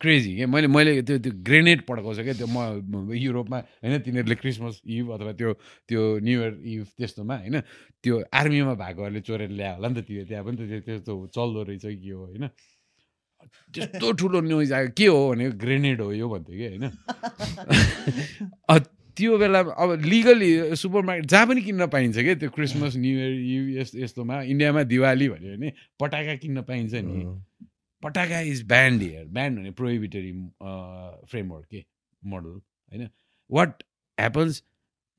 क्रेजी 0.00 0.34
क्या 0.36 0.46
मैले 0.46 0.66
मैले 0.66 0.90
त्यो 1.02 1.18
त्यो 1.18 1.32
ग्रेनेड 1.42 1.80
पड्काउँछ 1.86 2.18
क्या 2.26 2.34
त्यो 2.40 2.46
म 2.46 3.12
युरोपमा 3.12 3.58
होइन? 3.58 3.98
तिनीहरूले 4.00 4.34
क्रिसमस 4.42 4.80
इभ 4.86 5.10
अथवा 5.16 5.32
त्यो 5.40 5.50
त्यो 5.88 6.00
न्यु 6.22 6.38
इयर 6.40 6.52
इभ 6.74 6.82
त्यस्तोमा 6.98 7.34
होइन? 7.36 7.60
त्यो 8.04 8.14
आर्मीमा 8.32 8.74
भएकोहरूले 8.82 9.20
चोरेर 9.20 9.50
ल्यायो 9.58 9.74
होला 9.76 9.88
नि 9.88 9.94
त 10.00 10.04
त्यो 10.06 10.24
त्यहाँ 10.28 10.44
पनि 10.44 10.56
त 10.56 10.62
त्यो 10.70 10.80
त्यस्तो 10.86 11.12
चल्दो 11.34 11.60
रहेछ 11.68 11.84
कि 12.02 12.10
हो 12.10 12.20
होइन? 12.26 12.44
त्यस्तो 13.74 14.12
ठुलो 14.18 14.40
न्युज 14.40 14.72
आयो। 14.72 14.88
के 14.96 15.06
हो 15.06 15.20
भने 15.30 15.50
ग्रेनेड 15.62 16.00
हो 16.00 16.12
यो 16.12 16.26
भन्थ्यो 16.28 16.54
कि 16.56 16.66
होइन? 16.72 16.84
अ, 18.72 18.74
त्यो 19.16 19.38
बेलामा 19.38 19.72
अब 19.82 19.90
लिगली 20.04 20.50
सुपर 20.76 21.02
मार्केट 21.08 21.26
जहाँ 21.30 21.46
पनि 21.46 21.62
किन्न 21.62 21.86
पाइन्छ 21.94 22.16
क्या 22.18 22.34
त्यो 22.42 22.50
क्रिसमस 22.56 22.96
न्यु 22.96 23.14
इयर 23.18 23.32
इभ 23.54 23.78
यस 23.78 23.90
यस्तोमा 23.96 24.40
इन्डियामा 24.52 24.82
दिवाली 24.92 25.28
भन्यो 25.28 25.56
भने 25.56 25.72
पटाका 26.00 26.34
किन्न 26.42 26.62
पाइन्छ 26.68 26.94
नि। 26.94 27.24
पटाका 28.02 28.40
इज 28.52 28.62
ब्यान्ड 28.68 29.02
हियर 29.02 29.24
ब्यान्ड 29.34 29.58
भने 29.58 29.70
प्रोहिबिटरी 29.80 30.32
फ्रेमवर्क 31.30 31.66
के 31.70 31.84
मोडल 32.22 32.48
होइन? 32.48 33.08
वाट 33.50 33.82
ह्यापन्स 34.18 34.62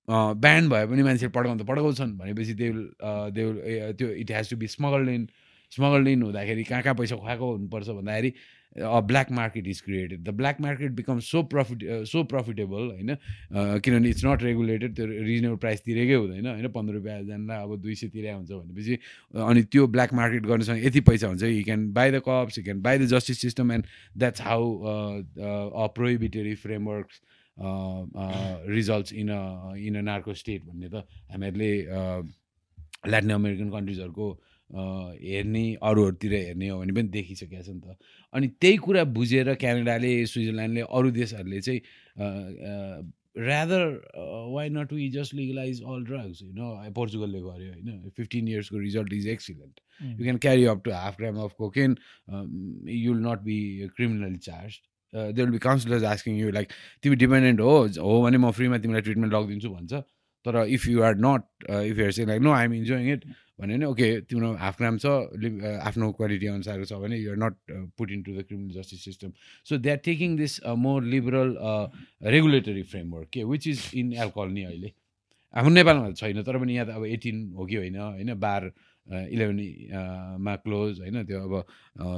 ब्यान्ड 0.08 0.70
भए 0.72 0.86
पनि 0.88 1.04
मान्छेले 1.04 1.32
पड्काउनु 1.38 1.64
त 1.64 1.68
पड्काउँछन् 1.68 2.12
भनेपछि 2.18 2.54
दे 2.54 2.70
विल 2.70 2.90
दे 3.36 3.46
विल 3.46 3.94
त्यो 3.98 4.10
it 4.22 4.32
has 4.32 4.50
to 4.50 4.58
be 4.58 4.68
smuggled 4.76 5.10
in 5.10 5.28
smuggled 5.72 6.08
in 6.08 6.22
हुँदाखेरि 6.24 6.64
कहाँ 6.64 6.82
कहाँ 6.84 6.96
पैसा 6.96 7.16
खुवाएको 7.16 7.52
हुनुपर्छ 7.52 7.88
भन्दाखेरि 7.90 8.34
black 8.76 9.31
market 9.31 9.68
is 9.68 9.80
created 9.81 10.23
the 10.23 10.30
black 10.35 10.60
market 10.61 10.91
become 10.93 11.19
so 11.22 11.41
profit 11.45 11.84
so 12.06 12.23
profitable 12.26 12.88
होइन 12.89 13.10
अ, 13.10 13.18
किनभने 13.80 14.10
इट्स 14.10 14.26
नट 14.26 14.43
रेगुलेटेड 14.43 14.95
त्यो 14.95 15.06
रिजनेबल 15.06 15.56
प्राइस 15.57 15.81
तिरेकै 15.84 16.14
हुँदैन 16.15 16.47
होइन 16.47 16.68
पन्ध्र 16.69 16.93
रुपियाँ 16.93 17.22
जान्दा 17.26 17.60
अब 17.61 17.76
दुई 17.81 17.95
सय 17.95 18.07
तिरे 18.10 18.31
हुन्छ 18.31 18.52
भनेपछि 18.52 18.97
अनि 19.43 19.64
त्यो 19.68 19.88
ब्ल्याक 19.89 20.14
मार्केट 20.15 20.45
गर्नुसँग 20.45 20.84
यति 20.85 20.99
पैसा 21.10 21.27
हुन्छ 21.27 21.43
you 21.45 21.64
can 21.64 21.91
buy 21.93 22.11
the 22.11 22.22
cops 22.26 22.57
you 22.57 22.64
can 22.64 22.81
buy 22.81 22.97
the 22.97 23.06
justice 23.14 23.41
system 23.41 23.72
and 23.72 23.85
that's 24.18 24.41
how 24.41 24.73
a 24.84 25.88
prohibitory 25.95 26.56
framework 26.57 27.07
results 28.69 29.14
in 29.15 29.30
a 29.31 29.76
in 29.80 29.95
a 29.95 30.02
narco 30.03 30.34
state 30.35 30.64
भन्ने 30.65 30.89
त 30.89 31.03
हामीहरूले 31.31 31.72
ल्याटिन 33.07 33.31
अमेरिकन 33.31 33.69
कन्ट्रिजहरूको 33.72 34.27
हेर्ने 34.70 35.66
अरूहरूतिर 35.82 36.34
हेर्ने 36.34 36.68
हो 36.70 36.80
भने 36.80 36.94
पनि 36.94 37.08
देखिसकेको 37.10 37.64
छ 37.64 37.70
नि 37.70 37.82
त। 37.82 37.98
अनि 38.34 38.48
त्यही 38.62 38.78
कुरा 38.86 39.04
बुझेर 39.18 39.54
क्यानाडाले 39.62 40.12
स्विजरल्यान्डले 40.26 40.82
अरू 40.82 41.12
देशहरूले 41.20 41.62
चाहिँ 41.62 41.82
rather 43.38 43.82
why 44.56 44.70
not 44.70 44.94
we 44.94 45.10
just 45.12 45.34
legalise 45.36 45.82
all 45.84 46.04
drugs 46.06 46.42
होइन 46.44 46.92
पोर्चुगलले 46.96 47.40
गर्यो 47.42 47.72
होइन। 47.72 48.10
Fifteen 48.18 48.48
इयर्सको 48.48 48.78
result 48.80 49.14
is 49.14 49.28
excellent. 49.28 49.80
You 50.02 50.24
can 50.24 50.38
carry 50.38 50.66
up 50.74 50.82
to 50.86 50.92
half 50.92 51.18
gram 51.18 51.38
of 51.44 51.54
cocaine 51.58 51.96
you 52.30 53.14
will 53.14 53.24
not 53.28 53.40
be 53.44 53.58
criminally 53.96 54.38
charge 54.48 54.80
they 55.14 55.42
will 55.42 55.52
be 55.52 55.58
counsellors 55.68 56.04
asking 56.04 56.40
you 56.40 56.52
like 56.52 56.68
तिमी 57.04 57.16
dependent 57.24 57.60
हो 57.62 57.78
हो 57.78 58.22
भने 58.24 58.38
म 58.38 58.52
फ्रीमा 58.52 58.78
तिमीलाई 58.78 59.02
ट्रिटमेन्ट 59.02 59.34
लगिदिन्छु 59.34 59.70
भन्छ 59.70 59.94
तर 60.46 60.66
if 60.68 60.88
you 60.88 61.02
are 61.04 61.16
not 61.26 61.44
if 61.70 62.00
you're 62.00 62.12
saying 62.18 62.28
like 62.28 62.42
no 62.42 62.52
I'm 62.54 62.74
enjoying 62.74 63.12
it 63.14 63.26
भन्यो 63.60 63.76
भने 63.77 63.86
ओके 63.86 64.07
तिम्रो 64.30 64.52
हाफ 64.60 64.77
ग्राम 64.77 64.98
छ 64.98 65.06
आफ्नो 65.88 66.11
क्वालिटी 66.18 66.48
अनुसारको 66.48 66.86
छ 66.86 66.99
भने 67.03 67.18
you're 67.18 67.38
not 67.44 67.56
put 67.98 68.11
in 68.11 68.23
to 68.23 68.32
the 68.36 68.44
criminal 68.48 68.73
justice 68.76 69.03
system 69.06 69.32
so 69.68 69.77
they 69.77 69.90
are 69.91 69.98
taking 70.06 70.36
this 70.38 70.60
more 70.86 71.03
liberal 71.14 71.56
regulatory 72.36 72.84
framework 72.91 73.30
के 73.34 73.44
which 73.53 73.68
is 73.68 73.90
in 73.95 74.14
alcohol 74.14 74.49
नि 74.52 74.64
अहिले. 74.64 74.91
हाम्रो 75.53 75.73
नेपालमा 75.73 76.11
छैन 76.19 76.44
तर 76.44 76.57
पनि 76.60 76.73
यहाँ 76.76 76.88
त 76.88 76.99
अब 76.99 77.06
एटिन 77.15 77.38
हो 77.56 77.65
कि 77.65 77.76
होइन 77.76 77.95
होइन 77.98 78.34
बार 78.44 78.72
इलेभेन 79.07 79.60
मा 80.44 80.56
क्लोज 80.65 80.99
होइन 80.99 81.23
त्यो 81.26 81.40
अब 81.40 81.53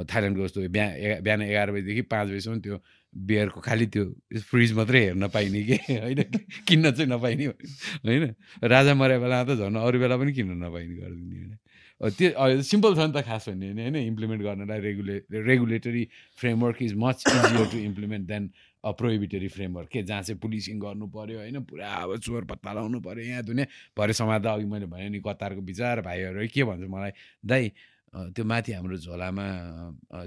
थाइल्यान्डको 0.10 0.44
जस्तो 0.44 0.62
बिहान 0.74 1.22
बिहान 1.24 1.42
एघार 1.42 1.72
बजीदेखि 1.72 2.02
पाँच 2.10 2.28
बजीसम्म 2.30 2.60
त्यो 2.66 2.78
बियरको 3.18 3.60
खालि 3.62 3.86
त्यो 3.94 4.04
फ्रिज 4.50 4.74
मात्रै 4.78 5.00
हेर्न 5.04 5.28
पाइने 5.34 5.62
कि? 5.64 5.78
होइन 6.04 6.22
किन्न 6.68 6.92
चाहिँ 6.92 7.10
नपाइने 7.10 7.46
होइन? 7.46 8.36
राजा 8.64 8.94
मरे 8.94 9.18
बेला 9.20 9.44
त 9.44 9.58
झन् 9.58 9.78
अरू 9.78 10.00
बेला 10.00 10.18
पनि 10.18 10.34
किन्न 10.34 10.64
नपाइने 10.64 10.96
गरिदिने 10.96 11.38
होइन। 11.38 11.58
त्यो 12.02 12.62
सिम्पल 12.62 12.96
छ 12.96 13.00
नि 13.10 13.14
त 13.18 13.26
खास 13.26 13.50
भन्ने 13.50 13.74
भने 13.74 13.82
होइन? 13.82 13.96
इम्प्लिमेन्ट 13.96 14.42
गर्नलाई 14.44 14.80
रेगुले 14.80 15.16
regulatory 15.34 16.04
framework 16.38 16.78
is 16.84 16.94
much 16.94 17.24
easier 17.28 17.66
to 17.74 17.78
implement 17.78 18.28
than 18.28 18.50
a 18.86 18.92
prohibitory 18.92 19.48
framework. 19.48 19.90
के? 19.90 20.04
जहाँ 20.04 20.22
चाहिँ 20.22 20.40
पुलिसिङ 20.40 20.80
गर्नु 20.80 21.08
पऱ्यो 21.10 21.38
होइन? 21.42 21.64
पुरा 21.66 21.90
अब 22.06 22.18
चोर 22.22 22.46
पत्ता 22.46 22.74
लगाउनु 22.74 23.00
पऱ्यो 23.02 23.24
यहाँ 23.26 23.44
दुनियाँ 23.44 23.68
भरे 23.98 24.14
समात्दा 24.14 24.54
अघि 24.54 24.66
मैले 24.66 24.86
भने 24.86 25.10
नि 25.10 25.20
कतारको 25.26 25.62
विचार 25.62 26.02
भाइहरू 26.06 26.48
के 26.54 26.64
भन्छ 26.64 26.90
मलाई? 26.90 27.12
दाइ 27.46 27.72
त्यो 28.14 28.46
माथि 28.46 28.72
हाम्रो 28.72 28.98
झोलामा 28.98 29.46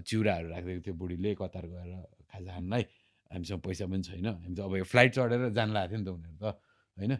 चिउराहरू 0.07 0.49
राखिदिएको 0.51 0.83
थियो 0.87 0.95
बुढीले 0.95 1.35
कतार 1.39 1.67
गएर। 1.67 2.20
खाजा 2.33 2.51
खानलाई 2.55 2.85
हामीसँग 3.31 3.61
पैसा 3.67 3.87
पनि 3.87 4.03
छैन। 4.03 4.27
हामी 4.27 4.55
त 4.55 4.61
अब 4.61 4.77
यो 4.77 4.85
फ्लाइट 4.85 5.11
चढेर 5.15 5.49
जान 5.53 5.69
लागेको 5.71 5.91
थियो 5.91 6.01
नि 6.01 6.07
त 6.07 6.09
उनीहरू 6.09 6.39
त 6.41 6.47
होइन? 6.97 7.13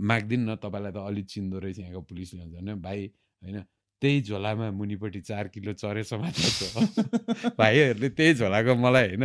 माग्दिन 0.00 0.40
न 0.48 0.56
तपाईँलाई 0.56 0.92
त 0.92 0.98
अलिक 1.04 1.26
चिन्दो 1.28 1.58
रहेछ 1.58 1.78
यहाँको 1.78 2.00
पुलिसले 2.08 2.40
भन्छ 2.40 2.54
भने 2.56 2.74
भाइ 2.80 3.00
होइन 3.42 3.58
त्यही 4.02 4.20
झोलामा 4.22 4.70
मुनिपट्टि 4.74 5.20
चार 5.20 5.48
किलो 5.54 5.72
चरे 5.78 6.02
समातेको 6.02 6.66
छ 6.72 7.54
भाइहरूले 7.60 8.08
त्यही 8.18 8.34
झोलाको 8.34 8.74
मलाई 8.74 9.06
होइन 9.14 9.24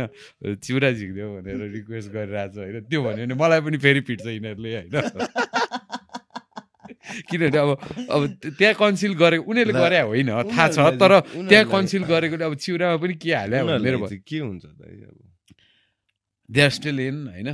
चिउरा 0.62 0.90
झिक्दियो 0.92 1.26
भनेर 1.34 1.60
रिक्वेस्ट 1.72 2.08
गरिरहेको 2.12 2.54
छ 2.54 2.58
होइन? 2.58 2.84
त्यो 2.86 3.02
भन्यो 3.02 3.24
भने 3.26 3.34
मलाई 3.34 3.60
पनि 3.66 3.78
फेरि 3.82 4.00
पिट्छ 4.06 4.26
यिनीहरूले 4.26 4.70
होइन? 4.76 5.47
किनभने 7.30 7.58
अब 7.58 7.70
अब 8.10 8.20
त्यहाँ 8.58 8.74
कन्सिल 8.74 9.12
गरेको 9.14 9.50
उनीहरूले 9.50 9.78
गरे 9.78 10.00
होइन 10.10 10.30
थाहा 10.50 10.66
छ 10.68 10.78
तर 11.00 11.12
त्यहाँ 11.48 11.64
कन्सिल 11.70 12.02
गरेकोले 12.04 12.44
अब 12.44 12.54
चिउरामा 12.56 12.96
पनि 13.02 13.14
के 13.22 13.30
हाल्यो 13.34 14.06
चाहिँ 14.08 14.22
के 14.26 14.38
हुन्छ 14.38 14.64
दे 16.48 16.60
आर 16.62 16.70
स्टिल 16.70 17.00
इन 17.00 17.26
होइन? 17.28 17.48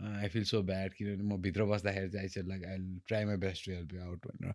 आई 0.00 0.28
फिल 0.28 0.44
सो 0.44 0.62
ब्याड 0.64 0.92
किनभने 0.96 1.24
म 1.28 1.36
भित्र 1.42 1.64
बस्दाखेरि 1.68 2.08
चाहिँ 2.08 2.24
I 2.24 2.28
said 2.28 2.48
like 2.48 2.64
I 2.64 2.76
try 3.08 3.24
my 3.24 3.36
best 3.36 3.64
to 3.66 3.72
help 3.72 3.90
you 3.94 4.00
out 4.00 4.20
भनेर। 4.26 4.52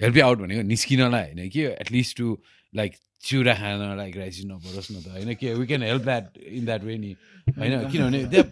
हेल्प 0.00 0.16
यु 0.16 0.22
आउट 0.24 0.38
भनेको 0.38 0.62
निस्किनलाई 0.62 1.22
होइन 1.22 1.48
कि 1.48 1.62
एटलिस्ट 1.78 2.16
टु 2.18 2.38
लाइक 2.74 2.92
चिउरा 3.22 3.54
खानलाई 3.54 4.10
क्राइसिस 4.12 4.44
नपरोस् 4.46 4.90
न 4.92 5.02
त 5.02 5.06
होइन 5.14 5.34
के 5.34 5.54
we 5.54 5.66
can 5.66 5.82
help 5.82 6.02
that 6.02 6.38
in 6.38 6.64
that 6.64 6.82
way 6.82 6.98
नि। 6.98 7.14
होइन? 7.58 7.90
किनभने 7.90 8.24
दे 8.26 8.42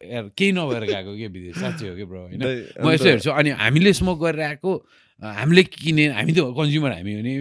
लाइक 0.00 0.32
केही 0.36 0.52
नभएर 0.52 0.84
गएको 0.88 1.12
के 1.16 1.26
विदेश? 1.28 1.54
साँच्चै 1.60 1.88
हो 1.88 1.94
कि 1.96 2.04
ब्रो 2.04 2.20
होइन? 2.20 2.40
म 2.80 2.86
यस्तो 2.90 3.08
हेर्छु 3.08 3.30
अनि 3.30 3.50
हामीले 3.60 3.92
स्मोक 3.92 4.18
गरेर 4.20 4.40
आएको 4.40 4.72
हामीले 5.22 5.62
किने 5.68 6.04
हामी 6.16 6.32
त 6.32 6.40
कन्ज्युमर 6.56 6.92
हामी 6.96 7.12
हो 7.14 7.20
नि 7.20 7.32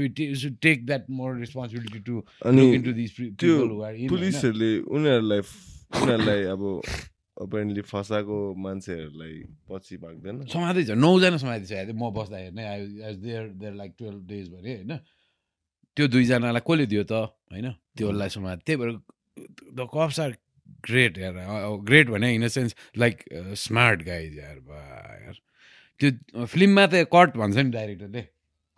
take 0.59 0.85
that 0.85 1.03
more 1.07 1.39
responsibility 1.39 1.99
to 2.03 2.15
into 2.43 2.91
this 2.99 3.11
त्यो 3.39 3.55
पुलिसहरूले 4.11 4.71
उनीहरूलाई 4.91 5.41
उनीहरूलाई 5.95 6.41
अब 6.51 6.63
अपेरेन्टली 7.39 7.81
फसाएको 7.87 8.37
मान्छेहरूलाई 8.59 9.35
पछि 9.71 9.95
भाग्दैन। 10.03 10.51
समातेछ 10.51 10.91
नौजना 10.99 11.37
समातेछ 11.39 11.71
हेर्दै 11.71 11.95
म 11.95 12.11
बस्दा 12.11 12.35
हेर्ने 12.35 12.63
I 12.67 13.15
there 13.23 13.43
there 13.55 13.73
like 13.79 13.91
twelve 13.95 14.21
days 14.27 14.45
भने 14.51 14.71
होइन? 14.75 14.93
त्यो 15.95 16.05
दुईजनालाई 16.11 16.63
कसले 16.67 16.85
दियो 16.91 17.03
त 17.07 17.13
होइन? 17.47 17.67
त्योलाई 17.95 18.29
समात 18.35 18.59
त्यही 18.67 18.75
भएर 18.75 18.91
द 19.71 19.79
कप्स 19.87 20.19
आर 20.19 20.31
ग्रेट 20.87 21.17
यार 21.17 21.35
ग्रेट 21.89 22.07
भने 22.09 22.33
in 22.35 22.45
the 22.45 22.47
sense 22.47 22.75
like 22.97 23.23
smart 23.57 24.03
guys 24.03 24.37
यार 24.37 24.57
यार। 25.25 25.37
त्यो 25.99 26.45
फिल्ममा 26.45 26.85
त 26.87 27.07
कट 27.13 27.37
भन्छ 27.37 27.57
नि 27.57 27.71
डाइरेक्टरले 27.71 28.21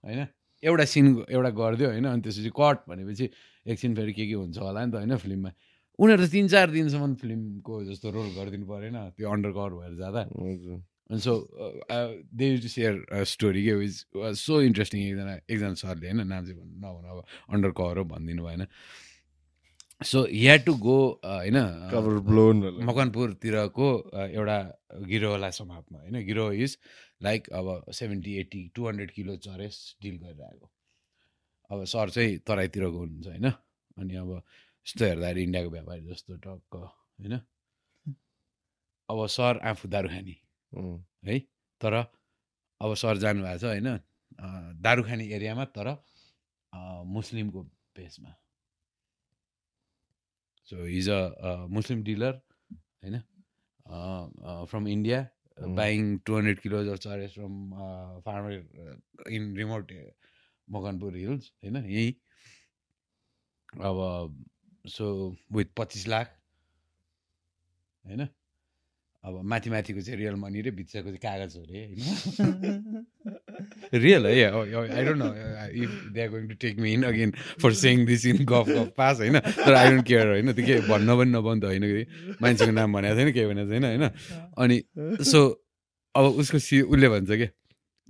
होइन? 0.03 0.27
एउटा 0.63 0.85
सिन 0.85 1.05
एउटा 1.29 1.49
गरिदियो 1.57 1.89
होइन? 1.89 2.05
अनि 2.05 2.21
त्यसपछि 2.21 2.51
कट 2.53 2.77
भनेपछि 2.89 3.25
एकछिन 3.67 3.95
फेरि 3.95 4.13
के 4.13 4.25
के 4.27 4.33
हुन्छ 4.33 4.57
होला 4.57 4.85
नि 4.85 4.91
त 4.91 4.95
होइन 4.95 5.17
फिल्ममा? 5.17 5.51
उनीहरू 5.99 6.25
त 6.25 6.29
तिन 6.31 6.47
चार 6.49 6.67
दिनसम्म 6.73 7.13
फिल्मको 7.21 7.73
जस्तो 7.85 8.07
रोल 8.09 8.29
गरिदिनु 8.37 8.65
परेन 8.65 8.97
त्यो 9.17 9.29
अन्डर 9.29 9.51
कभर 9.53 9.71
भएर 9.77 9.93
जाँदा। 10.01 10.21
अनि 11.11 11.19
so 11.19 11.33
they 12.33 12.45
to 12.57 12.69
share 12.71 12.93
story 13.27 13.61
के 13.65 13.73
विज 13.75 13.95
वाज 14.15 14.35
सो 14.39 14.61
इन्ट्रेस्टिङ 14.63 14.99
एकजना 15.01 15.33
एकजना 15.45 15.73
सरले 15.77 16.07
होइन? 16.09 16.25
नाम 16.25 16.41
चाहिँ 16.45 16.57
भन्नु 16.57 16.77
नभन 16.81 17.05
अब 17.11 17.17
अन्डर 17.53 17.71
कभर 17.77 17.97
हो 17.97 18.03
भनिदिनु 18.09 18.41
भएन। 18.41 18.65
सो 20.01 20.25
या 20.33 20.55
टु 20.57 20.73
गो 20.73 20.97
होइन 21.23 21.57
ब्लोन 22.27 22.57
मकनपुरतिरको 22.83 23.89
uh, 24.15 24.27
एउटा 24.29 24.57
गिरोहलाई 25.05 25.51
समात्न 25.51 25.95
होइन? 25.95 26.25
गिरो 26.25 26.51
इज 26.51 26.77
लाइक 27.23 27.49
अब 27.49 27.91
seventy 27.93 28.33
eighty 28.39 28.61
two 28.75 28.87
hundred 28.87 29.11
kilo 29.11 29.35
चरेस 29.45 29.77
डिल 30.01 30.17
गरेर 30.17 30.41
आएको 30.41 30.71
अब 31.69 31.83
सर 31.85 32.09
चाहिँ 32.09 32.37
तराईतिरको 32.37 32.97
हुनुहुन्छ 32.97 33.27
होइन? 33.27 33.49
अनि 33.97 34.15
अब 34.15 34.31
यस्तो 34.33 35.05
हेर्दाखेरि 35.05 35.43
इन्डियाको 35.43 35.69
व्यापारी 35.69 36.01
जस्तो 36.09 36.35
टक्क 36.35 36.75
होइन? 36.75 37.39
अब 39.09 39.25
सर 39.27 39.59
आफू 39.69 39.87
दारु 39.87 40.09
खाने 40.09 40.35
है? 41.29 41.39
तर 41.81 41.93
अब 42.81 42.93
सर 42.95 43.17
जानुभएको 43.17 43.57
छ 43.57 43.63
होइन? 43.63 43.87
अँ, 43.87 44.81
दारु 44.81 45.03
खाने 45.03 45.25
एरियामा 45.35 45.65
तर 45.77 45.87
मुस्लिमको 47.05 47.63
पेसमा 47.95 48.35
so 50.69 50.85
he's 50.85 51.09
a 51.09 51.55
Muslim 51.69 52.03
dealer 52.03 52.41
होइन 53.03 53.21
from 54.69 54.87
India. 54.87 55.27
Buying 55.57 56.17
two 56.25 56.35
hundred 56.35 56.59
kilos 56.59 56.87
of 56.87 56.97
charas 56.97 57.33
from 57.33 57.55
farmer 58.25 59.31
in 59.31 59.55
remote 59.57 59.91
Makwanpur 60.67 61.15
hills 61.15 61.51
होइन 61.63 61.75
यहीँ 61.85 62.13
अब 63.81 63.97
सो 64.87 65.07
विथ 65.51 65.73
पच्चिस 65.77 66.07
लाख 66.07 66.37
होइन 68.05 68.27
अब 69.21 69.41
माथि 69.45 69.69
माथिको 69.69 70.01
चाहिँ 70.01 70.17
रियल 70.19 70.35
मनी 70.41 70.61
रे 70.65 70.71
भित्रको 70.73 71.09
चाहिँ 71.13 71.21
कागज 71.21 71.55
हो 71.57 71.61
अरे 71.61 71.81
होइन? 71.85 73.05
रियल 73.93 74.25
है? 74.25 74.33
I 74.97 75.03
don't 75.05 75.21
know 75.21 75.29
if 75.83 75.91
they 76.13 76.21
are 76.21 76.29
going 76.29 76.47
to 76.49 76.55
take 76.61 76.79
me 76.81 76.93
in 76.93 77.03
again 77.05 77.31
for 77.61 77.73
saying 77.81 78.05
this 78.05 78.25
in 78.25 78.37
गफ 78.45 78.69
गफ 78.69 78.89
पास 78.97 79.17
होइन? 79.21 79.39
तर 79.39 79.73
आई 79.73 79.89
डोन्ट 79.91 80.05
केयर 80.07 80.27
होइन? 80.27 80.53
त्यो 80.53 80.65
के 80.65 80.79
भन्न 80.87 81.17
पनि 81.17 81.31
नभन् 81.31 81.61
त 81.61 81.63
होइन 81.69 81.85
कि? 81.85 82.03
मान्छेको 82.41 82.71
नाम 82.71 82.93
भनेको 82.93 83.15
छैन 83.15 83.31
केही 83.33 83.47
भनेको 83.53 83.69
छैन 83.71 83.85
होइन? 83.85 84.05
अनि 84.57 84.77
सो 85.31 85.39
अब 86.15 86.25
उसको 86.41 86.59
सि 86.59 86.81
उसले 86.81 87.09
भन्छ 87.09 87.29
क्या 87.29 87.49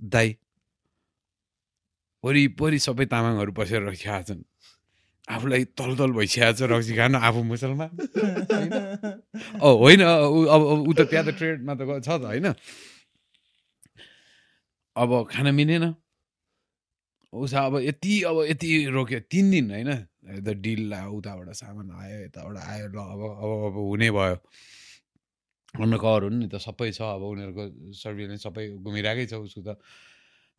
दाई 0.00 0.36
वरिपरि 2.24 2.78
सबै 2.78 3.04
तामाङहरू 3.12 3.52
बसेर 3.52 3.82
रखिरहेको 3.88 4.24
छन् 4.32 4.42
आफूलाई 5.28 5.64
तल 5.78 5.94
तल 5.96 6.10
भइसकेको 6.12 6.52
छ 6.58 6.62
रक्सी 6.70 6.94
खान 6.96 7.14
आफू 7.14 7.42
मुसलमान? 7.46 7.90
होइन। 9.62 10.02
अब 10.02 10.62
ऊ 10.88 10.92
त 10.92 11.00
त्यहाँ 11.06 11.24
त 11.26 11.30
ट्रेडमा 11.38 11.74
त 11.78 11.82
छ 12.02 12.08
त 12.18 12.24
होइन? 12.26 12.46
अब 14.96 15.10
खान 15.30 15.46
मिलेन। 15.54 15.94
उसो 17.32 17.58
अब 17.58 17.74
यति 17.80 18.12
अब 18.28 18.36
यति 18.50 18.68
रोक्यो 18.92 19.20
तिन 19.30 19.50
दिन 19.50 19.70
होइन? 19.70 19.90
द 20.22 20.48
डिल 20.62 20.92
उताबाट 20.92 21.48
सामान 21.54 21.90
आयो 21.90 22.18
यताबाट 22.26 22.56
आयो 22.56 22.86
ल 22.92 22.98
अब 22.98 23.20
अब 23.42 23.50
अब 23.66 23.74
हुने 23.78 24.10
भयो। 24.10 24.36
अन्डर 25.80 25.98
कभर 25.98 26.22
हुनु 26.28 26.36
नि 26.44 26.48
त 26.52 26.60
सबै 26.60 26.90
छ 26.92 27.00
अब 27.00 27.22
उनीहरूको 27.24 27.64
सर्भिलेन्स 27.96 28.42
सबै 28.44 28.64
घुमिरहेकै 28.84 29.26
छ 29.30 29.40
उसको 29.40 29.60
त। 29.64 29.80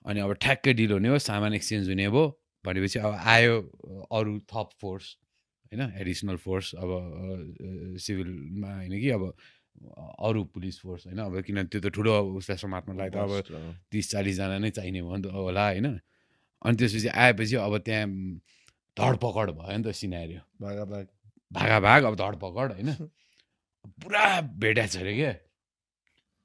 अनि 0.06 0.20
अब 0.20 0.34
ठ्याक्कै 0.42 0.74
डिल 0.74 0.92
हुने 0.98 1.10
हो 1.14 1.18
सामान 1.22 1.54
एक्सचेन्ज 1.54 1.86
हुने 1.94 2.10
भयो। 2.10 2.26
भनेपछि 2.66 3.00
अब 3.00 3.14
आयो 3.14 3.56
अरू 4.12 4.40
थप 4.52 4.70
फोर्स 4.82 5.18
होइन 5.72 5.82
एडिसनल 6.02 6.38
फोर्स 6.38 6.74
अब 6.76 6.90
सिभिलमा 8.00 8.76
होइन 8.76 9.00
कि 9.00 9.10
अब 9.10 9.24
अरू 10.20 10.44
पुलिस 10.54 10.80
फोर्स 10.80 11.08
होइन 11.08 11.20
अब 11.20 11.42
किन 11.42 11.64
त्यो 11.68 11.82
त 11.82 11.88
ठुलो 11.88 12.14
उसलाई 12.38 12.58
समात्नलाई 12.58 13.10
त 13.10 13.16
अब 13.18 13.32
तिस 13.92 14.12
चालिसजना 14.12 14.58
नै 14.58 14.70
चाहिने 14.70 15.02
भयो 15.02 15.16
नि 15.16 15.24
त 15.24 15.34
होला 15.34 15.66
होइन। 15.68 15.88
अनि 16.66 16.76
त्यसपछि 16.78 17.08
आएपछि 17.08 17.56
अब 17.56 17.78
त्यहाँ 17.78 18.08
धडपकड 18.98 19.50
भयो 19.60 19.78
नि 19.78 19.84
त 19.84 19.96
सिनारी 19.96 20.38
भागा 20.62 20.86
भाग 20.86 21.08
भागा 21.84 22.08
अब 22.08 22.16
धडपकड 22.16 22.72
होइन। 22.72 22.90
पुरा 24.02 24.42
भेट्या 24.42 24.86
छ 24.88 24.98
अरे 24.98 25.14
क्या। 25.16 25.34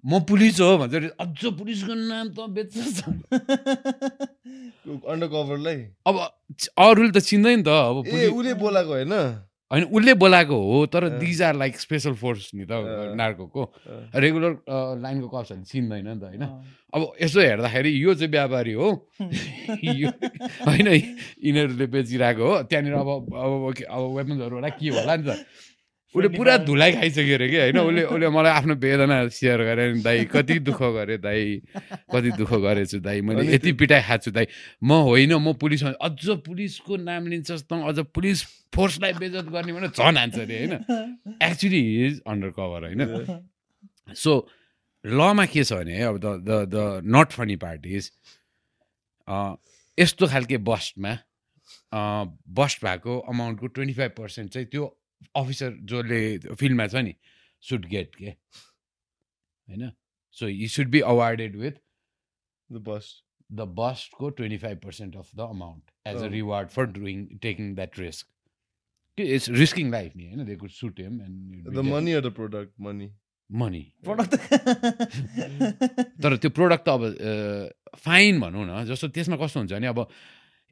म 0.06 0.20
पुलिस 0.30 0.60
हो 0.60 0.78
भन्छ 0.78 0.94
अरे 0.94 1.10
अझ 1.20 1.44
पुलिसको 1.58 1.94
नाम 1.94 2.28
त 2.30 2.46
बेच्छ। 2.54 2.78
अन्डर 4.88 5.26
कभरलाई 5.26 5.76
अब 6.06 6.14
अरूले 6.78 7.10
त 7.12 7.18
चिन्दैन 7.18 7.62
त 7.66 7.68
अब 7.68 7.96
उसले 8.06 8.54
बोलाएको 8.54 8.92
होइन? 8.94 9.12
होइन 9.70 9.84
उसले 9.84 10.14
बोलाएको 10.14 10.56
हो 10.56 10.86
तर। 10.88 11.08
These 11.20 11.42
are 11.42 11.54
like 11.60 11.78
special 11.78 12.14
force 12.16 12.50
नि 12.54 12.64
त। 12.64 12.72
नार्कोको। 13.20 13.62
रेगुलर 14.16 14.52
लाइनको 15.02 15.28
कप्सहरूले 15.28 15.66
चिन्दैन 15.66 16.08
नि 16.08 16.16
त 16.16 16.24
होइन? 16.24 16.42
अब 16.94 17.12
यसो 17.20 17.40
हेर्दाखेरि 17.40 17.90
यो 17.92 18.14
चाहिँ 18.14 18.30
व्यापारी 18.32 18.72
हो। 18.80 18.88
होइन 20.64 20.88
यिनीहरूले 20.88 21.86
बेचिरहेको 21.92 22.44
हो। 22.48 22.62
त्यहाँनिर 22.64 22.94
अब 22.96 23.08
अब 23.28 23.76
अब 23.76 24.02
वेपन्सहरू 24.16 24.54
होला 24.56 24.68
के 24.72 24.88
होला 24.88 25.16
नि 25.20 25.24
त? 25.28 25.36
उसले 26.14 26.28
पुरा 26.36 26.56
धुलाइ 26.64 26.92
खाइसक्यो 26.92 27.34
अरे 27.36 27.48
कि 27.48 27.56
होइन 27.56 27.78
उसले 27.78 28.02
उसले 28.08 28.28
मलाई 28.32 28.52
आफ्नो 28.52 28.74
वेदना 28.80 29.16
सेयर 29.28 29.60
गरे 29.60 29.84
नि 29.92 30.00
दाइ 30.02 30.24
कति 30.32 30.58
दुःख 30.64 30.80
गरेँ 30.96 31.18
दाइ 31.20 31.40
कति 32.12 32.30
दुःख 32.40 32.52
गरेछु 32.64 32.98
दाइ 33.04 33.20
मैले 33.20 33.44
यति 33.54 33.72
पिटाइ 33.76 34.02
खाएको 34.02 34.24
छु 34.24 34.30
दाइ 34.32 34.46
म 34.82 35.04
होइन 35.04 35.32
म 35.36 35.52
पुलिस। 35.60 35.84
अझ 35.84 36.24
पुलिसको 36.48 36.96
नाम 36.96 37.26
लिन्छस् 37.28 37.64
त 37.68 37.72
अझ 37.72 37.98
पुलिस 38.16 38.44
फोर्सलाई 38.72 39.12
बेजत 39.20 39.52
गर्ने 39.52 39.72
भने 39.72 39.88
झन् 39.92 40.16
हान्छ 40.16 40.38
अरे 40.38 40.56
होइन? 40.58 40.74
एक्चुली 41.42 41.82
इज 42.06 42.20
अन्डर 42.26 42.50
कभर 42.56 42.80
होइन? 42.88 43.00
सो 44.16 44.32
लमा 45.04 45.44
के 45.46 45.64
छ 45.64 45.72
भने 45.72 46.02
अब 46.02 46.18
the 46.18 46.26
the 46.48 46.50
the 46.72 46.76
not 47.04 47.32
funny 47.32 47.56
part 47.60 47.86
is 47.86 48.10
यस्तो 49.98 50.26
खालके 50.26 50.56
बस्टमा 50.64 51.12
बस्ट 51.92 52.84
भएको 52.84 53.18
अमाउन्टको 53.28 53.66
ट्वेन्टी 53.66 53.94
फाइभ 53.94 54.12
पर्सेन्ट 54.16 54.50
चाहिँ 54.52 54.68
त्यो 54.72 54.84
अफिसर 55.36 55.76
जसले 55.92 56.54
फिल्डमा 56.54 56.86
छ 56.86 57.04
नि 57.04 57.14
सुड 57.62 57.86
गेट 57.86 58.14
के? 58.14 58.30
होइन? 59.68 59.90
सो 60.36 60.48
यी 60.48 60.68
should 60.68 60.88
be 60.90 61.00
awarded 61.12 61.56
with 61.56 61.80
the 62.70 62.82
bust 62.88 63.12
the 63.50 63.60
बस्टको 63.76 64.30
twenty 64.38 64.58
five 64.58 64.78
percent 64.78 65.16
of 65.16 65.30
the 65.36 65.40
amount 65.40 65.90
as 66.06 66.16
a. 66.16 66.26
Reward 66.32 66.68
for 66.70 66.86
doing 66.98 67.26
taking 67.42 67.74
that 67.74 67.98
risk 67.98 68.26
it's 69.18 69.48
risking 69.50 69.90
life 69.90 70.16
नि 70.16 70.26
होइन? 70.26 70.44
They 70.44 70.56
could 70.56 70.70
shoot 70.70 71.00
him 71.00 71.20
and 71.22 71.68
the 71.74 71.84
money 71.90 72.12
or 72.12 72.20
the 72.20 72.32
product 72.34 72.72
money 72.80 73.10
money 73.50 73.80
product 74.04 74.34
तर 76.22 76.36
त्यो 76.36 76.50
product 76.50 76.84
त 76.84 76.88
अब 76.88 77.02
fine 77.98 78.40
भनौँ 78.40 78.64
न 78.66 78.84
जस्तो 78.84 79.08
त्यसमा 79.08 79.36
कस्तो 79.36 79.60
हुन्छ 79.60 79.72
भने 79.72 79.86
अब 79.86 80.08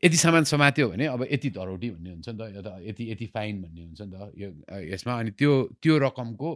यति 0.07 0.17
सामान 0.17 0.45
समात्यो 0.47 0.89
भने 0.89 1.07
अब 1.11 1.27
यति 1.33 1.51
धरोटी 1.59 1.91
भन्ने 1.91 2.11
हुन्छ 2.11 2.29
नि 2.29 2.39
त 2.39 2.55
या 2.55 2.63
त 2.63 2.79
यति 2.87 3.11
यति 3.13 3.27
फाइन 3.35 3.63
भन्ने 3.63 3.83
हुन्छ 3.83 4.01
नि 4.03 4.11
त 4.15 4.33
यो 4.39 4.49
यसमा 4.95 5.19
अनि 5.21 5.31
त्यो 5.35 5.53
त्यो 5.83 5.99
रकमको 6.07 6.51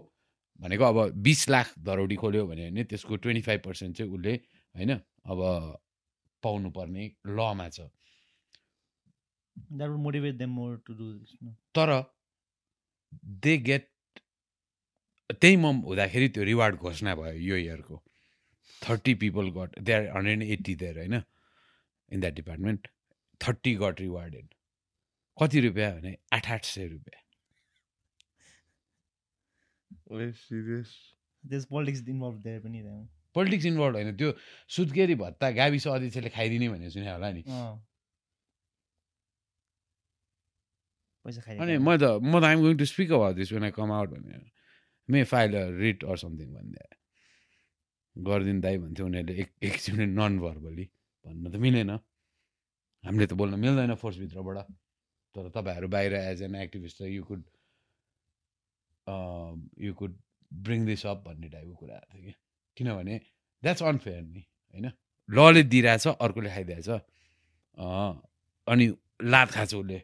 भनेको 0.60 0.84
अब 0.84 0.98
बिस 1.26 1.48
लाख 1.50 1.74
धरोटी 1.84 2.16
खोल्यो 2.22 2.46
भने 2.46 2.70
भने 2.70 2.84
त्यसको 2.84 3.16
ट्वेन्टी 3.16 3.42
फाइभ 3.42 3.60
पर्सेन्ट 3.64 3.96
चाहिँ 3.96 4.12
उसले 4.12 4.34
होइन 4.74 4.90
अब 4.92 5.40
पाउनुपर्ने 6.42 7.04
लमा 7.26 7.68
छ। 7.68 7.80
तर 11.76 11.90
दे 13.44 13.56
गेट 13.58 13.88
त्यही 15.30 15.56
म 15.56 15.66
हुँदाखेरि 15.86 16.28
त्यो 16.34 16.44
रिवार्ड 16.44 16.76
घोषणा 16.76 17.14
भयो 17.14 17.38
यो 17.48 17.56
इयरको 17.56 17.96
thirty 18.82 19.14
people 19.22 19.50
got 19.56 19.78
they 19.80 19.92
are 19.92 20.08
hundred 20.16 20.32
and 20.32 20.52
eighty 20.52 20.74
there 20.82 20.98
होइन? 20.98 21.22
In 22.12 22.20
that 22.20 22.34
department 22.34 22.88
thirty 23.40 23.74
got 23.82 24.00
rewarded. 24.00 24.46
कति 25.38 25.60
रुपियाँ 25.60 25.92
भने 25.94 26.16
आठ 26.32 26.50
आठ 26.52 26.64
सय 26.64 26.86
रुपियाँ। 26.88 27.22
पोलिटिक्स 31.70 32.08
इन्भल्भ 32.08 32.36
देयर 32.42 32.60
पनि 32.60 32.80
त्यहाँ 32.82 33.08
पोलिटिक्स 33.34 33.66
इन्भल्भ 33.66 33.94
होइन। 33.94 34.16
त्यो 34.16 34.32
सुत्केरी 34.76 35.14
भत्ता 35.14 35.50
गाविस 35.50 35.86
अध्यक्षले 35.88 36.30
खाइदिने 36.36 36.68
भनेर 36.68 36.90
सुने 36.90 37.10
होला 37.10 37.30
नि। 37.32 37.42
अनि 41.60 41.78
म 41.78 41.96
त 41.96 42.18
म 42.22 42.40
त 42.40 42.44
I'm 42.44 42.60
going 42.60 42.76
to 42.78 42.84
speak 42.84 43.10
about 43.12 43.34
this 43.36 43.52
when 43.52 43.64
I 43.64 43.70
come 43.70 43.92
out 43.92 44.08
भनेर। 44.10 44.42
May 45.08 45.24
file 45.24 45.54
a 45.54 45.64
writ 45.78 46.04
or 46.04 46.16
something 46.16 46.48
भन्दै। 46.54 46.86
गरिदिनु 48.16 48.60
दाइ 48.60 48.76
भन्थ्यो 48.78 49.06
उनीहरूले 49.06 49.34
एक 49.42 49.50
एकचोटि 49.62 50.06
नन 50.06 50.38
भर्बली 50.40 50.84
भन्न 51.24 51.44
त 51.52 51.56
मिलेन। 51.56 51.90
हामीले 53.04 53.26
त 53.26 53.32
बोल्न 53.32 53.58
मिल्दैन 53.60 53.94
फोर्सभित्रबाट 53.94 54.58
तर 55.34 55.48
तपाईँहरू 55.54 55.88
बाहिर 55.88 56.14
as 56.14 56.42
an 56.42 56.54
activist 56.56 57.00
you 57.00 57.22
could 57.24 57.42
you 59.80 59.94
could 59.94 60.18
bring 60.52 60.86
this 60.86 61.06
up 61.06 61.24
भन्ने 61.26 61.48
टाइपको 61.48 61.74
कुराहरू 61.74 62.06
थियो 62.14 62.22
कि। 62.24 62.34
किनभने 62.76 63.20
द्याट्स 63.62 63.82
अनफेयर 63.82 64.22
नि 64.22 64.40
होइन? 64.74 64.90
लले 65.28 65.62
दिइरहेछ 65.62 66.06
अर्कोले 66.08 66.50
खाइदिएछ। 66.50 66.88
अनि 68.66 68.86
लात 69.22 69.50
खान्छ 69.50 69.74
उसले। 69.74 70.02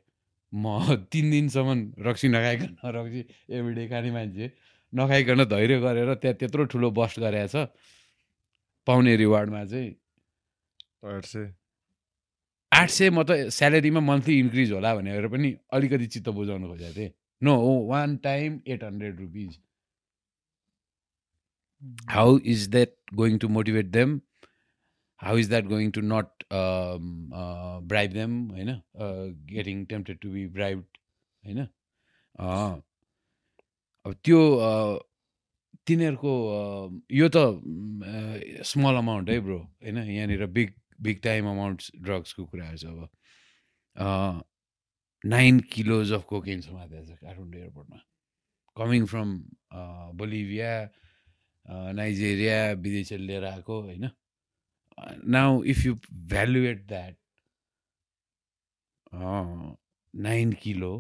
म 0.52 0.66
तिन 1.12 1.31
दिनसम्म 1.31 2.06
रक्सी 2.06 2.28
नखाइकन 2.28 2.77
रक्सी 2.97 3.20
एभ्रिडे 3.51 3.89
खाने 3.89 4.10
मान्छे। 4.10 4.51
नखाइकन 4.94 5.44
धैर्य 5.44 5.81
गरेर 5.81 6.14
त्यहाँ 6.14 6.36
त्यत्रो 6.39 6.64
ठुलो 6.73 6.90
बस्ट 6.98 7.20
गरेछ। 7.20 7.55
पाउने 8.86 9.16
रिवार्डमा 9.16 9.64
चाहिँ 9.64 9.90
आठ 12.77 12.90
सय 12.90 13.11
म 13.11 13.23
त 13.23 13.31
स्यालेरीमा 13.59 14.01
मन्थली 14.01 14.39
इन्क्रिज 14.39 14.73
होला 14.73 14.94
भनेर 14.97 15.28
पनि 15.35 15.51
अलिकति 15.73 16.07
चित्त 16.15 16.28
बुझाउनु 16.39 16.66
खोजेको 16.69 16.94
थिएँ। 16.97 17.12
No 17.43 17.55
one 17.89 18.16
time 18.24 18.61
eight 18.66 18.85
hundred 18.85 19.20
rupees. 19.20 19.53
that 22.74 22.93
going 23.15 23.39
to 23.39 23.48
motivate 23.48 23.90
them 23.93 24.23
how 25.20 25.35
is 25.36 25.48
that 25.48 25.69
going 25.69 25.90
to 25.93 26.03
not 26.03 26.44
um, 26.51 27.32
uh, 27.32 27.81
bribe 27.81 28.12
them 28.12 28.51
होइन? 28.51 28.70
getting 29.47 29.86
tempted 29.86 30.20
to 30.23 30.28
be 30.28 30.47
bribed 30.47 30.98
होइन? 31.44 31.61
अब 34.07 34.15
त्यो 34.24 34.40
तिनीहरूको 35.86 36.32
यो 37.12 37.28
त 37.36 37.36
स्मल 38.73 38.94
अमाउन्ट 38.97 39.31
है 39.31 39.39
ब्रो 39.40 39.59
होइन? 39.59 39.98
यहाँनिर 39.98 40.47
बिग 40.59 40.73
बिग 41.02 41.20
टाइम 41.23 41.48
अमाउन्ट 41.51 41.82
ड्रग्सको 42.05 42.44
कुराहरू 42.44 42.78
छ 42.78 42.85
अब। 42.86 44.44
नाइन 45.24 45.60
किलोज 45.73 46.12
अफ 46.12 46.24
कोकेन 46.28 46.60
समातेको 46.60 47.05
छ 47.06 47.18
काठमाडौँ 47.20 47.60
एयरपोर्टमा 47.60 47.98
कमिङ 48.77 49.06
फ्रम 49.06 49.28
बोलिभिया 50.18 50.73
नाइजेरिया 51.94 52.59
विदेशीहरू 52.82 53.24
लिएर 53.24 53.44
आएको 53.44 53.81
होइन? 53.82 54.10
Now 55.28 55.62
if 55.73 55.85
you 55.86 55.94
valuate 56.32 56.86
that 56.89 57.16
nine 60.14 60.52
kilo 60.62 60.93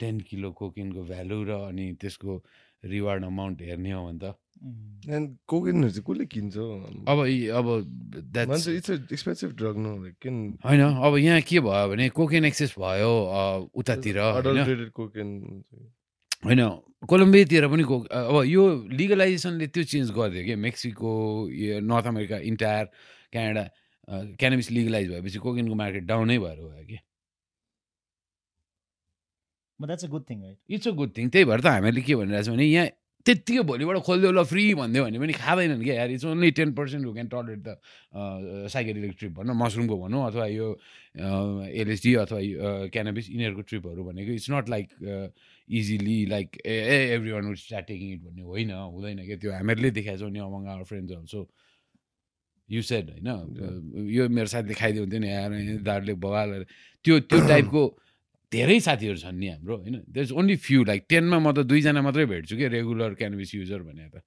ten 0.00 0.20
kilo 0.28 0.50
कोकिनको 0.58 1.02
value 1.04 1.42
र 1.44 1.50
अनि 1.68 1.86
त्यसको 2.00 2.36
रिवार्ड 2.84 3.24
अमाउन्ट 3.24 3.62
हेर्ने 3.62 3.92
हो 3.92 4.06
भने 4.06 4.18
त। 4.22 4.34
कोकेनहरू 5.48 5.90
चाहिँ 5.90 6.04
कसले 6.04 6.24
किन्छ 6.26 6.56
अब 7.08 7.18
यी- 7.26 7.50
अब 7.50 7.66
द्याट्स 8.32 8.48
मान्छे 8.50 8.76
इट्स 8.76 8.90
एक्सपेन्सिभ 9.12 9.50
ड्रग 9.56 9.76
नो 9.78 9.90
किन 10.22 10.36
होइन 10.64 10.80
अब 10.80 11.16
यहाँ 11.16 11.40
के 11.40 11.60
भयो 11.60 11.88
भने 11.88 12.08
कोकेन 12.12 12.44
एक्सेस 12.44 12.74
भयो 12.78 13.12
उतातिर 13.74 14.16
कोकेन 14.94 15.28
होइन। 16.44 16.60
कोलम्बियातिर 17.08 17.66
पनि 17.68 17.82
को 17.82 17.96
अब 18.00 18.44
यो 18.46 18.62
लिगलाइजेसनले 18.92 19.66
त्यो 19.66 19.84
चेन्ज 19.84 20.10
गरिदियो 20.10 20.44
कि 20.44 20.54
मेक्सिको 20.56 21.12
यो 21.50 21.80
North 21.80 22.06
America 22.06 22.36
entire 22.50 22.84
Canada 23.32 23.64
cannabis 24.40 24.70
legalise 24.70 25.08
भएपछि 25.10 25.38
कोकेनको 25.38 25.74
मार्केट 25.74 26.04
डाउनै 26.04 26.38
भएर 26.38 26.56
गयो 26.60 26.84
कि 26.86 26.98
But 29.80 29.88
that's 29.88 30.04
a 30.04 30.08
good 30.12 30.24
thing, 30.28 30.40
right? 30.44 30.58
It's 30.68 30.88
a 30.88 30.90
good 30.92 31.10
thing 31.16 31.28
त्यही 31.32 31.44
भएर 31.48 31.60
त 31.60 31.66
हामीहरूले 31.66 32.02
के 32.04 32.14
भनिरहेको 32.20 32.44
छौँ 32.46 32.56
भने 32.56 32.64
यहाँ 32.68 32.88
त्यत्तिकै 33.26 33.62
भोलिबाट 33.68 33.96
खोलिदियो 34.04 34.32
ल 34.32 34.42
फ्री 34.50 34.62
भनिदियो 34.76 35.02
भने 35.04 35.18
पनि 35.20 35.32
खाँदैनन् 35.40 35.82
क्या 35.84 35.94
यार। 35.94 36.10
It's 36.16 36.24
only 36.24 36.50
ten 36.56 36.70
percent 36.76 37.04
who 37.06 37.12
can 37.16 37.28
tolerate 37.32 37.60
the 37.64 37.68
psychedelic 38.72 39.12
trip 39.20 39.32
भनौँ 39.40 39.56
मसरुमको 39.56 39.96
भनौँ 40.04 40.20
अथवा 40.28 40.46
यो 40.52 40.68
एलएसडी 41.80 42.12
अथवा 42.24 42.40
क्यानाबिस 42.92 43.26
यिनीहरूको 43.30 43.62
ट्रिपहरू 43.72 44.04
भनेको 44.04 44.30
it's 44.36 44.50
not 44.52 44.68
like 44.68 44.86
easily 45.80 46.18
like 46.32 46.48
a 46.60 46.76
every 47.16 47.30
one 47.32 47.44
would 47.48 47.56
start 47.64 47.86
taking 47.88 48.08
it 48.12 48.20
भन्ने 48.24 48.42
होइन 48.52 48.70
हुँदैन 48.72 49.24
क्या। 49.24 49.36
त्यो 49.40 49.52
हामीहरूले 49.52 49.90
देखाएको 49.96 50.20
छौँ 50.20 50.30
नि 50.36 50.40
among 50.44 50.62
our 50.76 50.84
friends 50.92 51.12
also 51.20 51.40
you 52.68 52.82
said 52.84 53.10
होइन? 53.10 53.28
यो 54.16 54.28
मेरो 54.28 54.48
साथीले 54.48 54.74
खाइदियो 54.80 55.02
हुन्थ्यो 55.04 55.20
नि 55.20 55.28
आएर 55.28 55.82
दारूले 55.88 56.14
बवाल 56.24 56.64
त्यो 57.04 57.20
त्यो 57.28 57.38
टाइपको 57.48 57.82
धेरै 58.52 58.78
साथीहरू 58.80 59.16
छन् 59.16 59.38
नि 59.38 59.48
हाम्रो 59.48 59.76
होइन? 59.76 59.96
There 60.10 60.24
is 60.24 60.32
only 60.32 60.56
few 60.56 60.84
like 60.84 61.04
टेनमा 61.08 61.38
म 61.38 61.52
त 61.52 61.58
दुईजना 61.70 62.02
मात्रै 62.02 62.26
भेट्छु 62.26 62.56
कि 62.56 62.66
रेगुलर 62.68 63.14
क्यानभिस 63.14 63.54
युजर 63.54 63.82
भने 63.82 64.08
त 64.10 64.22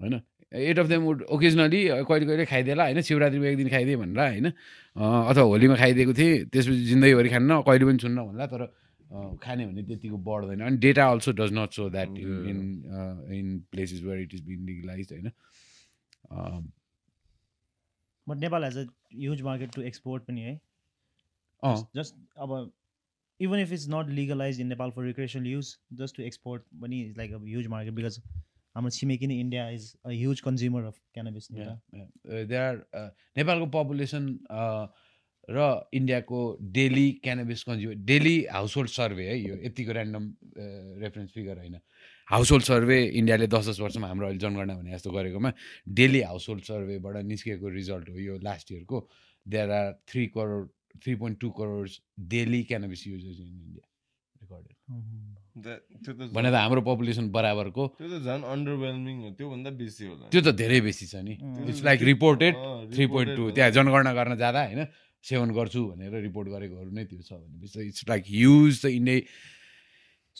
होइन? 0.00 0.20
Eight 0.52 0.78
of 0.78 0.86
them 0.86 1.02
would 1.02 1.22
occasionally 1.30 1.80
कहिले 2.08 2.26
कहिले 2.26 2.44
खाइदिएला 2.46 2.84
होइन? 2.84 3.00
शिवरात्रिमा 3.00 3.46
एक 3.46 3.56
दिन 3.56 3.68
खाइदिएँ 3.68 3.96
भनेर 3.96 4.18
होइन? 4.18 4.46
अँ, 4.96 5.28
अथवा 5.30 5.44
होलीमा 5.52 5.76
खाइदिएको 5.76 6.12
थिएँ 6.14 6.44
त्यसपछि 6.50 6.84
जिन्दगीभरि 6.90 7.28
खान्न 7.28 7.60
कहिले 7.68 7.84
पनि 7.84 7.98
छुन्न 7.98 8.18
भन्ला 8.26 8.46
तर 8.46 8.62
अँ, 9.10 9.36
खाने 9.42 9.66
भने 9.66 9.82
त्यतिको 9.82 10.16
बढ्दैन। 10.16 10.60
अनि 10.60 10.76
data 10.76 11.04
also 11.10 11.32
does 11.32 11.52
not 11.52 11.70
show 11.72 11.88
that 11.90 12.08
in 12.08 12.58
in 13.34 13.46
places 13.70 14.02
where 14.02 14.18
it 14.20 14.34
is 14.34 14.42
been 14.46 14.66
legalise 14.66 15.12
होइन? 15.12 15.30
अँ, 16.30 16.72
Nepal 18.30 18.62
has 18.62 18.76
a 18.76 18.86
huge 19.10 19.42
market 19.42 19.72
to 19.74 19.82
export 19.82 20.20
पनि 20.28 20.40
है? 20.40 20.60
अँ। 21.62 21.90
Just 21.96 22.14
अब 22.38 22.72
even 23.40 23.58
if 23.64 23.72
it's 23.72 23.88
not 23.96 24.14
legalized 24.20 24.60
in 24.60 24.68
Nepal 24.68 24.94
for 24.94 25.02
recreational 25.08 25.48
use, 25.48 25.72
just 26.02 26.16
to 26.16 26.24
export 26.28 26.64
पनि 26.84 27.02
is 27.08 27.16
like 27.16 27.32
a 27.32 27.42
huge 27.48 27.68
market 27.76 27.94
because 28.02 28.22
हाम्रो 28.76 28.90
छिमेकी 28.94 29.26
नै 29.26 29.36
India 29.40 29.68
is 29.68 29.84
a 30.06 30.10
huge 30.10 30.40
consumer 30.40 30.84
of 30.88 30.98
cannabis 31.14 31.48
they 32.50 32.56
are 32.56 32.76
नेपालको 33.38 33.66
population 33.76 34.26
र 35.50 35.64
इन्डियाको 35.98 36.42
daily 36.76 37.06
cannabis 37.24 37.62
consumer 37.68 37.96
daily 38.10 38.36
household 38.76 38.90
survey 38.90 39.26
है 39.28 39.38
यो 39.38 39.56
यतिको 39.64 39.92
ऱ्यान्डम 39.92 40.28
रेफरेन्स 41.02 41.32
फिगर 41.34 41.58
होइन। 41.58 41.76
हाउस 42.30 42.50
होल्ड 42.52 42.64
सर्वे 42.64 42.98
इन्डियाले 43.20 43.46
दस 43.54 43.68
दस 43.68 43.80
वर्षमा 43.80 44.08
हाम्रो 44.08 44.26
अहिले 44.26 44.40
जनगणना 44.46 44.74
भने 44.74 44.90
जस्तो 44.94 45.10
गरेकोमा 45.18 45.52
डेली 46.02 46.20
हाउस 46.30 46.48
होल्ड 46.48 46.64
सर्वेबाट 46.70 47.16
निस्केको 47.32 47.68
रिजल्ट 47.78 48.08
हो 48.08 48.18
यो 48.28 48.38
last 48.48 48.72
इयरको 48.72 49.06
there 49.46 49.70
are 49.80 49.92
three 50.12 50.26
crore 50.38 50.68
three 51.02 51.14
point 51.22 51.36
two 51.40 51.48
crores 51.58 51.92
daily 52.32 52.62
cannabis 52.70 53.06
users 53.06 53.38
in 53.40 53.48
India 53.48 53.84
recorded 54.42 54.74
त्यो 56.04 56.12
त 56.14 56.32
भने 56.34 56.50
त 56.50 56.54
हाम्रो 56.54 56.80
पपुलेसन 56.88 57.26
बराबरको 57.36 57.86
त्यो 57.98 58.08
त 58.08 58.22
झन् 58.26 58.42
अन्डरवेलमिङ 58.54 59.16
हो 59.22 59.30
त्योभन्दा 59.38 59.70
बेसी 59.80 60.04
होला 60.06 60.24
त्यो 60.32 60.40
त 60.40 60.48
धेरै 60.62 60.80
बेसी 60.80 61.06
छ 61.06 61.14
नि. 61.26 61.34
It's 61.70 61.82
like 61.84 62.02
reported 62.12 62.54
three 62.94 63.04
point 63.06 63.30
reported 63.30 63.36
two. 63.36 63.54
त्यहाँ 63.54 63.70
जनगणना 63.76 64.12
गर्न 64.18 64.32
जाँदा 64.42 64.60
होइन 64.66 64.82
सेवन 65.24 65.50
गर्छु 65.58 65.80
भनेर 65.90 66.12
रिपोर्ट 66.26 66.46
गरेकोहरू 66.48 66.90
नै 66.96 67.04
त्यो 67.04 67.20
छ 67.28 67.32
भनेपछि 67.32 67.80
it's 67.92 68.02
like 68.08 68.22
huge 68.28 68.72
the 68.82 68.86
India 68.98 69.18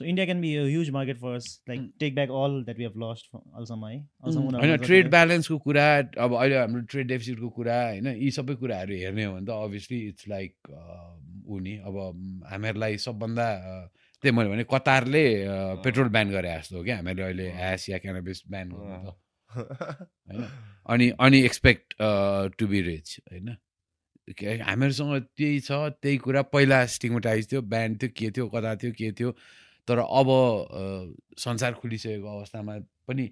so 0.01 0.05
India 0.05 0.25
can 0.27 0.41
be 0.41 0.51
huge 0.57 0.91
market 0.91 1.19
for 1.19 1.37
like 1.69 1.81
take 2.01 2.15
back 2.15 2.31
all 2.43 2.63
that 2.65 2.79
we 2.79 2.85
have 2.85 2.95
lost 3.03 3.35
अहिलेसम्म 3.37 3.87
है 3.87 3.97
अहिलेसम्म 3.99 4.57
होइन 4.57 4.77
ट्रेड 4.77 5.11
ब्यालेन्सको 5.11 5.59
कुरा 5.59 5.87
अब 5.99 6.35
अहिले 6.35 6.57
हाम्रो 6.59 6.81
ट्रेड 6.93 7.07
डेफिसिटको 7.07 7.49
कुरा 7.59 7.77
होइन 7.83 8.07
यी 8.07 8.31
सबै 8.31 8.55
कुराहरू 8.63 8.95
हेर्ने 8.95 9.25
हो 9.25 9.35
भने 9.35 9.47
त 9.47 9.59
अभियसली 9.69 10.01
इट्स 10.09 10.29
लाइक 10.29 10.73
ऊ 11.47 11.59
नि 11.59 11.77
अब 11.85 12.01
हामीहरूलाई 12.47 12.97
सबभन्दा 13.07 13.47
त्यही 14.25 14.37
मैले 14.37 14.51
भने 14.51 14.65
कतारले 14.73 15.25
पेट्रोल 15.85 16.09
ब्यान 16.09 16.31
गरे 16.31 16.57
जस्तो 16.59 16.77
हो 16.77 16.85
क्या? 16.85 16.97
हामीले 16.97 17.23
अहिले 17.23 17.51
ह्यास 17.53 17.89
या 17.91 17.99
क्यानाबिस 17.99 18.43
ब्यान 18.51 18.69
गर्नु 18.73 19.11
त। 19.11 19.17
होइन? 20.29 20.45
अनि 20.87 21.11
अनि 21.21 21.41
एक्सपेक्ट 21.45 21.95
टु 22.59 22.67
बी 22.67 22.81
रिच 22.83 23.21
होइन? 23.33 23.57
हामीहरूसँग 24.69 25.25
त्यही 25.37 25.61
छ 25.61 25.73
त्यही 26.03 26.17
कुरा 26.27 26.43
पहिला 26.55 26.85
स्टिगमेटाइज 26.87 27.53
थियो 27.53 27.63
ब्यान्ड 27.73 28.03
थियो 28.03 28.11
के 28.19 28.31
थियो 28.31 28.49
कता 28.49 28.75
थियो 28.77 28.93
के 28.93 29.13
थियो? 29.13 29.37
तर 29.91 29.99
अब 29.99 30.29
संसार 31.39 31.73
खुलिसकेको 31.83 32.29
अवस्थामा 32.39 32.79
पनि 33.11 33.25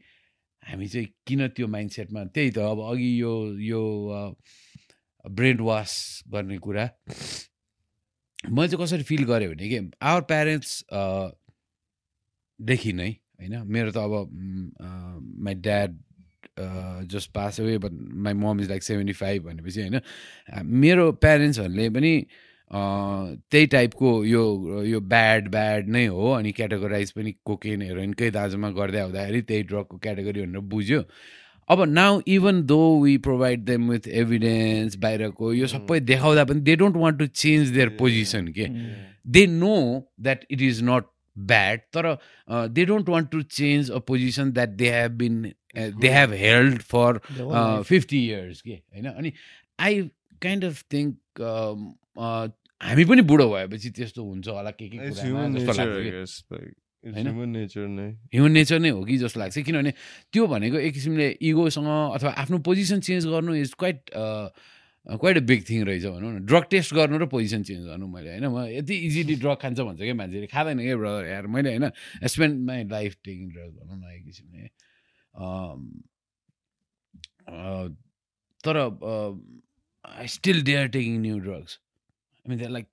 हामी 0.63 0.87
चाहिँ 0.89 1.07
किन 1.27 1.47
त्यो 1.55 1.67
माइन्डसेटमा 1.71 2.25
त्यही 2.35 2.51
त 2.51 2.59
अब 2.59 2.79
अघि 2.91 3.11
यो 3.21 3.33
यो 3.63 3.83
ब्रेन 5.25 5.61
वास 5.61 5.93
गर्ने 6.29 6.59
कुरा। 6.59 6.85
मैले 8.51 8.69
चाहिँ 8.69 8.85
कसरी 8.85 9.03
फिल 9.03 9.23
गरेँ 9.25 9.49
भने 9.49 9.69
कि 9.69 9.79
आवर 10.03 10.23
प्यारेन्ट्स 10.31 10.73
देखि 12.61 12.93
नै 12.93 13.11
होइन? 13.39 13.55
मेरो 13.67 13.91
त 13.93 13.97
अब 13.99 14.13
my 15.45 15.55
dad 15.55 15.99
just 17.11 17.31
pass 17.33 17.61
away 17.61 17.79
but 17.79 17.93
my 18.27 18.35
mom 18.35 18.61
is 18.61 18.69
like 18.69 18.83
seventy 18.83 19.13
five 19.13 19.43
भनेपछि 19.47 19.81
होइन? 19.81 20.01
मेरो 20.83 21.13
प्यारेन्ट्सहरूले 21.23 21.89
पनि 21.91 22.13
त्यही 22.73 23.67
टाइपको 23.67 24.13
यो 24.25 24.45
यो 24.85 25.01
ब्याड 25.01 25.49
ब्याड 25.51 25.89
नै 25.89 26.07
हो। 26.07 26.31
अनि 26.33 26.53
क्याटेगोराइज 26.53 27.11
पनि 27.13 27.33
कोकेन 27.45 27.83
हेरोइनकै 27.83 28.31
दाजुमा 28.31 28.71
गर्दै 28.71 29.01
आउँदाखेरि 29.01 29.43
त्यही 29.43 29.63
ड्रगको 29.63 29.99
क्याटेगोरी 29.99 30.41
भनेर 30.41 30.61
बुझ्यो। 30.73 31.03
अब 31.69 31.83
now 31.85 32.21
even 32.29 32.63
though 32.67 32.81
we 33.03 33.17
provide 33.19 33.65
them 33.65 33.91
with 33.91 34.09
evidence 34.21 34.97
बाहिरको 34.97 35.53
यो 35.55 35.67
सबै 35.67 36.01
देखाउँदा 36.01 36.45
पनि 36.45 36.61
they 36.61 36.77
don't 36.77 36.97
want 36.97 37.19
to 37.19 37.27
change 37.27 37.69
their 37.71 37.89
position 37.99 38.49
के. 38.49 38.67
They 39.27 39.47
know 39.47 39.77
that 40.21 40.45
it 40.51 40.63
is 40.63 40.83
not 40.85 41.05
bad 41.37 41.81
तर 41.97 42.17
they 42.69 42.85
don't 42.85 43.09
want 43.09 43.31
to 43.31 43.43
change 43.57 43.91
a 43.91 43.99
position 44.09 44.53
that 44.53 44.69
they 44.69 44.91
have 44.91 45.13
been 45.19 45.43
they 45.77 46.09
have 46.09 46.33
held 46.37 46.79
for. 46.93 47.19
Fifty 47.89 48.25
years 48.29 48.61
के 48.63 48.71
होइन 48.71 49.07
अनि 49.07 49.33
I 49.81 50.01
kind 50.43 50.65
of 50.65 50.83
think 50.93 51.15
हामी 52.81 53.05
पनि 53.05 53.23
बुढो 53.27 53.47
भएपछि 53.53 53.91
त्यस्तो 53.91 54.23
हुन्छ 54.25 54.49
होला 54.49 54.71
के 54.71 54.89
के 54.89 54.99
ह्युमन 54.99 55.51
नेचर 57.51 58.79
नै। 58.79 58.91
हो 58.91 59.05
कि 59.05 59.17
जस्तो 59.19 59.41
लाग्छ। 59.41 59.59
किनभने 59.67 59.93
त्यो 60.33 60.47
भनेको 60.47 60.77
एक 60.79 60.93
किसिमले 60.95 61.29
इगोसँग 61.43 61.87
अथवा 61.87 62.31
आफ्नो 62.43 62.59
पोजिसन 62.67 63.01
चेन्ज 63.01 63.27
गर्नु 63.27 63.55
is 63.55 63.75
quite 63.79 64.11
quite 65.09 65.37
a 65.37 65.41
big 65.41 65.61
thing 65.69 65.85
रहेछ 65.87 66.05
भनौँ 66.05 66.33
न। 66.33 66.45
ड्रग 66.47 66.65
टेस्ट 66.71 66.95
गर्नु 66.95 67.19
र 67.19 67.27
पोजिसन 67.33 67.63
चेन्ज 67.65 67.87
गर्नु 67.87 68.07
मैले 68.07 68.31
होइन? 68.31 68.47
म 68.47 68.67
यति 68.69 68.95
इजिली 69.07 69.35
ड्रग 69.41 69.57
खान्छ 69.63 69.81
भन्छ 69.81 70.01
क्या 70.01 70.15
मान्छेले। 70.15 70.47
खाँदैन 70.47 70.79
क्या 70.79 70.97
ब्रदर 70.97 71.25
यार। 71.27 71.47
मैले 71.49 71.69
होइन 71.71 71.91
spend 72.29 72.55
my 72.67 72.85
life 72.91 73.17
taking 73.25 73.49
drug 73.49 73.71
भनौँ 73.79 73.99
न 73.99 74.05
एक 74.15 74.23
किसिमले। 74.25 74.69
तर 78.65 78.75
I 80.05 80.27
still 80.29 80.63
dare 80.65 80.89
taking 80.89 81.21
new 81.21 81.39
drugs 81.41 81.73
I 81.73 81.88
mean 82.49 82.59
like 82.73 82.87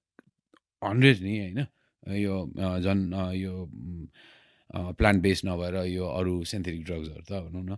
hundred 0.81 1.21
नि 1.23 1.37
होइन? 1.39 1.65
यो 2.03 2.35
झन् 2.79 3.03
यो 3.35 3.53
प्लान्ट 4.97 5.21
बेस्ड 5.21 5.45
नभएर 5.47 5.75
यो 5.87 6.05
अरू 6.07 6.43
सिन्थेटिक 6.53 6.83
ड्रग्सहरू 6.85 7.23
त 7.29 7.43
भनौँ 7.43 7.63
न। 7.63 7.77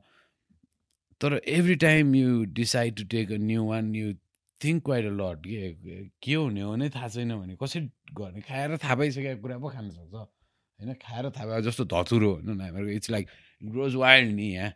तर 1.21 1.41
every 1.47 1.75
time 1.81 2.15
you 2.15 2.43
decide 2.55 2.95
to 2.97 3.03
take 3.11 3.31
a 3.31 3.37
new 3.41 3.63
one 3.65 3.95
you 3.95 4.13
think 4.61 4.83
quite 4.85 5.05
a 5.05 5.13
lot 5.13 5.45
के 5.45 6.03
के 6.23 6.33
हुने 6.33 6.61
हो 6.61 6.75
नै 6.75 6.89
थाहा 6.89 7.07
छैन 7.15 7.35
भने 7.39 7.55
कसरी 7.61 7.89
गर्ने? 8.17 8.41
खाएर 8.41 8.77
थाहा 8.77 8.95
पाइसकेको 8.95 9.41
कुरा 9.41 9.57
पो 9.57 9.69
खान 9.69 9.89
सक्छ 9.89 10.13
होइन? 10.13 10.93
खाएर 11.01 11.29
थाहा 11.29 11.45
पायो 11.47 11.61
जस्तो 11.69 11.85
धतुरो 11.93 12.33
भनौँ 12.35 12.55
न 12.55 12.61
हामीहरूको 12.61 12.95
इट्स 12.97 13.09
लाइक 13.11 13.27
ग्रोज 13.61 13.95
वाइल्ड 13.95 14.31
नि 14.35 14.47
यहाँ 14.53 14.71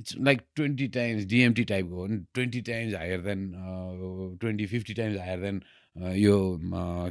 it's 0.00 0.16
like 0.28 0.40
twenty 0.56 0.86
times 0.98 1.24
DMT 1.24 1.64
टाइपको 1.72 1.96
हो 1.96 2.06
नि 2.06 2.16
twenty 2.34 2.60
times 2.70 2.94
higher 2.94 3.20
than 3.26 3.40
twenty 4.40 4.66
fifty 4.66 4.94
times 4.94 5.18
higher 5.18 5.40
than 5.40 5.62
यो 5.96 6.36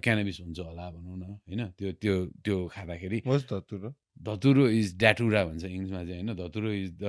क्यानाबिस 0.06 0.40
हुन्छ 0.42 0.60
होला 0.60 0.86
भनौँ 0.92 1.18
न 1.18 1.24
होइन? 1.48 1.62
त्यो 1.78 1.92
त्यो 2.02 2.16
त्यो 2.46 2.58
खाँदाखेरि 2.74 3.20
Taturo? 3.26 3.90
धतुरो। 4.24 4.68
इज 4.70 4.96
ड्याटुरा 4.98 5.42
भन्छ 5.46 5.64
इङ्ग्लिसमा 5.66 6.04
चाहिँ 6.06 6.22
होइन? 6.22 6.34
धतुरो 6.36 6.72
is 6.72 6.92
the 7.02 7.04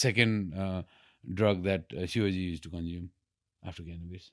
second 0.00 0.52
drug 1.24 1.56
that 1.62 1.82
Shivji 2.12 2.42
use 2.50 2.60
to 2.62 2.70
consume 2.70 3.08
after 3.62 3.84
cannabis 3.84 4.24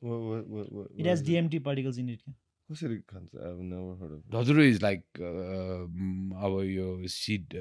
it 1.00 1.08
has? 1.08 1.24
DMT 1.26 1.60
particles 1.68 1.98
in 2.00 2.10
it 2.10 2.22
कसरी 2.70 2.98
खान्छ. 3.10 3.30
धतुरो 4.36 4.64
इज 4.64 4.82
लाइक 4.84 5.02
अब 5.22 6.52
यो 6.70 7.08
सिड 7.16 7.54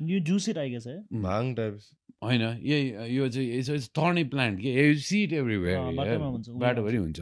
यो 0.00 0.18
जुस 0.30 0.48
इट 0.48 0.58
आइगेछ 0.58 0.86
है? 0.86 0.98
भाङ 1.12 1.54
types. 1.54 1.84
होइन 2.22 2.42
यही 2.42 3.16
यो 3.16 3.28
चाहिँ 3.28 3.48
इट्स 3.58 3.90
टर्नी 3.94 4.24
प्लान्ट 4.32 4.60
के? 4.60 4.88
यु 4.88 4.94
सी 5.10 5.22
इट 5.24 5.32
एभ्रिवेयर 5.32 5.78
बाटोभरि 6.64 6.96
हुन्छ। 6.96 7.20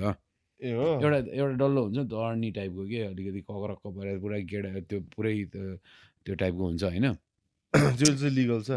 ए 0.61 0.73
हो। 0.75 0.87
एउटा 1.01 1.19
एउटा 1.39 1.55
डल्लो 1.63 1.83
हुन्छ 1.85 1.99
नि 2.39 2.51
टाइपको 2.51 2.83
के 2.91 2.99
अलिकति 3.07 3.41
कक्रक्क 3.47 3.85
परेर 3.87 4.19
पुरा 4.19 4.39
गेडा 4.51 4.69
त्यो 4.91 5.01
पुरै 5.15 5.35
त्यो 5.55 6.35
टाइपको 6.35 6.65
हुन्छ 6.67 6.83
होइन। 6.83 7.07
त्यो 7.75 8.11
चाहिँ 8.15 8.35
लिगल 8.35 8.63
छ। 8.63 8.71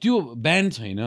त्यो 0.00 0.14
ब्यान्ड 0.40 0.72
छैन। 0.72 1.00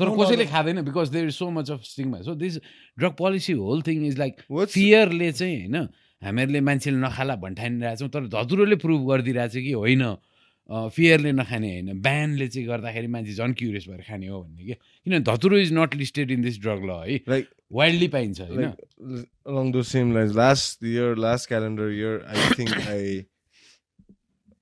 तर 0.00 0.08
कसैले 0.16 0.46
खाँदैन 0.46 0.82
because 0.88 1.08
there 1.12 1.26
is 1.28 1.34
so 1.34 1.50
much 1.50 1.70
of 1.70 1.80
स्टिङमा 1.84 2.20
so 2.22 2.34
this 2.34 2.58
drug 2.98 3.12
policy 3.18 3.52
whole 3.60 3.82
thing 3.82 4.06
is 4.06 4.18
like 4.18 4.34
फियरले 4.50 5.32
चाहिँ 5.32 5.56
होइन 5.58 5.88
हामीहरूले 6.22 6.60
मान्छेले 6.60 6.98
नखाला 7.02 7.34
भन्ठानिरहेको 7.44 7.98
छौँ 8.00 8.08
तर 8.14 8.22
धतुरोले 8.32 8.76
प्रुभ 8.80 9.00
गरिदिरहेको 9.10 9.52
छ 9.52 9.64
कि 9.66 9.72
होइन। 9.72 10.16
फियरले 10.64 11.32
नखाने 11.32 11.70
होइन 11.70 12.00
ब्यानले 12.00 12.46
चाहिँ 12.48 12.66
गर्दाखेरि 12.68 13.06
मान्छे 13.12 13.32
झन् 13.36 13.52
क्युरियस 13.52 13.84
भएर 13.88 14.02
खाने 14.08 14.26
हो 14.32 14.42
भन्ने 14.42 14.64
कि। 14.64 14.74
किनभने 14.74 15.20
धतुरो 15.20 15.56
is 15.60 15.72
not 15.76 15.94
listed 15.94 16.30
in 16.30 16.40
this 16.40 16.56
drug 16.60 16.80
law 16.88 16.90
है। 17.04 17.18
Like 17.28 17.48
वाइल्डली 17.72 18.08
पाइन्छ 18.08 18.40
होइन 18.40 18.60
like 18.60 18.82
l- 19.18 19.24
along 19.52 19.72
those 19.76 19.88
same 19.96 20.12
lines 20.16 20.34
last 20.40 20.82
year 20.82 21.16
last 21.16 21.46
calendar 21.52 21.90
year 21.92 22.14
i 22.34 22.54
think 22.56 22.70
i 22.96 22.98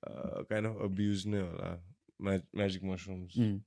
uh, 0.07 0.43
kind 0.49 0.65
of 0.65 0.79
abused 0.81 1.27
ne 1.33 1.39
hola, 1.41 1.79
mag- 2.19 2.47
magic 2.63 2.83
mushrooms 2.93 3.35
Mm. 3.35 3.61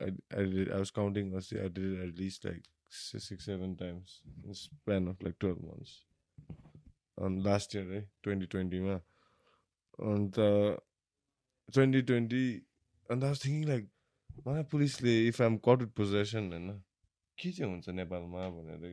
I, 0.00 0.78
was 0.78 0.90
counting 0.96 1.30
i 1.36 1.68
did 1.68 2.00
at 2.02 2.18
least 2.18 2.44
like 2.44 2.62
six, 2.88 3.28
six 3.28 3.44
seven 3.44 3.74
times 3.76 4.20
in 4.44 4.50
a 4.50 4.54
span 4.54 5.08
of 5.12 5.22
like 5.28 5.38
12 5.38 5.62
months 5.70 5.94
on 7.18 7.40
last 7.42 7.74
year 7.74 7.84
right 7.94 8.06
2020 8.22 8.80
ma 8.84 8.98
and 10.12 10.38
uh 10.38 10.76
2020 11.72 12.62
and 13.10 13.24
i 13.24 13.28
was 13.34 13.40
thinking 13.46 13.66
like 13.74 13.90
मलाई 14.46 14.62
पुलिसले 14.70 15.12
if 15.26 15.40
I'm 15.42 15.56
caught 15.64 15.82
with 15.82 15.88
possession 15.98 16.46
होइन 16.52 16.70
के 17.38 17.50
चाहिँ 17.52 17.70
हुन्छ 17.72 17.88
नेपालमा 18.00 18.48
भनेर 18.56 18.90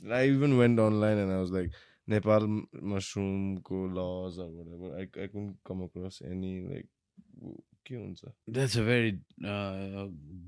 क्या 0.00 0.16
I 0.16 0.28
even 0.34 0.52
went 0.58 0.80
online 0.80 1.18
and 1.18 1.32
I 1.32 1.38
was 1.38 1.52
like 1.52 1.70
Nepal 2.08 2.46
मसरुमको 2.92 3.86
lodge 3.96 4.38
I 4.40 5.06
I 5.22 5.26
कुन 5.28 5.54
कम 5.66 5.82
अक्रस 5.84 6.18
एनी 6.26 6.52
लाइक 6.68 6.86
के 7.86 7.94
हुन्छ? 7.94 8.24
That's 8.50 8.76
a 8.78 8.82
very 8.84 9.10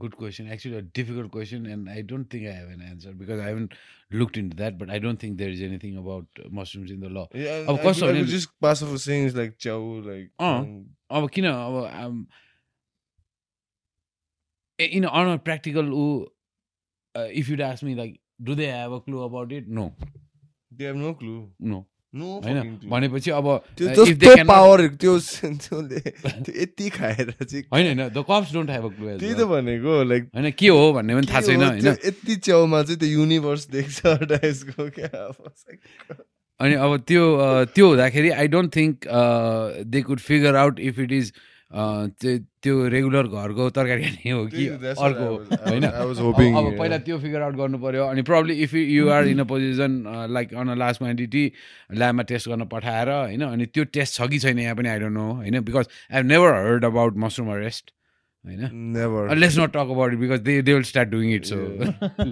good 0.00 0.14
question 0.14 0.48
actually 0.52 0.74
a 0.76 0.80
difficult 0.94 1.30
question 1.32 1.66
and 1.66 1.88
I 1.88 2.02
don't 2.10 2.32
think 2.34 2.46
I 2.46 2.54
have 2.54 2.70
an 2.72 2.82
answer 2.82 3.12
because 3.20 3.40
I 3.40 3.48
haven't 3.48 3.68
look 4.10 4.38
into 4.50 4.56
that 4.56 4.74
but 4.74 4.90
I 4.90 4.98
don't 5.00 5.22
think 5.22 5.36
there 5.38 5.50
is 5.50 5.62
anything 5.62 5.96
about 5.98 6.40
mushrooms 6.60 6.90
in 6.90 7.00
the 7.00 7.12
law 7.12 7.26
अब 7.68 7.78
कस्तो 7.86 8.12
like 9.36 9.56
च्याउ 9.60 10.00
like 10.06 10.30
अब 11.10 11.28
किन 11.30 11.46
अब 11.46 12.26
in 14.78 15.04
on 15.04 15.28
a 15.28 15.36
practical 15.46 15.90
ऊ 15.92 16.04
uh, 17.14 17.28
if 17.32 17.48
you'd 17.48 17.60
ask 17.62 17.82
me 17.82 17.94
like, 17.94 18.18
do 18.40 18.54
they 18.54 18.66
have 18.72 18.92
a 18.92 19.00
clue 19.00 19.22
about 19.24 19.52
it? 19.52 19.68
No, 19.68 19.92
they 20.72 20.84
have 20.84 20.96
no 20.96 21.14
clue. 21.14 21.38
No. 21.60 21.86
no 22.14 22.28
होइन 22.44 22.56
fucking 22.56 22.70
clue. 22.78 22.90
भनेपछि 22.90 23.30
अब 23.30 23.48
त्यो 23.78 24.04
uh, 24.04 24.44
पावर 24.46 24.86
त्यो 24.96 25.12
यति 26.62 26.88
खाएर 26.90 27.30
चाहिँ 27.42 27.62
होइन 27.74 27.86
होइन 27.86 28.08
the 28.08 28.24
cops 28.30 28.52
don't 28.54 28.70
have 28.70 28.84
a 28.84 28.88
clue 28.96 29.18
त्यही 29.18 29.34
त 29.34 29.46
भनेको 29.52 30.02
लाइक 30.04 30.24
होइन 30.34 30.50
के 30.58 30.68
हो 30.68 30.92
भन्ने 30.92 31.14
पनि 31.14 31.26
थाहा 31.26 31.40
छैन 31.40 31.62
होइन। 31.62 31.86
यति 31.86 32.36
च्याउमा 32.48 32.82
चाहिँ 32.82 32.98
त्यो 33.00 33.08
युनिभर्स 33.10 33.66
देख्छ 33.70 34.02
टाइप्सको 34.06 34.88
क्या? 34.98 35.10
अब 35.26 36.24
अनि 36.60 36.74
अब 36.86 36.96
त्यो 37.08 37.22
अ, 37.36 37.64
त्यो 37.74 37.88
हुँदाखेरि 37.88 38.30
I 38.30 38.48
don't 38.48 38.74
think 38.76 39.06
they 39.86 40.02
could 40.02 40.18
figure 40.20 40.56
out 40.56 40.80
if 40.90 40.98
it 40.98 41.12
is 41.12 41.32
त्यो 41.70 42.74
रेगुलर 42.88 43.26
घरको 43.30 43.68
तरकारी 43.70 44.02
खाने 44.02 44.30
हो 44.30 44.46
कि 44.46 44.66
अर्को 44.68 45.26
होइन? 45.70 45.84
अब. 45.86 46.76
पहिला 46.78 46.98
त्यो 46.98 47.18
फिगर 47.18 47.40
आउट 47.42 47.54
गर्नु 47.56 47.78
पर्यो 47.78 48.04
अनि 48.06 48.22
problem 48.22 48.62
if 48.66 48.74
you 48.74 49.08
are 49.08 49.26
in 49.28 49.38
a 49.40 49.44
position 49.52 49.92
like 50.34 50.54
on 50.54 50.68
a 50.68 50.74
last 50.74 50.98
quantity 51.00 51.44
ल्याबमा 51.94 52.22
test 52.32 52.48
गर्न 52.48 52.64
पठाएर 52.74 53.08
होइन? 53.10 53.42
अनि 53.44 53.66
त्यो 53.66 53.84
टेस्ट 53.94 54.20
छ 54.20 54.28
कि 54.30 54.38
छैन 54.38 54.58
यहाँ 54.58 54.76
पनि 54.76 54.88
आई 54.88 54.98
डोन्ट 55.00 55.14
नो 55.14 55.30
होइन? 55.32 55.60
Because 55.60 55.86
I 55.86 56.16
have 56.16 56.26
never 56.26 56.54
heard 56.54 56.84
about 56.84 57.16
mushroom 57.24 57.52
arrest 57.54 57.92
होइन? 58.44 58.60
Never 58.96 59.36
let's 59.36 59.58
not 59.58 59.72
talk 59.72 59.90
about 59.94 60.12
it 60.12 60.18
because 60.18 60.40
they 60.40 60.60
they 60.62 60.74
will 60.74 60.82
start 60.90 61.08
doing 61.08 61.34
it 61.34 61.44
so 61.44 61.56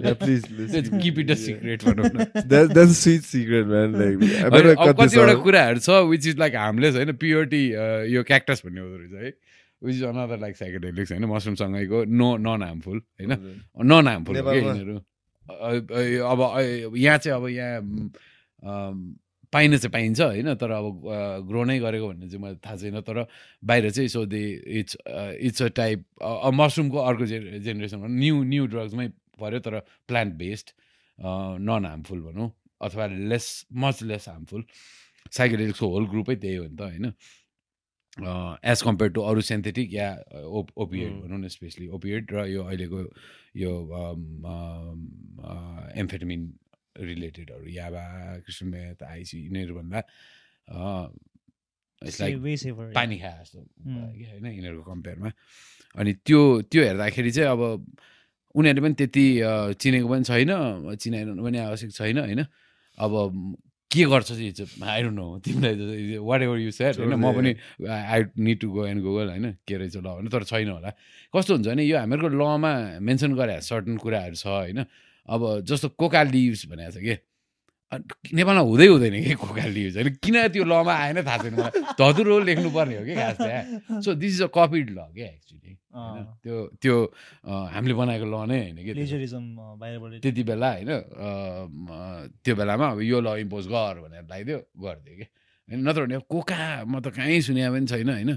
let's 0.03 0.89
keep 1.03 1.19
it 1.19 1.31
a 1.31 1.35
secret 1.43 1.83
भनौँ 1.85 2.05
न 2.05 2.25
better 4.49 4.75
अब 4.75 4.85
cut 4.85 4.95
this 4.95 5.13
कतिवटा. 5.13 5.33
कुराहरू 5.43 5.79
छ 5.79 6.01
which 6.09 6.27
is 6.27 6.39
like 6.39 6.55
harmless 6.55 6.95
होइन? 6.95 7.11
Peyote 7.23 7.63
यो 8.15 8.23
cactus 8.31 8.61
भन्ने 8.65 8.81
हुँदो 8.81 8.97
रहेछ 8.97 9.23
है? 9.23 9.33
Which 9.81 9.95
is 9.95 10.03
another 10.03 10.39
like 10.39 10.57
psychedelics 10.57 11.11
होइन? 11.11 11.25
मसरुमसँगैको 11.33 12.03
नो 12.05 12.35
नन 12.37 12.63
हार्मफुल 12.63 12.97
होइन 12.97 13.31
नन 13.93 14.07
हार्मफुल? 14.07 14.35
यिनीहरू। 14.37 14.97
अब 16.31 16.39
यहाँ 16.97 17.17
चाहिँ 17.17 17.37
अब 17.37 17.47
यहाँ 17.49 17.81
म, 17.81 18.09
अम, 18.63 19.15
पाइन 19.53 19.77
चाहिँ 19.77 19.91
पाइन्छ 19.91 20.21
होइन 20.21 20.53
तर 20.61 20.71
अब 20.71 20.85
ग्रो 21.47 21.63
नै 21.63 21.79
गरेको 21.79 22.07
भन्ने 22.07 22.27
चाहिँ 22.29 22.41
मलाई 22.43 22.55
थाहा 22.65 22.75
छैन। 22.77 23.01
तर 23.01 23.25
बाहिर 23.63 23.89
चाहिँ 23.91 24.09
so 24.09 24.25
they 24.25 24.41
it's 24.79 24.97
it's 25.47 25.61
a 25.61 25.67
type 25.75 26.05
मसरुमको 26.53 26.97
अर्को 26.97 27.25
जे 27.25 27.39
जेनेरेसन 27.59 27.97
भनौँ 27.97 28.17
न्यू 28.19 28.43
न्यू 28.43 28.65
ड्रग्समै 28.67 29.07
पऱ्यो 29.41 29.59
तर 29.65 29.79
प्लान्ट 30.07 30.33
बेस्ड 30.35 30.67
नन 31.19 31.85
हार्मफुल 31.85 32.21
भनौँ 32.21 32.51
अथवा 32.81 33.05
लेस 33.33 33.45
मच 33.75 34.03
लेस 34.03 34.29
हार्मफुल 34.29 34.63
साइकेडेलिक्सको 35.31 35.87
होल 35.89 36.05
ग्रुपै 36.09 36.35
त्यही 36.35 36.55
हो 36.55 36.65
नि 36.65 36.75
त 36.75 36.81
होइन। 36.81 37.13
एज 38.65 38.81
कम्पेयर 38.81 39.11
टु 39.11 39.21
अरू 39.21 39.41
सिन्थेटिक 39.41 39.93
या 39.93 40.07
ओप 40.59 40.67
ओपिएड. 40.77 41.11
भनौँ 41.21 41.39
न 41.39 41.47
स्पेसली 41.47 41.87
ओपिएड 41.97 42.31
र 42.33 42.45
यो 42.47 42.63
अहिलेको 42.63 42.99
यो 43.55 43.71
एम्फेटामिन 46.01 46.41
रिलेटेडहरू 46.95 47.67
याबा 47.69 48.03
कृष्ण 48.45 48.65
मेथ 48.67 49.03
आइसी 49.03 49.37
यिनीहरूभन्दा 49.45 49.99
पानी 52.95 53.17
खाए 53.19 53.37
जस्तो 53.43 53.59
Mm. 53.59 54.15
कि 54.15 54.23
होइन 54.31 54.45
यिनीहरूको 54.45 54.83
कम्पेयरमा 54.91 55.29
अनि 55.99 56.11
त्यो 56.25 56.39
त्यो 56.71 56.81
हेर्दाखेरि 56.83 57.31
चाहिँ 57.31 57.49
अब 57.51 57.61
उनीहरूले 58.55 58.81
पनि 58.81 58.95
त्यति 58.99 59.25
चिनेको 59.77 60.07
पनि 60.09 60.23
छैन 60.23 60.51
चिनाइरहनु 60.95 61.43
पनि 61.43 61.57
आवश्यक 61.59 61.91
छैन 61.91 62.17
होइन। 62.19 62.41
अब 62.97 63.11
के 63.91 64.03
गर्छ 64.05 64.29
चाहिँ 64.31 64.53
आई 64.85 65.01
डोन्ट 65.03 65.17
नो 65.17 65.25
तिमीलाई 65.43 66.17
वाट 66.17 66.41
एभर 66.41 66.57
यु 66.59 66.71
सेट 66.71 66.97
होइन। 66.99 67.13
म 67.19 67.25
पनि 67.35 67.51
I 67.89 68.19
need 68.37 68.59
to 68.61 68.67
go 68.69 68.85
and 68.85 69.01
Google 69.03 69.27
होइन 69.29 69.45
के 69.67 69.75
रहेछ 69.77 69.97
ल 69.97 70.07
भने 70.07 70.29
तर 70.29 70.43
छैन 70.45 70.69
होला। 70.69 70.89
कस्तो 71.35 71.51
हुन्छ 71.53 71.67
भने 71.67 71.83
यो 71.83 71.97
हामीहरूको 71.97 72.29
लमा 72.29 72.71
मेन्सन 73.01 73.33
गरे 73.35 73.61
सर्टन 73.61 73.97
कुराहरू 73.97 74.35
छ 74.39 74.45
होइन। 74.47 74.85
अब 75.29 75.41
जस्तो 75.69 75.87
कोका 75.99 76.21
लिभ्स 76.33 76.65
भनेको 76.69 76.91
छ 76.91 76.97
कि? 77.05 77.15
नेपालमा 78.37 78.61
हुँदै 78.69 78.87
हुँदैन 78.87 79.15
कि 79.25 79.33
कोका 79.41 79.65
लियुज 79.65 79.95
होइन 79.97 80.09
किन 80.21 80.35
त्यो 80.53 80.63
लमा 80.63 80.93
आएन 80.93 81.17
थाहा 81.25 81.37
छैन 81.41 81.53
मलाई। 81.57 81.73
धतुरो 81.97 82.35
लेख्नु 82.45 82.69
पर्ने 82.69 82.95
हो 83.01 83.03
कि 83.05 83.13
खास 83.17 83.37
चाहिँ 83.37 84.01
so 84.05 84.13
this 84.13 84.33
is 84.37 84.41
a 84.45 84.49
copied 84.53 84.87
law 84.93 84.99
क्या 85.09 85.25
एक्चुली 85.25 85.73
होइन? 85.89 86.21
त्यो 86.45 86.55
त्यो 86.81 86.95
हामीले 87.49 87.93
बनाएको 87.97 88.25
ल 88.29 88.35
नै 88.45 88.57
होइन 88.61 88.77
कि 88.85 88.93
त्यति 90.21 90.43
बेला 90.45 90.69
होइन? 90.69 90.91
त्यो 92.45 92.53
बेलामा 92.61 92.85
अब 92.93 92.99
यो 93.01 93.17
ल 93.25 93.27
इम्पोज 93.49 93.65
गर 93.73 93.95
भनेर 94.05 94.21
लगाइदियो 94.21 94.57
गरिदियो 94.85 95.15
कि? 95.17 95.25
होइन 95.69 95.79
नत्र 95.89 96.01
भने 96.05 96.17
कोका 96.29 96.85
म 96.85 96.93
त 97.01 97.09
कहीँ 97.09 97.41
सुने 97.41 97.61
पनि 97.73 97.85
छैन 97.89 98.09
होइन? 98.09 98.31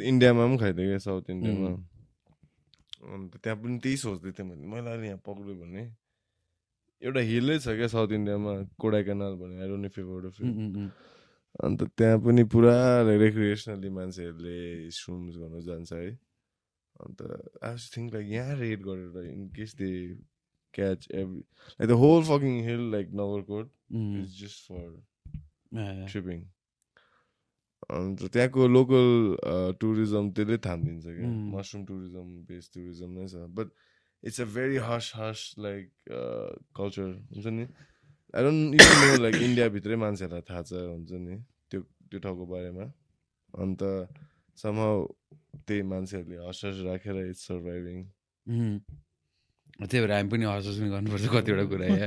इन्डियामा 0.10 0.42
पनि 0.48 0.56
खाइदिएँ 0.64 0.88
क्या 0.88 1.00
साउथ 1.12 1.28
इन्डियामा। 1.28 1.70
अन्त 3.02 3.32
त्यहाँ 3.42 3.58
पनि 3.62 3.78
त्यही 3.82 3.96
सोच्दै 4.04 4.30
थिएँ 4.38 4.46
मैले 4.48 4.66
मैले 4.72 4.90
अहिले 4.90 5.06
यहाँ 5.06 5.20
पक्रियो 5.26 5.54
भने? 5.62 5.82
एउटा 7.02 7.20
हिलै 7.30 7.56
छ 7.58 7.74
क्या 7.78 7.88
साउथ 7.94 8.10
इन्डियामा 8.18 8.52
कोडा 8.82 9.00
क्यानाल 9.06 9.34
भन्ने 9.42 9.62
आई 9.62 9.68
डोन्ट 9.68 9.88
फेभर। 9.96 10.22
अन्त 11.66 11.80
त्यहाँ 11.98 12.18
पनि 12.24 12.42
पुरा 12.54 12.76
रेक्रिएसनली 13.08 13.90
मान्छेहरूले 13.98 14.58
स्विम्स 14.98 15.34
गर्न 15.42 15.60
जान्छ 15.66 15.92
है। 15.92 16.10
अन्त 17.02 17.18
आई 17.66 17.76
थिङ्क 17.96 18.14
लाइक 18.14 18.26
यहाँ 18.30 18.56
रेड 18.56 18.80
गरेर 18.86 19.26
in 19.32 19.48
case 19.56 19.74
they 19.76 19.90
catch 20.74 21.08
every 21.10 21.40
like 21.40 21.88
the 21.90 21.98
whole 22.02 22.22
fucking 22.24 22.54
hill 22.68 22.82
like 22.92 23.08
Nagarkot 23.20 23.66
is 24.22 24.40
just 24.40 24.60
for 24.68 24.88
tripping 26.10 26.44
अन्त 27.90 28.18
त्यहाँको 28.32 28.60
लोकल 28.68 29.08
टुरिज्म 29.80 30.24
त्यसले 30.36 30.58
थामिदिन्छ 30.66 31.04
क्या। 31.06 31.26
Mm. 31.26 31.50
Mushroom 31.54 31.82
tourism 31.90 32.26
base 32.48 32.70
tourism 32.74 33.10
नै 33.18 33.26
छ। 33.26 33.34
बट 33.58 33.68
इट्स 34.22 34.40
अ 34.40 34.46
भेरी 34.54 34.76
हस 34.88 35.12
हस 35.16 35.40
लाइक 35.58 35.84
कल्चर 36.78 37.08
हुन्छ 37.34 37.46
नि? 37.58 37.64
I 38.34 38.40
don't 38.44 38.74
even 38.78 38.96
know 39.02 39.16
like 39.22 39.34
इन्डियाभित्रै 39.48 39.96
मान्छेहरूलाई 40.04 40.44
थाहा 40.48 40.62
छ 40.62 40.72
हुन्छ 40.94 41.10
नि? 41.26 41.36
त्यो 41.70 41.80
त्यो 42.08 42.18
ठाउँको 42.22 42.44
बारेमा। 42.54 42.86
अन्त 43.54 43.80
समहाउ 44.58 44.96
त्यही 45.66 45.82
मान्छेहरूले 45.92 46.38
हस 46.46 46.60
हस 46.64 46.76
राखेर 46.86 47.16
इट्स 47.26 47.42
सर्भाइभिङ। 47.48 47.98
त्यही 49.86 50.00
भएर 50.02 50.12
हामी 50.12 50.28
पनि 50.32 50.44
हस 50.44 50.66
पनि 50.78 50.88
गर्नुपर्छ 50.90 51.26
कतिवटा 51.34 51.64
कुरा 51.70 51.86
यहाँ। 51.86 52.06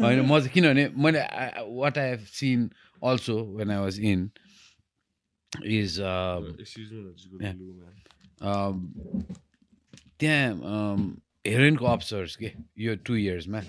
होइन 0.00 0.20
म 0.20 0.38
चाहिँ 0.38 0.52
किनभने 0.54 0.84
मैले 0.96 1.20
what 1.80 1.98
I 1.98 2.08
have 2.10 2.22
seen 2.32 2.58
also 3.02 3.36
when 3.56 3.70
I 3.70 3.78
was 3.78 3.96
in 4.00 4.20
is 5.66 5.92
um, 6.00 6.42
त्यहाँ 10.20 10.48
हेरोइनको 11.46 11.84
अफिसर्स 11.86 12.36
के? 12.36 12.52
यो 12.78 12.96
टु 13.04 13.14
इयर्समा 13.16 13.60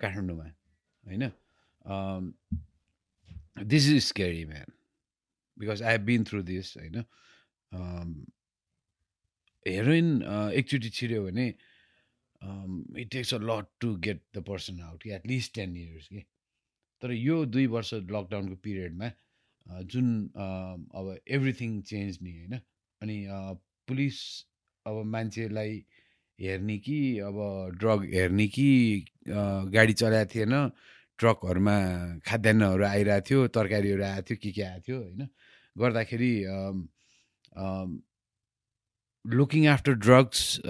काठमाडौँमा 0.00 0.44
होइन? 1.04 1.22
This 3.72 3.88
is 3.88 4.02
scary 4.04 4.44
man 4.44 4.68
because 5.58 5.82
I 5.82 5.92
have 5.92 6.04
been 6.06 6.24
through 6.24 6.42
this 6.42 6.76
होइन? 6.78 6.96
हेरोइन 9.66 10.08
एकचोटि 10.58 10.88
छिर्यो 10.90 11.24
भने 11.24 11.46
it 13.00 13.10
takes 13.12 13.34
a 13.34 13.38
lot 13.42 13.66
to 13.80 13.94
get 14.06 14.22
the 14.36 14.42
person 14.48 14.80
out 14.80 15.02
कि 15.02 15.10
एटलिस्ट 15.14 15.54
टेन 15.54 15.76
इयर्स 15.76 16.06
कि? 16.08 16.20
तर 17.02 17.12
यो 17.12 17.44
दुई 17.46 17.66
वर्ष 17.74 17.94
लकडाउनको 17.94 18.56
पिरियडमा 18.64 19.10
जुन 19.92 20.06
अब 20.94 21.16
एभ्रिथिङ 21.36 21.80
चेन्ज 21.90 22.18
नि 22.22 22.32
होइन? 22.32 22.60
अनि 23.02 23.16
पुलिस 23.88 24.18
अब 24.86 25.02
मान्छेलाई 25.12 25.84
हेर्ने 26.38 26.76
कि 26.84 26.98
अब 27.24 27.36
ड्रग 27.80 28.04
हेर्ने 28.14 28.46
कि 28.56 28.68
गाडी 29.28 29.92
चलाएको 29.92 30.30
थिएन 30.34 30.54
ट्रकहरूमा 31.18 31.76
खाद्यान्नहरू 32.26 32.84
आइरहेको 32.84 33.26
थियो 33.28 33.46
तरकारीहरू 33.56 34.04
आएको 34.04 34.22
थियो 34.30 34.38
के 34.42 34.50
के 34.52 34.62
आएको 34.62 34.82
थियो 34.88 34.98
होइन? 35.02 35.28
गर्दाखेरि 35.76 36.32
looking 39.24 39.66
after 39.66 39.94
drugs 39.98 40.60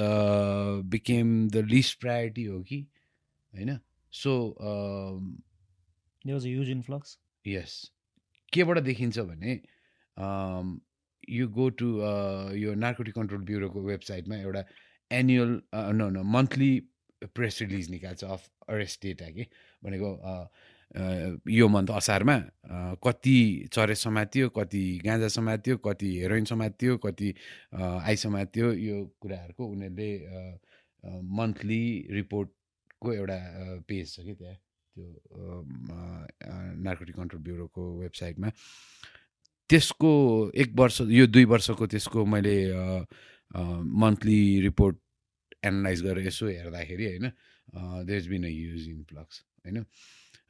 became 0.91 1.33
the 1.49 1.65
list 1.69 2.01
priority 2.01 2.45
हो 2.45 2.63
कि 2.63 2.81
होइन 3.53 3.79
so 4.13 4.37
was 6.25 6.47
a 6.47 6.49
huge 6.49 6.71
influx 6.71 7.19
यस 7.45 7.77
केबाट 8.53 8.79
देखिन्छ 8.81 9.19
भने 9.21 9.61
यु 11.31 11.49
गो 11.51 11.69
टु 11.81 11.91
यो 12.57 12.75
नार्कोटिक 12.79 13.15
कन्ट्रोल 13.15 13.45
ब्युरोको 13.45 13.83
वेबसाइटमा 13.83 14.37
एउटा 14.39 14.65
एनुअल 15.11 15.61
न 15.75 16.11
न 16.13 16.23
मन्थली 16.29 16.73
प्रेस 17.35 17.61
रिलिज 17.63 17.91
निकाल्छ 17.91 18.25
अफ 18.27 18.49
अरेस्ट 18.69 19.03
डेटा 19.03 19.31
कि 19.31 19.47
भनेको 19.85 20.11
यो 20.95 21.69
मन्थ 21.69 21.91
असारमा 21.91 22.37
कति 23.05 23.39
चरे 23.73 23.95
समातियो 23.95 24.49
कति 24.59 24.83
गाँजा 25.05 25.29
समातियो 25.29 25.77
कति 25.87 26.09
हेरोइन 26.19 26.45
समातियो 26.45 26.97
कति 27.07 27.35
आई 27.75 28.16
समातियो 28.16 28.73
यो 28.73 29.05
कुराहरूको 29.21 29.66
उनीहरूले 29.66 30.11
मन्थली 31.39 31.83
रिपोर्टको 32.11 33.12
एउटा 33.12 33.39
पेज 33.89 34.15
छ 34.15 34.21
कि 34.27 34.35
त्यहाँ 34.35 34.57
त्यो 34.97 35.07
नार्कोटिक 36.87 37.16
कन्ट्रोल 37.16 37.43
ब्युरोको 37.43 37.83
वेबसाइटमा। 38.01 38.49
त्यसको 39.71 40.11
एक 40.55 40.73
वर्ष 40.79 41.01
यो 41.11 41.27
दुई 41.27 41.45
वर्षको 41.51 41.87
त्यसको 41.87 42.25
मैले 42.25 42.57
मन्थली 44.03 44.61
रिपोर्ट 44.61 44.97
एनालाइज 45.66 46.03
गरेर 46.03 46.27
यसो 46.27 46.47
हेर्दाखेरि 46.47 47.05
होइन 47.07 47.27
there 48.07 48.19
is 48.19 48.29
been 48.29 48.45
a 48.45 48.49
use 48.49 48.89
in 48.89 49.03
flux 49.11 49.45
होइन। 49.66 49.85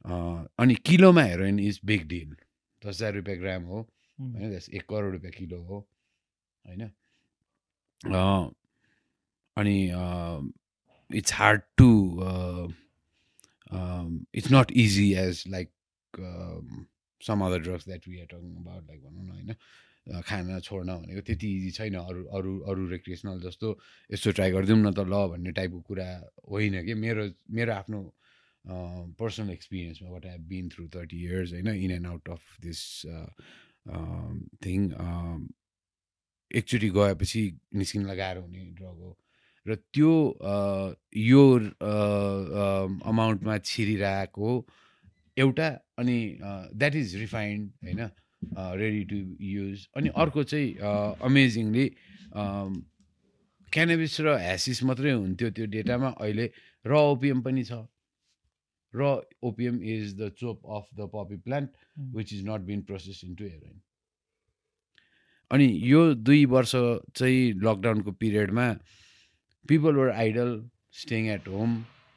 अनि 0.05 0.75
किलोमा 0.85 1.21
हेरोइन 1.23 1.59
इज 1.59 1.79
बिग 1.85 2.07
डिल। 2.07 2.35
दस 2.81 2.87
हजार 2.87 3.13
रुपियाँ 3.13 3.37
ग्राम 3.39 3.63
हो 3.63 3.79
होइन 4.19 4.53
एक 4.53 4.83
करोड 4.89 5.13
रुपियाँ 5.13 5.31
किलो 5.37 5.61
हो 5.63 5.77
होइन? 6.65 6.89
अनि 9.57 9.77
it's 11.09 11.33
hard 11.33 11.61
to 11.77 11.89
it's 14.35 14.51
not 14.51 14.71
easy 14.85 15.13
as 15.23 15.43
like 15.47 15.69
some 17.21 17.45
other 17.45 17.59
drugs 17.59 17.85
that 17.85 18.07
we 18.07 18.19
are 18.19 18.25
talking 18.25 18.55
about 18.55 18.83
like 18.87 19.03
भनौँ 19.03 19.25
न 19.25 19.29
होइन? 19.31 19.55
खान 20.21 20.59
छोड्न 20.59 20.95
भनेको 20.97 21.21
त्यति 21.27 21.47
इजी 21.57 21.71
छैन 21.71 21.95
अरू 21.95 22.25
अरू 22.37 22.59
अरू 22.69 22.87
रेक्रिएसनल 22.89 23.39
जस्तो 23.41 23.77
यस्तो 24.09 24.31
ट्राई 24.31 24.51
गरिदिउँ 24.51 24.77
न 24.79 24.91
त 24.93 24.99
ल 24.99 25.25
भन्ने 25.33 25.51
टाइपको 25.51 25.79
कुरा 25.89 26.07
होइन 26.51 26.85
कि? 26.85 26.93
मेरो 26.93 27.23
मेरो 27.49 27.73
आफ्नो 27.73 27.99
personal 28.67 29.49
एक्सपिरियन्समा 29.51 30.09
what 30.09 30.25
I 30.25 30.37
been 30.47 30.69
through 30.69 30.87
thirty 30.95 31.21
years 31.23 31.51
होइन 31.53 31.67
in 31.67 31.91
and 31.91 32.07
out 32.07 32.29
of 32.29 32.57
this 32.61 32.81
thing 34.65 34.89
एकचोटि 36.51 36.89
गएपछि 36.91 37.43
निस्किन 37.75 38.05
लगाएर 38.05 38.37
हुने 38.37 38.65
ड्रग 38.73 38.99
हो 38.99 39.17
र 39.65 39.75
त्यो 39.91 40.13
यो 41.19 41.45
अमाउन्टमा 43.03 43.57
छिरिरहेको 43.63 44.51
एउटा 45.37 45.67
अनि 45.97 46.17
द्याट 46.41 46.95
इज 46.95 47.15
रिफाइन्ड 47.15 47.71
होइन 47.83 48.09
रेडी 48.75 49.03
टु 49.05 49.17
युज 49.45 49.87
अनि 49.95 50.09
अर्को 50.15 50.43
चाहिँ 50.45 50.69
अमेजिङली 51.23 51.87
क्यानाबिस 53.67 54.19
र 54.21 54.37
ह्यासिस 54.39 54.83
मात्रै 54.83 55.11
हुन्थ्यो 55.13 55.49
त्यो 55.51 55.65
डेटामा 55.67 56.09
अहिले 56.17 56.45
र 56.85 56.93
ओपिएम 57.05 57.41
पनि 57.41 57.63
छ 57.63 57.81
र 58.95 59.09
opium 59.43 59.81
is 59.95 60.13
the 60.19 60.29
chop 60.39 60.65
of 60.77 60.87
the 60.95 61.09
poppy 61.13 61.37
plant 61.45 61.69
which 62.15 62.33
is 62.33 62.45
not 62.49 62.61
been 62.69 62.81
process 62.89 63.21
into 63.25 63.43
heroin 63.45 63.81
अनि 65.51 65.67
यो 65.83 66.01
दुई 66.27 66.45
वर्ष 66.51 66.71
चाहिँ 67.17 67.41
लकडाउनको 67.63 68.11
पिरियडमा 68.21 68.67
people 69.69 69.95
were 69.95 70.09
idle 70.11 70.51
staying 70.93 71.27
at 71.29 71.47
home 71.47 71.71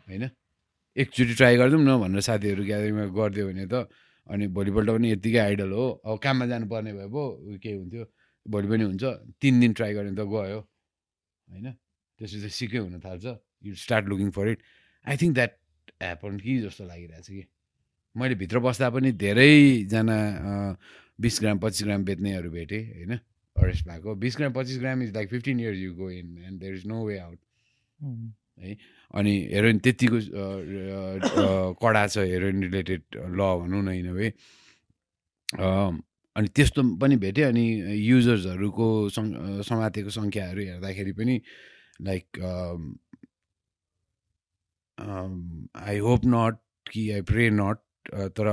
होइन? 0.09 0.25
एकचोटि 0.97 1.35
ट्राई 1.35 1.57
गरिदिउँ 1.57 1.83
न 1.83 1.97
भनेर 2.03 2.21
साथीहरू 2.29 2.65
ग्यादरिङमा 2.65 3.05
गरिदियो 3.19 3.47
भने 3.49 3.67
त 3.73 3.75
अनि 4.27 4.47
भोलिपल्ट 4.57 4.89
पनि 4.91 5.11
यत्तिकै 5.13 5.39
आइडल 5.39 5.71
हो। 5.73 5.87
अब 6.05 6.19
काममा 6.25 6.47
जानुपर्ने 6.53 6.93
भए 6.93 7.09
पो 7.15 7.23
केही 7.63 7.77
हुन्थ्यो 7.77 8.05
भोलि 8.47 8.69
पनि 8.69 8.85
हुन्छ। 8.85 9.05
तिन 9.41 9.61
दिन 9.61 9.73
ट्राई 9.79 9.93
गर्ने 9.95 10.13
त 10.13 10.25
गयो 10.35 10.61
होइन? 11.49 11.67
त्यसपछि 12.21 12.51
सिकै 12.59 12.79
हुन 12.79 13.01
थाल्छ। 13.01 13.25
You 13.67 13.75
start 13.85 14.05
looking 14.11 14.31
for 14.37 14.49
it 14.49 14.59
I 15.05 15.17
think 15.23 15.35
that 15.35 15.53
happen 16.03 16.39
कि 16.45 16.59
जस्तो 16.63 16.85
लागिरहेछ 16.87 17.27
कि? 17.29 17.45
मैले 18.15 18.35
भित्र 18.35 18.59
बस्दा 18.59 18.91
पनि 18.91 19.13
धेरैजना 19.23 20.19
बिस 21.21 21.41
ग्राम 21.41 21.59
पच्चिस 21.59 21.85
ग्राम 21.87 22.05
बेच्नेहरू 22.05 22.51
भेटेँ 22.51 22.83
होइन? 22.95 23.13
अरेस्ट 23.57 23.87
भएको। 23.89 24.15
बिस 24.23 24.37
ग्राम 24.37 24.53
पच्चिस 24.53 24.79
gram 24.79 25.03
is 25.03 25.15
like 25.15 25.29
fifteen 25.31 25.61
years 25.61 25.79
you 25.79 25.95
go 25.95 26.11
in 26.11 26.27
and 26.47 26.61
there 26.61 26.75
is 26.75 26.87
no 26.87 27.05
way 27.07 27.19
out 27.19 27.39
अनि 29.15 29.33
हेरोइन 29.53 29.79
त्यत्तिको 29.79 30.17
अ, 30.17 31.75
कडा 31.83 32.07
छ 32.07 32.19
हेरोइन 32.27 32.63
रिलेटेड 32.63 33.03
ल 33.17 33.41
भनौँ 33.63 33.83
न 33.83 33.89
इन 33.99 34.11
वे 34.13 34.33
अनि 35.59 36.49
त्यस्तो 36.55 36.83
पनि 37.03 37.17
भेट्यो 37.17 37.47
अनि 37.49 37.65
युजर्सहरूको 37.99 38.87
सङ् 39.11 39.31
समातेको 39.69 40.11
सङ्ख्याहरू 40.11 40.61
हेर्दाखेरि 40.63 41.13
पनि 41.13 41.41
लाइक 42.03 42.27
आई 45.01 45.99
होप 46.09 46.25
नट 46.27 46.59
कि 46.91 47.11
आई 47.11 47.23
प्रे 47.31 47.49
नट 47.51 47.79
तर 48.39 48.49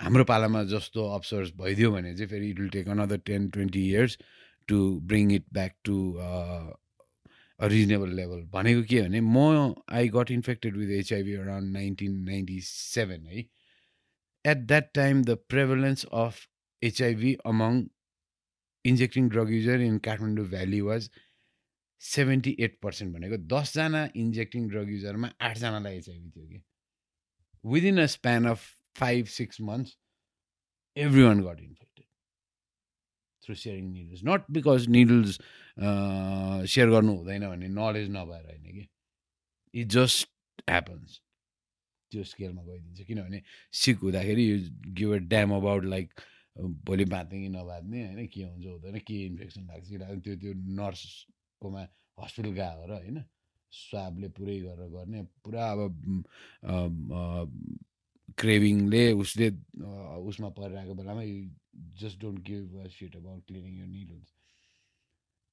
हाम्रो 0.00 0.24
पालामा 0.24 0.62
जस्तो 0.72 1.06
अप्सर्स 1.14 1.52
भइदियो 1.60 1.90
भने 1.92 2.14
चाहिँ 2.16 2.28
फेरि 2.30 2.50
it 2.50 2.60
will 2.60 2.68
take 2.76 2.88
another 2.88 3.18
ten 3.30 3.48
twenty 3.56 3.82
years 3.88 4.18
to 4.68 4.78
bring 5.12 5.32
it 5.34 5.44
back 5.52 5.74
to 5.84 5.96
a 6.14 6.28
reasonable 7.60 8.10
level 8.16 8.42
भनेको 8.52 8.82
के 8.90 9.00
भने 9.02 9.20
म 9.20 9.74
I 9.98 10.08
got 10.16 10.30
infected 10.30 10.76
with 10.76 10.90
HIV 10.98 11.34
around 11.34 11.72
nineteen 11.72 12.12
ninety 12.24 12.60
seven 12.64 13.26
है। 13.26 13.38
At 14.44 14.58
that 14.66 14.92
time 14.94 15.22
the 15.24 15.38
prevalence 15.48 16.04
of 16.24 16.46
HIV 16.82 17.32
among 17.52 17.82
injecting 18.84 19.28
drug 19.28 19.50
user 19.52 19.80
in 19.86 19.98
Kathmandu 20.04 20.46
valley 20.50 20.80
was 20.80 21.10
seventy 22.02 22.56
eight 22.60 22.78
percent 22.82 23.14
भनेको 23.14 23.36
दसजना 23.52 24.02
injecting 24.16 24.68
drug 24.68 24.90
युजरमा 24.90 25.32
आठजनालाई 25.40 25.96
HIV 25.98 26.30
थियो 26.30 26.46
कि। 26.48 26.62
Within 27.64 28.00
a 28.02 28.06
span 28.16 28.46
of 28.48 28.60
five 28.98 29.26
six 29.36 29.60
months 29.70 29.96
every 30.96 31.22
one 31.22 31.42
got 31.42 31.60
infected 31.60 32.06
through 33.42 33.54
sharing 33.54 33.92
needles 33.92 34.20
not 34.24 34.50
because 34.58 34.88
needles 34.96 35.38
share 36.72 36.88
गर्नु 36.90 37.16
हुँदैन 37.16 37.48
भन्ने 37.48 37.68
knowledge 37.80 38.08
नभएर 38.10 38.44
होइन 38.46 38.64
कि। 38.72 38.88
इट 39.74 39.88
जस्ट 39.96 40.28
ह्यापन्स 40.70 41.20
त्यो 42.12 42.22
स्केलमा 42.24 42.62
गइदिन्छ। 42.62 43.00
किनभने 43.06 43.42
सिक 43.82 43.98
हुँदाखेरि 44.02 44.44
you 44.50 44.58
give 44.98 45.10
a 45.14 45.18
damn 45.32 45.50
about 45.56 45.84
like 45.84 46.20
भोलि 46.86 47.04
बाँध्ने 47.14 47.40
कि 47.42 47.48
नबाँध्ने 47.48 48.04
होइन 48.04 48.26
के 48.26 48.42
हुन्छ 48.42 48.66
हुँदैन 48.66 48.98
के 49.08 49.24
इन्फेक्सन 49.26 49.66
लाग्छ 49.66 49.88
कि 49.88 49.96
लाग्छ 49.98 50.18
त्यो 50.24 50.36
त्यो 50.36 50.52
नर्सकोमा 51.58 51.82
हस्पिटल 52.18 52.52
गयो 52.54 52.86
र 52.86 52.92
होइन 53.02 53.24
स्वाबले 53.72 54.28
पुरै 54.30 54.58
गरेर 54.60 54.88
गर्ने 54.94 55.22
पुरा 55.44 55.64
अब 55.72 55.80
क्रेभिङले 58.38 59.04
उसले 59.12 59.48
उसमा 60.30 60.48
परिरहेको 60.58 60.94
बेलामा 60.94 61.22
you 61.22 61.38
just 62.00 62.20
don't 62.20 62.38
give 62.46 62.86
shit 62.94 63.16
about 63.16 63.42
cleaning 63.46 63.74
your 63.80 63.86
needles 63.86 64.30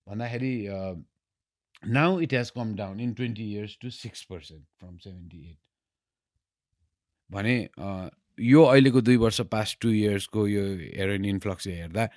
भन्दाखेरि 0.08 0.54
now 1.90 2.20
it 2.22 2.34
has 2.34 2.50
come 2.56 2.76
down 2.76 3.00
in 3.00 3.14
twenty 3.14 3.52
years 3.52 3.78
to 3.82 3.90
six 3.90 4.24
percent 4.30 4.66
from 4.80 4.98
seventy 4.98 5.42
eight. 5.50 5.60
भने 7.30 7.56
यो 8.40 8.64
अहिलेको 8.64 9.02
दुई 9.02 9.18
वर्ष 9.18 9.42
पास्ट 9.52 9.82
टु 9.82 9.90
इयर्सको 9.92 10.48
यो 10.48 10.64
हेरोइन 10.78 11.26
इन्फ्लक्स 11.26 11.68
हेर्दा 11.68 12.10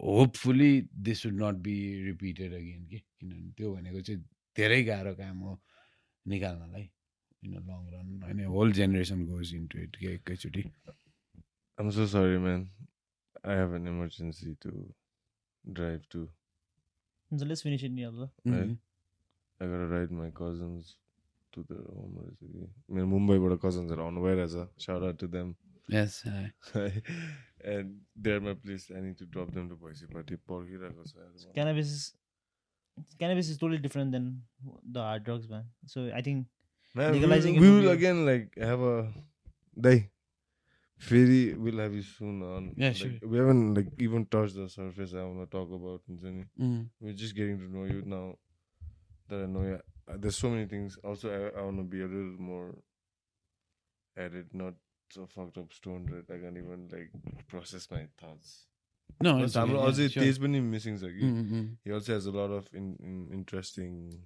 hopefully 0.00 0.70
this 1.06 1.22
should 1.22 1.34
not 1.42 1.56
be 1.66 1.74
repeated 2.04 2.52
again 2.54 2.86
कि 2.86 2.98
किनभने 2.98 3.50
त्यो 3.58 3.74
भनेको 3.74 4.00
चाहिँ 4.00 4.20
धेरै 4.56 4.82
गाह्रो 4.84 5.14
काम 5.20 5.38
हो 5.48 5.52
निकाल्नलाई 6.26 6.90
इन 7.44 7.54
लङ 7.54 7.86
रन 7.94 8.22
होइन 8.24 8.44
whole 8.56 8.72
generation 8.80 9.24
goes 9.26 9.54
into 9.54 9.78
it 9.86 9.96
के 10.02 10.14
एकैचोटि 10.14 10.64
I'm 11.78 11.88
so 11.90 12.04
sorry, 12.10 12.38
man. 12.38 12.60
I 13.44 13.54
have 13.60 13.72
an 13.76 13.86
emergency 13.92 14.52
to 14.64 14.70
drive 15.64 16.02
to. 16.10 16.20
So 17.30 17.44
let's 17.46 17.62
finish 17.66 17.82
it 17.88 17.92
near 17.94 18.10
the 18.18 18.28
Mhm. 18.50 18.76
I 19.60 19.66
gotta 19.72 19.88
ride 19.94 20.12
my 20.18 20.28
cousins 20.30 20.92
to 21.52 21.64
the 21.70 21.80
home. 21.96 22.14
मेरो 22.90 23.06
मुम्बईबाट 23.14 23.58
कजन्सहरू 23.64 24.02
आउनु 24.04 24.22
भइरहेछ 24.26 24.84
shout 24.86 25.02
out 25.08 25.18
to 25.20 25.26
them 25.34 25.52
Yes, 27.63 27.65
I- 27.65 27.71
and 27.71 27.95
there 28.27 28.39
my 28.47 28.53
place 28.65 28.91
I 28.91 29.01
need 29.01 29.17
to 29.19 29.25
drop 29.37 29.49
them 29.55 29.69
to 29.69 29.75
भैँसीपट्टि 29.85 30.35
पर्खिरहेको 30.51 31.03
छ 31.09 31.15
यार। 31.17 31.51
cannabis 31.57 31.89
is 31.97 32.05
cannabis 33.23 33.49
is 33.55 33.57
totally 33.63 33.81
different 33.87 34.15
than 34.17 34.29
the 34.97 35.03
hard 35.09 35.25
drugs 35.27 35.49
man 35.55 35.67
so 35.95 36.05
i 36.21 36.21
think 36.29 36.47
Man, 36.99 37.11
we 37.13 37.19
legalizing 37.19 37.55
will, 37.55 37.63
it 37.63 37.65
we 37.65 37.73
would 37.73 37.83
will 37.83 37.91
be- 37.91 37.97
again 37.97 38.19
like 38.27 38.55
have 38.69 38.83
a 38.91 38.95
day. 39.87 39.97
Ferry 41.09 41.53
will 41.65 41.77
have 41.81 41.93
you 41.97 42.01
soon 42.05 42.39
on. 42.45 42.65
Yeah, 42.83 42.87
like, 42.87 42.97
sure. 43.01 43.29
We 43.33 43.37
haven't 43.41 43.75
like 43.79 43.91
even 44.07 44.25
touched 44.35 44.55
the 44.61 44.65
surface. 44.73 45.13
I 45.13 45.21
want 45.27 45.43
to 45.43 45.45
talk 45.57 45.69
about. 45.77 46.01
हुन्छ 46.11 46.23
नि. 46.39 46.43
Mhm. 46.65 46.81
We're 47.05 47.13
just 47.21 47.35
getting 47.37 47.59
to 47.61 47.67
know 47.75 47.85
you 47.91 48.01
now. 48.15 48.23
That 49.29 49.43
I 49.45 49.51
know. 49.53 49.63
Yeah, 49.67 49.85
Uh, 50.07 50.17
there's 50.25 50.39
so 50.43 50.49
many 50.55 50.65
things. 50.73 50.97
Also, 51.11 51.29
I, 51.35 51.39
I 51.61 51.63
want 51.69 51.77
to 51.83 51.85
be 51.95 52.01
a 52.07 52.09
little 52.15 52.35
more 52.49 52.67
at 54.25 54.33
it, 54.41 54.53
not 54.63 54.81
so 55.10 55.26
fucked 55.26 55.58
up, 55.58 55.72
stoned, 55.72 56.10
right? 56.10 56.24
I 56.28 56.40
can't 56.40 56.56
even 56.56 56.88
like 56.90 57.10
process 57.48 57.88
my 57.90 58.06
thoughts. 58.18 58.66
No, 59.20 59.38
it's 59.42 59.56
really 59.56 59.78
also 59.78 60.02
yeah, 60.02 60.08
sure. 60.08 60.22
Missing 60.70 60.98
Mm-hmm. 61.24 61.62
He 61.84 61.92
also 61.92 62.14
has 62.14 62.26
a 62.26 62.30
lot 62.30 62.50
of 62.50 62.68
in, 62.72 62.96
in 63.00 63.28
interesting 63.32 64.18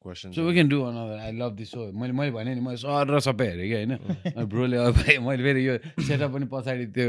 questions. 0.00 0.34
So 0.36 0.46
we 0.46 0.54
can 0.54 0.68
do 0.68 0.86
another. 0.86 1.16
I 1.18 1.30
love 1.32 1.56
this 1.56 1.70
show. 1.70 1.90
मैले 1.92 2.12
मैले 2.12 2.30
भने 2.30 2.54
नि 2.54 2.60
मैले 2.60 2.76
sir 2.82 3.10
र 3.10 3.18
सबै 3.20 3.46
हेरेँ 3.50 3.68
कि 3.68 3.74
होइन? 3.74 4.44
ब्रोले 4.48 4.76
अब 4.78 4.94
भाइ 4.94 5.18
मैले 5.26 5.42
फेरि 5.42 5.66
यो 5.66 5.74
सेटअप 6.06 6.30
पनि 6.32 6.46
पछाडि 6.52 6.86
त्यो 6.94 7.08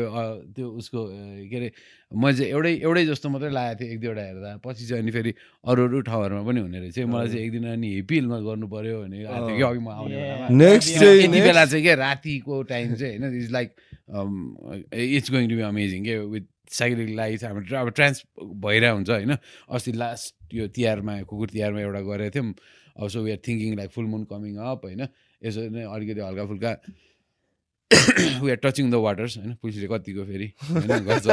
त्यो 0.58 0.68
उसको 0.82 1.00
के 1.52 1.56
अरे 1.58 1.72
मैले 2.12 2.38
चाहिँ 2.38 2.50
एउटै 2.52 2.74
एउटै 2.82 3.06
जस्तो 3.06 3.30
मात्रै 3.30 3.52
लागेको 3.54 3.80
थिएँ 3.80 3.92
एक 3.94 4.00
दुईवटा 4.02 4.24
हेर्दा। 4.30 4.50
पछि 4.66 4.84
चाहिँ 4.90 5.02
अनि 5.04 5.12
फेरि 5.12 5.32
अरू 5.70 5.82
अरू 5.88 6.02
ठाउँहरूमा 6.10 6.44
पनि 6.50 6.60
हुने 6.66 6.80
रहेछ। 6.80 7.00
मलाई 7.14 7.28
चाहिँ 7.30 7.44
एक 7.46 7.52
दिन 7.52 7.66
अनि 7.78 7.90
हिपिलमा 7.94 8.38
गर्नु 8.50 8.68
पऱ्यो 8.74 8.96
भने 9.06 9.18
कि 9.22 9.64
अघि 9.70 9.80
म 9.80 9.90
आउने 9.90 10.16
यति 10.18 11.28
बेला 11.30 11.62
next- 11.62 11.72
चाहिँ 11.72 11.84
के 11.86 11.96
रातिको 11.96 12.62
टाइम 12.74 12.96
चाहिँ 12.96 13.18
होइन 13.20 13.38
is 13.38 13.52
like 13.52 13.70
it's 14.94 15.32
going 15.32 15.50
to 15.50 15.56
be 15.56 15.62
amazing 15.70 16.04
के 16.06 16.18
विथ 16.34 16.46
साइकिलिङ 16.74 17.16
लाइफ 17.16 17.44
हाम्रो 17.44 17.78
अब 17.78 17.90
ट्रान्स 17.98 18.24
भइरहेको 18.66 18.96
हुन्छ 18.96 19.10
होइन। 19.10 19.38
अस्ति 19.78 19.92
लास्ट 19.92 20.36
यो 20.54 20.68
तिहारमा 20.68 21.22
कुकुर 21.30 21.50
तिहारमा 21.50 21.80
एउटा 21.82 22.02
गरेको 22.02 22.34
थियौँ। 22.36 22.54
अब 23.00 23.08
so 23.08 23.22
we 23.24 23.32
are 23.32 23.40
thinking 23.48 23.76
like 23.78 23.90
full 23.92 24.06
moon 24.06 24.24
coming 24.32 24.56
up 24.58 24.82
होइन? 24.86 25.08
यसो 25.42 25.70
नै 25.72 25.84
अलिकति 25.88 26.22
हल्का 26.22 26.46
फुल्का 26.46 26.72
we 28.44 28.50
are 28.52 28.60
touching 28.64 28.92
the 28.92 28.96
waters 29.02 29.38
होइन? 29.38 29.54
पुलिसले 29.62 29.88
कतिको 29.88 30.24
फेरि 30.26 30.48
होइन? 30.62 31.00
गर्छ 31.08 31.26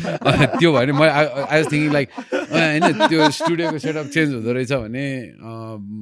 त्यो 0.60 0.70
भयो 0.72 0.80
भने 0.80 0.92
म 0.92 1.02
आई 1.02 1.26
वाज 1.60 1.66
थिङ्किङ 1.72 1.92
लाइक 1.92 2.08
होइन? 2.10 2.84
त्यो 3.08 3.30
स्टुडियोको 3.30 3.78
सेटअप 3.78 4.06
चेन्ज 4.14 4.30
हुँदो 4.34 4.50
रहेछ 4.52 4.72
भने 4.72 5.04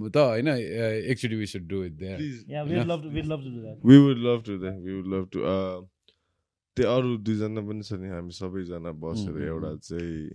त 0.09 0.17
होइन? 0.17 0.49
एकचोटि 1.13 1.37
वी 1.37 1.47
सुड 1.47 1.65
डु 1.69 1.85
इट 1.85 1.95
त्यो 6.77 6.87
अरू 6.87 7.17
दुईजना 7.27 7.61
पनि 7.67 7.83
छ 7.83 7.93
नि 7.99 8.09
हामी 8.09 8.33
सबैजना 8.39 8.91
बसेर 9.03 9.35
Mm, 9.35 9.43
mm, 9.43 9.49
एउटा 9.51 9.71
चाहिँ 9.83 10.31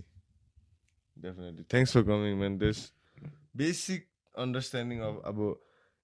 definitely 1.18 1.64
thanks 1.72 1.94
for 1.98 2.03
coming 2.10 2.38
man 2.40 2.57
this 2.64 2.80
basic 3.56 4.07
understanding 4.35 4.99
of 5.10 5.22
अब 5.31 5.45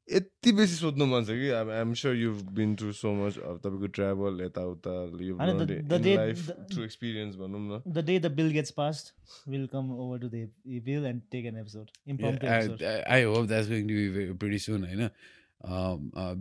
यति 0.07 0.51
बेसी 0.57 0.75
सोध्नु 0.75 1.05
मन 1.05 1.25
छ 1.25 1.33
कि 1.39 1.49
अब 1.55 1.69
I'm 1.69 1.93
sure 2.01 2.15
you 2.15 2.29
been 2.59 2.75
through 2.75 2.91
so 2.99 3.09
much 3.15 3.37
अब 3.39 3.57
तपाईँको 3.65 3.87
ट्राभल 3.97 4.41
यताउता 4.41 4.93
लाइफ 5.15 6.45
थ्रु 6.71 6.83
एक्सपिरियन्स 6.83 7.35
भनौँ 7.41 7.61
न। 7.61 7.81
the 7.97 8.03
day 8.07 8.17
the 8.19 8.31
bill 8.39 8.49
gets 8.51 8.71
passed 8.79 9.11
we'll 9.47 9.67
come 9.75 9.91
over 9.97 10.17
to 10.23 10.29
the 10.29 10.41
the 10.65 10.79
bill 10.87 11.05
and 11.11 11.21
take 11.35 11.49
an 11.51 11.59
episode 11.63 11.91
impromptu 12.07 12.49
episode. 12.55 12.83
I 13.17 13.23
hope 13.33 13.45
that's 13.53 13.69
going 13.69 13.87
to 13.89 13.99
be 14.17 14.25
pretty 14.45 14.59
soon 14.65 14.85
होइन 14.85 15.09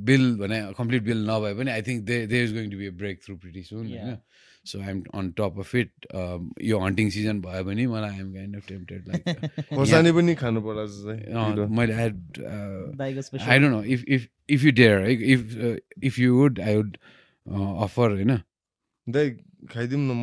bill 0.08 0.24
भने 0.38 0.60
complete 0.78 1.02
bill 1.02 1.24
नभए 1.30 1.54
पनि 1.60 1.70
I 1.70 1.82
think 1.88 2.04
they 2.10 2.18
they 2.26 2.42
is 2.44 2.52
going 2.54 2.70
to 2.70 2.78
be 2.78 2.90
break 3.02 3.22
through 3.24 3.36
pretty 3.44 3.62
soon 3.70 3.86
होइन 3.86 4.08
Yeah. 4.08 4.18
So 4.70 4.80
I'm 4.80 5.02
on 5.14 5.30
top 5.38 5.58
of 5.64 5.74
it 5.74 5.90
यो 6.70 6.78
hunting 6.80 7.10
season 7.16 7.40
भयो 7.42 7.62
भने 7.64 7.86
मलाई 7.94 8.10
I'm 8.10 8.30
kind 8.34 8.56
of 8.56 8.64
tempted 8.68 9.00
like 9.08 9.22
खोर्सानी 9.74 10.10
पनि 10.12 10.34
खानु 10.42 10.60
पर्ला। 10.66 10.84
मैले 11.78 11.92
I 11.94 12.06
I 13.48 13.58
don't 13.58 13.72
know 13.72 13.82
if 13.84 14.00
if 14.08 14.28
if 14.56 14.64
you 14.64 14.72
dare 14.80 14.96
है 15.00 15.12
if 15.34 15.40
if 16.10 16.18
you 16.18 16.28
would 16.36 16.60
I 16.60 16.76
would 16.76 16.96
offer 17.86 18.08
होइन? 18.10 18.32
दाइ 19.06 19.30
खाइदिउँ 19.74 20.00
न 20.00 20.10
म 20.14 20.22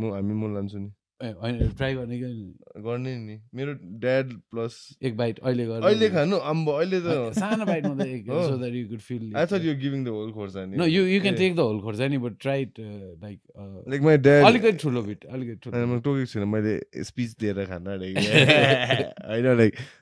म 0.00 0.12
हामी 0.14 0.34
म 0.34 0.54
लान्छु 0.54 0.78
नि। 0.78 0.90
ट्राई 1.22 1.94
गर्ने 1.94 2.18
क्या 2.18 2.82
गर्ने 2.82 3.16
नि। 3.16 3.38
मेरो 3.54 3.72
ड्याड 4.04 4.32
प्लस 4.50 4.98
एक 5.02 5.16
बाइट 5.16 5.38
अहिले 5.38 5.66
गर्नु 5.66 5.86
अहिले 5.86 6.08
खानु 6.10 6.36
अम्बो 6.52 6.72
अहिले 6.72 7.00
त 7.00 7.32
सानो 7.38 7.64
बाइट 7.66 7.86
मात्रै 7.86 8.18
हो। 8.28 8.48
So 8.48 8.56
that 8.58 8.74
you 8.74 8.88
could 8.88 9.00
feel 9.00 9.30
thought 9.46 9.62
you 9.62 9.74
were 9.74 9.82
giving 9.84 10.02
the 10.08 10.14
whole 10.16 10.32
खोर्सानी 10.32 10.76
you 10.94 11.02
you 11.12 11.20
can 11.20 11.34
uh, 11.34 11.38
take 11.38 11.54
the 11.56 11.64
whole 11.68 11.80
खोर्सानी 11.80 12.16
it 12.16 12.78
uh, 12.78 13.14
like 13.22 13.40
uh, 13.56 13.80
Like 13.86 14.02
my 14.02 14.16
dad 14.16 14.44
अलिकति 14.44 14.72
ठुलो 14.82 15.02
बिट 15.02 15.24
अलिकति 15.24 15.70
ठुलो 15.70 15.86
म 15.86 16.00
टोकेको 16.00 16.26
छुइनँ 16.32 16.48
मैले 16.52 16.74
स्पिच 17.04 17.30
दिएर 17.40 17.64
खाना 17.64 17.90
होइन 17.90 19.56
लाइक 19.56 19.74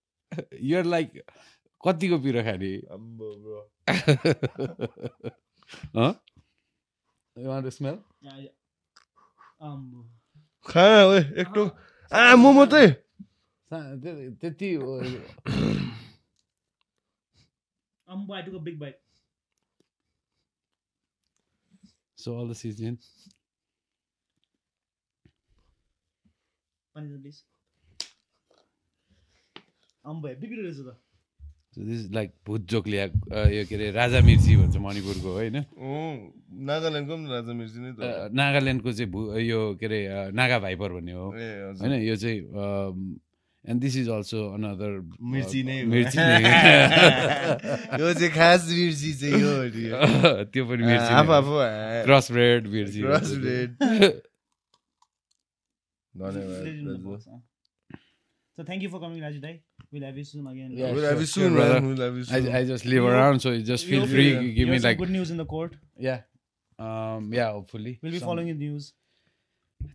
You're 0.69 0.87
like 0.87 1.13
कतिको 1.83 2.17
पिरो 2.23 2.41
खाने 2.47 2.71
आम्बो 2.95 3.27
bro. 3.43 3.59
Smell 7.77 7.97
Yeah, 8.23 8.37
yeah. 8.37 8.55
आम्बो। 9.61 9.99
खा 10.65 10.83
ओए 11.05 11.21
एक 11.41 11.47
टो 11.55 11.63
आ 12.11 12.35
म 12.35 12.43
मात्रै 12.55 12.87
त्यति 13.71 14.69
आम्बो, 18.07 18.31
I 18.33 18.41
took 18.43 18.55
a 18.55 18.59
big 18.59 18.77
bite. 18.79 18.99
So 22.17 22.29
all 22.41 22.49
the 22.49 22.53
season 22.55 22.95
पानी 26.95 27.07
छ, 27.09 27.11
please. 27.21 27.41
आम्बो, 30.05 30.27
हेभी 30.27 30.47
पिरो 30.47 30.61
रहेछ 30.65 30.79
त। 30.81 30.97
दिस 31.77 32.11
लाइक 32.11 32.31
भुत 32.47 32.61
जोक 32.67 32.87
ल्या 32.87 33.03
यो 33.55 33.63
के 33.69 33.75
अरे 33.75 33.91
राजा 33.95 34.19
मिर्ची 34.27 34.55
भन्छ 34.59 34.75
मणिपुरको 34.75 35.29
होइन? 35.31 35.55
नागाल्यान्डको 36.67 37.13
पनि 37.15 37.27
राजा 37.31 37.53
मिर्ची 37.55 37.79
नै 37.79 37.91
नागाल्यान्डको 38.35 38.91
चाहिँ 38.91 39.11
भु 39.11 39.19
यो 39.39 39.59
के 39.79 39.85
अरे 39.87 39.99
नागा 40.35 40.57
भाइपर 40.65 40.89
भन्ने 40.99 41.13
हो। 41.15 41.25
होइन 41.31 41.93
यो 42.03 42.15
चाहिँ 42.19 42.39
and 43.65 43.79
this 43.81 43.95
is 44.03 44.09
also 44.09 44.39
another 44.57 44.91
mirchi 45.31 45.63
नै। 45.63 45.77
मिर्ची 45.87 46.17
यो 48.01 48.07
चाहिँ 48.19 48.31
खास 48.35 48.67
मिर्ची 48.67 49.11
चाहिँ 49.21 49.39
यो। 49.39 49.53
त्यो 50.51 50.63
पनि 50.67 50.83
मिर्ची 50.91 51.11
आफू 51.21 51.31
आफू 51.39 51.55
क्रस 52.03 52.31
ब्रेड 52.31 52.67
मिर्ची 52.67 52.99
क्रस 53.01 53.31
ब्रेड 53.39 53.69
धन्यवाद? 56.11 57.41
So 58.55 58.63
thank 58.63 58.81
you 58.81 58.89
for 58.89 58.99
coming, 58.99 59.21
Raju 59.21 59.41
Dai. 59.41 59.61
We'll 59.91 60.03
have 60.03 60.17
you 60.17 60.23
soon 60.23 60.47
again. 60.47 60.71
Yeah, 60.71 60.91
We'll 60.91 61.01
sure, 61.01 61.09
have 61.09 61.19
you 61.19 61.25
sure, 61.25 61.43
soon, 61.43 61.53
brother. 61.53 61.73
man. 61.81 61.87
We'll 61.87 62.05
have 62.07 62.15
you 62.17 62.23
soon. 62.23 62.47
I, 62.53 62.59
I 62.59 62.65
just 62.65 62.85
live 62.85 63.03
We 63.03 63.09
around, 63.09 63.39
so 63.41 63.51
you 63.51 63.63
just 63.63 63.85
feel 63.85 64.01
hope 64.01 64.09
free. 64.09 64.29
you- 64.33 64.41
Give 64.53 64.67
You 64.67 64.73
me 64.73 64.79
like, 64.79 64.97
good 64.97 65.09
news 65.09 65.31
in 65.31 65.37
the 65.37 65.45
court. 65.45 65.75
yeah, 65.97 66.21
um, 66.79 67.33
yeah, 67.33 67.51
hopefully. 67.51 67.99
We'll 68.01 68.11
be 68.11 68.19
Some- 68.19 68.27
following 68.27 68.47
the 68.47 68.53
news. 68.53 68.93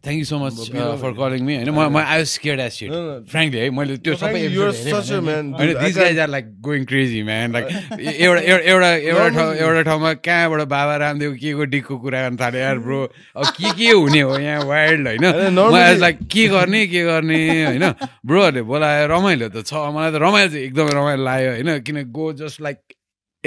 Thank 0.07 0.19
you 0.23 0.27
so 0.27 0.39
much 0.39 0.55
But 0.57 0.69
we 0.73 0.81
for 1.01 1.09
don't- 1.11 1.17
calling 1.21 1.45
me. 1.47 1.55
होइन 1.57 1.71
म 1.75 1.99
I 2.01 2.19
was 2.23 2.31
scared 2.31 2.61
as 2.65 2.77
shit. 2.79 2.91
No, 2.91 2.99
no. 3.07 3.15
Frankly, 3.31 3.59
है 3.61 3.71
मैले 3.79 3.97
त्यो 4.07 4.15
सबै. 4.21 4.43
होइन 4.47 5.73
this 5.83 5.97
guys 5.97 6.19
are 6.19 6.29
like 6.29 6.47
going 6.63 6.85
crazy 6.91 7.23
man 7.23 7.53
like 7.53 7.67
एउटा 8.01 8.41
एउटा 8.41 8.71
एउटा 8.71 8.91
एउटा 8.95 9.29
ठाउँ 9.37 9.55
एउटा 9.55 9.83
ठाउँमा 9.89 10.13
कहाँबाट 10.29 10.63
बाबा 10.75 10.97
रामदेव 11.03 11.33
के 11.43 11.53
को 11.59 11.65
डिकको 11.75 11.97
कुरा 12.07 12.21
गर्न 12.23 12.37
थाल्यो 12.41 12.61
यार 12.61 12.79
ब्रो 12.87 13.01
अब 13.37 13.47
के 13.59 13.71
के 13.79 13.91
हुने 13.91 14.21
हो 14.21 14.39
यहाँ 14.39 14.65
वाइल्ड 14.71 15.07
होइन 15.09 15.25
होइन, 15.25 15.99
लाइक 16.01 16.19
के 16.33 16.47
गर्ने 16.55 16.87
के 16.95 17.03
गर्ने 17.11 17.41
होइन 17.67 17.85
ब्रोहरूले 18.27 18.63
बोलायो 18.71 19.07
रमाइलो 19.11 19.49
त 19.59 19.67
छ 19.67 19.75
मलाई 19.97 20.11
त 20.15 20.23
रमाइलो 20.23 20.49
चाहिँ 20.55 20.65
एकदमै 20.71 20.93
रमाइलो 21.01 21.23
लाग्यो 21.25 21.51
होइन 21.59 21.69
किन 21.87 21.97
गो 22.15 22.33
जस्ट 22.47 22.61
लाइक 22.63 22.79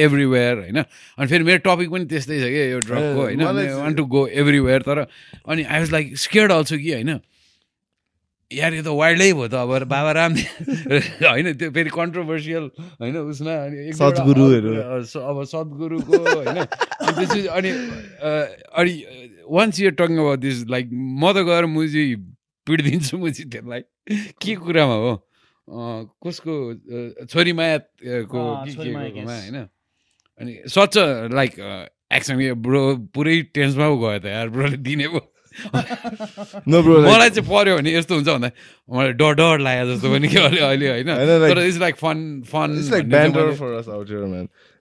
एभ्रिवेयर 0.06 0.56
होइन? 0.60 0.78
अनि 0.82 1.28
फेरि 1.28 1.44
मेरो 1.44 1.62
टपिक 1.66 1.90
पनि 1.92 2.06
त्यस्तै 2.12 2.38
छ 2.40 2.46
कि 2.54 2.62
यो 2.72 2.80
ड्रगको 2.86 3.22
होइन? 3.22 3.44
वान 3.80 3.94
टु 3.96 4.06
गो 4.06 4.28
एभ्रिवेयर 4.28 4.82
तर 4.88 4.98
अनि 5.48 5.64
I 5.64 5.80
was 5.80 5.92
like 5.92 6.18
scared 6.18 6.52
also 6.52 6.78
कि 6.78 6.92
होइन? 6.94 7.20
यार 8.52 8.74
यो 8.74 8.82
त 8.82 8.90
वाइल्डै 8.98 9.30
भयो 9.34 9.48
त 9.48 9.54
अब 9.62 9.86
बाबा 9.86 10.12
रामदेव 10.18 10.98
होइन? 11.22 11.54
त्यो 11.54 11.70
फेरि 11.70 11.90
कन्ट्रोभर्सियल 11.94 12.64
होइन? 12.98 13.18
उसमा 13.30 13.54
अनि 13.66 13.94
सद्गुरुहरू। 13.94 14.72
अब 15.22 15.38
सद्गुरुको 15.46 16.18
होइन? 16.18 16.58
अनि 16.58 17.12
त्यसपछि 17.14 17.46
अनि 17.46 17.70
अनि 18.74 18.94
once 19.46 19.80
you 19.80 19.92
talk 20.02 20.18
about 20.18 20.40
this 20.40 20.66
like 20.66 20.90
म 20.94 21.24
त 21.30 21.46
गएर 21.46 21.66
मुजी 21.70 22.04
पिडिदिन्छु 22.68 23.18
मुजी 23.18 23.44
त्यसलाई। 23.54 23.82
के 24.42 24.56
कुरामा 24.66 24.98
हो? 25.06 25.14
अ, 25.70 26.10
कसको 26.26 26.54
छोरी 27.30 27.54
मायाको। 27.54 28.42
होइन? 28.42 29.58
अनि 30.40 30.54
सच 30.76 30.98
लाइक 31.34 31.60
एक्सन 32.20 32.34
ब्रो 32.68 32.82
पुरै 33.16 33.42
टेन्समा 33.58 33.88
पो 33.90 33.98
गयो 34.06 34.20
त 34.20 34.26
यार 34.26 34.50
ब्रोले 34.56 34.78
दिने 34.88 35.08
पो 35.16 35.22
मलाई 35.60 37.30
चाहिँ 37.36 37.48
पर्यो 37.50 37.76
भने 37.78 37.92
यस्तो 37.94 38.16
हुन्छ 38.16 38.28
भन्दा 38.30 38.50
मलाई 38.96 39.14
डर 39.20 39.34
डर 39.40 39.60
लाग्यो 39.68 39.86
जस्तो 39.92 40.08
पनि 40.14 40.28
कि 40.32 40.38
अहिले 40.38 40.62
अहिले 40.66 40.88
होइन 40.90 41.10
तर 41.52 41.60
it's 41.66 41.80
like 41.84 41.96
fun 42.00 42.18
fun. 42.52 42.70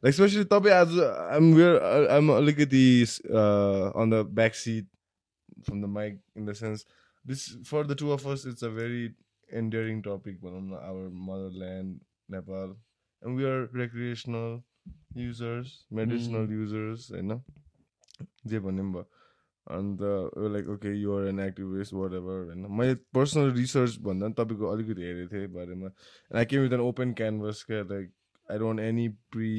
Like 0.03 0.15
especially 0.15 0.45
तपाईँ 0.47 0.75
आज 0.75 0.93
I'm 1.35 1.47
we're 1.59 1.79
I'm 2.17 2.31
अलिकति 2.31 2.85
uh, 3.35 3.91
on 3.99 4.11
the 4.15 4.23
back 4.23 4.55
seat 4.55 4.87
from 5.67 5.81
the 5.81 5.89
mic 5.89 6.21
in 6.37 6.45
the 6.45 6.55
sense 6.55 6.85
this 7.25 7.57
for 7.71 7.83
the 7.83 7.97
two 7.97 8.13
of 8.13 8.27
us 8.27 8.45
it's 8.47 8.63
a 8.63 8.71
very 8.71 9.01
endearing 9.51 9.99
topic 10.03 10.39
भनौँ 10.45 10.63
न 10.63 10.79
our 10.91 11.11
motherland 11.11 11.99
Nepal 12.29 12.77
and 13.23 13.35
we 13.35 13.45
are 13.45 13.67
recreational 13.83 14.63
users 15.15 15.87
medicinal 15.91 16.51
users 16.51 17.11
होइन 17.11 17.41
जे 18.47 18.59
भन्ने 18.61 18.83
पनि 18.83 18.93
भयो 18.93 19.05
अन्त 19.67 20.01
like 20.55 20.69
okay 20.75 20.93
you're 21.01 21.27
an 21.29 21.41
activist 21.41 21.93
whatever 22.21 22.45
होइन 22.45 22.67
मैले 22.79 22.95
पर्सनल 23.15 23.53
रिसर्च 23.57 23.99
भन्दा 24.09 24.29
पनि 24.29 24.35
तपाईँको 24.39 24.67
अलिकति 24.73 25.03
हेरेको 25.03 25.35
थिएँ 25.35 25.49
बारेमा 25.55 25.87
and 25.87 26.37
I 26.37 26.45
came 26.53 26.63
with 26.63 26.73
an 26.73 26.81
open 26.81 27.13
canvas 27.21 27.65
क्या 27.67 27.83
like 27.93 28.13
I 28.49 28.59
don't 28.59 28.81
any 28.81 29.09
pre 29.35 29.53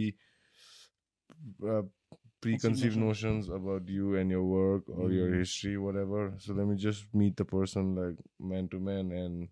preconceived. 2.63 2.97
Notions 2.97 3.49
about 3.59 3.89
you 3.89 4.15
and 4.15 4.31
your 4.31 4.43
work 4.49 4.89
or 4.89 5.11
your 5.11 5.29
history 5.35 5.77
whatever 5.85 6.25
so 6.39 6.53
let 6.59 6.67
me 6.67 6.75
just 6.87 7.15
meet 7.21 7.35
the 7.41 7.45
person 7.45 7.95
like 7.95 8.19
man 8.51 8.69
to 8.73 8.79
man 8.89 9.11
and 9.21 9.47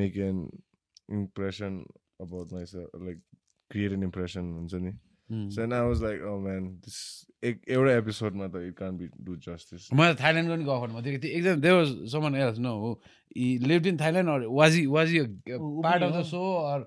make 0.00 0.16
an 0.16 0.44
impression 1.20 1.80
about 2.26 2.52
myself 2.58 3.00
like 3.06 3.24
create 3.70 3.92
an 3.92 4.02
impression 4.02 4.52
हुन्छ 4.58 4.74
नि 4.84 4.92
I 5.32 5.82
was 5.88 6.00
like 6.02 6.20
oh 6.30 6.38
man 6.46 6.62
this 6.86 7.02
एक 7.44 7.60
एउटा 7.68 7.92
एपिसोडमा 7.98 8.46
त 8.48 8.56
it 8.68 8.74
can't 8.78 8.98
be 8.98 9.06
do 9.26 9.36
justice. 9.44 9.84
मलाई 9.92 10.14
थाइल्यान्डको 10.14 10.54
पनि 10.54 10.64
गफरमा 10.64 11.00
थियो 11.02 11.18
कि 11.18 11.28
एकजना 11.28 11.54
there 11.66 11.74
was 11.74 11.88
someone 12.12 12.34
else 12.42 12.58
no 12.58 12.72
हो 12.80 12.90
he 13.36 13.46
lived 13.68 13.86
in 13.86 13.96
Thailand 14.00 14.28
or 14.30 14.40
was 14.60 14.72
was 14.96 15.14
ऊ 15.18 15.80
पार्ट 15.82 16.02
अफ 16.02 16.10
द 16.10 16.14
हो। 16.14 16.22
So 16.32 16.42
or 16.72 16.80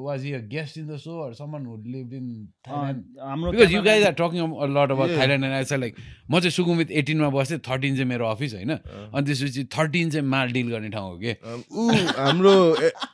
was 0.00 0.26
a 0.26 0.38
guest 0.52 0.78
in 0.78 0.86
the 0.88 0.96
so 0.96 1.20
or 1.26 1.32
someone 1.34 1.66
who'd 1.66 1.86
lived 1.86 2.12
in 2.12 2.26
Thailand 2.68 3.54
because 3.56 3.72
you 3.72 3.82
guys 3.82 4.04
are 4.06 4.12
talking 4.20 4.40
lot 4.76 4.90
about 4.90 5.08
Yeah. 5.10 5.20
Thailand 5.20 5.44
and 5.44 5.54
I 5.54 5.78
like 5.78 5.96
म 6.30 6.40
चाहिँ 6.40 6.50
सुकुमित 6.50 6.90
एटिनमा 7.02 7.28
बस्थेँ 7.38 7.58
thirteen 7.68 7.96
चाहिँ 7.96 8.08
मेरो 8.08 8.26
office 8.26 8.54
होइन। 8.54 8.70
अनि 8.70 9.24
त्यसपछि 9.26 9.64
thirteen 9.78 10.10
चाहिँ 10.10 10.26
माल 10.28 10.52
डिल 10.52 10.70
गर्ने 10.70 10.90
ठाउँ 10.90 11.10
हो 11.10 11.16
कि? 11.24 11.32
Um, 11.44 11.60
हाम्रो 12.18 12.54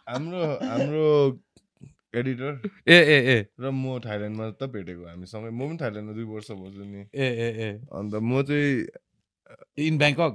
हाम्रो 0.08 0.42
हाम्रो 0.64 1.06
एडिटर 2.14 2.52
ए 2.88 2.96
ए 2.96 3.18
ए। 3.34 3.38
र 3.60 3.70
म 3.70 3.98
थाइल्यान्डमा 4.04 4.46
त 4.60 4.62
भेटेको 4.74 5.04
हामीसँगै 5.06 5.50
म 5.50 5.60
पनि 5.68 5.76
थाइल्यान्डमा 5.82 6.14
दुई 6.18 6.26
वर्ष 6.34 6.50
बस्छु 6.60 6.84
नि। 6.84 7.00
ए 7.14 7.28
ए 7.46 7.48
ए। 7.66 7.70
अन्त 7.92 8.14
म 8.22 8.42
चाहिँ 8.42 8.86
इन 9.78 9.98
ब्याङ्कक? 9.98 10.32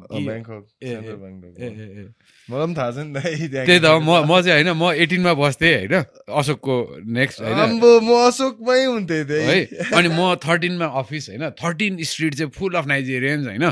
मलाई 2.50 2.66
पनि 2.66 2.74
थाहा 2.76 2.92
छ 2.92 2.98
नि 2.98 3.12
त्यही 3.16 3.80
त 3.80 3.86
म 4.02 4.10
म 4.26 4.42
चाहिँ 4.42 4.64
होइन 4.64 4.70
म 4.74 4.92
एटिनमा 5.04 5.34
बस्थेँ 5.34 5.74
होइन 5.76 5.96
अशोकको 6.40 6.76
नेक्स्ट 7.20 7.42
होइन। 7.42 7.80
म 7.82 8.10
अशोकमै 8.28 8.80
हुन्थेँ 8.86 9.24
है 9.26 9.60
अनि 9.94 10.10
म 10.10 10.34
थर्टिनमा 10.40 10.88
अफिस 11.02 11.30
होइन 11.30 11.44
थर्टिन 11.62 12.02
स्ट्रिट 12.04 12.34
चाहिँ 12.36 12.52
फुल 12.52 12.74
अफ 12.76 12.86
नाइजेरियन्स 12.88 13.46
होइन। 13.48 13.66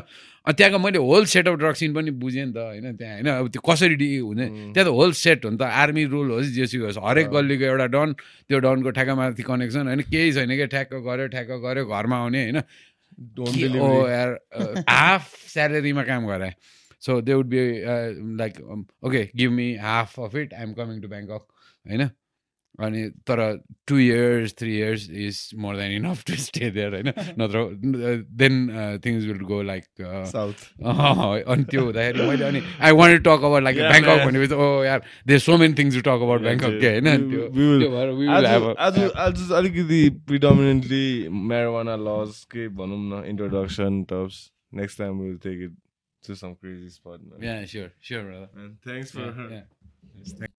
अनि 0.43 0.53
त्यहाँको 0.59 0.79
मैले 0.83 0.99
whole 0.99 1.25
set 1.31 1.47
of 1.47 1.55
drug 1.55 1.75
scene 1.79 1.93
पनि 1.95 2.11
बुझेँ 2.19 2.45
नि 2.45 2.51
त 2.51 2.57
होइन 2.57 2.95
त्यहाँ 2.99 3.13
होइन 3.15 3.27
अब 3.31 3.47
त्यो 3.47 3.61
कसरी 3.63 3.95
डि 3.95 4.07
हुने 4.17 4.75
त्यहाँ 4.75 4.85
त 4.85 4.91
होल 4.91 5.11
सेट 5.15 5.45
हो 5.45 5.49
नि 5.51 5.57
त 5.57 5.63
आर्मी 5.63 6.03
रुल 6.11 6.31
होस् 6.35 6.51
जेसी 6.51 6.77
होस् 6.83 6.99
हरेक 6.99 7.27
गल्लीको 7.31 7.63
एउटा 7.63 7.87
डन 7.95 8.09
त्यो 8.49 8.59
डनको 8.59 8.89
ठ्याक्कमाथि 8.91 9.43
कनेक्सन 9.43 9.87
होइन 9.87 10.01
केही 10.03 10.31
छैन 10.35 10.51
कि 10.51 10.67
ठ्याक्क 10.67 10.93
गऱ्यो 11.07 11.27
ठ्याक्क 11.31 11.51
गऱ्यो 11.63 11.83
घरमा 11.87 12.17
आउने 12.17 12.41
होइन। 12.43 12.59
होम 13.39 13.45
के- 13.45 13.63
ओ 13.63 13.67
डेलिभरी 13.67 14.11
यार 14.11 14.83
हाफ 14.89 15.31
स्यालेरीमा 15.53 16.03
काम 16.03 16.27
गराए 16.27 16.53
so 17.03 17.19
they 17.21 17.33
would 17.33 17.47
be 17.47 17.59
like 18.37 18.59
okay 19.03 19.29
give 19.35 19.51
me 19.51 19.73
half 19.77 20.19
of 20.19 20.35
it 20.35 20.53
I'm 20.53 20.73
coming 20.73 21.01
to 21.01 21.07
Bangkok 21.07 21.47
होइन 21.85 22.09
अनि 22.79 23.01
तर 23.27 23.39
two 23.87 23.97
years 23.99 24.53
three 24.59 24.75
years 24.77 25.09
is 25.23 25.39
more 25.63 25.75
than 25.77 25.91
enough 25.91 26.23
to 26.27 26.35
stay 26.43 26.69
there 26.71 26.93
होइन 26.93 27.09
नत्र 27.39 27.59
then 28.41 28.55
things 29.05 29.25
will 29.25 29.39
go 29.51 29.61
like 29.61 29.83
south 30.31 30.63
अनि 30.83 31.63
त्यो 31.63 31.83
हुँदाखेरि 31.83 32.27
मैले 32.27 32.45
अनि 32.45 32.61
I 32.81 32.91
want 32.91 33.21
talk 33.23 33.43
about 33.43 33.63
like 33.63 33.77
Bangkok. 33.77 34.25
भनेपछि 34.25 34.53
ओ 34.55 34.83
यार 34.83 35.03
they 35.27 35.39
so 35.39 35.57
many 35.57 35.73
things 35.73 35.95
to 35.95 36.01
talk 36.01 36.25
about 36.27 36.41
Bangkok. 36.41 36.79
के 36.81 36.89
होइन 36.89 37.07
आज 38.79 39.51
अलिकति 39.53 40.01
प्रिडोमिनेन्टली 40.27 41.05
म्यारोवाना 41.43 41.95
लज 42.01 42.43
के 42.51 42.67
भनौँ 42.73 42.99
न 43.03 43.23
introduction 43.27 44.03
tops 44.09 44.41
next 44.73 44.97
time 44.99 45.19
will 45.19 45.37
take 45.43 45.61
it 45.63 45.77
to 46.23 46.35
some 46.35 46.53
crazy 46.55 46.89
spot 46.89 47.43
Yeah, 47.43 47.65
sure, 47.67 47.89
sure, 48.01 48.23
brother. 48.23 48.69
Thanks 48.83 49.15
for. 49.15 49.63